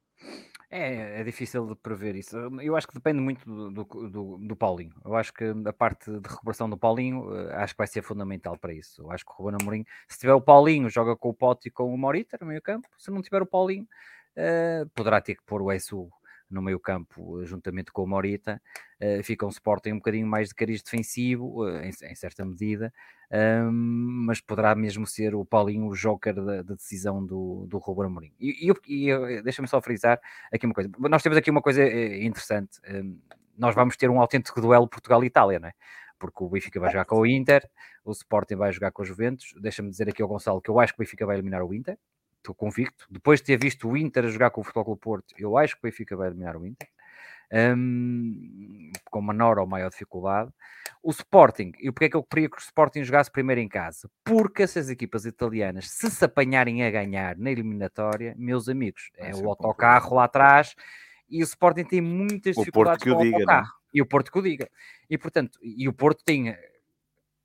É, 0.74 1.20
é 1.20 1.22
difícil 1.22 1.66
de 1.66 1.74
prever 1.74 2.16
isso. 2.16 2.34
Eu 2.62 2.74
acho 2.74 2.88
que 2.88 2.94
depende 2.94 3.20
muito 3.20 3.44
do, 3.44 3.84
do, 3.84 4.38
do, 4.38 4.56
Paulinho. 4.56 4.94
Eu 5.04 5.14
acho 5.14 5.30
que 5.30 5.44
a 5.66 5.72
parte 5.72 6.10
de 6.10 6.26
recuperação 6.26 6.68
do 6.68 6.78
Paulinho 6.78 7.30
eh, 7.36 7.54
acho 7.56 7.74
que 7.74 7.78
vai 7.78 7.86
ser 7.86 8.00
fundamental 8.00 8.56
para 8.56 8.72
isso. 8.72 9.02
Eu 9.02 9.10
acho 9.10 9.22
que 9.22 9.32
o 9.32 9.34
Ruben 9.34 9.58
Amorim, 9.60 9.84
se 10.08 10.18
tiver 10.18 10.32
o 10.32 10.40
Paulinho, 10.40 10.88
joga 10.88 11.14
com 11.14 11.28
o 11.28 11.34
Pote 11.34 11.68
e 11.68 11.70
com 11.70 11.92
o 11.92 11.98
Morita 11.98 12.38
no 12.40 12.46
meio 12.46 12.62
campo. 12.62 12.88
Se 12.96 13.10
não 13.10 13.20
tiver 13.20 13.42
o 13.42 13.46
Paulinho, 13.46 13.86
uh, 14.34 14.88
poderá 14.94 15.20
ter 15.20 15.34
que 15.34 15.42
pôr 15.44 15.60
o 15.60 15.70
Esu 15.70 16.08
no 16.50 16.62
meio 16.62 16.80
campo, 16.80 17.44
juntamente 17.44 17.92
com 17.92 18.04
o 18.04 18.06
Morita, 18.06 18.58
uh, 18.98 19.22
fica 19.22 19.44
um 19.44 19.50
Sporting 19.50 19.92
um 19.92 19.96
bocadinho 19.96 20.26
mais 20.26 20.48
de 20.48 20.54
cariz 20.54 20.82
defensivo, 20.82 21.64
uh, 21.64 21.82
em, 21.82 21.90
em, 21.90 22.14
certa 22.14 22.46
medida, 22.46 22.90
um, 23.32 23.72
mas 24.26 24.40
poderá 24.42 24.74
mesmo 24.74 25.06
ser 25.06 25.34
o 25.34 25.44
Paulinho 25.44 25.86
o 25.86 25.94
joker 25.94 26.34
da, 26.34 26.62
da 26.62 26.74
decisão 26.74 27.24
do, 27.24 27.66
do 27.66 27.78
Ruben 27.78 28.06
Amorim. 28.06 28.32
E, 28.38 28.70
e, 28.86 29.10
e 29.10 29.42
deixa-me 29.42 29.66
só 29.66 29.80
frisar 29.80 30.20
aqui 30.52 30.66
uma 30.66 30.74
coisa. 30.74 30.90
Nós 30.98 31.22
temos 31.22 31.38
aqui 31.38 31.50
uma 31.50 31.62
coisa 31.62 31.82
interessante. 31.82 32.78
Um, 32.88 33.18
nós 33.56 33.74
vamos 33.74 33.96
ter 33.96 34.10
um 34.10 34.20
autêntico 34.20 34.60
duelo 34.60 34.86
Portugal-Itália, 34.86 35.58
não 35.58 35.68
é? 35.68 35.72
Porque 36.18 36.44
o 36.44 36.48
Benfica 36.48 36.78
vai 36.78 36.90
jogar 36.90 37.04
com 37.06 37.16
o 37.16 37.26
Inter, 37.26 37.68
o 38.04 38.12
Sporting 38.12 38.54
vai 38.54 38.70
jogar 38.70 38.92
com 38.92 39.02
o 39.02 39.04
Juventus. 39.04 39.54
Deixa-me 39.60 39.90
dizer 39.90 40.08
aqui 40.08 40.22
ao 40.22 40.28
Gonçalo 40.28 40.60
que 40.60 40.70
eu 40.70 40.78
acho 40.78 40.92
que 40.92 41.00
o 41.00 41.02
Benfica 41.02 41.26
vai 41.26 41.36
eliminar 41.36 41.62
o 41.62 41.74
Inter. 41.74 41.98
Estou 42.36 42.54
convicto. 42.54 43.06
Depois 43.10 43.40
de 43.40 43.46
ter 43.46 43.56
visto 43.58 43.88
o 43.88 43.96
Inter 43.96 44.26
a 44.26 44.28
jogar 44.28 44.50
com 44.50 44.60
o 44.60 44.64
Futebol 44.64 44.84
Clube 44.84 45.00
Porto, 45.00 45.34
eu 45.38 45.56
acho 45.56 45.74
que 45.74 45.80
o 45.80 45.88
Benfica 45.88 46.16
vai 46.16 46.28
eliminar 46.28 46.56
o 46.56 46.66
Inter. 46.66 46.88
Um, 47.52 48.90
com 49.10 49.20
menor 49.20 49.58
ou 49.58 49.66
maior 49.66 49.90
dificuldade. 49.90 50.50
O 51.02 51.10
Sporting, 51.10 51.72
e 51.80 51.90
porquê 51.90 52.06
é 52.06 52.08
que 52.08 52.16
eu 52.16 52.22
queria 52.22 52.48
que 52.48 52.56
o 52.56 52.60
Sporting 52.60 53.04
jogasse 53.04 53.30
primeiro 53.30 53.60
em 53.60 53.68
casa? 53.68 54.08
Porque 54.24 54.62
essas 54.62 54.88
equipas 54.88 55.26
italianas, 55.26 55.90
se 55.90 56.10
se 56.10 56.24
apanharem 56.24 56.82
a 56.84 56.90
ganhar 56.90 57.36
na 57.36 57.50
eliminatória, 57.50 58.34
meus 58.38 58.68
amigos, 58.68 59.10
é 59.18 59.34
o 59.34 59.48
autocarro 59.48 60.16
lá 60.16 60.24
atrás 60.24 60.74
e 61.28 61.42
o 61.42 61.44
Sporting 61.44 61.84
tem 61.84 62.00
muitas 62.00 62.54
dificuldades 62.54 63.02
com 63.02 63.10
o 63.10 63.22
diga, 63.22 63.36
autocarro. 63.36 63.66
Não? 63.66 63.82
E 63.94 64.00
o 64.00 64.06
Porto 64.06 64.30
que 64.30 64.38
o 64.38 64.42
diga. 64.42 64.70
E 65.08 65.18
portanto, 65.18 65.58
e 65.62 65.88
o 65.88 65.92
Porto 65.92 66.22
tem 66.24 66.50
eh, 66.50 66.71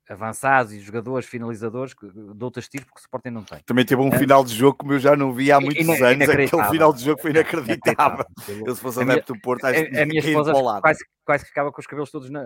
avançados 0.08 0.72
e 0.72 0.80
jogadores 0.80 1.28
finalizadores 1.28 1.94
de 1.94 2.44
outros 2.44 2.68
tipos 2.68 2.88
que 2.90 2.96
o 2.96 3.00
Sporting 3.00 3.30
não 3.30 3.42
tem. 3.42 3.58
Também 3.66 3.84
teve 3.84 4.00
um 4.00 4.08
é. 4.08 4.18
final 4.18 4.42
de 4.42 4.54
jogo 4.54 4.78
como 4.78 4.94
eu 4.94 4.98
já 4.98 5.14
não 5.14 5.32
vi 5.32 5.52
há 5.52 5.60
muitos 5.60 5.86
anos. 5.88 6.28
Aquele 6.28 6.64
final 6.70 6.92
de 6.92 7.04
jogo 7.04 7.20
foi 7.20 7.30
inacreditável. 7.30 8.24
Eu 8.66 8.74
se 8.74 8.80
fosse 8.80 9.02
adepto 9.02 9.34
do 9.34 9.40
Porto, 9.40 9.64
a, 9.64 9.70
a 9.70 10.06
minha 10.06 10.20
esposa 10.20 10.52
quase, 10.80 11.04
quase 11.24 11.44
que 11.44 11.48
ficava 11.48 11.70
com 11.70 11.80
os 11.80 11.86
cabelos 11.86 12.10
todos 12.10 12.30
na, 12.30 12.42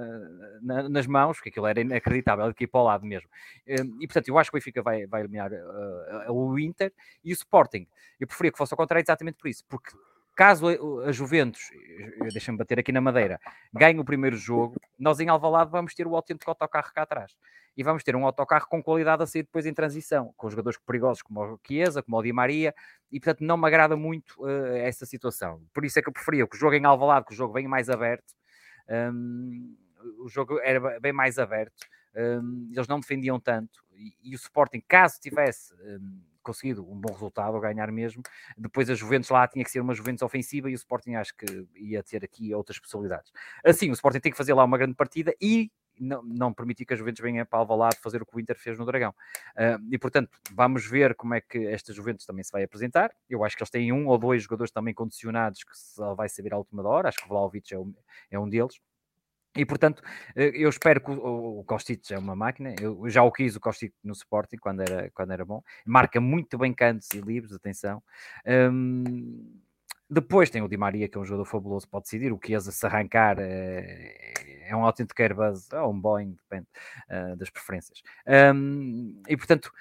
na, 0.60 0.88
nas 0.88 1.06
mãos, 1.06 1.36
porque 1.36 1.50
aquilo 1.50 1.66
era 1.66 1.80
inacreditável, 1.80 2.46
aqui 2.46 2.66
para 2.66 2.80
o 2.80 2.84
lado 2.84 3.06
mesmo. 3.06 3.28
Hum, 3.68 3.98
e 4.00 4.06
portanto, 4.06 4.28
eu 4.28 4.38
acho 4.38 4.50
que 4.50 4.56
o 4.56 4.58
Benfica 4.58 4.82
vai, 4.82 5.06
vai 5.06 5.20
eliminar 5.20 5.50
uh, 5.52 6.32
o 6.32 6.58
Inter 6.58 6.92
e 7.24 7.32
o 7.32 7.34
Sporting. 7.34 7.86
Eu 8.18 8.26
preferia 8.26 8.52
que 8.52 8.58
fosse 8.58 8.74
ao 8.74 8.78
contrário 8.78 9.04
exatamente 9.04 9.38
por 9.38 9.48
isso, 9.48 9.64
porque 9.68 9.92
caso 10.34 10.66
a 11.06 11.12
Juventus, 11.12 11.70
deixa-me 12.32 12.58
bater 12.58 12.78
aqui 12.78 12.92
na 12.92 13.00
madeira, 13.00 13.40
ganhe 13.72 13.98
o 13.98 14.04
primeiro 14.04 14.36
jogo, 14.36 14.76
nós 14.98 15.20
em 15.20 15.28
Alvalade 15.28 15.70
vamos 15.70 15.94
ter 15.94 16.06
o 16.06 16.16
autêntico 16.16 16.50
autocarro 16.50 16.92
cá 16.92 17.02
atrás. 17.02 17.36
E 17.74 17.82
vamos 17.82 18.04
ter 18.04 18.14
um 18.14 18.26
autocarro 18.26 18.66
com 18.68 18.82
qualidade 18.82 19.22
a 19.22 19.26
sair 19.26 19.44
depois 19.44 19.64
em 19.64 19.72
transição, 19.72 20.34
com 20.36 20.50
jogadores 20.50 20.78
perigosos 20.78 21.22
como 21.22 21.42
o 21.42 21.60
Chiesa, 21.66 22.02
como 22.02 22.18
o 22.18 22.22
Di 22.22 22.30
Maria, 22.30 22.74
e 23.10 23.18
portanto 23.18 23.40
não 23.40 23.56
me 23.56 23.66
agrada 23.66 23.96
muito 23.96 24.44
uh, 24.44 24.76
essa 24.76 25.06
situação. 25.06 25.62
Por 25.72 25.82
isso 25.82 25.98
é 25.98 26.02
que 26.02 26.08
eu 26.08 26.12
preferia 26.12 26.46
que 26.46 26.54
o 26.54 26.58
jogo 26.58 26.74
em 26.74 26.84
Alvalade, 26.84 27.24
que 27.24 27.32
o 27.32 27.36
jogo 27.36 27.54
venha 27.54 27.68
mais 27.68 27.88
aberto, 27.88 28.34
um, 29.14 29.74
o 30.18 30.28
jogo 30.28 30.58
era 30.60 31.00
bem 31.00 31.14
mais 31.14 31.38
aberto, 31.38 31.72
um, 32.14 32.68
eles 32.74 32.86
não 32.86 33.00
defendiam 33.00 33.40
tanto, 33.40 33.82
e, 33.94 34.14
e 34.22 34.34
o 34.34 34.36
Sporting, 34.36 34.82
caso 34.86 35.18
tivesse... 35.18 35.72
Um, 35.74 36.31
conseguido 36.42 36.82
um 36.82 37.00
bom 37.00 37.12
resultado, 37.12 37.54
ou 37.54 37.60
ganhar 37.60 37.90
mesmo. 37.90 38.22
Depois 38.56 38.88
a 38.90 38.94
Juventus 38.94 39.30
lá 39.30 39.46
tinha 39.46 39.64
que 39.64 39.70
ser 39.70 39.80
uma 39.80 39.94
Juventus 39.94 40.22
ofensiva 40.22 40.70
e 40.70 40.74
o 40.74 40.76
Sporting 40.76 41.14
acho 41.14 41.34
que 41.36 41.66
ia 41.76 42.02
ter 42.02 42.24
aqui 42.24 42.54
outras 42.54 42.78
possibilidades. 42.78 43.32
Assim, 43.64 43.90
o 43.90 43.92
Sporting 43.92 44.20
tem 44.20 44.32
que 44.32 44.38
fazer 44.38 44.54
lá 44.54 44.64
uma 44.64 44.78
grande 44.78 44.94
partida 44.94 45.34
e 45.40 45.70
não, 45.98 46.22
não 46.22 46.52
permitir 46.52 46.84
que 46.84 46.94
a 46.94 46.96
Juventus 46.96 47.20
venha 47.20 47.44
para 47.44 47.58
Alvalade 47.58 47.98
fazer 48.00 48.22
o 48.22 48.26
que 48.26 48.36
o 48.36 48.40
Inter 48.40 48.58
fez 48.58 48.78
no 48.78 48.84
Dragão. 48.84 49.10
Uh, 49.56 49.88
e 49.90 49.98
portanto, 49.98 50.30
vamos 50.52 50.86
ver 50.86 51.14
como 51.14 51.34
é 51.34 51.40
que 51.40 51.66
esta 51.66 51.92
Juventus 51.92 52.26
também 52.26 52.42
se 52.42 52.50
vai 52.50 52.62
apresentar. 52.62 53.12
Eu 53.28 53.44
acho 53.44 53.56
que 53.56 53.62
eles 53.62 53.70
têm 53.70 53.92
um 53.92 54.06
ou 54.08 54.18
dois 54.18 54.42
jogadores 54.42 54.72
também 54.72 54.94
condicionados 54.94 55.62
que 55.64 55.76
se 55.76 56.00
vai 56.14 56.28
saber 56.28 56.52
à 56.54 56.58
última 56.58 56.86
hora. 56.86 57.08
Acho 57.08 57.18
que 57.18 57.24
o 57.24 57.28
Vlaovic 57.28 57.72
é 57.72 57.78
um, 57.78 57.94
é 58.30 58.38
um 58.38 58.48
deles. 58.48 58.80
E 59.56 59.66
portanto, 59.66 60.02
eh, 60.34 60.52
eu 60.54 60.68
espero 60.70 61.00
que 61.00 61.10
o, 61.10 61.60
o 61.60 61.64
Kostic 61.64 62.10
é 62.10 62.18
uma 62.18 62.34
máquina. 62.34 62.74
Eu 62.80 63.08
já 63.08 63.22
o 63.22 63.30
quis 63.30 63.54
o 63.56 63.60
Kostic 63.60 63.92
no 64.02 64.12
Sporting 64.12 64.56
quando 64.56 64.80
era, 64.80 65.10
quando 65.10 65.32
era 65.32 65.44
bom. 65.44 65.62
Marca 65.84 66.20
muito 66.20 66.56
bem 66.56 66.72
cantos 66.72 67.08
e 67.14 67.20
livres, 67.20 67.52
atenção. 67.52 68.02
Um, 68.46 69.60
depois 70.08 70.50
tem 70.50 70.60
o 70.60 70.68
Di 70.68 70.76
Maria, 70.76 71.08
que 71.08 71.16
é 71.16 71.20
um 71.20 71.24
jogador 71.24 71.46
fabuloso, 71.46 71.88
pode 71.88 72.04
decidir. 72.04 72.32
O 72.32 72.40
Chiesa, 72.44 72.70
se 72.70 72.84
arrancar, 72.84 73.38
é, 73.38 74.32
é 74.68 74.76
um 74.76 74.84
autêntico 74.84 75.22
Airbus 75.22 75.72
ou 75.72 75.90
um 75.90 75.98
Boeing, 75.98 76.36
depende 76.42 76.66
uh, 77.08 77.36
das 77.36 77.48
preferências. 77.48 78.02
Um, 78.54 79.22
e 79.26 79.36
portanto, 79.36 79.72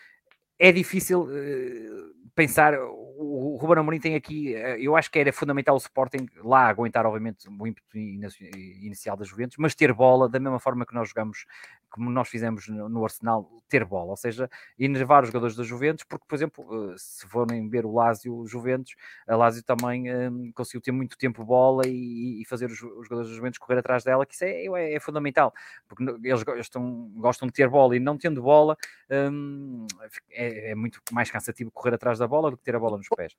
é 0.61 0.71
difícil 0.71 1.23
uh, 1.23 2.29
pensar, 2.35 2.75
o, 2.79 3.57
Ruben 3.59 3.79
Amorim 3.79 3.99
tem 3.99 4.13
aqui, 4.13 4.53
uh, 4.53 4.77
eu 4.77 4.95
acho 4.95 5.09
que 5.09 5.17
era 5.17 5.33
fundamental 5.33 5.73
o 5.73 5.79
Sporting 5.79 6.27
lá 6.43 6.67
aguentar, 6.67 7.03
obviamente, 7.03 7.49
o 7.49 7.67
ímpeto 7.67 7.97
inicial 7.97 9.17
das 9.17 9.27
Juventus, 9.27 9.57
mas 9.57 9.73
ter 9.73 9.91
bola 9.91 10.29
da 10.29 10.39
mesma 10.39 10.59
forma 10.59 10.85
que 10.85 10.93
nós 10.93 11.09
jogamos, 11.09 11.45
como 11.91 12.09
nós 12.09 12.27
fizemos 12.29 12.67
no, 12.67 13.03
Arsenal, 13.03 13.47
ter 13.69 13.85
bola, 13.85 14.11
ou 14.11 14.17
seja, 14.17 14.49
enervar 14.79 15.23
os 15.23 15.29
jogadores 15.29 15.55
da 15.55 15.63
Juventus, 15.63 16.03
porque, 16.03 16.25
por 16.27 16.35
exemplo, 16.35 16.65
uh, 16.65 16.97
se 16.97 17.27
forem 17.27 17.69
ver 17.69 17.85
o 17.85 17.93
Lásio 17.93 18.45
Juventus, 18.47 18.95
a 19.27 19.35
Lásio 19.35 19.63
também 19.63 20.05
conseguiu 20.53 20.81
ter 20.81 20.91
muito 20.91 21.17
tempo 21.17 21.43
bola 21.43 21.83
e, 21.85 22.41
e 22.41 22.45
fazer 22.45 22.65
os, 22.65 22.81
os, 22.81 23.03
jogadores 23.03 23.29
da 23.29 23.35
Juventus 23.35 23.59
correr 23.59 23.79
atrás 23.79 24.03
dela, 24.03 24.25
que 24.25 24.33
isso 24.33 24.45
é, 24.45 24.65
é, 24.65 24.93
é 24.95 24.99
fundamental, 24.99 25.53
porque 25.87 26.03
eles, 26.03 26.43
estão, 26.59 27.11
gostam 27.15 27.47
de 27.47 27.53
ter 27.53 27.67
bola 27.69 27.95
e 27.95 27.99
não 27.99 28.17
tendo 28.17 28.41
bola, 28.41 28.77
um, 29.09 29.85
é, 30.31 30.71
é, 30.71 30.75
muito 30.75 31.01
mais 31.11 31.29
cansativo 31.29 31.69
correr 31.71 31.93
atrás 31.93 32.19
da 32.19 32.27
bola 32.27 32.49
do 32.49 32.57
que 32.57 32.63
ter 32.63 32.75
a 32.75 32.79
bola 32.79 32.97
nos 32.97 33.07
pés. 33.09 33.35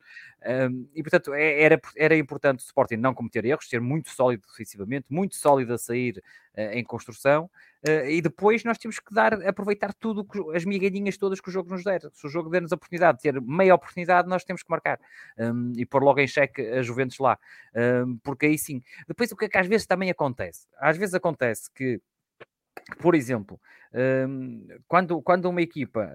Um, 0.71 0.87
e 0.95 1.03
portanto, 1.03 1.33
é, 1.33 1.63
era, 1.63 1.81
era 1.97 2.17
importante 2.17 2.61
o 2.61 2.67
Sporting 2.67 2.97
não 2.97 3.15
cometer 3.15 3.45
erros, 3.45 3.69
ser 3.69 3.81
muito 3.81 4.11
sólido 4.11 4.47
defensivamente, 4.47 5.07
muito 5.09 5.35
sólido 5.37 5.73
a 5.73 5.79
sair 5.79 6.23
uh, 6.57 6.61
em 6.73 6.85
construção. 6.85 7.51
Uh, 7.87 8.07
e 8.09 8.23
depois 8.23 8.63
nós 8.63 8.79
temos 8.79 9.01
que 9.01 9.13
dar, 9.13 9.35
aproveitar 9.47 9.93
tudo, 9.93 10.27
as 10.55 10.65
migalhinhas 10.65 11.17
todas 11.17 11.41
que 11.41 11.49
o 11.49 11.53
jogo 11.53 11.71
nos 11.71 11.83
der. 11.83 12.01
Se 12.13 12.27
o 12.27 12.31
jogo 12.31 12.49
der-nos 12.49 12.73
a 12.73 12.77
oportunidade 12.77 13.19
de 13.19 13.23
ter 13.23 13.41
meia 13.41 13.75
oportunidade, 13.75 14.29
nós 14.29 14.45
temos 14.45 14.63
que 14.63 14.71
marcar 14.71 15.01
um, 15.39 15.73
e 15.77 15.85
pôr 15.85 16.03
logo 16.03 16.21
em 16.21 16.27
xeque 16.27 16.63
a 16.63 16.83
Juventus 16.83 17.19
lá, 17.19 17.39
um, 18.07 18.17
porque 18.19 18.47
aí 18.47 18.57
sim. 18.57 18.83
Depois 19.09 19.33
o 19.33 19.37
que 19.37 19.47
é 19.47 19.49
que 19.49 19.59
às 19.59 19.67
vezes 19.67 19.87
também 19.87 20.11
acontece? 20.11 20.69
Às 20.79 20.97
vezes 20.97 21.15
acontece 21.15 21.71
que, 21.75 22.01
por 23.01 23.15
exemplo, 23.15 23.61
um, 24.29 24.67
quando, 24.87 25.21
quando 25.21 25.47
uma 25.47 25.61
equipa 25.61 26.09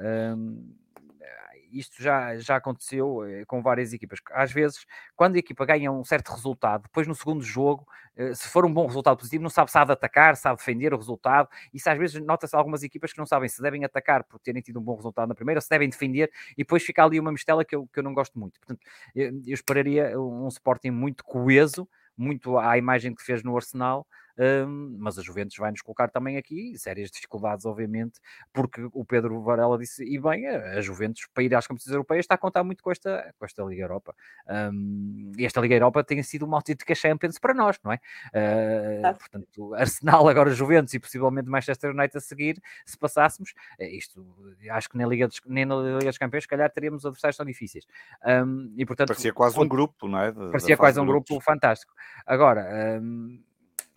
isto 1.71 2.01
já, 2.01 2.37
já 2.37 2.55
aconteceu 2.57 3.23
eh, 3.23 3.45
com 3.45 3.61
várias 3.61 3.93
equipas. 3.93 4.19
Às 4.31 4.51
vezes, 4.51 4.85
quando 5.15 5.35
a 5.35 5.39
equipa 5.39 5.65
ganha 5.65 5.91
um 5.91 6.03
certo 6.03 6.31
resultado, 6.31 6.83
depois 6.83 7.07
no 7.07 7.15
segundo 7.15 7.43
jogo, 7.43 7.85
eh, 8.15 8.33
se 8.33 8.47
for 8.49 8.65
um 8.65 8.73
bom 8.73 8.85
resultado 8.85 9.17
positivo, 9.17 9.43
não 9.43 9.49
sabe 9.49 9.71
se 9.71 9.77
há 9.77 9.83
de 9.85 9.91
atacar, 9.91 10.35
sabe 10.35 10.57
defender 10.57 10.93
o 10.93 10.97
resultado. 10.97 11.49
Isso 11.73 11.89
às 11.89 11.97
vezes 11.97 12.21
nota-se 12.23 12.55
algumas 12.55 12.83
equipas 12.83 13.11
que 13.13 13.19
não 13.19 13.25
sabem 13.25 13.49
se 13.49 13.61
devem 13.61 13.83
atacar 13.85 14.23
por 14.23 14.39
terem 14.39 14.61
tido 14.61 14.79
um 14.79 14.83
bom 14.83 14.95
resultado 14.95 15.27
na 15.27 15.35
primeira, 15.35 15.57
ou 15.57 15.61
se 15.61 15.69
devem 15.69 15.89
defender, 15.89 16.31
e 16.53 16.57
depois 16.63 16.83
fica 16.83 17.03
ali 17.03 17.19
uma 17.19 17.31
mistela 17.31 17.63
que 17.65 17.75
eu, 17.75 17.87
que 17.87 17.99
eu 17.99 18.03
não 18.03 18.13
gosto 18.13 18.39
muito. 18.39 18.59
Portanto, 18.59 18.81
eu, 19.15 19.27
eu 19.45 19.53
esperaria 19.53 20.19
um 20.19 20.47
Sporting 20.47 20.91
muito 20.91 21.23
coeso, 21.23 21.87
muito 22.17 22.57
à 22.57 22.77
imagem 22.77 23.13
que 23.13 23.23
fez 23.23 23.43
no 23.43 23.55
Arsenal, 23.55 24.07
um, 24.37 24.97
mas 24.99 25.17
a 25.17 25.21
Juventus 25.21 25.55
vai 25.57 25.71
nos 25.71 25.81
colocar 25.81 26.09
também 26.09 26.37
aqui 26.37 26.77
sérias 26.77 27.09
dificuldades, 27.09 27.65
obviamente, 27.65 28.19
porque 28.53 28.87
o 28.93 29.03
Pedro 29.03 29.41
Varela 29.41 29.77
disse, 29.77 30.03
e 30.03 30.19
bem, 30.19 30.47
a 30.47 30.79
Juventus 30.81 31.27
para 31.33 31.43
ir 31.43 31.55
às 31.55 31.65
competições 31.65 31.93
europeias 31.93 32.23
está 32.23 32.35
a 32.35 32.37
contar 32.37 32.63
muito 32.63 32.83
com 32.83 32.91
esta, 32.91 33.33
com 33.37 33.45
esta 33.45 33.63
Liga 33.63 33.83
Europa. 33.83 34.15
Um, 34.47 35.31
e 35.37 35.45
esta 35.45 35.59
Liga 35.59 35.75
Europa 35.75 36.03
tem 36.03 36.21
sido 36.21 36.45
uma 36.45 36.57
autêntica 36.57 36.93
Champions 36.93 37.39
para 37.39 37.53
nós, 37.53 37.79
não 37.83 37.91
é? 37.91 37.99
Uh, 38.27 39.17
portanto, 39.17 39.73
Arsenal, 39.75 40.27
agora 40.29 40.51
Juventus 40.51 40.93
e 40.93 40.99
possivelmente 40.99 41.49
Manchester 41.49 41.91
United 41.91 42.17
a 42.17 42.21
seguir, 42.21 42.61
se 42.85 42.97
passássemos, 42.97 43.53
eh, 43.79 43.89
isto 43.95 44.25
acho 44.69 44.89
que 44.89 44.97
nem, 44.97 45.07
Liga 45.07 45.27
dos, 45.27 45.41
nem 45.45 45.65
na 45.65 45.75
Liga 45.75 46.05
dos 46.05 46.17
Campeões, 46.17 46.43
se 46.43 46.47
calhar 46.47 46.69
teríamos 46.69 47.05
adversários 47.05 47.37
tão 47.37 47.45
difíceis. 47.45 47.85
Um, 48.25 48.73
e, 48.77 48.85
portanto, 48.85 49.09
parecia 49.09 49.33
quase 49.33 49.59
um 49.59 49.67
grupo, 49.67 50.07
não 50.07 50.19
é? 50.19 50.31
De, 50.31 50.51
parecia 50.51 50.77
quase 50.77 50.99
um 50.99 51.05
grupo 51.05 51.39
fantástico. 51.41 51.93
Agora, 52.25 52.99
um, 53.01 53.41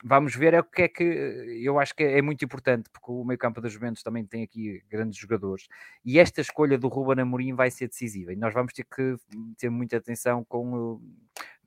vamos 0.02 0.34
ver 0.34 0.54
é 0.54 0.60
o 0.60 0.64
que 0.64 0.82
é 0.82 0.88
que 0.88 1.02
eu 1.02 1.78
acho 1.78 1.94
que 1.94 2.02
é 2.02 2.22
muito 2.22 2.44
importante, 2.44 2.88
porque 2.90 3.10
o 3.10 3.24
meio 3.24 3.38
campo 3.38 3.60
das 3.60 3.72
Juventus 3.72 4.02
também 4.02 4.24
tem 4.24 4.42
aqui 4.42 4.82
grandes 4.90 5.18
jogadores, 5.18 5.68
e 6.04 6.18
esta 6.18 6.40
escolha 6.40 6.78
do 6.78 6.88
Ruben 6.88 7.22
Amorim 7.22 7.54
vai 7.54 7.70
ser 7.70 7.88
decisiva, 7.88 8.32
e 8.32 8.36
nós 8.36 8.54
vamos 8.54 8.72
ter 8.72 8.84
que 8.84 9.16
ter 9.58 9.70
muita 9.70 9.96
atenção 9.96 10.44
com, 10.44 11.00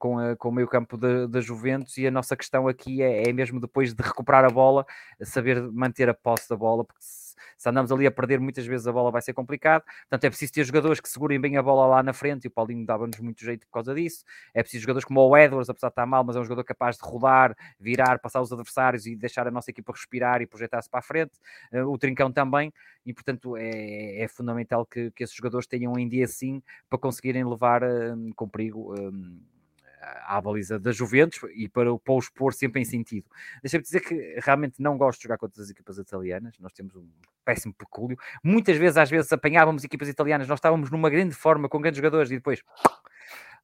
com, 0.04 0.20
a, 0.20 0.36
com 0.36 0.50
o 0.50 0.52
meio 0.52 0.68
campo 0.68 0.98
da 0.98 1.40
Juventus, 1.40 1.98
e 1.98 2.06
a 2.06 2.12
nossa 2.12 2.36
questão 2.36 2.68
aqui 2.68 3.02
é, 3.02 3.30
é 3.30 3.32
mesmo 3.32 3.58
depois 3.58 3.94
de 3.94 4.04
recuperar 4.04 4.44
a 4.44 4.50
bola, 4.50 4.86
saber 5.22 5.62
manter 5.72 6.10
a 6.10 6.14
posse 6.14 6.50
da 6.50 6.58
bola, 6.58 6.84
porque 6.84 7.02
se 7.02 7.24
se 7.58 7.70
andamos 7.70 7.92
ali 7.94 8.06
a 8.06 8.12
perder 8.12 8.42
muitas 8.42 8.66
vezes 8.66 8.86
a 8.88 8.92
bola 8.92 9.10
vai 9.10 9.22
ser 9.22 9.34
complicado. 9.34 9.84
Portanto, 9.84 10.26
é 10.26 10.30
preciso 10.30 10.52
ter 10.52 10.66
jogadores 10.66 11.00
que 11.00 11.08
segurem 11.08 11.40
bem 11.40 11.56
a 11.56 11.64
bola 11.64 11.88
lá 11.88 12.04
na 12.04 12.12
frente 12.12 12.44
e 12.44 12.48
o 12.48 12.52
Paulinho 12.52 12.86
dava-nos 12.86 13.18
muito 13.20 13.44
jeito 13.44 13.66
por 13.68 13.74
causa 13.74 13.96
disso. 13.96 14.26
É 14.54 14.62
preciso 14.62 14.82
jogadores 14.82 15.06
como 15.06 15.22
o 15.22 15.38
Edwards, 15.38 15.70
apesar 15.70 15.88
de 15.88 15.92
estar 15.94 16.06
mal, 16.06 16.26
mas 16.26 16.36
é 16.36 16.40
um 16.40 16.44
jogador 16.44 16.66
capaz 16.66 16.98
de 16.98 17.04
rodar, 17.04 17.56
virar, 17.80 18.20
passar 18.20 18.42
os 18.42 18.52
adversários 18.52 19.06
e 19.06 19.16
deixar 19.16 19.48
a 19.48 19.52
nossa 19.52 19.72
equipa 19.72 19.94
respirar 19.94 20.42
e 20.42 20.46
projetar-se 20.46 20.90
para 20.90 21.00
a 21.00 21.04
frente. 21.04 21.40
Eh, 21.72 21.84
o 21.84 21.98
Trincão 21.98 22.32
também. 22.32 22.74
E, 23.06 23.14
portanto, 23.14 23.56
é, 23.56 24.24
é 24.24 24.28
fundamental 24.28 24.86
que, 24.86 25.12
que, 25.12 25.24
esses 25.24 25.36
jogadores 25.36 25.66
tenham 25.68 25.98
em 25.98 26.08
dia 26.08 26.28
sim 26.28 26.62
para 26.90 27.00
conseguirem 27.00 27.46
levar 27.46 27.84
um, 27.84 28.32
com 28.34 28.48
perigo 28.48 28.94
um, 28.94 29.40
à 30.26 30.40
baliza 30.42 30.80
da 30.80 30.92
Juventus 30.92 31.40
e 31.54 31.68
para, 31.68 31.98
para 31.98 32.14
os 32.14 32.30
pôr 32.30 32.54
sempre 32.54 32.82
em 32.82 32.86
sentido. 32.86 33.26
Deixa-me 33.62 33.84
dizer 33.84 34.02
que 34.02 34.40
realmente 34.44 34.82
não 34.82 34.98
gosto 34.98 35.20
de 35.20 35.24
jogar 35.24 35.38
contra 35.38 35.62
as 35.62 35.70
equipas 35.70 35.98
italianas, 35.98 36.58
nós 36.60 36.74
temos 36.74 36.96
um 36.96 37.08
péssimo 37.44 37.74
pecúlio. 37.74 38.18
Muitas 38.44 38.78
vezes, 38.78 38.98
às 38.98 39.10
vezes, 39.10 39.32
apanhávamos 39.32 39.84
equipas 39.84 40.08
italianas, 40.08 40.48
nós 40.48 40.58
estávamos 40.58 40.90
numa 40.90 41.10
grande 41.10 41.36
forma 41.36 41.70
com 41.70 41.80
grandes 41.80 41.98
jogadores 41.98 42.32
e 42.32 42.36
depois 42.36 42.62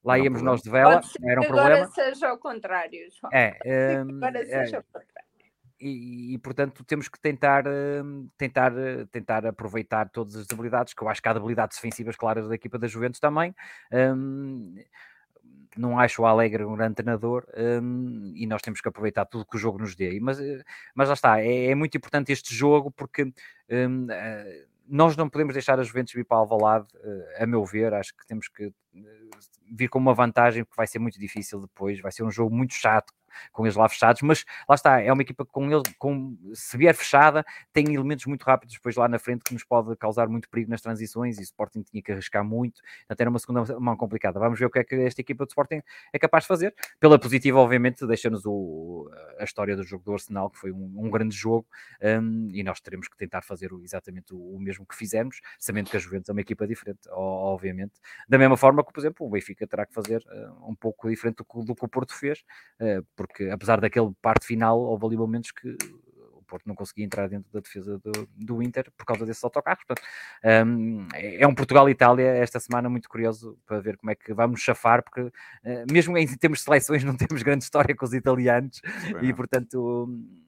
lá 0.03 0.17
não 0.17 0.23
íamos 0.23 0.41
nós 0.41 0.61
de 0.61 0.69
vela, 0.69 1.01
era 1.23 1.41
um 1.41 1.43
agora 1.45 1.85
problema. 1.85 1.91
seja 1.91 2.29
ao 2.29 2.37
contrário, 2.37 2.99
João. 3.19 3.31
É, 3.33 3.57
um, 4.03 4.17
agora 4.17 4.45
seja 4.45 4.75
é, 4.75 4.77
ao 4.77 4.83
contrário. 4.83 5.29
E, 5.81 6.33
e, 6.33 6.37
portanto 6.39 6.83
temos 6.83 7.07
que 7.07 7.17
tentar, 7.21 7.63
tentar, 8.37 8.73
tentar 9.11 9.45
aproveitar 9.45 10.09
todas 10.09 10.35
as 10.35 10.45
debilidades, 10.45 10.93
que 10.93 11.01
eu 11.01 11.07
acho 11.07 11.21
que 11.21 11.29
há 11.29 11.33
debilidades 11.33 11.77
defensivas 11.77 12.17
claras 12.17 12.49
da 12.49 12.55
equipa 12.55 12.77
da 12.77 12.85
Juventus 12.85 13.19
também. 13.19 13.55
Um, 13.89 14.75
não 15.77 15.99
acho 15.99 16.21
o 16.21 16.25
Alegre 16.25 16.65
um 16.65 16.75
grande 16.75 16.95
treinador 16.95 17.45
um, 17.55 18.31
e 18.35 18.45
nós 18.47 18.61
temos 18.61 18.81
que 18.81 18.87
aproveitar 18.87 19.25
tudo 19.25 19.45
que 19.45 19.55
o 19.55 19.59
jogo 19.59 19.77
nos 19.77 19.95
dê. 19.95 20.19
Mas, 20.19 20.39
mas 20.95 21.07
lá 21.07 21.13
está, 21.13 21.41
é, 21.41 21.65
é 21.65 21.75
muito 21.75 21.95
importante 21.97 22.31
este 22.31 22.53
jogo 22.55 22.91
porque 22.91 23.23
um, 23.69 24.07
nós 24.87 25.15
não 25.15 25.29
podemos 25.29 25.53
deixar 25.53 25.79
a 25.79 25.83
Juventus 25.83 26.13
vir 26.13 26.25
para 26.25 26.37
Alvalade, 26.37 26.87
a 27.37 27.45
meu 27.45 27.63
ver, 27.63 27.93
acho 27.93 28.15
que 28.15 28.25
temos 28.25 28.47
que 28.47 28.73
vir 29.71 29.87
com 29.87 29.99
uma 29.99 30.13
vantagem 30.15 30.65
que 30.65 30.75
vai 30.75 30.87
ser 30.87 30.97
muito 30.97 31.19
difícil 31.19 31.61
depois, 31.61 32.01
vai 32.01 32.11
ser 32.11 32.23
um 32.23 32.31
jogo 32.31 32.55
muito 32.55 32.73
chato, 32.73 33.13
com 33.51 33.65
eles 33.65 33.75
lá 33.75 33.87
fechados, 33.87 34.21
mas 34.21 34.45
lá 34.67 34.75
está, 34.75 35.01
é 35.01 35.11
uma 35.11 35.21
equipa 35.21 35.45
com 35.45 35.71
ele, 35.71 35.83
com, 35.97 36.37
se 36.53 36.77
vier 36.77 36.93
fechada, 36.95 37.45
tem 37.71 37.93
elementos 37.93 38.25
muito 38.25 38.43
rápidos 38.43 38.75
depois 38.75 38.95
lá 38.95 39.07
na 39.07 39.19
frente 39.19 39.43
que 39.43 39.53
nos 39.53 39.63
pode 39.63 39.95
causar 39.97 40.27
muito 40.27 40.49
perigo 40.49 40.69
nas 40.69 40.81
transições 40.81 41.37
e 41.37 41.41
o 41.41 41.43
Sporting 41.43 41.81
tinha 41.83 42.01
que 42.01 42.11
arriscar 42.11 42.43
muito, 42.43 42.81
até 43.07 43.23
era 43.23 43.29
uma 43.29 43.39
segunda 43.39 43.79
mão 43.79 43.95
complicada. 43.95 44.39
Vamos 44.39 44.59
ver 44.59 44.65
o 44.65 44.69
que 44.69 44.79
é 44.79 44.83
que 44.83 44.95
esta 44.95 45.21
equipa 45.21 45.45
do 45.45 45.49
Sporting 45.49 45.81
é 46.11 46.19
capaz 46.19 46.43
de 46.43 46.47
fazer. 46.47 46.73
Pela 46.99 47.19
positiva, 47.19 47.59
obviamente, 47.59 48.05
deixa-nos 48.05 48.43
a 49.37 49.43
história 49.43 49.75
do 49.75 49.83
jogo 49.83 50.03
do 50.03 50.13
Arsenal, 50.13 50.49
que 50.49 50.57
foi 50.57 50.71
um, 50.71 50.93
um 50.97 51.09
grande 51.09 51.35
jogo, 51.35 51.67
um, 52.01 52.49
e 52.51 52.63
nós 52.63 52.79
teremos 52.79 53.07
que 53.07 53.17
tentar 53.17 53.41
fazer 53.41 53.71
exatamente 53.83 54.33
o, 54.33 54.55
o, 54.55 54.59
mesmo 54.59 54.85
que 54.85 54.95
fizemos, 54.95 55.41
sabendo 55.57 55.89
que 55.89 55.97
a 55.97 55.99
Juventus 55.99 56.29
é 56.29 56.31
uma 56.31 56.41
equipa 56.41 56.65
diferente, 56.67 57.07
obviamente. 57.09 57.93
Da 58.27 58.37
mesma 58.37 58.57
forma 58.57 58.83
que, 58.83 58.91
por 58.91 58.99
exemplo, 58.99 59.27
o 59.27 59.29
Benfica 59.29 59.67
terá 59.67 59.85
que 59.85 59.93
fazer 59.93 60.23
uh, 60.27 60.69
um 60.69 60.75
pouco 60.75 61.09
diferente 61.09 61.37
do 61.37 61.45
que, 61.45 61.65
do 61.65 61.75
que 61.75 61.85
o 61.85 61.87
Porto 61.87 62.13
fez, 62.13 62.43
uh, 62.79 63.05
porque 63.19 63.49
apesar 63.49 63.81
daquele 63.81 64.13
parte 64.21 64.47
final, 64.47 64.79
houve 64.79 65.07
ali 65.07 65.17
momentos 65.17 65.51
que 65.51 65.75
o 66.31 66.41
Porto 66.47 66.65
não 66.65 66.73
conseguia 66.73 67.03
entrar 67.03 67.27
dentro 67.27 67.51
da 67.51 67.59
defesa 67.59 67.99
do, 67.99 68.29
do 68.33 68.63
Inter 68.63 68.89
por 68.97 69.05
causa 69.05 69.25
desses 69.25 69.43
autocarros. 69.43 69.83
Portanto, 69.83 70.07
um, 70.65 71.05
é 71.13 71.45
um 71.45 71.53
Portugal-Itália 71.53 72.27
esta 72.37 72.61
semana 72.61 72.87
muito 72.87 73.09
curioso 73.09 73.59
para 73.65 73.81
ver 73.81 73.97
como 73.97 74.09
é 74.09 74.15
que 74.15 74.33
vamos 74.33 74.61
chafar, 74.61 75.03
porque 75.03 75.19
uh, 75.19 75.31
mesmo 75.91 76.17
em 76.17 76.25
termos 76.37 76.59
de 76.59 76.63
seleções 76.63 77.03
não 77.03 77.17
temos 77.17 77.43
grande 77.43 77.65
história 77.65 77.93
com 77.93 78.05
os 78.05 78.13
italianos 78.13 78.81
e, 79.21 79.33
portanto, 79.33 80.07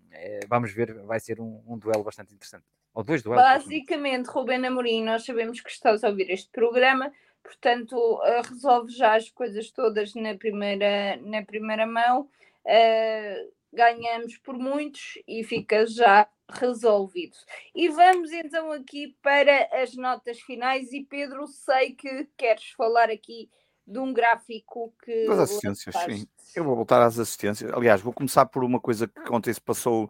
é, 0.10 0.40
vamos 0.48 0.72
ver, 0.72 0.94
vai 1.04 1.20
ser 1.20 1.42
um, 1.42 1.62
um, 1.68 1.78
duelo 1.78 2.06
bastante 2.06 2.34
interessante. 2.34 2.64
Ou 2.94 3.04
dois 3.04 3.22
duelos. 3.22 3.44
Basicamente, 3.44 4.28
Rubén 4.28 4.66
Amorim, 4.66 5.04
nós 5.04 5.26
sabemos 5.26 5.60
que 5.60 5.70
estás 5.70 6.06
a 6.06 6.08
ouvir 6.08 6.32
este 6.32 6.50
programa, 6.52 7.12
portanto, 7.44 7.98
uh, 7.98 8.48
resolve 8.48 8.94
já 8.94 9.18
as 9.18 9.30
coisas 9.30 9.70
todas 9.72 10.16
na 10.16 10.36
primeira, 10.36 11.18
na 11.18 11.44
primeira 11.44 11.86
mão 11.86 12.30
uh, 12.66 13.52
ganhamos 13.74 14.38
por 14.38 14.58
muitos 14.58 15.20
e 15.28 15.44
fica 15.44 15.86
já 15.86 16.28
resolvido. 16.50 17.36
E 17.74 17.90
vamos 17.90 18.32
então 18.32 18.72
aqui 18.72 19.16
para 19.22 19.70
as 19.82 19.96
notas 19.96 20.40
finais. 20.42 20.92
E 20.92 21.04
Pedro, 21.04 21.48
sei 21.48 21.94
que 21.94 22.28
queres 22.38 22.72
falar 22.72 23.10
aqui 23.10 23.50
de 23.86 24.00
um 24.00 24.14
gráfico 24.14 24.94
que. 25.04 25.26
Das 25.28 25.40
assistências, 25.40 25.96
sim. 25.96 26.28
Eu 26.56 26.64
vou 26.64 26.76
voltar 26.76 27.02
às 27.02 27.18
assistências. 27.18 27.72
Aliás, 27.72 28.02
vou 28.02 28.14
começar 28.14 28.46
por 28.46 28.64
uma 28.64 28.80
coisa 28.80 29.08
que 29.08 29.32
ontem 29.32 29.54
se 29.54 29.62
passou 29.62 30.10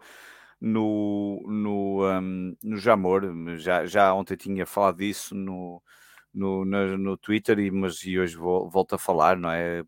no, 0.60 1.44
no, 1.48 2.20
um, 2.20 2.56
no 2.64 2.78
Jamor. 2.78 3.24
Já, 3.58 3.86
já 3.86 4.14
ontem 4.14 4.36
tinha 4.36 4.66
falado 4.66 4.98
disso 4.98 5.36
no, 5.36 5.82
no, 6.34 6.66
no, 6.66 6.98
no 6.98 7.18
Twitter, 7.18 7.60
e, 7.60 7.70
mas 7.70 8.04
e 8.04 8.18
hoje 8.18 8.36
vou, 8.36 8.70
volto 8.70 8.96
a 8.96 8.98
falar, 8.98 9.38
não 9.38 9.52
é? 9.52 9.84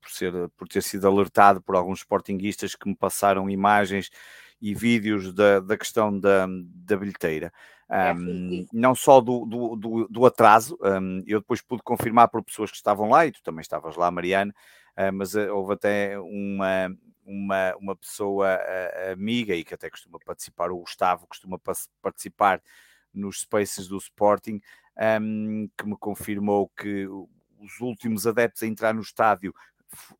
Por, 0.00 0.10
ser, 0.10 0.32
por 0.56 0.68
ter 0.68 0.82
sido 0.82 1.06
alertado 1.06 1.60
por 1.60 1.76
alguns 1.76 2.00
sportinguistas 2.00 2.74
que 2.74 2.88
me 2.88 2.96
passaram 2.96 3.50
imagens 3.50 4.10
e 4.60 4.74
vídeos 4.74 5.32
da, 5.32 5.60
da 5.60 5.76
questão 5.76 6.18
da, 6.18 6.46
da 6.48 6.96
bilheteira. 6.96 7.52
Um, 7.90 8.66
não 8.72 8.94
só 8.94 9.20
do, 9.20 9.44
do, 9.44 9.74
do, 9.74 10.08
do 10.08 10.26
atraso, 10.26 10.78
um, 10.80 11.24
eu 11.26 11.40
depois 11.40 11.60
pude 11.60 11.82
confirmar 11.82 12.28
por 12.28 12.42
pessoas 12.42 12.70
que 12.70 12.76
estavam 12.76 13.08
lá, 13.08 13.26
e 13.26 13.32
tu 13.32 13.42
também 13.42 13.62
estavas 13.62 13.96
lá, 13.96 14.10
Mariana, 14.10 14.54
uh, 14.96 15.12
mas 15.12 15.34
uh, 15.34 15.52
houve 15.52 15.74
até 15.74 16.16
uma, 16.20 16.96
uma, 17.24 17.76
uma 17.76 17.96
pessoa 17.96 18.56
uh, 18.56 19.12
amiga 19.12 19.56
e 19.56 19.64
que 19.64 19.74
até 19.74 19.90
costuma 19.90 20.20
participar, 20.24 20.70
o 20.70 20.78
Gustavo 20.78 21.26
costuma 21.26 21.58
participar 22.00 22.62
nos 23.12 23.40
spaces 23.40 23.88
do 23.88 23.96
Sporting, 23.96 24.60
um, 25.20 25.68
que 25.76 25.84
me 25.84 25.96
confirmou 25.96 26.68
que 26.68 27.08
os 27.58 27.80
últimos 27.80 28.24
adeptos 28.24 28.62
a 28.62 28.66
entrar 28.66 28.94
no 28.94 29.00
estádio 29.00 29.52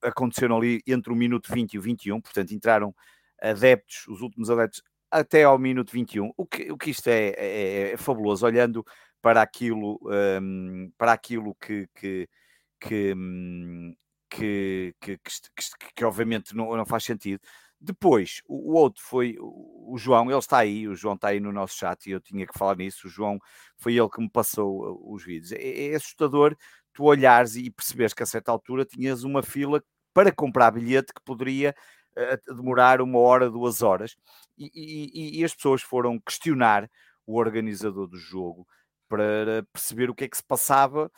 aconteceram 0.03 0.57
ali 0.57 0.83
entre 0.87 1.13
o 1.13 1.17
minuto 1.17 1.53
20 1.53 1.75
e 1.75 1.79
o 1.79 1.83
21, 1.83 2.21
portanto 2.21 2.53
entraram 2.53 2.95
adeptos, 3.41 4.07
os 4.09 4.21
últimos 4.21 4.51
adeptos, 4.51 4.83
até 5.11 5.45
ao 5.45 5.59
minuto 5.59 5.93
21, 5.93 6.33
o 6.37 6.47
que, 6.47 6.71
o 6.71 6.79
que 6.79 6.91
isto 6.91 7.09
é, 7.09 7.35
é, 7.37 7.93
é 7.93 7.97
fabuloso, 7.97 8.47
olhando 8.47 8.85
para 9.21 9.43
aquilo, 9.43 9.99
um, 10.41 10.91
para 10.97 11.13
aquilo 11.13 11.55
que, 11.57 11.89
que, 11.95 12.29
que, 12.81 13.15
hum, 13.15 13.95
que, 14.31 14.95
que, 15.01 15.19
que, 15.19 15.33
que 15.97 16.05
obviamente 16.05 16.55
não, 16.55 16.77
não, 16.77 16.87
faz 16.87 17.05
sentido. 17.05 17.41
Depois, 17.81 18.41
o, 18.47 18.73
o, 18.73 18.75
outro 18.77 19.03
foi 19.03 19.37
o, 19.41 19.95
o 19.95 19.99
João, 19.99 20.31
ele 20.31 20.39
está 20.39 20.59
aí, 20.59 20.87
o 20.87 20.95
João 20.95 21.15
está 21.15 21.29
aí 21.29 21.41
no 21.41 21.53
nosso 21.53 21.77
chat 21.77 22.07
e 22.07 22.13
eu 22.13 22.21
tinha 22.21 22.47
que 22.47 22.57
falar 22.59 22.77
nisso. 22.77 23.07
O 23.07 23.11
João 23.11 23.39
foi 23.77 23.97
ele 23.97 24.09
que 24.09 24.21
me 24.21 24.31
passou 24.31 24.85
uh, 24.85 25.15
os 25.15 25.25
vídeos. 25.25 25.53
É, 25.53 25.89
é 25.93 25.95
assustador 25.95 26.57
tu 26.93 27.05
olhares 27.05 27.57
e 27.57 27.71
perceberes 27.71 28.15
que 28.15 28.23
a 28.23 28.27
certa 28.27 28.51
altura 28.51 28.85
tinhas 28.85 29.25
uma 29.25 29.43
fila 29.43 29.83
para 30.13 30.33
comprar 30.33 30.71
bilhete 30.71 31.13
que 31.15 31.23
poderia 31.25 31.75
uh, 32.17 32.55
demorar 32.55 33.01
uma 33.01 33.19
hora, 33.19 33.51
duas 33.51 33.83
horas, 33.83 34.17
e, 34.59 34.71
e, 34.75 35.41
e, 35.41 35.45
as 35.45 35.55
pessoas 35.55 35.83
foram 35.83 36.19
questionar 36.19 36.91
o 37.27 37.39
organizador 37.39 38.07
do 38.07 38.19
jogo 38.19 38.67
para 39.09 39.65
perceber 39.73 40.11
o 40.11 40.15
que 40.15 40.25
é 40.25 40.29
que 40.29 40.37
se 40.37 40.43
passava, 40.45 41.11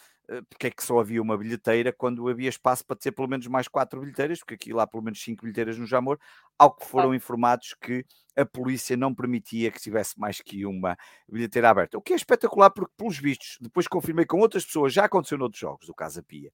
porque 0.48 0.68
é 0.68 0.70
que 0.70 0.82
só 0.82 0.98
havia 0.98 1.20
uma 1.20 1.36
bilheteira 1.36 1.92
quando 1.92 2.28
havia 2.28 2.48
espaço 2.48 2.84
para 2.86 2.96
ter 2.96 3.12
pelo 3.12 3.28
menos 3.28 3.46
mais 3.46 3.68
quatro 3.68 4.00
bilheteiras, 4.00 4.38
porque 4.38 4.54
aqui 4.54 4.72
lá 4.72 4.86
pelo 4.86 5.02
menos 5.02 5.22
cinco 5.22 5.42
bilheteiras 5.42 5.78
no 5.78 5.86
Jamor, 5.86 6.18
ao 6.58 6.74
que 6.74 6.86
foram 6.86 7.14
informados 7.14 7.74
que 7.80 8.04
a 8.36 8.46
polícia 8.46 8.96
não 8.96 9.14
permitia 9.14 9.70
que 9.70 9.80
tivesse 9.80 10.18
mais 10.18 10.40
que 10.40 10.64
uma 10.64 10.96
bilheteira 11.28 11.70
aberta. 11.70 11.98
O 11.98 12.02
que 12.02 12.12
é 12.12 12.16
espetacular, 12.16 12.70
porque, 12.70 12.92
pelos 12.96 13.18
vistos, 13.18 13.58
depois 13.60 13.86
confirmei 13.86 14.24
com 14.24 14.38
outras 14.38 14.64
pessoas, 14.64 14.92
já 14.92 15.04
aconteceu 15.04 15.36
noutros 15.36 15.60
jogos 15.60 15.86
do 15.86 15.94
Casa 15.94 16.22
Pia. 16.22 16.50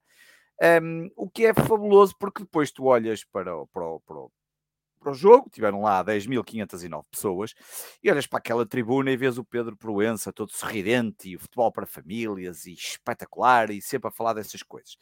Um, 0.61 1.09
o 1.15 1.29
que 1.29 1.45
é 1.45 1.53
fabuloso, 1.53 2.13
porque 2.19 2.43
depois 2.43 2.71
tu 2.71 2.85
olhas 2.85 3.23
para, 3.23 3.51
para, 3.67 3.99
para, 4.05 4.17
para 4.99 5.11
o 5.11 5.15
jogo, 5.15 5.49
tiveram 5.49 5.81
lá 5.81 6.03
10.509 6.03 7.05
pessoas, 7.09 7.53
e 8.03 8.11
olhas 8.11 8.27
para 8.27 8.39
aquela 8.39 8.65
tribuna 8.65 9.11
e 9.11 9.17
vês 9.17 9.37
o 9.37 9.43
Pedro 9.43 9.75
Proença 9.75 10.31
todo 10.33 10.51
sorridente, 10.51 11.29
e 11.29 11.35
o 11.35 11.39
futebol 11.39 11.71
para 11.71 11.85
famílias, 11.85 12.65
e 12.65 12.73
espetacular, 12.73 13.71
e 13.71 13.81
sempre 13.81 14.09
a 14.09 14.11
falar 14.11 14.33
dessas 14.33 14.61
coisas. 14.61 14.97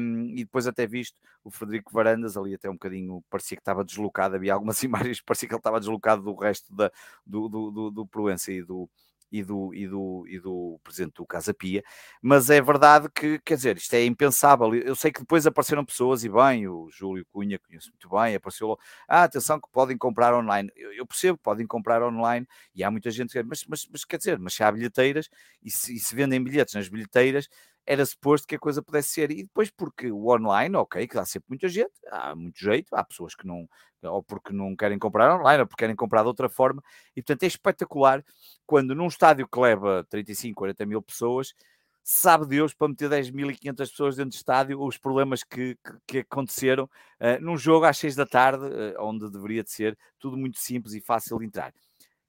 Um, 0.00 0.28
e 0.30 0.44
depois 0.44 0.66
até 0.66 0.86
visto 0.86 1.18
o 1.44 1.50
Frederico 1.50 1.92
Varandas, 1.92 2.36
ali 2.36 2.54
até 2.54 2.70
um 2.70 2.74
bocadinho, 2.74 3.22
parecia 3.28 3.56
que 3.56 3.62
estava 3.62 3.84
deslocado, 3.84 4.36
havia 4.36 4.54
algumas 4.54 4.80
imagens, 4.84 5.20
parecia 5.20 5.48
que 5.48 5.54
ele 5.54 5.60
estava 5.60 5.80
deslocado 5.80 6.22
do 6.22 6.34
resto 6.34 6.74
da, 6.74 6.90
do, 7.26 7.48
do, 7.48 7.70
do, 7.70 7.90
do 7.90 8.06
Proença 8.06 8.52
e 8.52 8.62
do, 8.62 8.88
e 9.32 9.42
do, 9.42 9.74
e 9.74 9.88
do, 9.88 10.24
e 10.28 10.38
do 10.38 10.78
presidente 10.84 11.14
do 11.14 11.26
Casa 11.26 11.54
Pia, 11.54 11.82
mas 12.20 12.50
é 12.50 12.60
verdade 12.60 13.08
que, 13.14 13.38
quer 13.40 13.56
dizer, 13.56 13.76
isto 13.78 13.94
é 13.94 14.04
impensável. 14.04 14.74
Eu 14.74 14.94
sei 14.94 15.10
que 15.10 15.20
depois 15.20 15.46
apareceram 15.46 15.84
pessoas, 15.84 16.22
e 16.22 16.28
bem, 16.28 16.68
o 16.68 16.88
Júlio 16.90 17.26
Cunha 17.32 17.58
conheço 17.58 17.90
muito 17.90 18.08
bem, 18.10 18.34
apareceu 18.34 18.68
logo, 18.68 18.80
ah, 19.08 19.24
atenção 19.24 19.58
que 19.58 19.68
podem 19.72 19.96
comprar 19.96 20.34
online. 20.34 20.70
Eu, 20.76 20.92
eu 20.92 21.06
percebo 21.06 21.38
podem 21.38 21.66
comprar 21.66 22.02
online, 22.02 22.46
e 22.74 22.84
há 22.84 22.90
muita 22.90 23.10
gente 23.10 23.32
que 23.32 23.42
mas, 23.42 23.64
mas, 23.66 23.88
mas 23.90 24.04
quer 24.04 24.18
dizer, 24.18 24.38
mas 24.38 24.54
se 24.54 24.62
há 24.62 24.70
bilheteiras, 24.70 25.28
e 25.62 25.70
se, 25.70 25.94
e 25.94 25.98
se 25.98 26.14
vendem 26.14 26.42
bilhetes 26.42 26.74
nas 26.74 26.88
bilheteiras, 26.88 27.48
era 27.86 28.04
suposto 28.06 28.46
que 28.46 28.54
a 28.54 28.58
coisa 28.58 28.82
pudesse 28.82 29.10
ser. 29.10 29.30
E 29.30 29.42
depois, 29.42 29.70
porque 29.70 30.10
o 30.10 30.28
online, 30.28 30.76
ok, 30.76 31.06
que 31.06 31.14
dá 31.14 31.24
sempre 31.24 31.46
muita 31.48 31.68
gente, 31.68 31.92
há 32.10 32.34
muito 32.34 32.58
jeito, 32.58 32.94
há 32.94 33.04
pessoas 33.04 33.34
que 33.34 33.46
não, 33.46 33.68
ou 34.02 34.22
porque 34.22 34.52
não 34.52 34.76
querem 34.76 34.98
comprar 34.98 35.34
online, 35.38 35.60
ou 35.60 35.66
porque 35.66 35.82
querem 35.82 35.96
comprar 35.96 36.22
de 36.22 36.28
outra 36.28 36.48
forma, 36.48 36.82
e 37.16 37.22
portanto 37.22 37.42
é 37.42 37.46
espetacular 37.46 38.24
quando 38.66 38.94
num 38.94 39.06
estádio 39.06 39.48
que 39.48 39.60
leva 39.60 40.04
35, 40.08 40.56
40 40.56 40.86
mil 40.86 41.02
pessoas, 41.02 41.54
sabe 42.02 42.46
Deus 42.46 42.74
para 42.74 42.88
meter 42.88 43.08
10.500 43.08 43.76
pessoas 43.76 44.16
dentro 44.16 44.30
do 44.30 44.36
estádio, 44.36 44.82
os 44.82 44.98
problemas 44.98 45.44
que, 45.44 45.76
que, 45.76 45.98
que 46.06 46.18
aconteceram 46.18 46.84
uh, 46.84 47.40
num 47.40 47.56
jogo 47.56 47.86
às 47.86 47.96
6 47.98 48.16
da 48.16 48.26
tarde, 48.26 48.64
uh, 48.64 48.94
onde 49.00 49.30
deveria 49.30 49.62
de 49.62 49.70
ser 49.70 49.96
tudo 50.18 50.36
muito 50.36 50.58
simples 50.58 50.94
e 50.94 51.00
fácil 51.00 51.38
de 51.38 51.46
entrar. 51.46 51.72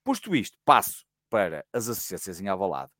Posto 0.03 0.35
isto, 0.35 0.57
passo 0.63 1.05
para 1.29 1.65
as 1.73 1.89
assistências 1.89 2.39
em 2.39 2.47
Alvalade, 2.47 2.91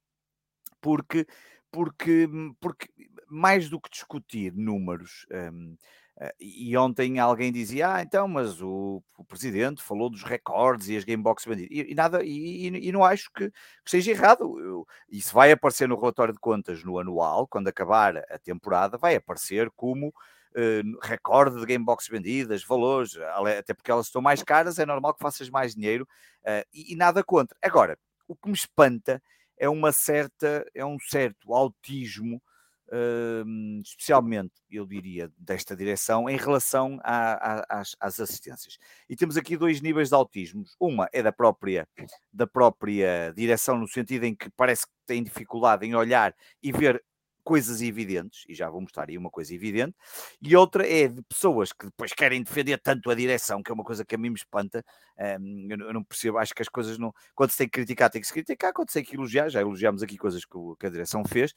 porque 0.81 1.27
porque, 1.73 2.29
porque 2.61 2.87
mais 3.27 3.67
do 3.67 3.81
que 3.81 3.89
discutir 3.89 4.53
números, 4.53 5.25
um, 5.51 5.75
Uh, 6.15 6.29
e 6.39 6.77
ontem 6.77 7.17
alguém 7.17 7.51
dizia, 7.51 7.95
ah, 7.95 8.01
então, 8.03 8.27
mas 8.27 8.61
o, 8.61 9.03
o, 9.17 9.25
presidente 9.25 9.81
falou 9.81 10.11
dos 10.11 10.21
recordes 10.21 10.87
e 10.87 10.95
as 10.95 11.03
Gamebox 11.03 11.43
vendidas. 11.43 11.75
E, 11.75 11.91
e, 11.91 11.95
nada, 11.95 12.23
e, 12.23 12.67
e, 12.67 12.91
não 12.91 13.03
acho 13.03 13.31
que, 13.33 13.49
que 13.49 13.89
seja 13.89 14.11
errado. 14.11 14.59
Eu, 14.59 14.87
isso 15.09 15.33
vai 15.33 15.51
aparecer 15.51 15.87
no 15.87 15.99
relatório 15.99 16.31
de 16.31 16.39
contas 16.39 16.83
no 16.83 16.99
anual, 16.99 17.47
quando 17.47 17.67
acabar 17.67 18.15
a 18.29 18.37
temporada, 18.37 18.95
vai 18.95 19.15
aparecer 19.15 19.71
como 19.71 20.09
uh, 20.09 20.99
recorde 21.01 21.59
de 21.59 21.65
Gamebox 21.65 22.07
vendidas, 22.07 22.63
valores, 22.63 23.17
até 23.57 23.73
porque 23.73 23.89
elas 23.89 24.05
estão 24.05 24.21
mais 24.21 24.43
caras, 24.43 24.77
é 24.77 24.85
normal 24.85 25.15
que 25.15 25.19
faças 25.19 25.49
mais 25.49 25.73
dinheiro 25.73 26.07
uh, 26.43 26.63
e, 26.71 26.95
nada 26.95 27.23
contra. 27.23 27.57
Agora, 27.59 27.97
o 28.27 28.35
que 28.35 28.47
me 28.47 28.55
espanta 28.55 29.21
é 29.63 29.69
uma 29.69 29.93
certa, 29.93 30.65
é 30.75 30.85
um 30.85 30.97
certo 30.99 31.53
autismo 31.53 32.41
Uh, 32.91 33.81
especialmente, 33.81 34.53
eu 34.69 34.85
diria, 34.85 35.31
desta 35.35 35.75
direção, 35.75 36.29
em 36.29 36.37
relação 36.37 36.99
a, 37.01 37.31
a, 37.33 37.79
às, 37.79 37.95
às, 37.99 38.19
assistências. 38.19 38.77
E 39.09 39.15
temos 39.15 39.35
aqui 39.35 39.57
dois 39.57 39.81
níveis 39.81 40.09
de 40.09 40.15
autismo. 40.15 40.63
Uma 40.79 41.09
é 41.11 41.23
da 41.23 41.31
própria, 41.31 41.87
da 42.31 42.45
própria 42.45 43.33
direção, 43.35 43.79
no 43.79 43.87
sentido 43.87 44.25
em 44.25 44.35
que 44.35 44.47
parece 44.51 44.85
que 44.85 44.93
tem 45.07 45.23
dificuldade 45.23 45.87
em 45.87 45.95
olhar 45.95 46.35
e 46.61 46.71
ver 46.71 47.03
coisas 47.43 47.81
evidentes, 47.81 48.43
e 48.47 48.53
já 48.53 48.69
vou 48.69 48.81
mostrar 48.81 49.09
aí 49.09 49.17
uma 49.17 49.29
coisa 49.29 49.53
evidente, 49.53 49.95
e 50.41 50.55
outra 50.55 50.87
é 50.87 51.07
de 51.07 51.21
pessoas 51.23 51.73
que 51.73 51.85
depois 51.85 52.13
querem 52.13 52.41
defender 52.41 52.77
tanto 52.79 53.09
a 53.09 53.15
direção, 53.15 53.61
que 53.61 53.71
é 53.71 53.73
uma 53.73 53.83
coisa 53.83 54.05
que 54.05 54.15
a 54.15 54.17
mim 54.17 54.29
me 54.29 54.35
espanta. 54.35 54.83
Um, 55.39 55.67
eu, 55.69 55.93
não 55.93 56.03
percebo, 56.03 56.37
acho 56.37 56.53
que 56.53 56.61
as 56.61 56.69
coisas 56.69 56.97
não. 56.97 57.13
Quando 57.35 57.51
se 57.51 57.57
tem 57.57 57.67
que 57.67 57.73
criticar, 57.73 58.09
tem 58.09 58.21
que 58.21 58.27
se 58.27 58.33
criticar, 58.33 58.73
quando 58.73 58.89
se 58.89 58.95
tem 58.95 59.03
que 59.03 59.15
elogiar, 59.15 59.49
já 59.49 59.61
elogiámos 59.61 60.01
aqui 60.01 60.17
coisas 60.17 60.43
que, 60.45 60.57
que 60.79 60.85
a 60.87 60.89
direção 60.89 61.23
fez, 61.25 61.53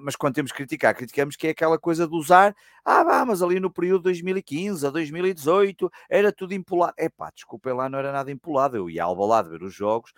mas 0.00 0.16
quando 0.16 0.34
temos 0.34 0.52
que 0.52 0.58
criticar, 0.58 0.94
criticamos 0.94 1.36
que 1.36 1.48
é 1.48 1.50
aquela 1.50 1.78
coisa 1.78 2.06
de 2.06 2.14
usar, 2.14 2.54
ah, 2.84 3.04
vá, 3.04 3.24
mas 3.24 3.42
ali 3.42 3.60
no 3.60 3.70
período 3.70 4.04
2015 4.04 4.86
a 4.86 4.90
2018 4.90 5.90
era 6.08 6.32
tudo 6.32 6.54
empolado. 6.54 6.94
É 6.96 7.08
pá, 7.08 7.30
desculpem 7.34 7.72
lá, 7.74 7.88
não 7.88 7.98
era 7.98 8.12
nada 8.12 8.30
empolado. 8.30 8.76
Eu 8.76 8.88
ia 8.88 9.04
ao 9.04 9.16
balado 9.16 9.50
ver 9.50 9.62
os 9.62 9.74
jogos, 9.74 10.12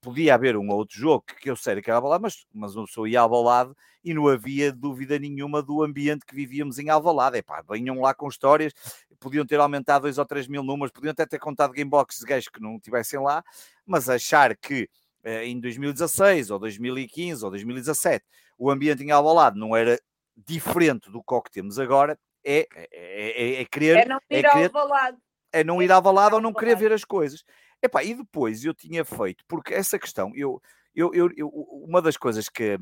podia 0.00 0.34
haver 0.34 0.56
um 0.56 0.68
ou 0.68 0.76
outro 0.76 0.96
jogo 0.98 1.24
que 1.40 1.50
eu 1.50 1.56
sei 1.56 1.80
que 1.80 1.90
era 1.90 1.98
Alvalade, 1.98 2.22
mas, 2.22 2.46
mas 2.52 2.76
uma 2.76 2.86
pessoa 2.86 3.08
ia 3.08 3.20
ao 3.20 3.34
Alvalade 3.34 3.72
e 4.04 4.14
não 4.14 4.28
havia 4.28 4.72
dúvida 4.72 5.18
nenhuma 5.18 5.62
do 5.62 5.82
ambiente 5.82 6.24
que 6.24 6.34
vivíamos 6.34 6.78
em 6.78 6.88
Alvalade. 6.88 7.38
Epá, 7.38 7.62
venham 7.68 8.00
lá 8.00 8.14
com 8.14 8.28
histórias, 8.28 8.72
podiam 9.20 9.44
ter 9.44 9.60
aumentado 9.60 10.02
dois 10.02 10.18
ou 10.18 10.24
três 10.24 10.46
mil 10.46 10.62
números, 10.62 10.92
podiam 10.92 11.10
até 11.10 11.26
ter 11.26 11.38
contado 11.38 11.72
gameboxes 11.72 12.20
de 12.20 12.26
gajos 12.26 12.48
que 12.48 12.60
não 12.60 12.76
estivessem 12.76 13.20
lá, 13.20 13.42
mas 13.86 14.08
achar 14.08 14.56
que 14.56 14.88
eh, 15.24 15.46
em 15.46 15.60
2016 15.60 16.50
ou 16.50 16.58
2015 16.58 17.44
ou 17.44 17.50
2017 17.50 18.24
o 18.56 18.70
ambiente 18.70 19.02
em 19.02 19.10
Alvalade 19.10 19.58
não 19.58 19.76
era 19.76 20.00
diferente 20.36 21.10
do 21.10 21.22
que 21.22 21.50
temos 21.50 21.78
agora 21.78 22.18
é, 22.44 22.66
é, 22.74 22.88
é, 22.92 23.60
é 23.60 23.64
querer... 23.64 23.96
É 23.98 24.04
não 24.06 24.16
ir 24.30 24.36
é 24.36 24.42
querer, 24.42 24.70
ao 24.72 24.80
Alvalade. 24.82 25.18
É 25.52 25.64
não 25.64 25.82
ir 25.82 25.90
ao 25.90 25.96
Alvalade 25.96 26.34
ou 26.34 26.40
não 26.40 26.52
querer 26.52 26.76
ver 26.76 26.92
as 26.92 27.04
coisas. 27.04 27.44
Epá, 27.82 28.02
e 28.02 28.14
depois 28.14 28.64
eu 28.64 28.74
tinha 28.74 29.04
feito, 29.04 29.44
porque 29.46 29.72
essa 29.72 29.98
questão, 29.98 30.32
eu, 30.34 30.60
eu, 30.94 31.14
eu, 31.14 31.30
eu, 31.36 31.48
uma 31.48 32.02
das 32.02 32.16
coisas 32.16 32.48
que, 32.48 32.76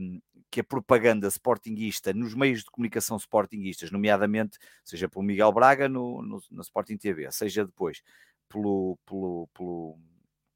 que 0.51 0.61
a 0.61 0.65
propaganda 0.65 1.29
sportinguista 1.29 2.15
nos 2.15 2.35
meios 2.35 2.61
de 2.61 2.71
comunicação 2.71 3.17
sportinguistas, 3.19 3.91
nomeadamente, 3.91 4.59
seja 4.83 5.09
pelo 5.09 5.25
Miguel 5.25 5.53
Braga 5.53 5.89
no, 5.89 6.23
no, 6.23 6.41
na 6.51 6.63
Sporting 6.63 6.97
TV, 6.97 7.31
seja 7.31 7.65
depois 7.65 8.01
pelo, 8.49 8.99
pelo, 9.05 9.49
pelo, 9.53 9.99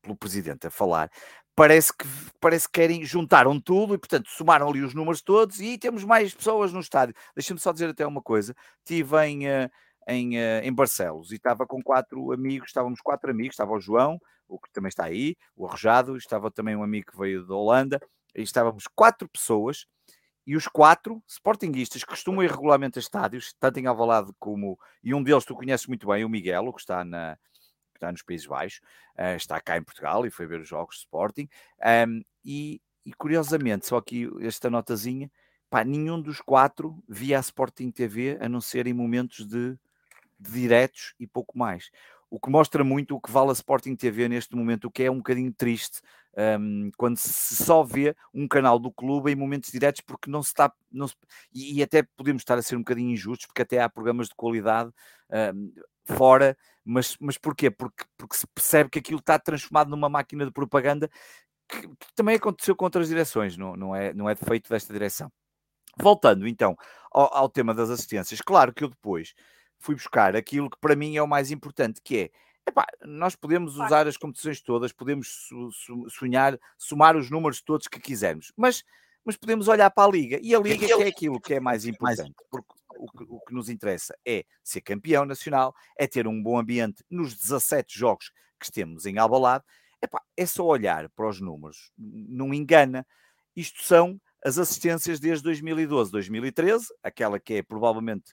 pelo 0.01 0.17
presidente 0.17 0.67
a 0.67 0.71
falar, 0.71 1.11
parece 1.55 1.93
que, 1.93 2.07
parece 2.41 2.67
que 2.67 2.73
querem, 2.73 3.05
juntaram 3.05 3.61
tudo 3.61 3.95
e, 3.95 3.99
portanto, 3.99 4.31
somaram 4.31 4.69
ali 4.69 4.81
os 4.81 4.95
números 4.95 5.21
todos 5.21 5.61
e 5.61 5.77
temos 5.77 6.05
mais 6.05 6.35
pessoas 6.35 6.73
no 6.73 6.81
estádio. 6.81 7.15
Deixa-me 7.37 7.61
só 7.61 7.73
dizer 7.73 7.91
até 7.91 8.07
uma 8.07 8.23
coisa. 8.23 8.55
Tive 8.85 9.27
em. 9.27 9.47
Uh, 9.47 9.71
em, 10.09 10.37
uh, 10.37 10.61
em 10.63 10.73
Barcelos 10.73 11.33
e 11.33 11.37
estava 11.37 11.67
com 11.67 11.83
quatro 11.83 12.33
amigos, 12.33 12.69
estávamos 12.69 13.01
quatro 13.01 13.31
amigos, 13.31 13.55
estava 13.55 13.73
o 13.73 13.81
João, 13.81 14.21
o 14.49 14.59
que 14.59 14.71
também 14.73 14.89
está 14.89 15.05
aí, 15.05 15.37
o 15.57 15.67
Arrojado, 15.67 16.17
estava 16.17 16.51
também 16.51 16.77
um 16.77 16.83
amigo 16.83 17.11
que 17.11 17.19
veio 17.19 17.47
da 17.47 17.55
Holanda, 17.55 18.01
e 18.35 18.43
estávamos 18.43 18.85
quatro 18.95 19.29
pessoas, 19.29 19.87
e 20.47 20.57
os 20.57 20.67
quatro 20.67 21.23
sportinguistas 21.29 22.03
que 22.03 22.11
costumam 22.11 22.43
ir 22.43 22.51
regularmente 22.51 22.99
a 22.99 23.01
estádios, 23.01 23.55
tanto 23.61 23.79
em 23.79 23.87
Alvalade 23.87 24.33
como, 24.39 24.79
e 25.03 25.15
um 25.15 25.23
deles 25.23 25.45
tu 25.45 25.55
conheces 25.55 25.87
muito 25.87 26.07
bem, 26.09 26.25
o 26.25 26.29
Miguel, 26.29 26.67
o 26.67 26.73
que 26.73 26.81
está, 26.81 27.05
na, 27.05 27.39
está 27.95 28.11
nos 28.11 28.23
Países 28.23 28.47
Baixos, 28.47 28.81
uh, 29.19 29.37
está 29.37 29.61
cá 29.61 29.77
em 29.77 29.83
Portugal 29.83 30.27
e 30.27 30.31
foi 30.31 30.47
ver 30.47 30.61
os 30.61 30.69
jogos 30.69 30.97
de 30.97 31.01
Sporting, 31.03 31.49
um, 32.09 32.23
e, 32.45 32.81
e 33.05 33.13
curiosamente, 33.13 33.87
só 33.87 33.99
aqui 33.99 34.29
esta 34.41 34.69
notazinha, 34.71 35.31
pá, 35.69 35.85
nenhum 35.85 36.21
dos 36.21 36.41
quatro 36.41 37.03
via 37.09 37.39
a 37.39 37.41
Sporting 37.41 37.91
TV, 37.91 38.37
a 38.41 38.49
não 38.49 38.61
ser 38.61 38.87
em 38.87 38.95
momentos 38.95 39.47
de 39.47 39.79
diretos 40.41 41.15
e 41.19 41.27
pouco 41.27 41.59
mais. 41.59 41.91
O 42.31 42.39
que 42.39 42.49
mostra 42.49 42.85
muito 42.85 43.17
o 43.17 43.21
que 43.21 43.31
vale 43.31 43.51
a 43.51 43.53
Sporting 43.53 43.97
TV 43.97 44.29
neste 44.29 44.55
momento, 44.55 44.85
o 44.87 44.91
que 44.91 45.03
é 45.03 45.11
um 45.11 45.17
bocadinho 45.17 45.53
triste 45.53 46.01
um, 46.61 46.91
quando 46.97 47.17
se 47.17 47.57
só 47.57 47.83
vê 47.83 48.15
um 48.33 48.47
canal 48.47 48.79
do 48.79 48.91
clube 48.91 49.33
em 49.33 49.35
momentos 49.35 49.73
diretos, 49.73 50.01
porque 50.01 50.31
não 50.31 50.43
se 50.43 50.51
está. 50.51 50.73
Não 50.91 51.09
se, 51.09 51.15
e, 51.53 51.83
até 51.83 52.03
podemos 52.17 52.43
estar 52.43 52.57
a 52.57 52.63
ser 52.63 52.77
um 52.77 52.81
bocadinho 52.81 53.11
injustos, 53.11 53.47
porque 53.47 53.63
até 53.63 53.81
há 53.81 53.89
programas 53.89 54.29
de 54.29 54.35
qualidade 54.35 54.91
um, 55.55 55.73
fora, 56.05 56.57
mas, 56.85 57.17
mas 57.21 57.37
porquê? 57.37 57.71
Porque, 57.71 58.05
porque 58.17 58.37
se 58.37 58.47
percebe 58.47 58.91
que 58.91 58.99
aquilo 59.01 59.19
está 59.19 59.39
transformado 59.39 59.91
numa 59.91 60.09
máquina 60.09 60.45
de 60.45 60.53
propaganda 60.53 61.11
que, 61.69 61.83
que 61.83 62.15
também 62.15 62.37
aconteceu 62.37 62.75
com 62.75 62.85
outras 62.85 63.09
direções, 63.09 63.57
não, 63.57 63.77
não, 63.77 63.95
é, 63.95 64.13
não 64.13 64.29
é 64.29 64.35
defeito 64.35 64.69
desta 64.69 64.93
direção. 64.93 65.31
Voltando 65.97 66.47
então 66.47 66.77
ao, 67.11 67.35
ao 67.35 67.49
tema 67.49 67.75
das 67.75 67.91
assistências, 67.91 68.41
claro 68.41 68.73
que 68.73 68.85
eu 68.85 68.89
depois 68.89 69.35
fui 69.81 69.95
buscar 69.95 70.37
aquilo 70.37 70.71
que 70.71 70.79
para 70.79 70.95
mim 70.95 71.17
é 71.17 71.23
o 71.23 71.27
mais 71.27 71.51
importante, 71.51 72.01
que 72.03 72.17
é 72.19 72.31
epá, 72.69 72.87
nós 73.03 73.35
podemos 73.35 73.77
usar 73.77 74.07
as 74.07 74.17
competições 74.17 74.61
todas, 74.61 74.93
podemos 74.93 75.49
sonhar, 76.09 76.59
somar 76.79 77.17
os 77.17 77.31
números 77.31 77.61
todos 77.61 77.89
que 77.89 77.99
quisermos, 77.99 78.53
mas, 78.57 78.85
mas 79.25 79.37
podemos 79.37 79.69
olhar 79.69 79.91
para 79.91 80.09
a 80.09 80.13
Liga, 80.13 80.39
e 80.43 80.55
a 80.55 80.61
Liga 80.61 80.87
que 80.87 80.93
é 80.93 81.09
aquilo 81.09 81.41
que 81.41 81.55
é 81.55 81.61
mais 81.61 81.85
importante, 81.85 82.37
porque 82.51 82.73
o 82.97 83.11
que, 83.11 83.25
o 83.29 83.41
que 83.41 83.55
nos 83.55 83.69
interessa 83.69 84.15
é 84.25 84.45
ser 84.63 84.83
campeão 84.83 85.25
nacional, 85.25 85.75
é 85.99 86.07
ter 86.07 86.27
um 86.27 86.43
bom 86.43 86.59
ambiente 86.59 87.03
nos 87.11 87.35
17 87.35 87.99
jogos 87.99 88.31
que 88.61 88.71
temos 88.71 89.07
em 89.07 89.19
Albalade, 89.19 89.65
epá, 90.03 90.23
é 90.37 90.47
só 90.47 90.65
olhar 90.65 91.09
para 91.11 91.29
os 91.29 91.41
números, 91.41 91.91
não 91.97 92.53
engana, 92.53 93.07
isto 93.57 93.83
são 93.83 94.21
as 94.45 94.59
assistências 94.59 95.19
desde 95.19 95.45
2012, 95.45 96.11
2013, 96.13 96.87
aquela 97.03 97.39
que 97.39 97.55
é 97.55 97.63
provavelmente 97.63 98.33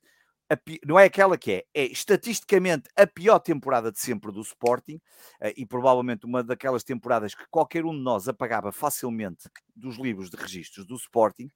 não 0.85 0.97
é 0.97 1.05
aquela 1.05 1.37
que 1.37 1.51
é, 1.51 1.65
é 1.73 1.83
estatisticamente 1.85 2.89
a 2.95 3.05
pior 3.05 3.39
temporada 3.39 3.91
de 3.91 3.99
sempre 3.99 4.31
do 4.31 4.41
Sporting 4.41 4.99
eh, 5.41 5.53
e 5.57 5.65
provavelmente 5.65 6.25
uma 6.25 6.41
daquelas 6.41 6.83
temporadas 6.83 7.35
que 7.35 7.45
qualquer 7.49 7.85
um 7.85 7.91
de 7.91 8.01
nós 8.01 8.27
apagava 8.29 8.71
facilmente 8.71 9.49
dos 9.75 9.97
livros 9.97 10.29
de 10.29 10.37
registros 10.37 10.85
do 10.85 10.95
Sporting. 10.95 11.49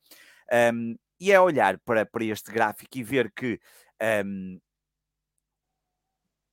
Um, 0.73 0.97
e 1.19 1.31
é 1.31 1.39
olhar 1.39 1.79
para, 1.79 2.05
para 2.05 2.25
este 2.25 2.51
gráfico 2.51 2.97
e 2.97 3.03
ver 3.03 3.31
que 3.31 3.59
um, 4.25 4.59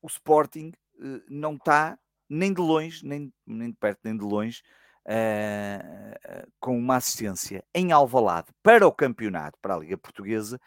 o 0.01 0.07
Sporting 0.07 0.73
uh, 1.01 1.23
não 1.29 1.55
está 1.55 1.99
nem 2.29 2.53
de 2.53 2.61
longe, 2.61 3.05
nem, 3.05 3.33
nem 3.47 3.71
de 3.71 3.77
perto, 3.77 4.01
nem 4.05 4.17
de 4.17 4.23
longe, 4.23 4.63
uh, 5.07 6.47
com 6.61 6.79
uma 6.79 6.97
assistência 6.97 7.65
em 7.75 7.91
Alvalade 7.91 8.53
para 8.63 8.87
o 8.87 8.93
campeonato, 8.93 9.59
para 9.61 9.75
a 9.75 9.79
Liga 9.79 9.99
Portuguesa, 9.99 10.61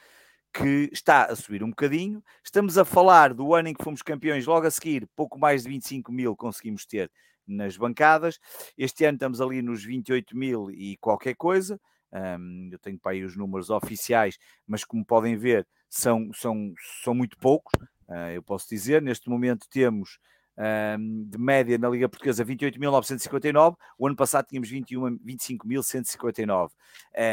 que 0.53 0.90
está 0.91 1.26
a 1.26 1.36
subir 1.36 1.64
um 1.64 1.69
bocadinho. 1.69 2.23
Estamos 2.44 2.78
a 2.78 2.86
falar 2.86 3.34
do 3.34 3.53
ano 3.53 3.69
em 3.69 3.73
que 3.73 3.84
fomos 3.84 4.02
campeões, 4.02 4.45
logo 4.45 4.68
a 4.68 4.72
seguir, 4.72 5.07
pouco 5.15 5.40
mais 5.40 5.64
de 5.64 5.69
25 5.69 6.11
mil 6.11 6.36
conseguimos 6.36 6.86
ter 6.86 7.11
nas 7.48 7.78
bancadas. 7.78 8.40
Este 8.78 9.06
ano 9.06 9.15
estamos 9.15 9.41
ali 9.41 9.61
nos 9.61 9.84
28 9.84 10.36
mil 10.38 10.72
e 10.72 10.98
qualquer 10.98 11.36
coisa. 11.36 11.80
Um, 12.11 12.69
eu 12.72 12.80
tenho 12.80 12.99
para 12.99 13.14
aí 13.14 13.23
os 13.23 13.38
números 13.38 13.69
oficiais, 13.69 14.38
mas 14.68 14.84
como 14.84 15.06
podem 15.06 15.38
ver, 15.38 15.65
são, 15.90 16.32
são, 16.34 16.73
são 17.03 17.14
muito 17.14 17.38
poucos. 17.38 17.73
Uh, 18.07 18.32
eu 18.34 18.44
posso 18.44 18.68
dizer, 18.69 19.02
neste 19.02 19.30
momento 19.30 19.68
temos 19.69 20.19
um, 20.57 21.26
de 21.30 21.38
média 21.38 21.78
na 21.78 21.90
Liga 21.90 22.10
Portuguesa 22.10 22.45
28.959, 22.45 23.76
o 23.98 24.07
ano 24.07 24.15
passado 24.15 24.48
tínhamos 24.48 24.69
25.159. 24.72 26.69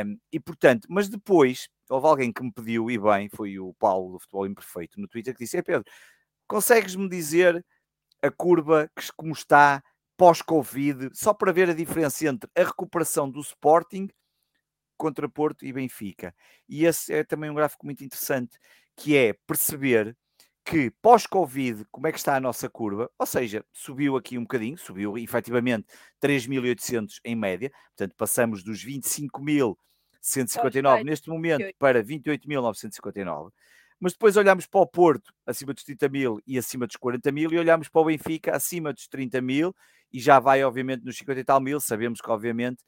Um, 0.06 0.18
e 0.32 0.40
portanto, 0.40 0.86
mas 0.88 1.08
depois 1.08 1.68
houve 1.88 2.06
alguém 2.06 2.32
que 2.32 2.42
me 2.42 2.52
pediu, 2.52 2.90
e 2.90 2.98
bem, 2.98 3.28
foi 3.28 3.58
o 3.58 3.74
Paulo 3.74 4.12
do 4.12 4.18
Futebol 4.20 4.46
Imperfeito 4.46 5.00
no 5.00 5.08
Twitter, 5.08 5.34
que 5.34 5.44
disse: 5.44 5.56
É 5.56 5.62
Pedro, 5.62 5.84
consegues-me 6.46 7.08
dizer 7.08 7.64
a 8.22 8.30
curva 8.30 8.90
que, 8.94 9.02
como 9.16 9.32
está 9.32 9.82
pós-Covid, 10.16 11.10
só 11.14 11.32
para 11.32 11.52
ver 11.52 11.70
a 11.70 11.74
diferença 11.74 12.26
entre 12.26 12.50
a 12.56 12.64
recuperação 12.64 13.30
do 13.30 13.40
Sporting 13.40 14.08
contra 14.96 15.28
Porto 15.28 15.64
e 15.64 15.72
Benfica? 15.72 16.34
E 16.68 16.84
esse 16.84 17.12
é 17.12 17.24
também 17.24 17.50
um 17.50 17.54
gráfico 17.54 17.86
muito 17.86 18.04
interessante, 18.04 18.58
que 18.96 19.16
é 19.16 19.32
perceber 19.46 20.16
que 20.68 20.90
pós-Covid, 21.00 21.86
como 21.90 22.06
é 22.08 22.12
que 22.12 22.18
está 22.18 22.36
a 22.36 22.40
nossa 22.40 22.68
curva? 22.68 23.10
Ou 23.18 23.24
seja, 23.24 23.64
subiu 23.72 24.18
aqui 24.18 24.36
um 24.36 24.42
bocadinho, 24.42 24.76
subiu 24.76 25.16
efetivamente 25.16 25.86
3.800 26.22 27.20
em 27.24 27.34
média, 27.34 27.72
portanto 27.96 28.14
passamos 28.18 28.62
dos 28.62 28.82
25 28.82 29.42
mil 29.42 29.78
159 30.20 31.04
neste 31.04 31.30
momento 31.30 31.64
para 31.78 32.04
28.959. 32.04 33.50
mas 33.98 34.12
depois 34.12 34.36
olhamos 34.36 34.66
para 34.66 34.80
o 34.80 34.86
Porto 34.86 35.32
acima 35.46 35.72
dos 35.72 35.84
30 35.84 36.08
mil 36.10 36.38
e 36.46 36.58
acima 36.58 36.86
dos 36.86 36.96
40 36.96 37.32
mil, 37.32 37.50
e 37.50 37.58
olhamos 37.58 37.88
para 37.88 38.02
o 38.02 38.04
Benfica 38.04 38.54
acima 38.54 38.92
dos 38.92 39.08
30 39.08 39.40
mil 39.40 39.74
e 40.12 40.20
já 40.20 40.38
vai, 40.38 40.62
obviamente, 40.62 41.02
nos 41.02 41.16
50 41.16 41.40
e 41.40 41.44
tal 41.44 41.60
mil. 41.60 41.80
Sabemos 41.80 42.20
que, 42.20 42.30
obviamente, 42.30 42.82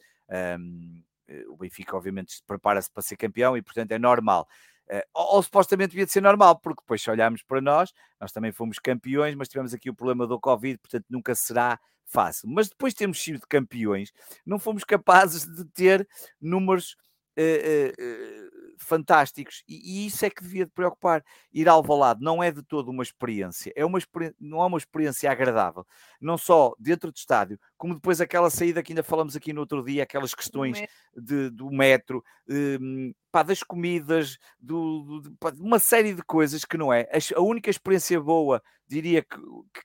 um, 0.59 1.02
eh, 1.28 1.44
o 1.48 1.57
Benfica, 1.57 1.97
obviamente, 1.97 2.43
prepara-se 2.47 2.90
para 2.90 3.02
ser 3.02 3.16
campeão 3.16 3.57
e, 3.57 3.62
portanto, 3.62 3.93
é 3.93 3.98
normal. 3.98 4.47
Uh, 4.90 5.02
ou, 5.14 5.42
supostamente 5.42 5.90
devia 5.90 6.04
de 6.04 6.10
ser 6.10 6.20
normal, 6.20 6.58
porque 6.58 6.82
depois, 6.82 7.00
se 7.00 7.08
olharmos 7.08 7.42
para 7.44 7.60
nós, 7.60 7.92
nós 8.20 8.32
também 8.32 8.50
fomos 8.50 8.78
campeões, 8.80 9.36
mas 9.36 9.48
tivemos 9.48 9.72
aqui 9.72 9.88
o 9.88 9.94
problema 9.94 10.26
do 10.26 10.40
Covid, 10.40 10.78
portanto, 10.78 11.04
nunca 11.08 11.32
será 11.34 11.78
fácil. 12.06 12.48
Mas 12.48 12.68
depois 12.68 12.92
de 12.92 12.98
termos 12.98 13.22
sido 13.22 13.46
campeões, 13.48 14.12
não 14.44 14.58
fomos 14.58 14.82
capazes 14.82 15.46
de 15.46 15.64
ter 15.66 16.08
números. 16.40 16.96
Uh, 17.38 17.92
uh, 18.02 18.49
fantásticos 18.85 19.62
e, 19.69 20.05
e, 20.05 20.07
isso 20.07 20.24
é 20.24 20.31
que 20.31 20.43
devia 20.43 20.65
de 20.65 20.73
preocupar. 20.73 21.23
Ir 21.52 21.69
ao 21.69 21.82
Valado 21.82 22.23
não 22.23 22.43
é 22.43 22.51
de 22.51 22.62
todo 22.62 22.90
uma 22.90 23.02
experiência, 23.02 23.73
é 23.77 23.85
uma 23.85 23.98
não 24.40 24.62
é 24.62 24.66
uma 24.66 24.78
experiência 24.78 25.31
agradável, 25.31 25.86
não 26.20 26.39
só 26.39 26.74
dentro 26.78 27.12
do 27.12 27.16
estádio, 27.16 27.59
como 27.77 27.94
depois 27.94 28.20
aquela 28.20 28.51
saída 28.51 28.82
que 28.82 28.93
ainda 28.93 29.02
falamos 29.02 29.36
aqui 29.36 29.52
no 29.52 29.61
outro 29.61 29.85
dia, 29.85 30.02
aquelas 30.02 30.35
questões 30.35 30.82
de, 31.16 31.51
do 31.51 31.70
metro, 31.70 32.24
um, 32.48 33.12
pá, 33.31 33.43
das 33.43 33.62
comidas, 33.62 34.39
do, 34.59 35.20
do, 35.20 35.32
pá, 35.39 35.52
uma 35.59 35.78
série 35.78 36.15
de 36.15 36.23
coisas 36.23 36.65
que 36.65 36.78
não 36.78 36.93
é. 36.93 37.09
A, 37.12 37.39
a 37.39 37.43
única 37.43 37.70
experiência 37.70 38.20
boa, 38.20 38.62
diria 38.90 39.23
que, 39.23 39.39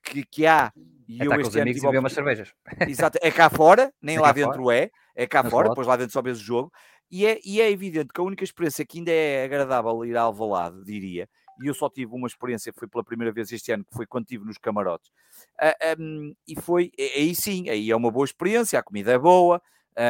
que, 0.04 0.26
que 0.26 0.48
há. 0.48 0.74
E 1.08 1.22
é 1.22 1.28
eu 1.28 1.32
este 1.32 1.44
com 1.44 1.50
os 1.50 1.58
amigos 1.58 1.84
e 1.84 1.86
beber 1.86 2.00
umas 2.00 2.14
cervejas. 2.14 2.54
Exato, 2.88 3.20
é 3.22 3.30
cá 3.30 3.50
fora, 3.50 3.94
nem 4.02 4.18
é 4.18 4.20
lá 4.20 4.32
dentro 4.32 4.64
fora. 4.64 4.78
é, 4.78 4.92
é 5.16 5.28
cá 5.28 5.44
fora, 5.44 5.70
depois 5.70 5.88
lá 5.88 5.96
dentro 5.96 6.12
só 6.12 6.22
vês 6.22 6.40
o 6.40 6.44
jogo. 6.44 6.72
E 7.12 7.26
é, 7.26 7.40
e 7.46 7.62
é 7.62 7.70
evidente 7.70 8.12
que 8.14 8.20
a 8.20 8.24
única 8.24 8.44
experiência 8.44 8.86
que 8.86 9.00
ainda 9.00 9.12
é 9.12 9.46
agradável 9.46 10.04
ir 10.06 10.18
a 10.18 10.22
Alvalade, 10.22 10.84
diria, 10.84 11.30
e 11.62 11.68
eu 11.68 11.74
só 11.74 11.90
tive 11.90 12.14
uma 12.14 12.28
experiência 12.28 12.74
que 12.74 12.80
foi 12.80 12.88
pela 12.88 13.04
primeira 13.04 13.32
vez 13.32 13.52
este 13.52 13.72
ano, 13.72 13.86
que 13.86 13.94
foi 13.96 14.06
quando 14.06 14.26
estive 14.26 14.46
nos 14.46 14.58
camarotes, 14.58 15.10
uh, 15.10 15.74
ah, 15.82 15.96
um, 16.00 16.36
e 16.48 16.60
foi, 16.60 16.92
aí 16.98 17.34
sim, 17.36 17.70
aí 17.70 17.92
é 17.92 17.96
uma 17.96 18.12
boa 18.12 18.26
experiência, 18.26 18.80
a 18.80 18.84
comida 18.84 19.12
é 19.12 19.20
boa, 19.20 19.62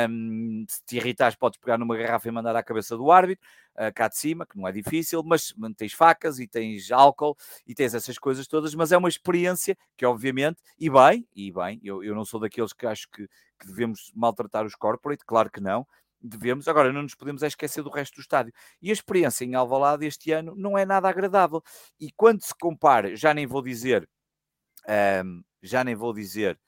um, 0.10 0.66
se 0.68 0.84
te 0.84 0.98
irritares 0.98 1.36
podes 1.36 1.60
pegar 1.60 1.78
numa 1.78 1.96
garrafa 1.96 2.28
e 2.28 2.32
mandar 2.32 2.56
à 2.56 2.64
cabeça 2.64 2.98
do 2.98 3.12
árbitro, 3.12 3.46
uh, 3.76 3.94
cá 3.94 4.08
de 4.08 4.18
cima, 4.18 4.46
que 4.46 4.58
não 4.58 4.68
é 4.68 4.72
difícil, 4.72 5.22
mas 5.24 5.54
tens 5.78 5.94
facas 5.94 6.40
e 6.40 6.48
tens 6.48 6.92
álcool 6.92 7.38
e 7.68 7.76
tens 7.76 7.94
essas 7.94 8.18
coisas 8.18 8.48
todas, 8.48 8.74
mas 8.74 8.92
é 8.92 8.98
uma 8.98 9.10
experiência 9.10 9.78
que 9.96 10.06
obviamente, 10.06 10.62
e 10.80 10.90
bem, 10.90 11.28
e 11.36 11.52
bem, 11.52 11.80
eu, 11.84 12.04
eu 12.04 12.16
não 12.16 12.26
sou 12.26 12.40
daqueles 12.40 12.74
que 12.74 12.88
acho 12.88 13.08
que, 13.10 13.28
que 13.60 13.68
devemos 13.68 14.12
maltratar 14.16 14.66
os 14.66 14.76
corporate, 14.76 15.24
claro 15.24 15.52
que 15.52 15.62
não, 15.62 15.86
devemos. 16.28 16.68
Agora, 16.68 16.92
não 16.92 17.04
nos 17.04 17.16
podemos 17.16 17.44
esquecer 17.44 17.84
do 17.84 17.90
resto 17.90 18.16
do 18.16 18.22
estádio. 18.22 18.54
E 18.82 18.90
a 18.90 18.94
experiência 18.94 19.46
em 19.46 19.56
Alvalade 19.56 20.06
este 20.06 20.32
ano 20.32 20.54
não 20.56 20.78
é 20.78 20.86
nada 20.86 21.10
agradável. 21.10 21.62
E 22.00 22.12
quando 22.12 22.42
se 22.42 22.54
compara, 22.60 23.16
já 23.16 23.34
nem 23.34 23.46
vou 23.46 23.62
dizer, 23.62 24.08
já 25.62 25.84
nem 25.84 25.96
vou 25.96 26.14
dizer, 26.14 26.60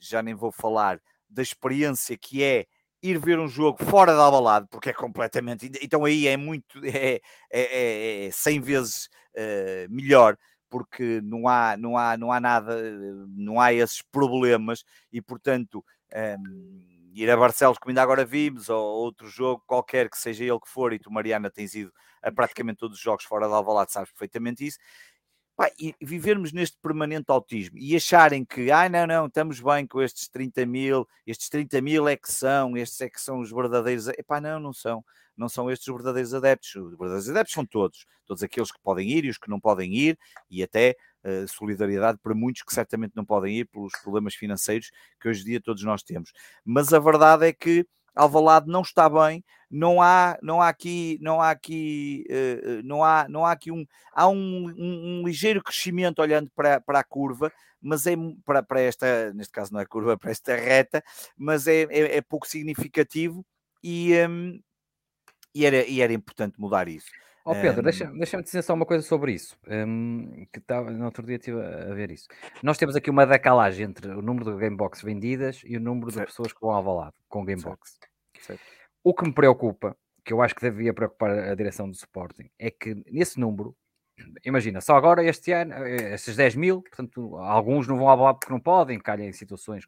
já 0.00 0.22
nem 0.22 0.34
vou 0.34 0.52
falar 0.52 1.00
da 1.28 1.42
experiência 1.42 2.16
que 2.16 2.42
é 2.42 2.66
ir 3.02 3.18
ver 3.18 3.38
um 3.38 3.48
jogo 3.48 3.84
fora 3.84 4.12
de 4.12 4.20
Alvalade, 4.20 4.68
porque 4.70 4.90
é 4.90 4.92
completamente. 4.92 5.70
Então 5.82 6.04
aí 6.04 6.26
é 6.26 6.36
muito. 6.36 6.80
É, 6.94 7.20
é, 7.52 8.26
é 8.26 8.30
100 8.30 8.60
vezes 8.60 9.06
uh, 9.36 9.90
melhor 9.90 10.38
porque 10.72 11.20
não 11.22 11.46
há, 11.46 11.76
não 11.76 11.98
há, 11.98 12.16
não 12.16 12.32
há 12.32 12.40
nada, 12.40 12.74
não 13.36 13.60
há 13.60 13.74
esses 13.74 14.00
problemas 14.00 14.84
e, 15.12 15.20
portanto, 15.20 15.84
ir 17.14 17.30
a 17.30 17.36
Barcelos, 17.36 17.78
como 17.78 17.90
ainda 17.90 18.02
agora 18.02 18.24
vimos, 18.24 18.68
ou 18.68 18.80
outro 18.80 19.28
jogo 19.28 19.62
qualquer 19.66 20.08
que 20.08 20.18
seja 20.18 20.44
ele 20.44 20.60
que 20.60 20.68
for, 20.68 20.92
e 20.92 20.98
tu, 20.98 21.10
Mariana, 21.10 21.50
tens 21.50 21.74
ido 21.74 21.92
a 22.22 22.30
praticamente 22.32 22.78
todos 22.78 22.96
os 22.96 23.02
jogos 23.02 23.24
fora 23.24 23.46
de 23.46 23.54
Alvalade, 23.54 23.92
sabes 23.92 24.10
perfeitamente 24.10 24.66
isso. 24.66 24.78
Pá, 25.54 25.70
e 25.78 25.94
vivermos 26.00 26.50
neste 26.50 26.78
permanente 26.80 27.30
autismo 27.30 27.76
e 27.78 27.94
acharem 27.94 28.42
que, 28.42 28.70
ai 28.70 28.86
ah, 28.86 28.88
não, 28.88 29.06
não, 29.06 29.26
estamos 29.26 29.60
bem 29.60 29.86
com 29.86 30.00
estes 30.00 30.26
30 30.28 30.64
mil, 30.64 31.06
estes 31.26 31.50
30 31.50 31.82
mil 31.82 32.08
é 32.08 32.16
que 32.16 32.32
são, 32.32 32.74
estes 32.74 33.00
é 33.02 33.10
que 33.10 33.20
são 33.20 33.38
os 33.40 33.50
verdadeiros, 33.50 34.08
epá, 34.08 34.40
não, 34.40 34.58
não 34.58 34.72
são, 34.72 35.04
não 35.36 35.50
são 35.50 35.70
estes 35.70 35.86
os 35.88 35.94
verdadeiros 35.94 36.32
adeptos, 36.32 36.74
os 36.74 36.96
verdadeiros 36.96 37.28
adeptos 37.28 37.52
são 37.52 37.66
todos, 37.66 38.06
todos 38.24 38.42
aqueles 38.42 38.72
que 38.72 38.80
podem 38.82 39.10
ir 39.10 39.26
e 39.26 39.28
os 39.28 39.36
que 39.36 39.50
não 39.50 39.60
podem 39.60 39.92
ir, 39.94 40.18
e 40.50 40.62
até 40.62 40.96
uh, 41.24 41.48
solidariedade 41.48 42.18
para 42.22 42.34
muitos 42.34 42.62
que 42.62 42.74
certamente 42.74 43.12
não 43.14 43.24
podem 43.24 43.58
ir 43.58 43.64
pelos 43.66 43.92
problemas 44.02 44.34
financeiros 44.34 44.90
que 45.20 45.28
hoje 45.28 45.42
em 45.42 45.44
dia 45.44 45.60
todos 45.60 45.82
nós 45.82 46.02
temos. 46.02 46.32
Mas 46.64 46.92
a 46.92 46.98
verdade 46.98 47.46
é 47.46 47.52
que 47.52 47.86
Alvalade 48.14 48.68
não 48.68 48.82
está 48.82 49.08
bem, 49.08 49.42
não 49.70 50.02
há, 50.02 50.38
não 50.42 50.60
há 50.60 50.68
aqui, 50.68 51.18
não 51.22 51.40
há 51.40 51.50
aqui, 51.50 52.26
uh, 52.28 52.82
não 52.84 53.02
há, 53.02 53.26
não 53.28 53.46
há 53.46 53.52
aqui 53.52 53.72
um, 53.72 53.86
há 54.12 54.28
um, 54.28 54.68
um, 54.68 55.20
um, 55.20 55.22
ligeiro 55.26 55.62
crescimento 55.62 56.20
olhando 56.20 56.50
para, 56.54 56.78
para 56.80 56.98
a 56.98 57.04
curva, 57.04 57.50
mas 57.80 58.06
é 58.06 58.14
para, 58.44 58.62
para 58.62 58.80
esta, 58.82 59.32
neste 59.32 59.52
caso 59.52 59.72
não 59.72 59.80
é 59.80 59.86
curva, 59.86 60.16
para 60.18 60.30
esta 60.30 60.54
reta, 60.54 61.02
mas 61.36 61.66
é, 61.66 61.84
é, 61.84 62.16
é 62.18 62.20
pouco 62.20 62.46
significativo 62.46 63.44
e, 63.82 64.12
um, 64.28 64.60
e, 65.54 65.64
era, 65.64 65.86
e 65.86 66.02
era 66.02 66.12
importante 66.12 66.60
mudar 66.60 66.86
isso. 66.88 67.10
Ó 67.44 67.52
oh 67.52 67.54
Pedro, 67.54 67.80
um... 67.80 67.84
deixa-me 67.84 68.18
deixa 68.18 68.42
dizer 68.42 68.62
só 68.62 68.72
uma 68.74 68.86
coisa 68.86 69.04
sobre 69.04 69.32
isso, 69.32 69.58
um, 69.66 70.46
que 70.52 70.60
tá, 70.60 70.80
no 70.80 71.04
outro 71.04 71.26
dia 71.26 71.36
estive 71.36 71.60
a, 71.60 71.92
ver 71.92 72.12
isso. 72.12 72.28
Nós 72.62 72.78
temos 72.78 72.94
aqui 72.94 73.10
uma 73.10 73.26
decalagem 73.26 73.86
entre 73.86 74.08
o 74.12 74.22
número 74.22 74.52
de 74.52 74.60
Gamebox 74.60 75.02
vendidas 75.02 75.60
e 75.64 75.76
o 75.76 75.80
número 75.80 76.10
certo. 76.10 76.26
de 76.26 76.32
pessoas 76.32 76.52
que 76.52 76.60
vão 76.60 76.70
ao 76.70 76.96
lado 76.96 77.14
com 77.28 77.44
Gamebox. 77.44 77.90
Certo. 77.90 78.12
Certo. 78.46 78.62
O 79.04 79.12
que 79.12 79.24
me 79.24 79.32
preocupa, 79.32 79.96
que 80.24 80.32
eu 80.32 80.40
acho 80.40 80.54
que 80.54 80.60
devia 80.60 80.94
preocupar 80.94 81.30
a 81.30 81.54
direção 81.54 81.88
do 81.88 81.94
Sporting, 81.94 82.48
é 82.58 82.70
que 82.70 82.94
nesse 83.10 83.40
número, 83.40 83.76
imagina, 84.44 84.80
só 84.80 84.94
agora 84.96 85.24
este 85.24 85.50
ano, 85.50 85.74
eh, 85.74 86.14
esses 86.14 86.36
10 86.36 86.54
mil, 86.54 86.82
portanto, 86.82 87.36
alguns 87.38 87.88
não 87.88 87.96
vão 87.96 88.08
ao 88.08 88.16
lado 88.16 88.38
porque 88.38 88.52
não 88.52 88.60
podem, 88.60 89.00
calham 89.00 89.26
em 89.26 89.32
situações, 89.32 89.84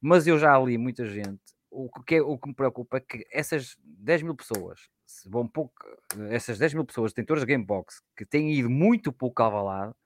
mas 0.00 0.28
eu 0.28 0.38
já 0.38 0.56
li 0.58 0.78
muita 0.78 1.04
gente. 1.06 1.40
O 1.74 1.88
que, 2.02 2.16
é, 2.16 2.22
o 2.22 2.36
que 2.36 2.48
me 2.48 2.54
preocupa 2.54 2.98
é 2.98 3.00
que 3.00 3.26
essas 3.32 3.78
10 3.82 4.22
mil 4.22 4.34
pessoas 4.34 4.90
vão 5.26 5.48
pouco, 5.48 5.74
essas 6.30 6.58
10 6.58 6.74
mil 6.74 6.84
pessoas 6.84 7.12
detentores 7.12 7.42
de 7.42 7.46
Gamebox 7.50 8.02
que 8.14 8.26
têm 8.26 8.52
ido 8.52 8.68
muito 8.68 9.10
pouco 9.10 9.42
ao 9.42 9.50
balado 9.50 9.96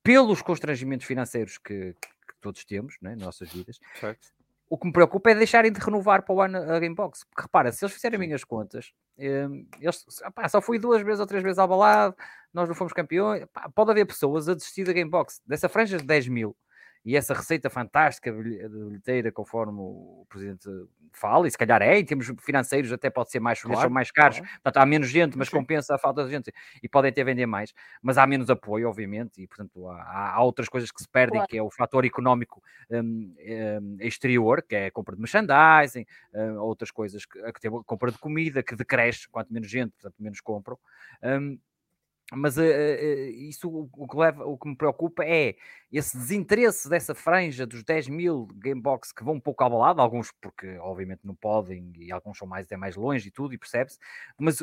pelos 0.00 0.40
constrangimentos 0.40 1.06
financeiros 1.06 1.58
que, 1.58 1.92
que 1.94 2.34
todos 2.40 2.64
temos 2.64 2.96
né, 3.02 3.16
nas 3.16 3.24
nossas 3.24 3.52
vidas. 3.52 3.80
Certo. 3.98 4.28
O 4.70 4.78
que 4.78 4.86
me 4.86 4.92
preocupa 4.92 5.30
é 5.30 5.34
deixarem 5.34 5.72
de 5.72 5.80
renovar 5.80 6.22
para 6.22 6.34
o 6.34 6.40
ano 6.40 6.58
a 6.58 6.78
Gamebox. 6.78 7.24
Porque 7.24 7.42
repara, 7.42 7.72
se 7.72 7.84
eles 7.84 7.94
fizerem 7.94 8.18
minhas 8.18 8.44
contas, 8.44 8.92
hum, 9.18 9.66
eles, 9.80 10.04
só 10.48 10.60
fui 10.60 10.78
duas 10.78 11.02
vezes 11.02 11.20
ou 11.20 11.26
três 11.26 11.42
vezes 11.42 11.58
ao 11.58 11.66
balado, 11.66 12.14
nós 12.52 12.68
não 12.68 12.76
fomos 12.76 12.92
campeões. 12.92 13.44
Pode 13.74 13.90
haver 13.90 14.06
pessoas 14.06 14.48
a 14.48 14.54
desistir 14.54 14.84
da 14.84 14.92
Gamebox. 14.92 15.40
Dessa 15.46 15.68
franja 15.68 15.96
de 15.96 16.04
10 16.04 16.28
mil, 16.28 16.54
e 17.08 17.16
essa 17.16 17.32
receita 17.32 17.70
fantástica 17.70 18.30
de 18.30 18.68
bilheteira, 18.68 19.32
conforme 19.32 19.78
o 19.80 20.26
presidente 20.28 20.68
fala, 21.10 21.48
e 21.48 21.50
se 21.50 21.56
calhar 21.56 21.80
é, 21.80 21.98
em 21.98 22.04
termos 22.04 22.30
financeiros 22.38 22.92
até 22.92 23.08
pode 23.08 23.30
ser 23.30 23.40
mais, 23.40 23.62
claro, 23.62 23.80
são 23.80 23.88
mais 23.88 24.10
caros, 24.10 24.36
claro. 24.36 24.52
portanto 24.56 24.76
há 24.76 24.84
menos 24.84 25.08
gente, 25.08 25.38
mas 25.38 25.48
Sim. 25.48 25.56
compensa 25.56 25.94
a 25.94 25.98
falta 25.98 26.22
de 26.26 26.30
gente, 26.30 26.52
e 26.82 26.86
podem 26.86 27.08
até 27.08 27.24
vender 27.24 27.46
mais, 27.46 27.72
mas 28.02 28.18
há 28.18 28.26
menos 28.26 28.50
apoio, 28.50 28.90
obviamente, 28.90 29.40
e 29.40 29.46
portanto 29.46 29.88
há, 29.88 30.34
há 30.34 30.42
outras 30.42 30.68
coisas 30.68 30.90
que 30.92 31.00
se 31.00 31.08
perdem, 31.08 31.38
claro. 31.38 31.48
que 31.48 31.56
é 31.56 31.62
o 31.62 31.70
fator 31.70 32.04
económico 32.04 32.62
um, 32.90 33.34
um, 33.38 33.96
exterior, 34.00 34.62
que 34.62 34.76
é 34.76 34.86
a 34.88 34.90
compra 34.90 35.16
de 35.16 35.22
merchandising, 35.22 36.04
um, 36.34 36.58
outras 36.58 36.90
coisas, 36.90 37.24
que, 37.24 37.40
que 37.54 37.60
tem 37.62 37.70
a 37.74 37.84
compra 37.84 38.12
de 38.12 38.18
comida, 38.18 38.62
que 38.62 38.76
decresce, 38.76 39.26
quanto 39.30 39.50
menos 39.50 39.70
gente, 39.70 39.92
portanto 39.92 40.16
menos 40.18 40.42
compram, 40.42 40.78
hum, 41.22 41.58
mas 42.32 42.58
uh, 42.58 42.62
uh, 42.62 43.30
isso 43.30 43.68
o, 43.68 44.06
que 44.06 44.16
leva, 44.16 44.44
o 44.44 44.58
que 44.58 44.68
me 44.68 44.76
preocupa 44.76 45.24
é 45.24 45.56
esse 45.90 46.16
desinteresse 46.16 46.88
dessa 46.88 47.14
franja 47.14 47.66
dos 47.66 47.82
10 47.82 48.08
mil 48.08 48.46
Gamebox 48.54 49.12
que 49.12 49.24
vão 49.24 49.34
um 49.34 49.40
pouco 49.40 49.64
abalado, 49.64 50.02
alguns 50.02 50.30
porque 50.40 50.76
obviamente 50.78 51.20
não 51.24 51.34
podem 51.34 51.92
e 51.96 52.12
alguns 52.12 52.36
são 52.36 52.46
mais 52.46 52.66
até 52.66 52.76
mais 52.76 52.96
longe 52.96 53.28
e 53.28 53.30
tudo, 53.30 53.54
e 53.54 53.58
percebe-se, 53.58 53.98
mas 54.38 54.62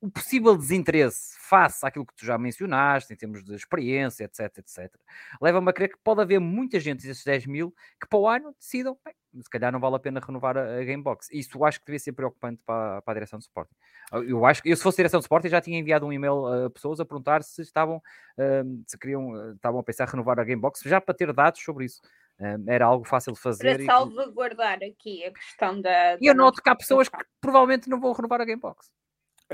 o 0.00 0.10
possível 0.10 0.56
desinteresse 0.56 1.38
face 1.38 1.84
àquilo 1.84 2.06
que 2.06 2.14
tu 2.14 2.24
já 2.24 2.38
mencionaste, 2.38 3.12
em 3.12 3.16
termos 3.16 3.44
de 3.44 3.54
experiência, 3.54 4.24
etc, 4.24 4.58
etc, 4.58 4.94
leva-me 5.42 5.68
a 5.68 5.72
crer 5.72 5.90
que 5.90 5.98
pode 6.02 6.22
haver 6.22 6.38
muita 6.40 6.80
gente 6.80 7.06
desses 7.06 7.22
10 7.22 7.46
mil 7.46 7.74
que 8.00 8.08
para 8.08 8.18
o 8.18 8.26
ano 8.26 8.54
decidam, 8.58 8.96
bem, 9.04 9.14
se 9.42 9.50
calhar 9.50 9.70
não 9.70 9.78
vale 9.78 9.96
a 9.96 9.98
pena 9.98 10.18
renovar 10.18 10.56
a, 10.56 10.78
a 10.78 10.84
Gamebox. 10.84 11.28
Isso 11.30 11.56
eu 11.56 11.64
acho 11.64 11.80
que 11.80 11.86
devia 11.86 11.98
ser 11.98 12.12
preocupante 12.12 12.62
para, 12.64 13.02
para 13.02 13.12
a 13.12 13.14
direção 13.14 13.38
de 13.38 13.44
suporte. 13.44 13.70
Eu 14.12 14.44
acho 14.46 14.62
que 14.62 14.70
eu, 14.70 14.76
se 14.76 14.82
fosse 14.82 14.96
direção 14.96 15.20
de 15.20 15.24
suporte, 15.24 15.48
já 15.48 15.60
tinha 15.60 15.78
enviado 15.78 16.06
um 16.06 16.12
e-mail 16.12 16.46
a 16.46 16.70
pessoas 16.70 16.98
a 16.98 17.04
perguntar 17.04 17.42
se 17.42 17.60
estavam, 17.60 17.98
uh, 17.98 18.82
se 18.86 18.98
queriam, 18.98 19.52
estavam 19.52 19.80
a 19.80 19.82
pensar 19.82 20.08
em 20.08 20.10
renovar 20.10 20.40
a 20.40 20.44
Gamebox, 20.44 20.80
já 20.84 21.00
para 21.00 21.14
ter 21.14 21.32
dados 21.32 21.62
sobre 21.62 21.84
isso. 21.84 22.00
Uh, 22.40 22.70
era 22.70 22.86
algo 22.86 23.04
fácil 23.04 23.34
de 23.34 23.38
fazer. 23.38 23.76
Para 23.76 23.84
salvaguardar 23.84 24.82
e... 24.82 24.86
aqui 24.86 25.24
a 25.24 25.32
questão 25.32 25.80
da. 25.80 26.16
E 26.20 26.26
eu 26.26 26.34
noto 26.34 26.62
que 26.62 26.70
há 26.70 26.74
pessoas 26.74 27.08
que 27.08 27.18
provavelmente 27.40 27.88
não 27.88 28.00
vão 28.00 28.12
renovar 28.12 28.40
a 28.40 28.44
Gamebox. 28.46 28.90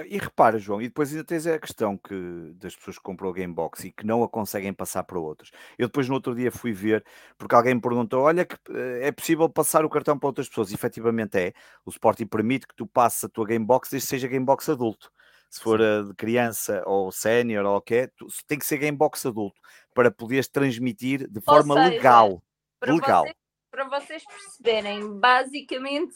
E 0.04 0.18
repara, 0.18 0.58
João, 0.58 0.82
e 0.82 0.88
depois 0.88 1.10
ainda 1.10 1.24
tens 1.24 1.46
a 1.46 1.58
questão 1.58 1.96
que, 1.96 2.52
das 2.56 2.76
pessoas 2.76 2.98
que 2.98 3.02
compram 3.02 3.30
o 3.30 3.32
Gamebox 3.32 3.84
e 3.84 3.92
que 3.92 4.04
não 4.04 4.22
a 4.22 4.28
conseguem 4.28 4.72
passar 4.72 5.02
para 5.04 5.18
outros. 5.18 5.50
Eu 5.78 5.88
depois 5.88 6.06
no 6.06 6.14
outro 6.14 6.34
dia 6.34 6.52
fui 6.52 6.72
ver, 6.72 7.02
porque 7.38 7.54
alguém 7.54 7.74
me 7.74 7.80
perguntou: 7.80 8.22
olha, 8.22 8.44
que 8.44 8.56
eh, 8.70 9.08
é 9.08 9.12
possível 9.12 9.48
passar 9.48 9.86
o 9.86 9.90
cartão 9.90 10.18
para 10.18 10.28
outras 10.28 10.48
pessoas? 10.48 10.70
E 10.70 10.74
efetivamente 10.74 11.38
é. 11.38 11.52
O 11.84 11.90
Sporting 11.90 12.26
permite 12.26 12.66
que 12.66 12.74
tu 12.74 12.86
passes 12.86 13.24
a 13.24 13.28
tua 13.28 13.46
Gamebox 13.46 13.90
desde 13.90 14.06
que 14.06 14.10
seja 14.10 14.28
Gamebox 14.28 14.68
adulto 14.68 15.10
se 15.48 15.60
for 15.60 15.80
uh, 15.80 16.04
de 16.04 16.14
criança 16.14 16.82
ou 16.86 17.10
sénior 17.10 17.64
ou 17.64 17.76
o 17.76 17.80
que 17.80 17.94
é, 17.94 18.10
tem 18.46 18.58
que 18.58 18.66
ser 18.66 18.78
gamebox 18.78 19.24
adulto 19.26 19.60
para 19.94 20.10
poderes 20.10 20.48
transmitir 20.48 21.28
de 21.30 21.40
forma 21.40 21.74
seja, 21.74 21.88
legal. 21.88 22.42
Para 22.78 22.92
legal. 22.92 23.22
Vocês, 23.22 23.36
para 23.70 23.88
vocês 23.88 24.24
perceberem, 24.24 25.18
basicamente 25.18 26.14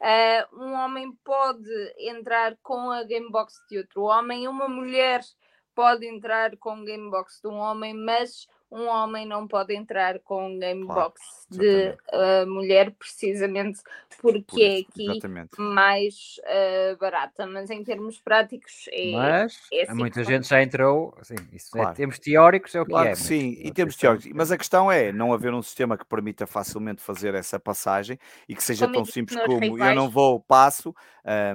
uh, 0.00 0.62
um 0.62 0.72
homem 0.74 1.12
pode 1.24 1.70
entrar 1.98 2.56
com 2.62 2.90
a 2.90 3.02
gamebox 3.04 3.54
de 3.68 3.78
outro 3.78 4.02
homem, 4.02 4.48
uma 4.48 4.68
mulher 4.68 5.20
pode 5.74 6.06
entrar 6.06 6.56
com 6.56 6.70
a 6.70 6.84
gamebox 6.84 7.40
de 7.42 7.48
um 7.48 7.56
homem, 7.56 7.94
mas 7.94 8.46
um 8.70 8.86
homem 8.86 9.26
não 9.26 9.48
pode 9.48 9.74
entrar 9.74 10.20
com 10.20 10.46
um 10.46 10.58
game 10.58 10.86
claro, 10.86 11.00
box 11.00 11.20
de 11.50 11.96
uh, 12.12 12.46
mulher 12.46 12.92
precisamente 12.92 13.80
porque 14.20 14.42
Por 14.42 14.60
é 14.60 14.78
aqui 14.78 15.10
exatamente. 15.10 15.58
mais 15.58 16.36
uh, 16.44 16.96
barata, 16.98 17.46
mas 17.46 17.70
em 17.70 17.82
termos 17.82 18.20
práticos 18.20 18.84
é. 18.92 19.12
Mas 19.12 19.60
é 19.72 19.82
assim 19.82 19.94
muita 19.94 20.22
gente 20.22 20.46
já 20.46 20.62
entrou, 20.62 21.16
assim, 21.18 21.34
isso 21.52 21.68
é, 21.76 21.80
claro. 21.80 21.90
é, 21.90 21.94
temos 21.94 22.18
teóricos, 22.18 22.74
é 22.74 22.80
o 22.80 22.86
claro 22.86 23.06
que 23.06 23.12
é. 23.12 23.14
Que 23.14 23.18
sim, 23.18 23.56
e 23.58 23.72
temos 23.72 23.96
teóricos, 23.96 24.30
mas 24.34 24.52
a 24.52 24.58
questão 24.58 24.92
é 24.92 25.10
não 25.10 25.32
haver 25.32 25.52
um 25.52 25.62
sistema 25.62 25.96
que 25.96 26.04
permita 26.04 26.46
facilmente 26.46 27.02
fazer 27.02 27.34
essa 27.34 27.58
passagem 27.58 28.18
e 28.48 28.54
que 28.54 28.62
seja 28.62 28.86
como 28.86 28.96
tão 28.96 29.04
simples 29.04 29.40
como 29.40 29.58
rivais. 29.58 29.90
eu 29.90 29.96
não 29.96 30.08
vou, 30.08 30.38
passo, 30.40 30.94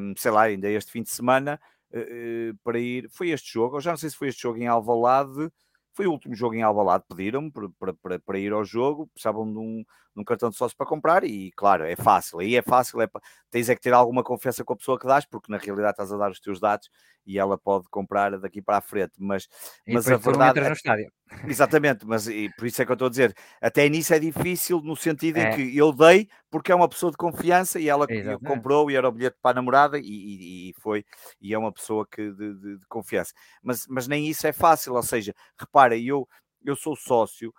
um, 0.02 0.14
sei 0.18 0.32
lá, 0.32 0.44
ainda 0.44 0.70
este 0.70 0.92
fim 0.92 1.04
de 1.04 1.10
semana. 1.10 1.60
Uh, 1.94 2.54
para 2.62 2.78
ir, 2.78 3.08
foi 3.10 3.30
este 3.30 3.54
jogo, 3.54 3.78
eu 3.78 3.82
já 3.82 3.92
não 3.92 3.98
sei 3.98 4.10
se 4.10 4.18
foi 4.18 4.28
este 4.28 4.42
jogo 4.42 4.58
em 4.58 4.68
Alvalade, 4.68 5.50
foi 5.96 6.08
o 6.08 6.12
último 6.12 6.36
jogo 6.36 6.56
em 6.56 6.62
Alvalade, 6.62 7.06
pediram-me 7.08 7.50
para, 7.52 7.94
para, 7.94 8.20
para 8.20 8.40
ir 8.40 8.52
ao 8.52 8.66
jogo, 8.66 9.08
precisavam 9.08 9.46
de 9.52 9.58
um, 9.58 9.78
de 9.78 10.22
um, 10.22 10.24
cartão 10.26 10.50
de 10.50 10.58
sócio 10.58 10.76
para 10.78 10.86
comprar 10.86 11.24
e, 11.24 11.52
claro, 11.54 11.86
é 11.86 11.96
fácil. 11.96 12.40
Aí 12.40 12.56
é 12.56 12.62
fácil, 12.62 13.02
é, 13.02 13.08
tens 13.50 13.70
é 13.70 13.76
que 13.76 13.82
ter 13.82 13.94
alguma 13.94 14.22
confiança 14.22 14.64
com 14.64 14.74
a 14.74 14.76
pessoa 14.76 15.00
que 15.00 15.08
dás, 15.08 15.26
porque 15.26 15.50
na 15.50 15.58
realidade 15.58 15.92
estás 15.92 16.12
a 16.12 16.18
dar 16.18 16.32
os 16.32 16.40
teus 16.42 16.60
dados 16.60 16.90
e 17.26 17.40
ela 17.40 17.58
pode 17.58 17.88
comprar 17.90 18.38
daqui 18.40 18.62
para 18.62 18.78
a 18.78 18.82
frente. 18.82 19.14
Mas, 19.18 19.48
mas 19.88 20.08
a 20.10 20.18
verdade. 20.18 20.60
É, 20.60 20.70
no 20.70 20.74
estádio. 20.74 21.12
Exatamente, 21.48 22.06
mas 22.06 22.28
e 22.28 22.50
por 22.56 22.68
isso 22.68 22.82
é 22.82 22.86
que 22.86 22.92
eu 22.92 22.94
estou 22.94 23.08
a 23.08 23.10
dizer, 23.10 23.34
até 23.60 23.90
nisso 23.90 24.14
é 24.14 24.20
difícil 24.20 24.80
no 24.82 24.96
sentido 24.96 25.38
é. 25.38 25.50
em 25.50 25.56
que 25.56 25.78
eu 25.78 25.92
dei 25.92 26.30
porque 26.52 26.72
é 26.72 26.76
uma 26.76 26.88
pessoa 26.88 27.12
de 27.12 27.18
confiança 27.18 27.80
e 27.80 27.90
ela 27.90 28.06
Exatamente. 28.08 28.46
comprou 28.46 28.90
e 28.90 28.96
era 28.96 29.10
o 29.10 29.12
bilhete 29.12 29.38
para 29.42 29.52
a 29.52 29.54
namorada 29.56 29.98
e, 29.98 30.04
e, 30.04 30.70
e 30.70 30.74
foi, 30.80 31.04
e 31.42 31.54
é 31.54 31.58
uma 31.58 31.72
pessoa 31.72 32.08
que 32.10 32.32
de, 32.32 32.54
de, 32.54 32.78
de, 32.78 32.86
confiança. 32.88 33.34
Mas, 33.62 33.86
mas 33.90 34.08
nem 34.08 34.28
isso 34.28 34.46
é 34.46 34.54
fácil, 34.54 34.94
ou 34.94 35.04
seja, 35.04 35.34
repara, 35.60 35.98
eu, 35.98 36.28
eu 36.64 36.76
sou 36.76 36.96
sócio. 36.96 37.54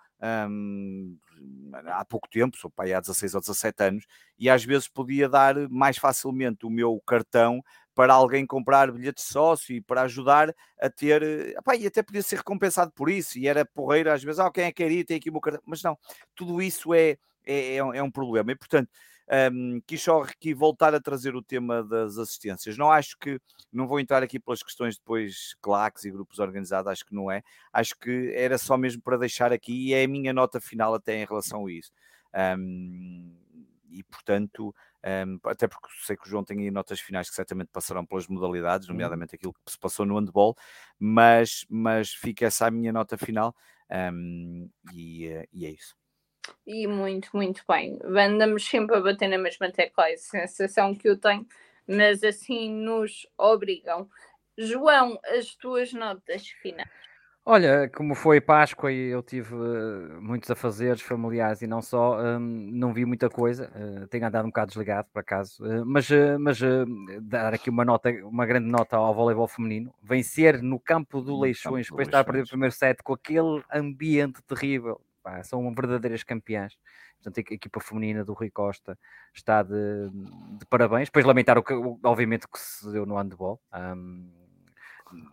Hum, 0.49 1.15
há 1.85 2.03
pouco 2.03 2.27
tempo, 2.27 2.57
sou 2.57 2.71
pai 2.71 2.91
há 2.91 2.99
16 2.99 3.35
ou 3.35 3.41
17 3.41 3.83
anos, 3.83 4.05
e 4.39 4.49
às 4.49 4.63
vezes 4.63 4.87
podia 4.87 5.29
dar 5.29 5.55
mais 5.69 5.97
facilmente 5.97 6.65
o 6.65 6.71
meu 6.71 6.99
cartão 7.05 7.61
para 7.97 8.13
alguém 8.13 8.45
comprar 8.45 8.91
bilhete 8.91 9.23
de 9.23 9.27
sócio 9.27 9.75
e 9.75 9.81
para 9.81 10.03
ajudar 10.03 10.53
a 10.79 10.87
ter. 10.87 11.23
Epá, 11.57 11.75
e 11.75 11.87
até 11.87 12.03
podia 12.03 12.21
ser 12.21 12.35
recompensado 12.35 12.91
por 12.91 13.09
isso, 13.09 13.39
e 13.39 13.47
era 13.47 13.65
porreiro 13.65 14.11
às 14.11 14.23
vezes, 14.23 14.39
ah, 14.39 14.51
quem 14.51 14.65
é 14.65 14.71
que 14.71 14.83
quer 14.83 14.91
ir, 14.91 15.03
tem 15.03 15.17
aqui 15.17 15.31
o 15.31 15.33
meu 15.33 15.41
cartão. 15.41 15.63
Mas 15.65 15.81
não, 15.81 15.97
tudo 16.35 16.61
isso 16.61 16.93
é, 16.93 17.17
é, 17.43 17.77
é, 17.77 17.83
um, 17.83 17.91
é 17.95 18.03
um 18.03 18.11
problema. 18.11 18.51
E 18.51 18.55
portanto, 18.55 18.87
um, 19.51 19.81
quis 19.87 19.99
só 19.99 20.21
aqui 20.21 20.53
voltar 20.53 20.93
a 20.93 21.01
trazer 21.01 21.35
o 21.35 21.41
tema 21.41 21.83
das 21.83 22.19
assistências. 22.19 22.77
Não 22.77 22.91
acho 22.91 23.17
que, 23.17 23.39
não 23.73 23.87
vou 23.87 23.99
entrar 23.99 24.21
aqui 24.21 24.39
pelas 24.39 24.61
questões 24.61 24.95
depois 24.95 25.55
claques 25.59 26.05
e 26.05 26.11
grupos 26.11 26.37
organizados, 26.37 26.91
acho 26.91 27.03
que 27.03 27.15
não 27.15 27.31
é. 27.31 27.41
Acho 27.73 27.97
que 27.97 28.31
era 28.35 28.59
só 28.59 28.77
mesmo 28.77 29.01
para 29.01 29.17
deixar 29.17 29.51
aqui, 29.51 29.87
e 29.87 29.93
é 29.95 30.03
a 30.03 30.07
minha 30.07 30.31
nota 30.33 30.61
final 30.61 30.93
até 30.93 31.19
em 31.19 31.25
relação 31.25 31.65
a 31.65 31.71
isso. 31.71 31.91
Um, 32.59 33.35
e 33.89 34.03
portanto, 34.03 34.73
um, 35.27 35.39
até 35.45 35.67
porque 35.67 35.87
sei 36.03 36.15
que 36.15 36.27
o 36.27 36.29
João 36.29 36.43
tem 36.43 36.59
aí 36.59 36.71
notas 36.71 36.99
finais 36.99 37.29
que 37.29 37.35
certamente 37.35 37.69
passarão 37.71 38.05
pelas 38.05 38.27
modalidades, 38.27 38.87
nomeadamente 38.87 39.35
aquilo 39.35 39.53
que 39.53 39.71
se 39.71 39.79
passou 39.79 40.05
no 40.05 40.17
handball, 40.17 40.55
mas, 40.99 41.65
mas 41.69 42.13
fica 42.13 42.45
essa 42.45 42.67
a 42.67 42.71
minha 42.71 42.91
nota 42.91 43.17
final 43.17 43.55
um, 43.89 44.69
e, 44.93 45.27
eh, 45.27 45.47
e, 45.53 45.65
é 45.65 45.69
isso. 45.69 45.95
E 46.65 46.87
muito, 46.87 47.29
muito 47.33 47.63
bem. 47.67 47.97
Andamos 48.03 48.65
sempre 48.65 48.95
a 48.95 49.01
bater 49.01 49.27
na 49.27 49.37
mesma 49.37 49.71
tecla, 49.71 50.09
é 50.09 50.13
a 50.13 50.17
sensação 50.17 50.95
que 50.95 51.07
eu 51.07 51.17
tenho, 51.17 51.45
mas 51.87 52.23
assim 52.23 52.71
nos 52.71 53.27
obrigam. 53.37 54.09
João, 54.57 55.19
as 55.25 55.55
tuas 55.55 55.93
notas 55.93 56.47
finais. 56.47 56.89
Olha, 57.49 57.89
como 57.95 58.13
foi 58.13 58.41
Páscoa 58.41 58.91
e 58.91 59.07
eu 59.07 59.23
tive 59.23 59.55
uh, 59.55 60.21
muitos 60.21 60.51
afazeres 60.51 61.01
familiares 61.01 61.61
e 61.61 61.67
não 61.67 61.81
só, 61.81 62.19
um, 62.19 62.39
não 62.39 62.91
vi 62.91 63.05
muita 63.05 63.29
coisa, 63.29 63.71
uh, 63.73 64.05
tenho 64.07 64.27
andado 64.27 64.43
um 64.43 64.49
bocado 64.49 64.67
desligado 64.67 65.07
por 65.13 65.21
acaso, 65.21 65.63
uh, 65.63 65.85
mas, 65.85 66.09
mas 66.41 66.59
dar 67.21 67.53
aqui 67.53 67.69
uma 67.69 67.85
nota, 67.85 68.09
uma 68.25 68.45
grande 68.45 68.67
nota 68.67 68.97
ao 68.97 69.15
voleibol 69.15 69.47
feminino, 69.47 69.93
vencer 70.03 70.61
no 70.61 70.77
campo 70.77 71.21
do 71.21 71.39
Leixões, 71.39 71.87
depois 71.87 72.05
de 72.05 72.09
estar 72.09 72.19
a 72.19 72.23
perder 72.25 72.43
o 72.43 72.49
primeiro 72.49 72.75
set 72.75 73.01
com 73.01 73.13
aquele 73.13 73.63
ambiente 73.73 74.41
terrível, 74.43 74.99
pá, 75.23 75.41
são 75.41 75.73
verdadeiras 75.73 76.23
campeãs. 76.23 76.77
Portanto, 77.23 77.49
a 77.49 77.53
equipa 77.53 77.79
feminina 77.79 78.25
do 78.25 78.33
Rui 78.33 78.49
Costa 78.49 78.99
está 79.33 79.63
de, 79.63 80.09
de 80.59 80.65
parabéns. 80.69 81.07
Depois 81.07 81.25
lamentar 81.25 81.57
o 81.57 81.63
que, 81.63 81.73
obviamente, 82.03 82.45
o 82.45 82.49
que 82.49 82.59
se 82.59 82.91
deu 82.91 83.05
no 83.05 83.15
handball. 83.15 83.59
Um, 83.73 84.46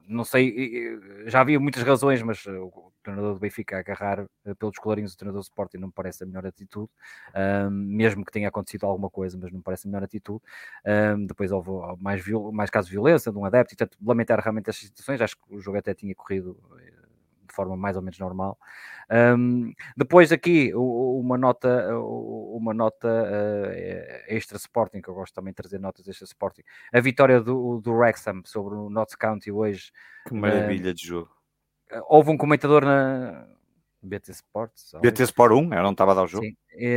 não 0.09 0.25
sei, 0.25 0.99
já 1.27 1.41
havia 1.41 1.59
muitas 1.61 1.83
razões, 1.83 2.23
mas 2.23 2.45
eh, 2.47 2.51
o 2.53 2.93
treinador 3.03 3.35
do 3.35 3.41
Benfica 3.41 3.79
agarrar 3.79 4.27
eh, 4.45 4.55
pelos 4.55 4.77
colarinhos 4.79 5.15
do 5.15 5.19
treinador 5.19 5.41
do 5.41 5.45
Sporting 5.45 5.79
não 5.79 5.89
me 5.89 5.95
parece 5.95 6.23
a 6.25 6.27
melhor 6.27 6.47
atitude, 6.47 6.91
um, 7.37 7.71
mesmo 7.71 8.25
que 8.25 8.33
tenha 8.33 8.49
acontecido 8.49 8.87
alguma 8.87 9.11
coisa, 9.11 9.39
mas 9.41 9.51
não 9.53 9.59
me 9.59 9.63
parece 9.65 9.87
a 9.87 9.91
melhor 9.91 10.05
atitude. 10.05 10.43
Um, 11.17 11.27
depois 11.27 11.53
houve 11.53 11.71
mais, 12.01 12.23
mais 12.53 12.71
casos 12.71 12.89
de 12.89 12.93
violência 12.97 13.31
de 13.33 13.39
um 13.39 13.45
adepto, 13.45 13.75
e 13.75 13.77
portanto, 13.77 13.99
lamentar 14.05 14.41
realmente 14.41 14.71
as 14.71 14.77
situações, 14.77 15.21
acho 15.21 15.37
que 15.37 15.55
o 15.55 15.61
jogo 15.61 15.79
até 15.79 15.95
tinha 15.95 16.15
corrido 16.15 16.59
eh, 16.81 16.94
de 17.55 17.57
forma 17.57 17.77
mais 17.77 17.97
ou 17.97 18.03
menos 18.03 18.19
normal. 18.19 18.59
Um, 19.11 19.73
depois 19.97 20.33
aqui 20.33 20.73
uma 20.75 21.39
nota, 21.39 21.97
uma 21.99 22.75
nota 22.75 23.09
uh, 23.09 24.25
extra 24.27 24.57
Sporting, 24.57 25.01
que 25.01 25.09
eu 25.09 25.15
gosto 25.15 25.33
também 25.35 25.53
de 25.53 25.57
trazer 25.57 25.79
notas 25.79 26.09
extra 26.09 26.25
Sporting. 26.25 26.63
A 26.93 27.01
vitória 27.01 27.41
do, 27.41 27.81
do 27.81 27.93
Wrexham 27.93 28.43
sobre 28.45 28.75
o 28.75 28.91
Notts 28.91 29.15
County 29.15 29.53
hoje. 29.53 29.93
Que 30.27 30.35
maravilha 30.35 30.91
uh, 30.91 30.95
de 30.95 31.07
jogo. 31.07 31.31
Houve 32.09 32.31
um 32.31 32.37
comentador 32.37 32.85
na 32.85 33.47
BT 34.03 34.33
Sports. 34.33 34.95
BT 35.01 35.23
Sport 35.23 35.53
1, 35.53 35.75
eu 35.75 35.83
não 35.83 35.93
estava 35.93 36.13
a 36.13 36.15
dar 36.15 36.25
o 36.25 36.27
jogo. 36.27 36.45
Sim, 36.45 36.57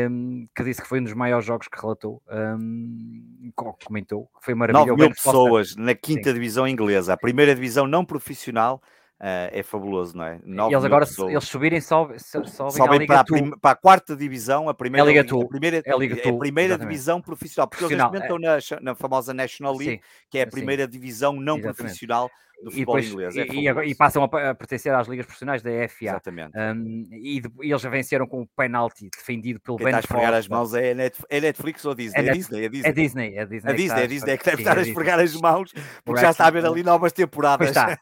um, 0.09 0.45
que 0.55 0.63
disse 0.63 0.81
que 0.81 0.87
foi 0.87 0.99
um 0.99 1.03
dos 1.03 1.13
maiores 1.13 1.45
jogos 1.45 1.67
que 1.67 1.79
relatou, 1.79 2.21
um, 2.59 3.51
comentou, 3.85 4.29
foi 4.41 4.55
maravilhoso. 4.55 4.89
9 4.89 5.01
mil 5.01 5.11
pessoas 5.11 5.75
na 5.75 5.93
quinta 5.93 6.29
Sim. 6.29 6.33
divisão 6.33 6.67
inglesa, 6.67 7.13
a 7.13 7.17
primeira 7.17 7.53
divisão 7.53 7.87
não 7.87 8.03
profissional 8.03 8.81
Uh, 9.19 9.49
é 9.51 9.63
fabuloso, 9.63 10.15
não 10.15 10.25
é? 10.25 10.39
Nove 10.45 10.75
eles 10.75 10.85
agora, 10.85 11.05
eles 11.27 11.43
subirem, 11.45 11.81
sobem, 11.81 12.19
sobem 12.19 13.07
para, 13.07 13.21
a 13.21 13.23
prim, 13.23 13.49
para, 13.49 13.71
a 13.71 13.75
quarta 13.75 14.15
divisão, 14.15 14.69
a 14.69 14.75
primeira, 14.75 15.09
é 15.09 15.11
Liga 15.11 15.21
a 15.21 15.47
primeira, 15.47 15.77
é 15.83 15.97
Liga 15.97 16.21
é 16.21 16.29
a 16.29 16.37
primeira 16.37 16.77
divisão 16.77 17.19
profissional, 17.19 17.67
porque 17.67 17.83
profissional, 17.83 18.13
eles 18.13 18.21
estão 18.21 18.37
é. 18.37 18.79
na, 18.79 18.91
na, 18.91 18.95
famosa 18.95 19.33
National 19.33 19.75
League, 19.75 20.03
Sim. 20.03 20.25
que 20.29 20.37
é 20.37 20.43
a 20.43 20.47
primeira 20.47 20.83
Sim. 20.83 20.91
divisão 20.91 21.33
não 21.33 21.57
Exatamente. 21.57 21.77
profissional 21.77 22.29
do 22.63 22.71
futebol 22.71 22.97
e 22.97 23.01
depois, 23.01 23.11
inglês. 23.11 23.37
É 23.37 23.45
e, 23.47 23.91
e, 23.91 23.95
passam 23.95 24.23
a, 24.23 24.55
pertencer 24.55 24.93
às 24.93 25.07
ligas 25.07 25.25
profissionais 25.25 25.61
da 25.61 25.69
FA. 25.87 26.05
Exatamente. 26.05 26.51
Um, 26.57 27.07
e, 27.11 27.41
de, 27.41 27.49
e, 27.61 27.69
eles 27.69 27.81
já 27.81 27.89
venceram 27.89 28.27
com 28.27 28.41
o 28.41 28.47
penalti 28.47 29.09
defendido 29.15 29.59
pelo 29.59 29.77
Quem 29.77 29.85
Ben 29.85 29.95
está 29.95 29.97
a 29.97 30.01
esfregar 30.01 30.33
as 30.33 30.47
mãos 30.47 30.73
é, 30.73 30.93
Net, 30.93 31.17
é 31.29 31.39
Netflix 31.39 31.85
ou 31.85 31.93
Disney? 31.93 32.19
É, 32.19 32.29
é, 32.29 32.33
Disney, 32.33 32.65
é 32.65 32.69
Disney. 32.69 32.89
É 32.89 32.91
Disney, 32.91 33.37
é 33.37 33.45
Disney. 33.45 33.71
A 33.71 33.75
Disney, 33.75 34.01
é 34.01 34.07
Disney, 34.07 34.31
é 34.31 34.37
que 34.37 34.45
deve 34.45 34.61
estar 34.61 34.77
a 34.77 34.81
esfregar 34.81 35.19
as 35.19 35.35
mãos, 35.35 35.73
porque 36.03 36.21
já 36.21 36.31
está 36.31 36.45
a 36.45 36.47
haver 36.47 36.65
ali 36.65 36.83
novas 36.83 37.11
temporadas. 37.11 37.57
Pois 37.57 37.69
está. 37.69 37.97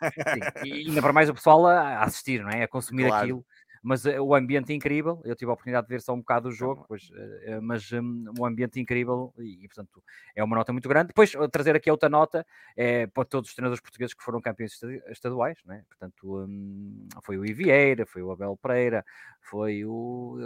e 0.63 0.87
ainda 0.87 1.01
para 1.01 1.13
mais 1.13 1.29
o 1.29 1.33
pessoal 1.33 1.65
a 1.67 2.03
assistir, 2.03 2.41
não 2.41 2.49
é? 2.49 2.63
A 2.63 2.67
consumir 2.67 3.07
claro. 3.07 3.23
aquilo 3.23 3.45
mas 3.85 4.03
uh, 4.03 4.19
o 4.19 4.33
ambiente 4.33 4.73
incrível, 4.73 5.21
eu 5.23 5.35
tive 5.35 5.51
a 5.51 5.53
oportunidade 5.53 5.85
de 5.85 5.93
ver 5.93 6.01
só 6.01 6.11
um 6.11 6.17
bocado 6.17 6.49
o 6.49 6.51
jogo, 6.51 6.85
pois, 6.87 7.03
uh, 7.11 7.61
mas 7.61 7.91
um, 7.91 8.25
o 8.39 8.43
ambiente 8.43 8.79
incrível 8.79 9.31
e, 9.37 9.63
e, 9.63 9.67
portanto, 9.67 10.03
é 10.35 10.43
uma 10.43 10.55
nota 10.55 10.73
muito 10.73 10.89
grande. 10.89 11.09
Depois, 11.09 11.31
trazer 11.51 11.75
aqui 11.75 11.91
outra 11.91 12.09
nota 12.09 12.43
é 12.75 13.05
para 13.05 13.23
todos 13.25 13.51
os 13.51 13.55
treinadores 13.55 13.79
portugueses 13.79 14.15
que 14.15 14.23
foram 14.23 14.41
campeões 14.41 14.79
estaduais, 15.09 15.59
né? 15.65 15.83
portanto, 15.87 16.45
um, 16.47 17.07
foi 17.21 17.37
o 17.37 17.45
Ivieira, 17.45 18.07
foi 18.07 18.23
o 18.23 18.31
Abel 18.31 18.57
Pereira, 18.57 19.05
foi 19.39 19.85
o, 19.85 20.39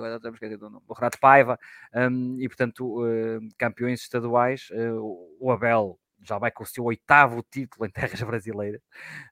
o 0.86 0.94
Renato 0.94 1.18
Paiva, 1.18 1.57
um, 1.95 2.36
e 2.41 2.48
portanto, 2.49 3.06
uh, 3.06 3.40
campeões 3.57 4.02
estaduais, 4.02 4.68
o 5.40 5.49
Abel 5.49 5.98
já 6.22 6.38
vai 6.38 6.52
com 6.52 6.64
o 6.64 6.68
seu 6.68 6.84
oitavo 6.84 7.41
título 7.49 7.86
em 7.86 7.90
terras 7.90 8.22
brasileiras. 8.22 8.82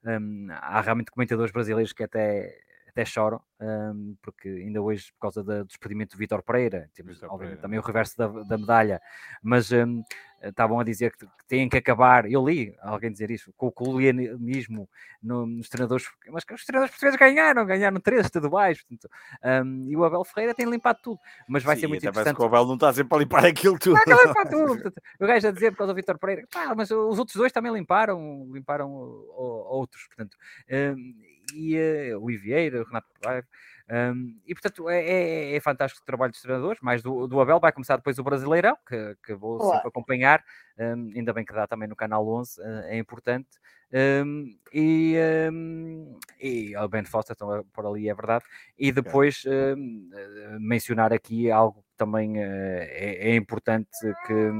Um, 0.05 0.47
há 0.49 0.79
realmente 0.79 1.11
comentadores 1.11 1.51
brasileiros 1.51 1.91
que 1.91 2.03
até 2.03 2.66
até 2.97 3.05
choram, 3.05 3.39
um, 3.61 4.15
porque 4.23 4.49
ainda 4.49 4.81
hoje, 4.81 5.11
por 5.13 5.19
causa 5.19 5.43
da, 5.43 5.59
do 5.59 5.67
despedimento 5.67 6.15
do 6.15 6.19
Vitor 6.19 6.41
Pereira, 6.41 6.89
temos 6.95 7.13
Vitor 7.13 7.29
obviamente 7.29 7.57
Pereira. 7.57 7.61
também 7.61 7.77
o 7.79 7.81
reverso 7.83 8.17
da, 8.17 8.27
da 8.27 8.57
medalha, 8.57 8.99
mas 9.43 9.71
um, 9.71 10.01
estavam 10.41 10.79
a 10.79 10.83
dizer 10.83 11.15
que, 11.15 11.27
que, 11.27 11.47
têm 11.47 11.69
que 11.69 11.77
acabar, 11.77 12.29
eu 12.29 12.43
li 12.43 12.75
alguém 12.81 13.11
dizer 13.11 13.29
isso, 13.29 13.53
com 13.55 13.67
o 13.67 13.71
colonialismo 13.71 14.89
no, 15.21 15.45
nos 15.45 15.69
treinadores, 15.69 16.07
mas 16.29 16.43
que 16.43 16.55
os 16.55 16.65
treinadores 16.65 16.91
portugueses 16.91 17.19
ganharam, 17.19 17.65
ganharam 17.67 17.99
três 17.99 18.25
estaduais, 18.25 18.81
portanto, 18.81 19.07
um, 19.63 19.85
e 19.89 19.95
o 19.95 20.03
Abel 20.03 20.23
Ferreira 20.25 20.55
tem 20.55 20.67
limpado 20.67 20.99
tudo, 21.03 21.19
mas 21.47 21.63
vai 21.63 21.75
Sim, 21.75 21.81
ser 21.81 21.87
muito 21.87 22.03
interessante. 22.03 22.35
que 22.35 22.41
o 22.41 22.45
Abel 22.45 22.65
não 22.65 22.75
está 22.75 22.91
sempre 22.93 23.15
a 23.15 23.19
limpar 23.19 23.45
aquilo 23.45 23.77
tudo. 23.77 23.99
Não, 24.07 24.25
não 24.25 24.33
tudo. 24.49 24.81
Portanto, 24.81 25.01
o 25.19 25.27
gajo 25.27 25.47
a 25.47 25.51
dizer 25.51 25.71
por 25.71 25.77
causa 25.77 25.93
do 25.93 25.95
Vitor 25.95 26.17
Pereira, 26.17 26.47
pá, 26.51 26.73
mas 26.75 26.89
os 26.89 27.19
outros 27.19 27.35
dois 27.35 27.51
também 27.51 27.71
limparam, 27.71 28.47
limparam 28.51 28.91
outros, 28.91 30.07
portanto, 30.07 30.35
um, 30.71 31.26
e 31.53 31.77
uh, 31.77 32.19
o 32.19 32.29
Ivieira, 32.31 32.81
o 32.81 32.85
Renato 32.85 33.07
Paiva, 33.21 33.47
um, 33.89 34.37
e 34.45 34.53
portanto 34.53 34.89
é, 34.89 35.01
é, 35.01 35.55
é, 35.55 35.59
fantástico 35.61 36.03
o 36.03 36.05
trabalho 36.05 36.31
dos 36.31 36.41
treinadores, 36.41 36.81
mais 36.81 37.01
do, 37.01 37.25
do 37.25 37.39
Abel, 37.39 37.59
vai 37.59 37.71
começar 37.71 37.95
depois 37.95 38.19
o 38.19 38.23
Brasileirão, 38.23 38.77
que, 38.85 39.15
que 39.23 39.33
vou 39.33 39.61
Olá. 39.61 39.75
sempre 39.75 39.87
acompanhar, 39.87 40.43
um, 40.77 41.11
ainda 41.15 41.31
bem 41.31 41.45
que 41.45 41.53
dá 41.53 41.65
também 41.65 41.87
no 41.87 41.95
canal 41.95 42.27
11, 42.27 42.59
uh, 42.59 42.63
é 42.85 42.97
importante. 42.97 43.47
Um, 43.89 44.57
e, 44.73 45.15
um, 45.49 46.19
e 46.41 46.75
o 46.75 46.87
Ben 46.89 47.05
Foster 47.05 47.33
estão 47.33 47.63
por 47.71 47.85
ali, 47.85 48.09
é 48.09 48.13
verdade. 48.13 48.43
E 48.77 48.91
depois 48.91 49.45
um, 49.45 50.09
mencionar 50.59 51.13
aqui 51.13 51.49
algo 51.49 51.81
que 51.81 51.95
também 51.95 52.37
uh, 52.37 52.41
é, 52.41 53.29
é, 53.31 53.35
importante 53.35 53.89
que, 54.25 54.51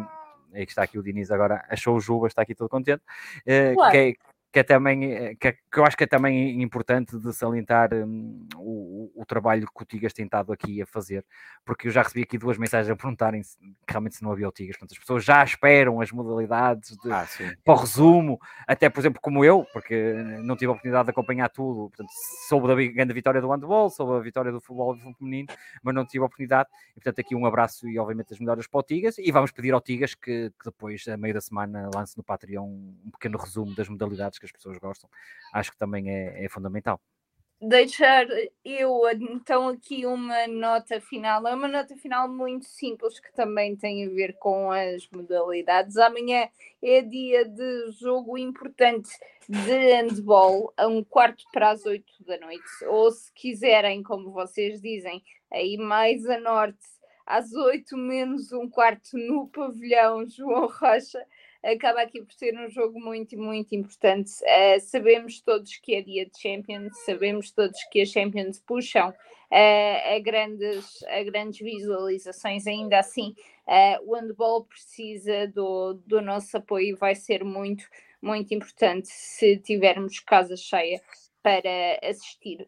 é 0.53 0.65
que 0.65 0.71
está 0.71 0.83
aqui 0.83 0.97
o 0.97 1.03
Diniz 1.03 1.29
agora, 1.29 1.65
achou 1.69 1.97
o 1.97 1.99
Juba, 1.99 2.27
está 2.27 2.41
aqui 2.41 2.55
todo 2.55 2.69
contente, 2.69 3.03
uh, 3.41 3.91
que, 3.91 3.97
é, 3.97 4.13
que 4.57 4.61
é 4.61 4.63
também 4.63 5.13
eh, 5.13 5.35
que, 5.35 5.47
é, 5.49 5.51
que, 5.51 5.77
eu 5.77 5.85
acho 5.85 5.95
que 5.95 6.03
é 6.03 6.07
também 6.07 6.63
importante 6.63 7.15
de 7.19 7.31
salientar 7.31 7.93
um, 7.93 8.47
o, 8.55 9.11
o, 9.15 9.23
trabalho 9.23 9.67
que 9.67 9.83
o 9.83 9.85
Tigas 9.85 10.13
tem 10.13 10.25
estado 10.25 10.51
aqui 10.51 10.81
a 10.81 10.85
fazer, 10.87 11.23
porque 11.63 11.87
eu 11.87 11.91
já 11.91 12.01
recebi 12.01 12.23
aqui 12.23 12.39
duas 12.39 12.57
mensagens 12.57 12.89
a 12.89 12.95
perguntarem 12.95 13.43
se, 13.43 13.55
realmente 13.87 14.15
se 14.15 14.23
não 14.23 14.31
havia 14.31 14.49
o 14.49 14.51
Tigas, 14.51 14.75
portanto 14.75 14.93
as 14.93 14.99
pessoas 14.99 15.23
já 15.23 15.43
esperam 15.43 16.01
as 16.01 16.11
modalidades 16.11 16.97
de, 16.97 17.11
ah, 17.11 17.27
para 17.63 17.73
o 17.75 17.77
resumo, 17.77 18.39
até 18.65 18.89
por 18.89 18.99
exemplo 18.99 19.21
como 19.21 19.45
eu, 19.45 19.63
porque 19.71 20.13
não 20.41 20.55
tive 20.55 20.69
a 20.69 20.71
oportunidade 20.71 21.05
de 21.05 21.11
acompanhar 21.11 21.49
tudo, 21.49 21.89
portanto 21.89 22.09
soube 22.47 22.67
da 22.67 22.73
grande 22.73 23.13
vitória 23.13 23.39
do 23.39 23.51
handball, 23.51 23.91
soube 23.91 24.17
a 24.17 24.19
vitória 24.19 24.51
do 24.51 24.59
futebol 24.59 24.97
feminino, 25.19 25.49
mas 25.83 25.93
não 25.93 26.03
tive 26.03 26.23
a 26.23 26.25
oportunidade, 26.25 26.67
e 26.91 26.93
portanto 26.95 27.19
aqui 27.19 27.35
um 27.35 27.45
abraço 27.45 27.87
e 27.87 27.99
obviamente 27.99 28.33
as 28.33 28.39
melhoras 28.39 28.65
para 28.65 28.79
o 28.79 28.83
Tigas, 28.83 29.19
e 29.19 29.31
vamos 29.31 29.51
pedir 29.51 29.71
ao 29.75 29.81
Tigas 29.81 30.15
que, 30.15 30.49
que 30.49 30.65
depois, 30.65 31.07
a 31.07 31.15
meio 31.15 31.35
da 31.35 31.41
semana, 31.41 31.91
lance 31.93 32.17
no 32.17 32.23
Patreon 32.23 32.65
um 32.65 33.11
pequeno 33.11 33.37
resumo 33.37 33.75
das 33.75 33.87
modalidades 33.87 34.39
que 34.39 34.46
as 34.47 34.51
pessoas 34.51 34.77
gostam, 34.77 35.09
acho 35.53 35.71
que 35.71 35.77
também 35.77 36.09
é, 36.09 36.45
é 36.45 36.49
fundamental 36.49 36.99
deixar 37.59 38.27
eu 38.63 39.01
então 39.19 39.69
aqui 39.69 40.05
uma 40.05 40.47
nota 40.47 41.01
final. 41.01 41.45
É 41.47 41.55
uma 41.55 41.67
nota 41.67 41.95
final 41.95 42.29
muito 42.29 42.65
simples 42.65 43.19
que 43.19 43.33
também 43.33 43.75
tem 43.75 44.05
a 44.05 44.09
ver 44.09 44.33
com 44.37 44.71
as 44.71 45.09
modalidades. 45.09 45.97
Amanhã 45.97 46.47
é 46.81 47.01
dia 47.01 47.45
de 47.45 47.91
jogo 47.99 48.37
importante 48.37 49.09
de 49.49 49.59
handball 49.59 50.73
a 50.77 50.87
um 50.87 51.03
quarto 51.03 51.43
para 51.51 51.71
as 51.71 51.85
oito 51.85 52.13
da 52.25 52.37
noite. 52.39 52.85
Ou 52.85 53.11
se 53.11 53.31
quiserem, 53.33 54.03
como 54.03 54.31
vocês 54.31 54.81
dizem, 54.81 55.23
aí 55.51 55.77
mais 55.77 56.25
a 56.27 56.39
norte, 56.39 56.85
às 57.25 57.51
oito 57.53 57.97
menos 57.97 58.51
um 58.51 58.69
quarto 58.69 59.17
no 59.17 59.47
pavilhão 59.47 60.27
João 60.29 60.67
Rocha 60.67 61.25
acaba 61.63 62.01
aqui 62.01 62.21
por 62.21 62.33
ser 62.33 62.57
um 62.57 62.69
jogo 62.69 62.99
muito, 62.99 63.37
muito 63.37 63.75
importante. 63.75 64.31
Uh, 64.43 64.79
sabemos 64.79 65.41
todos 65.41 65.75
que 65.77 65.95
é 65.95 66.01
dia 66.01 66.25
de 66.25 66.39
Champions, 66.39 66.97
sabemos 67.05 67.51
todos 67.51 67.77
que 67.91 68.01
as 68.01 68.09
Champions 68.09 68.59
puxam 68.59 69.09
uh, 69.09 70.15
a, 70.15 70.19
grandes, 70.19 71.03
a 71.03 71.23
grandes 71.23 71.59
visualizações, 71.59 72.67
ainda 72.67 72.99
assim, 72.99 73.35
uh, 73.67 74.09
o 74.09 74.15
handball 74.15 74.65
precisa 74.65 75.47
do, 75.47 75.93
do 76.05 76.21
nosso 76.21 76.57
apoio 76.57 76.89
e 76.89 76.95
vai 76.95 77.15
ser 77.15 77.43
muito, 77.43 77.85
muito 78.21 78.53
importante 78.53 79.07
se 79.07 79.57
tivermos 79.57 80.19
casa 80.19 80.55
cheia 80.55 81.01
para 81.41 81.99
assistir. 82.03 82.67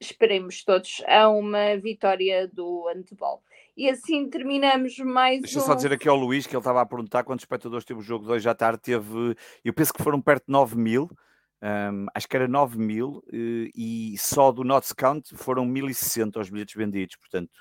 Esperemos 0.00 0.62
todos 0.62 1.02
a 1.08 1.28
uma 1.28 1.76
vitória 1.76 2.46
do 2.46 2.86
handball. 2.86 3.42
E 3.78 3.88
assim 3.88 4.28
terminamos 4.28 4.98
mais 4.98 5.40
Deixa 5.40 5.60
um... 5.60 5.62
só 5.62 5.72
dizer 5.72 5.92
aqui 5.92 6.08
ao 6.08 6.16
Luís 6.16 6.48
que 6.48 6.52
ele 6.52 6.58
estava 6.58 6.80
a 6.80 6.86
perguntar 6.86 7.22
quantos 7.22 7.44
espectadores 7.44 7.84
teve 7.84 8.00
o 8.00 8.02
jogo 8.02 8.26
de 8.26 8.32
hoje 8.32 8.48
à 8.48 8.52
tarde. 8.52 8.80
Teve, 8.82 9.36
eu 9.64 9.72
penso 9.72 9.94
que 9.94 10.02
foram 10.02 10.20
perto 10.20 10.46
de 10.46 10.52
9 10.52 10.76
mil. 10.76 11.08
Um, 11.62 12.06
acho 12.12 12.26
que 12.26 12.34
era 12.36 12.48
9 12.48 12.76
mil 12.76 13.22
eh, 13.32 13.70
e 13.74 14.16
só 14.18 14.50
do 14.50 14.64
Notts 14.64 14.92
Count 14.92 15.32
foram 15.36 15.64
1060 15.64 16.40
os 16.40 16.50
bilhetes 16.50 16.74
vendidos. 16.74 17.14
Portanto, 17.14 17.52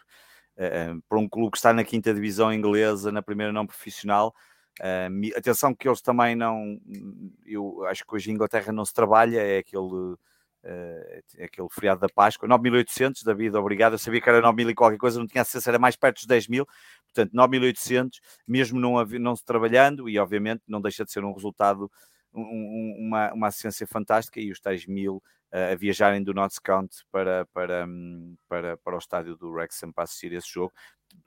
uh, 0.57 0.99
para 1.07 1.19
um 1.19 1.29
clube 1.29 1.51
que 1.51 1.57
está 1.57 1.71
na 1.71 1.83
quinta 1.83 2.11
divisão 2.11 2.51
inglesa, 2.51 3.11
na 3.11 3.21
primeira 3.21 3.53
não 3.53 3.67
profissional, 3.67 4.33
atenção 5.35 5.75
que 5.75 5.87
eles 5.87 6.01
também 6.01 6.35
não. 6.35 6.79
Eu 7.45 7.85
acho 7.85 8.03
que 8.03 8.15
hoje 8.15 8.31
em 8.31 8.33
Inglaterra 8.33 8.73
não 8.73 8.85
se 8.85 8.93
trabalha, 8.93 9.39
é 9.39 9.59
aquele 9.59 10.15
uh, 10.67 11.43
aquele 11.43 11.67
feriado 11.71 12.01
da 12.01 12.09
Páscoa, 12.09 12.47
9.800, 12.47 13.23
David, 13.23 13.55
obrigado, 13.55 13.93
eu 13.93 13.97
sabia 13.97 14.21
que 14.21 14.29
era 14.29 14.41
9.000 14.41 14.69
e 14.69 14.75
qualquer 14.75 14.97
coisa, 14.97 15.19
não 15.19 15.27
tinha 15.27 15.41
acesso, 15.41 15.69
era 15.69 15.79
mais 15.79 15.95
perto 15.95 16.17
dos 16.17 16.25
10 16.25 16.47
mil, 16.47 16.67
portanto 17.05 17.33
9.800, 17.33 18.19
mesmo 18.47 18.79
não, 18.79 19.03
não 19.05 19.35
se 19.35 19.45
trabalhando, 19.45 20.09
e 20.09 20.19
obviamente 20.19 20.63
não 20.67 20.81
deixa 20.81 21.05
de 21.05 21.11
ser 21.11 21.23
um 21.23 21.33
resultado, 21.33 21.89
um, 22.33 22.95
uma, 22.99 23.33
uma 23.33 23.47
assistência 23.47 23.87
fantástica, 23.87 24.39
e 24.39 24.51
os 24.51 24.59
tais 24.59 24.85
mil 24.85 25.23
uh, 25.53 25.71
a 25.71 25.75
viajarem 25.75 26.23
do 26.23 26.33
Notts 26.33 26.59
County 26.59 26.97
para, 27.11 27.45
para, 27.53 27.87
para, 28.47 28.77
para 28.77 28.95
o 28.95 28.99
estádio 28.99 29.35
do 29.35 29.49
Wrexham 29.49 29.91
para 29.91 30.03
assistir 30.03 30.33
esse 30.33 30.49
jogo, 30.51 30.73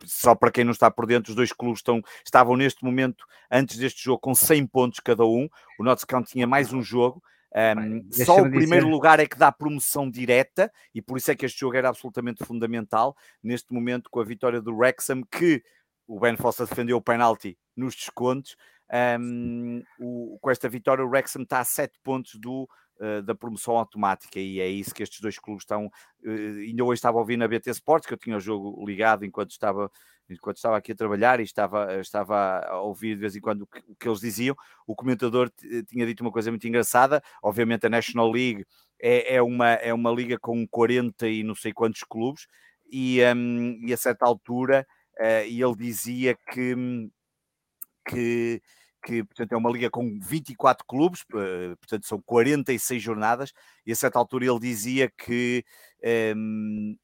só 0.04 0.34
para 0.34 0.50
quem 0.50 0.64
não 0.64 0.72
está 0.72 0.90
por 0.90 1.06
dentro, 1.06 1.30
os 1.30 1.36
dois 1.36 1.52
clubes 1.52 1.80
estão, 1.80 2.02
estavam 2.24 2.56
neste 2.56 2.84
momento, 2.84 3.24
antes 3.50 3.76
deste 3.76 4.04
jogo, 4.04 4.20
com 4.20 4.34
100 4.34 4.66
pontos 4.66 5.00
cada 5.00 5.24
um. 5.24 5.48
O 5.78 5.84
Notts 5.84 6.04
County 6.04 6.32
tinha 6.32 6.46
mais 6.46 6.72
um 6.72 6.82
jogo, 6.82 7.22
um, 7.52 8.12
só 8.12 8.36
o 8.36 8.50
primeiro 8.50 8.86
dizer... 8.86 8.90
lugar 8.90 9.18
é 9.18 9.26
que 9.26 9.36
dá 9.36 9.50
promoção 9.50 10.08
direta 10.08 10.72
e 10.94 11.02
por 11.02 11.18
isso 11.18 11.30
é 11.30 11.34
que 11.34 11.44
este 11.44 11.60
jogo 11.60 11.76
era 11.76 11.88
absolutamente 11.88 12.44
fundamental. 12.44 13.16
Neste 13.42 13.72
momento, 13.72 14.08
com 14.08 14.20
a 14.20 14.24
vitória 14.24 14.60
do 14.60 14.74
Wrexham, 14.74 15.22
que 15.22 15.62
o 16.06 16.18
Ben 16.18 16.36
Foster 16.36 16.66
defendeu 16.66 16.96
o 16.96 17.02
penalti 17.02 17.58
nos 17.76 17.94
descontos. 17.94 18.56
Um, 19.20 19.82
o, 20.00 20.38
com 20.40 20.50
esta 20.50 20.68
vitória, 20.68 21.04
o 21.04 21.08
Wrexham 21.08 21.42
está 21.42 21.60
a 21.60 21.64
7 21.64 21.98
pontos 22.02 22.34
do, 22.34 22.68
uh, 23.00 23.22
da 23.22 23.34
promoção 23.34 23.76
automática 23.76 24.38
e 24.40 24.60
é 24.60 24.68
isso 24.68 24.94
que 24.94 25.02
estes 25.02 25.20
dois 25.20 25.38
clubes 25.38 25.62
estão. 25.62 25.86
Uh, 26.24 26.58
ainda 26.66 26.84
hoje 26.84 26.98
estava 26.98 27.18
a 27.18 27.20
ouvir 27.20 27.36
na 27.36 27.48
BT 27.48 27.70
Sports, 27.70 28.06
que 28.06 28.14
eu 28.14 28.18
tinha 28.18 28.36
o 28.36 28.40
jogo 28.40 28.84
ligado 28.84 29.24
enquanto 29.24 29.50
estava 29.50 29.90
enquanto 30.30 30.56
estava 30.56 30.76
aqui 30.76 30.92
a 30.92 30.96
trabalhar 30.96 31.40
e 31.40 31.44
estava, 31.44 32.00
estava 32.00 32.60
a 32.66 32.80
ouvir 32.80 33.14
de 33.14 33.20
vez 33.20 33.36
em 33.36 33.40
quando 33.40 33.62
o 33.62 33.66
que, 33.66 33.82
o 33.88 33.94
que 33.94 34.08
eles 34.08 34.20
diziam, 34.20 34.56
o 34.86 34.94
comentador 34.94 35.50
tinha 35.88 36.06
dito 36.06 36.20
uma 36.20 36.32
coisa 36.32 36.50
muito 36.50 36.66
engraçada. 36.66 37.22
Obviamente, 37.42 37.86
a 37.86 37.90
National 37.90 38.30
League 38.30 38.64
é, 39.00 39.36
é, 39.36 39.42
uma, 39.42 39.70
é 39.70 39.92
uma 39.92 40.10
liga 40.10 40.38
com 40.38 40.66
40 40.68 41.26
e 41.28 41.42
não 41.42 41.54
sei 41.54 41.72
quantos 41.72 42.02
clubes, 42.02 42.46
e, 42.90 43.20
um, 43.34 43.80
e 43.82 43.92
a 43.92 43.96
certa 43.96 44.26
altura 44.26 44.86
uh, 45.18 45.44
ele 45.46 45.76
dizia 45.76 46.36
que, 46.52 46.74
que, 48.08 48.60
que 49.04 49.24
portanto, 49.24 49.52
é 49.52 49.56
uma 49.56 49.70
liga 49.70 49.90
com 49.90 50.18
24 50.20 50.84
clubes, 50.86 51.22
uh, 51.22 51.76
portanto 51.78 52.06
são 52.06 52.20
46 52.20 53.02
jornadas, 53.02 53.52
e 53.86 53.92
a 53.92 53.96
certa 53.96 54.18
altura 54.18 54.46
ele 54.46 54.60
dizia 54.60 55.10
que 55.10 55.64
um, 56.36 56.96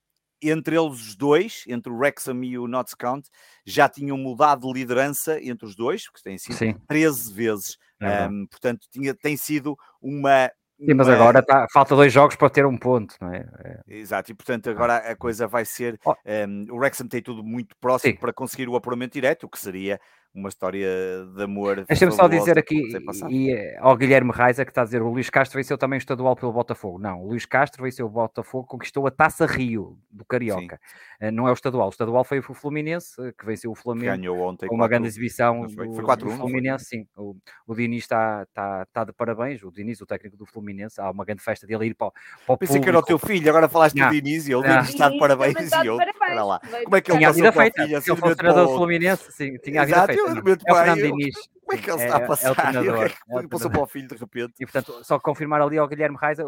entre 0.42 0.76
eles 0.76 1.00
os 1.00 1.16
dois, 1.16 1.64
entre 1.66 1.92
o 1.92 1.96
Wrexham 1.96 2.42
e 2.44 2.58
o 2.58 2.68
Notts 2.68 2.94
County, 2.94 3.30
já 3.64 3.88
tinham 3.88 4.16
mudado 4.16 4.66
de 4.66 4.72
liderança 4.72 5.42
entre 5.42 5.66
os 5.66 5.74
dois, 5.74 6.08
que 6.08 6.22
têm 6.22 6.38
sido 6.38 6.56
Sim. 6.56 6.74
13 6.88 7.32
vezes. 7.32 7.78
É 8.00 8.28
um, 8.28 8.46
portanto, 8.46 8.86
tinha, 8.90 9.14
tem 9.14 9.36
sido 9.36 9.76
uma. 10.00 10.50
Sim, 10.78 10.92
mas 10.92 11.08
agora 11.08 11.42
tá, 11.42 11.66
falta 11.72 11.96
dois 11.96 12.12
jogos 12.12 12.36
para 12.36 12.50
ter 12.50 12.66
um 12.66 12.76
ponto, 12.76 13.14
não 13.18 13.32
é? 13.32 13.48
é. 13.64 13.80
Exato, 13.86 14.30
e 14.30 14.34
portanto 14.34 14.68
agora 14.68 14.96
a 14.96 15.16
coisa 15.16 15.46
vai 15.46 15.64
ser. 15.64 15.98
Oh. 16.04 16.14
Um, 16.26 16.66
o 16.70 16.76
Wrexham 16.76 17.08
tem 17.08 17.22
tudo 17.22 17.42
muito 17.42 17.74
próximo 17.80 18.12
Sim. 18.12 18.20
para 18.20 18.32
conseguir 18.34 18.68
o 18.68 18.76
apuramento 18.76 19.14
direto, 19.14 19.44
o 19.44 19.48
que 19.48 19.58
seria 19.58 19.98
uma 20.36 20.48
história 20.48 20.88
de 21.34 21.42
amor. 21.42 21.84
Deixa-me 21.86 22.12
só 22.12 22.28
dizer 22.28 22.58
aqui 22.58 22.88
e, 23.28 23.50
e, 23.50 23.76
ao 23.78 23.96
Guilherme 23.96 24.30
Raiza 24.30 24.64
que 24.64 24.70
está 24.70 24.82
a 24.82 24.84
dizer 24.84 25.02
o 25.02 25.08
Luís 25.08 25.30
Castro 25.30 25.58
venceu 25.58 25.78
também 25.78 25.96
o 25.96 25.98
estadual 25.98 26.36
pelo 26.36 26.52
Botafogo. 26.52 26.98
Não, 26.98 27.22
o 27.22 27.28
Luís 27.28 27.46
Castro 27.46 27.82
venceu 27.82 28.06
o 28.06 28.08
Botafogo, 28.08 28.66
conquistou 28.66 29.06
a 29.06 29.10
Taça 29.10 29.46
Rio 29.46 29.98
do 30.10 30.24
Carioca. 30.24 30.76
Sim. 30.76 31.26
Eh, 31.26 31.30
não 31.30 31.48
é 31.48 31.50
o 31.50 31.54
estadual, 31.54 31.86
o 31.86 31.90
estadual 31.90 32.24
foi 32.24 32.38
o 32.38 32.42
Fluminense 32.42 33.14
eh, 33.20 33.32
que 33.36 33.46
venceu 33.46 33.70
o 33.70 33.74
Flamengo. 33.74 34.16
Ganhou 34.16 34.38
ontem. 34.40 34.66
Com 34.66 34.74
uma 34.74 34.86
grande 34.86 35.06
exibição 35.06 35.68
foi, 35.70 35.92
foi 35.92 36.04
4 36.04 36.28
do 36.28 36.36
Fluminense, 36.36 36.84
sim. 36.84 37.06
O, 37.16 37.34
o 37.66 37.74
Diniz 37.74 38.04
está, 38.04 38.42
está, 38.42 38.82
está 38.82 39.04
de 39.04 39.12
parabéns, 39.12 39.62
o 39.62 39.70
Diniz, 39.70 40.00
o 40.00 40.06
técnico 40.06 40.36
do 40.36 40.44
Fluminense, 40.44 41.00
há 41.00 41.10
uma 41.10 41.24
grande 41.24 41.42
festa 41.42 41.66
dele 41.66 41.86
ir 41.86 41.94
para, 41.94 42.10
para 42.46 42.54
o 42.54 42.58
Pensei 42.58 42.80
que 42.80 42.88
era 42.88 42.98
o 42.98 43.02
teu 43.02 43.18
filho, 43.18 43.48
agora 43.48 43.68
falaste 43.68 43.96
não. 43.96 44.08
do 44.08 44.14
Diniz 44.14 44.46
e 44.46 44.52
ele 44.52 44.62
Diniz 44.62 44.90
está 44.90 45.08
de 45.08 45.18
parabéns 45.18 45.56
e 45.56 45.86
eu, 45.86 45.96
para 45.96 46.44
lá. 46.44 46.60
Como 46.84 46.96
é 46.96 47.00
que 47.00 47.10
ele 47.10 47.18
tinha 47.18 47.28
a 47.30 47.32
vida 47.32 47.52
feita, 47.52 47.82
ele 47.82 48.00
foi 48.00 48.32
o 48.32 48.36
treinador 48.36 48.68
do 48.68 48.74
Fluminense, 48.74 49.32
sim, 49.32 49.56
tinha 49.58 49.82
a 49.82 49.84
vida 49.84 50.06
feita. 50.06 50.25
É 50.26 50.72
o 50.72 50.76
Fernando 50.76 51.02
Diniz. 51.02 51.34
Como 51.66 51.76
é 51.78 51.82
que 51.82 51.90
ele 51.90 52.00
É- 52.02 52.04
está 52.04 52.16
a 52.16 52.20
é 52.20 52.24
o 52.24 52.26
passar? 52.28 52.54
treinador, 52.54 52.94
O 52.94 52.98
que 52.98 53.04
é 53.04 53.06
é 53.06 53.08
o 53.08 53.48
passou 53.48 53.48
treinador. 53.48 53.70
para 53.72 53.82
o 53.82 53.86
filho 53.86 54.08
de 54.08 54.14
repente? 54.16 54.54
E 54.60 54.66
portanto, 54.66 55.04
só 55.04 55.18
confirmar 55.18 55.60
ali 55.60 55.78
ao 55.78 55.88
Guilherme 55.88 56.16
Reis, 56.20 56.38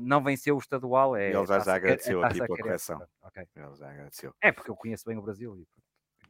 não 0.00 0.22
venceu 0.22 0.54
o 0.54 0.58
estadual. 0.58 1.16
É, 1.16 1.30
Ele 1.32 1.46
já- 1.46 1.58
já 1.58 1.72
é- 1.72 1.74
é 1.74 1.76
agradeceu 1.78 2.22
aqui 2.24 2.34
pela 2.40 2.48
correção. 2.58 3.02
Ok. 3.22 3.42
Ele 3.56 3.74
já 3.76 3.90
agradeceu. 3.90 4.32
É 4.40 4.52
porque 4.52 4.70
eu 4.70 4.76
conheço 4.76 5.04
bem 5.04 5.18
o 5.18 5.22
Brasil. 5.22 5.56
e- 5.56 5.66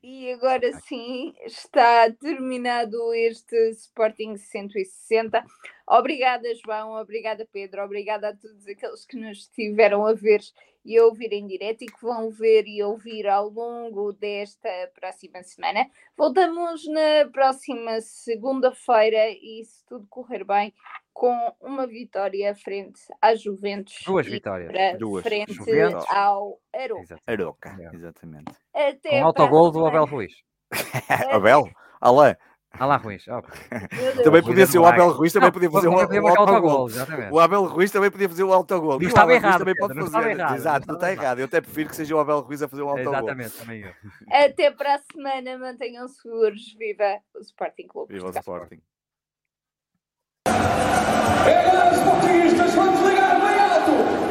E 0.03 0.33
agora 0.33 0.73
sim 0.87 1.35
está 1.45 2.11
terminado 2.13 3.13
este 3.15 3.71
Sporting 3.71 4.37
160. 4.37 5.45
Obrigada, 5.89 6.49
João, 6.65 6.93
obrigada, 6.93 7.49
Pedro, 7.53 7.83
obrigada 7.83 8.29
a 8.29 8.37
todos 8.37 8.67
aqueles 8.69 9.05
que 9.05 9.17
nos 9.17 9.39
estiveram 9.39 10.07
a 10.07 10.13
ver 10.13 10.41
e 10.85 10.97
a 10.97 11.05
ouvir 11.05 11.33
em 11.33 11.47
direto 11.47 11.83
e 11.83 11.87
que 11.87 12.01
vão 12.01 12.31
ver 12.31 12.65
e 12.69 12.83
ouvir 12.83 13.27
ao 13.27 13.49
longo 13.49 14.13
desta 14.13 14.71
próxima 14.95 15.43
semana. 15.43 15.91
Voltamos 16.17 16.87
na 16.87 17.29
próxima 17.33 18.01
segunda-feira 18.01 19.31
e, 19.31 19.65
se 19.65 19.85
tudo 19.85 20.07
correr 20.09 20.45
bem, 20.45 20.73
com 21.19 21.53
uma 21.61 21.85
vitória 21.85 22.55
frente 22.55 23.01
à 23.21 23.35
Juventus. 23.35 23.97
Duas 24.07 24.25
vitórias. 24.25 24.71
para 24.71 24.97
Duas. 24.97 25.25
Frente 25.25 25.53
Juventus. 25.53 26.09
ao 26.09 26.61
Aroca. 26.73 27.03
Exato. 27.03 27.23
Aroca, 27.27 27.77
É. 27.81 27.97
exatamente. 27.97 28.53
Até 28.73 29.11
Com 29.11 29.17
a 29.17 29.25
autogol 29.25 29.73
do. 29.73 29.85
Abel 29.85 30.05
Ruiz. 30.05 30.33
Abel? 31.33 31.69
Alain? 32.01 32.37
Lá, 32.79 32.97
Ruiz. 32.99 33.25
Deus. 33.91 34.23
Também 34.23 34.43
podia 34.45 34.65
ser 34.65 34.79
o. 34.79 34.87
Abel 34.87 35.11
Ruiz, 35.11 35.33
também 35.33 35.51
podia 35.51 35.69
fazer 35.69 35.89
um, 35.89 35.95
um 35.95 36.29
autogol. 36.29 36.87
exatamente. 36.89 37.33
O 37.33 37.41
Abel 37.41 37.65
Ruiz 37.65 37.91
também 37.91 38.11
podia 38.13 38.29
fazer 38.29 38.45
um 38.45 38.53
autogol. 38.53 38.91
Não 38.93 38.99
o 38.99 39.03
estava 39.09 39.35
errado, 39.35 39.59
também 39.59 39.75
pode 39.75 39.95
fazer. 39.95 40.31
errado, 40.31 40.55
Exato, 40.55 40.87
não 40.87 40.95
está 40.95 41.11
errado. 41.11 41.39
Eu 41.41 41.47
até 41.47 41.61
prefiro 41.61 41.89
que 41.89 41.97
seja 41.97 42.15
o 42.15 42.21
Abel 42.21 42.39
Ruiz 42.43 42.63
a 42.63 42.69
fazer 42.69 42.83
um 42.83 42.91
autogol. 42.91 43.15
Exatamente, 43.15 43.59
também 43.59 43.81
eu. 43.81 43.93
Até 44.31 44.71
para 44.71 44.95
a 44.95 44.99
semana, 45.13 45.59
mantenham 45.59 46.07
seguros. 46.07 46.77
Viva 46.79 47.19
o 47.35 47.41
Sporting 47.41 47.89
Clube. 47.89 48.15
Viva 48.15 48.29
o 48.29 48.31
Sporting. 48.31 48.81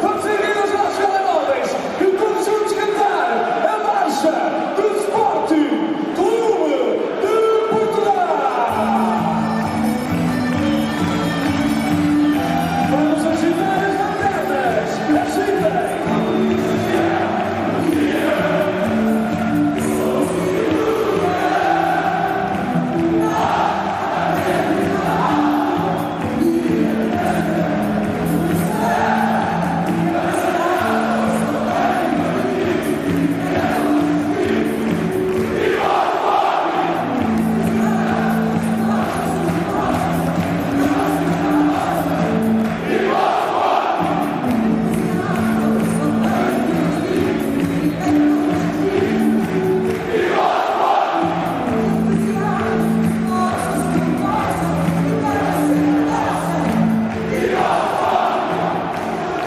Vamos 0.02 0.26
erguer 0.26 0.57
os 0.64 0.72
nossos 0.72 0.98
telemóveis 0.98 1.69
e 1.99 2.06
vamos 2.15 2.45
juntos 2.45 2.73
cantar. 2.73 3.65
A 3.68 3.77
marcha 3.84 4.56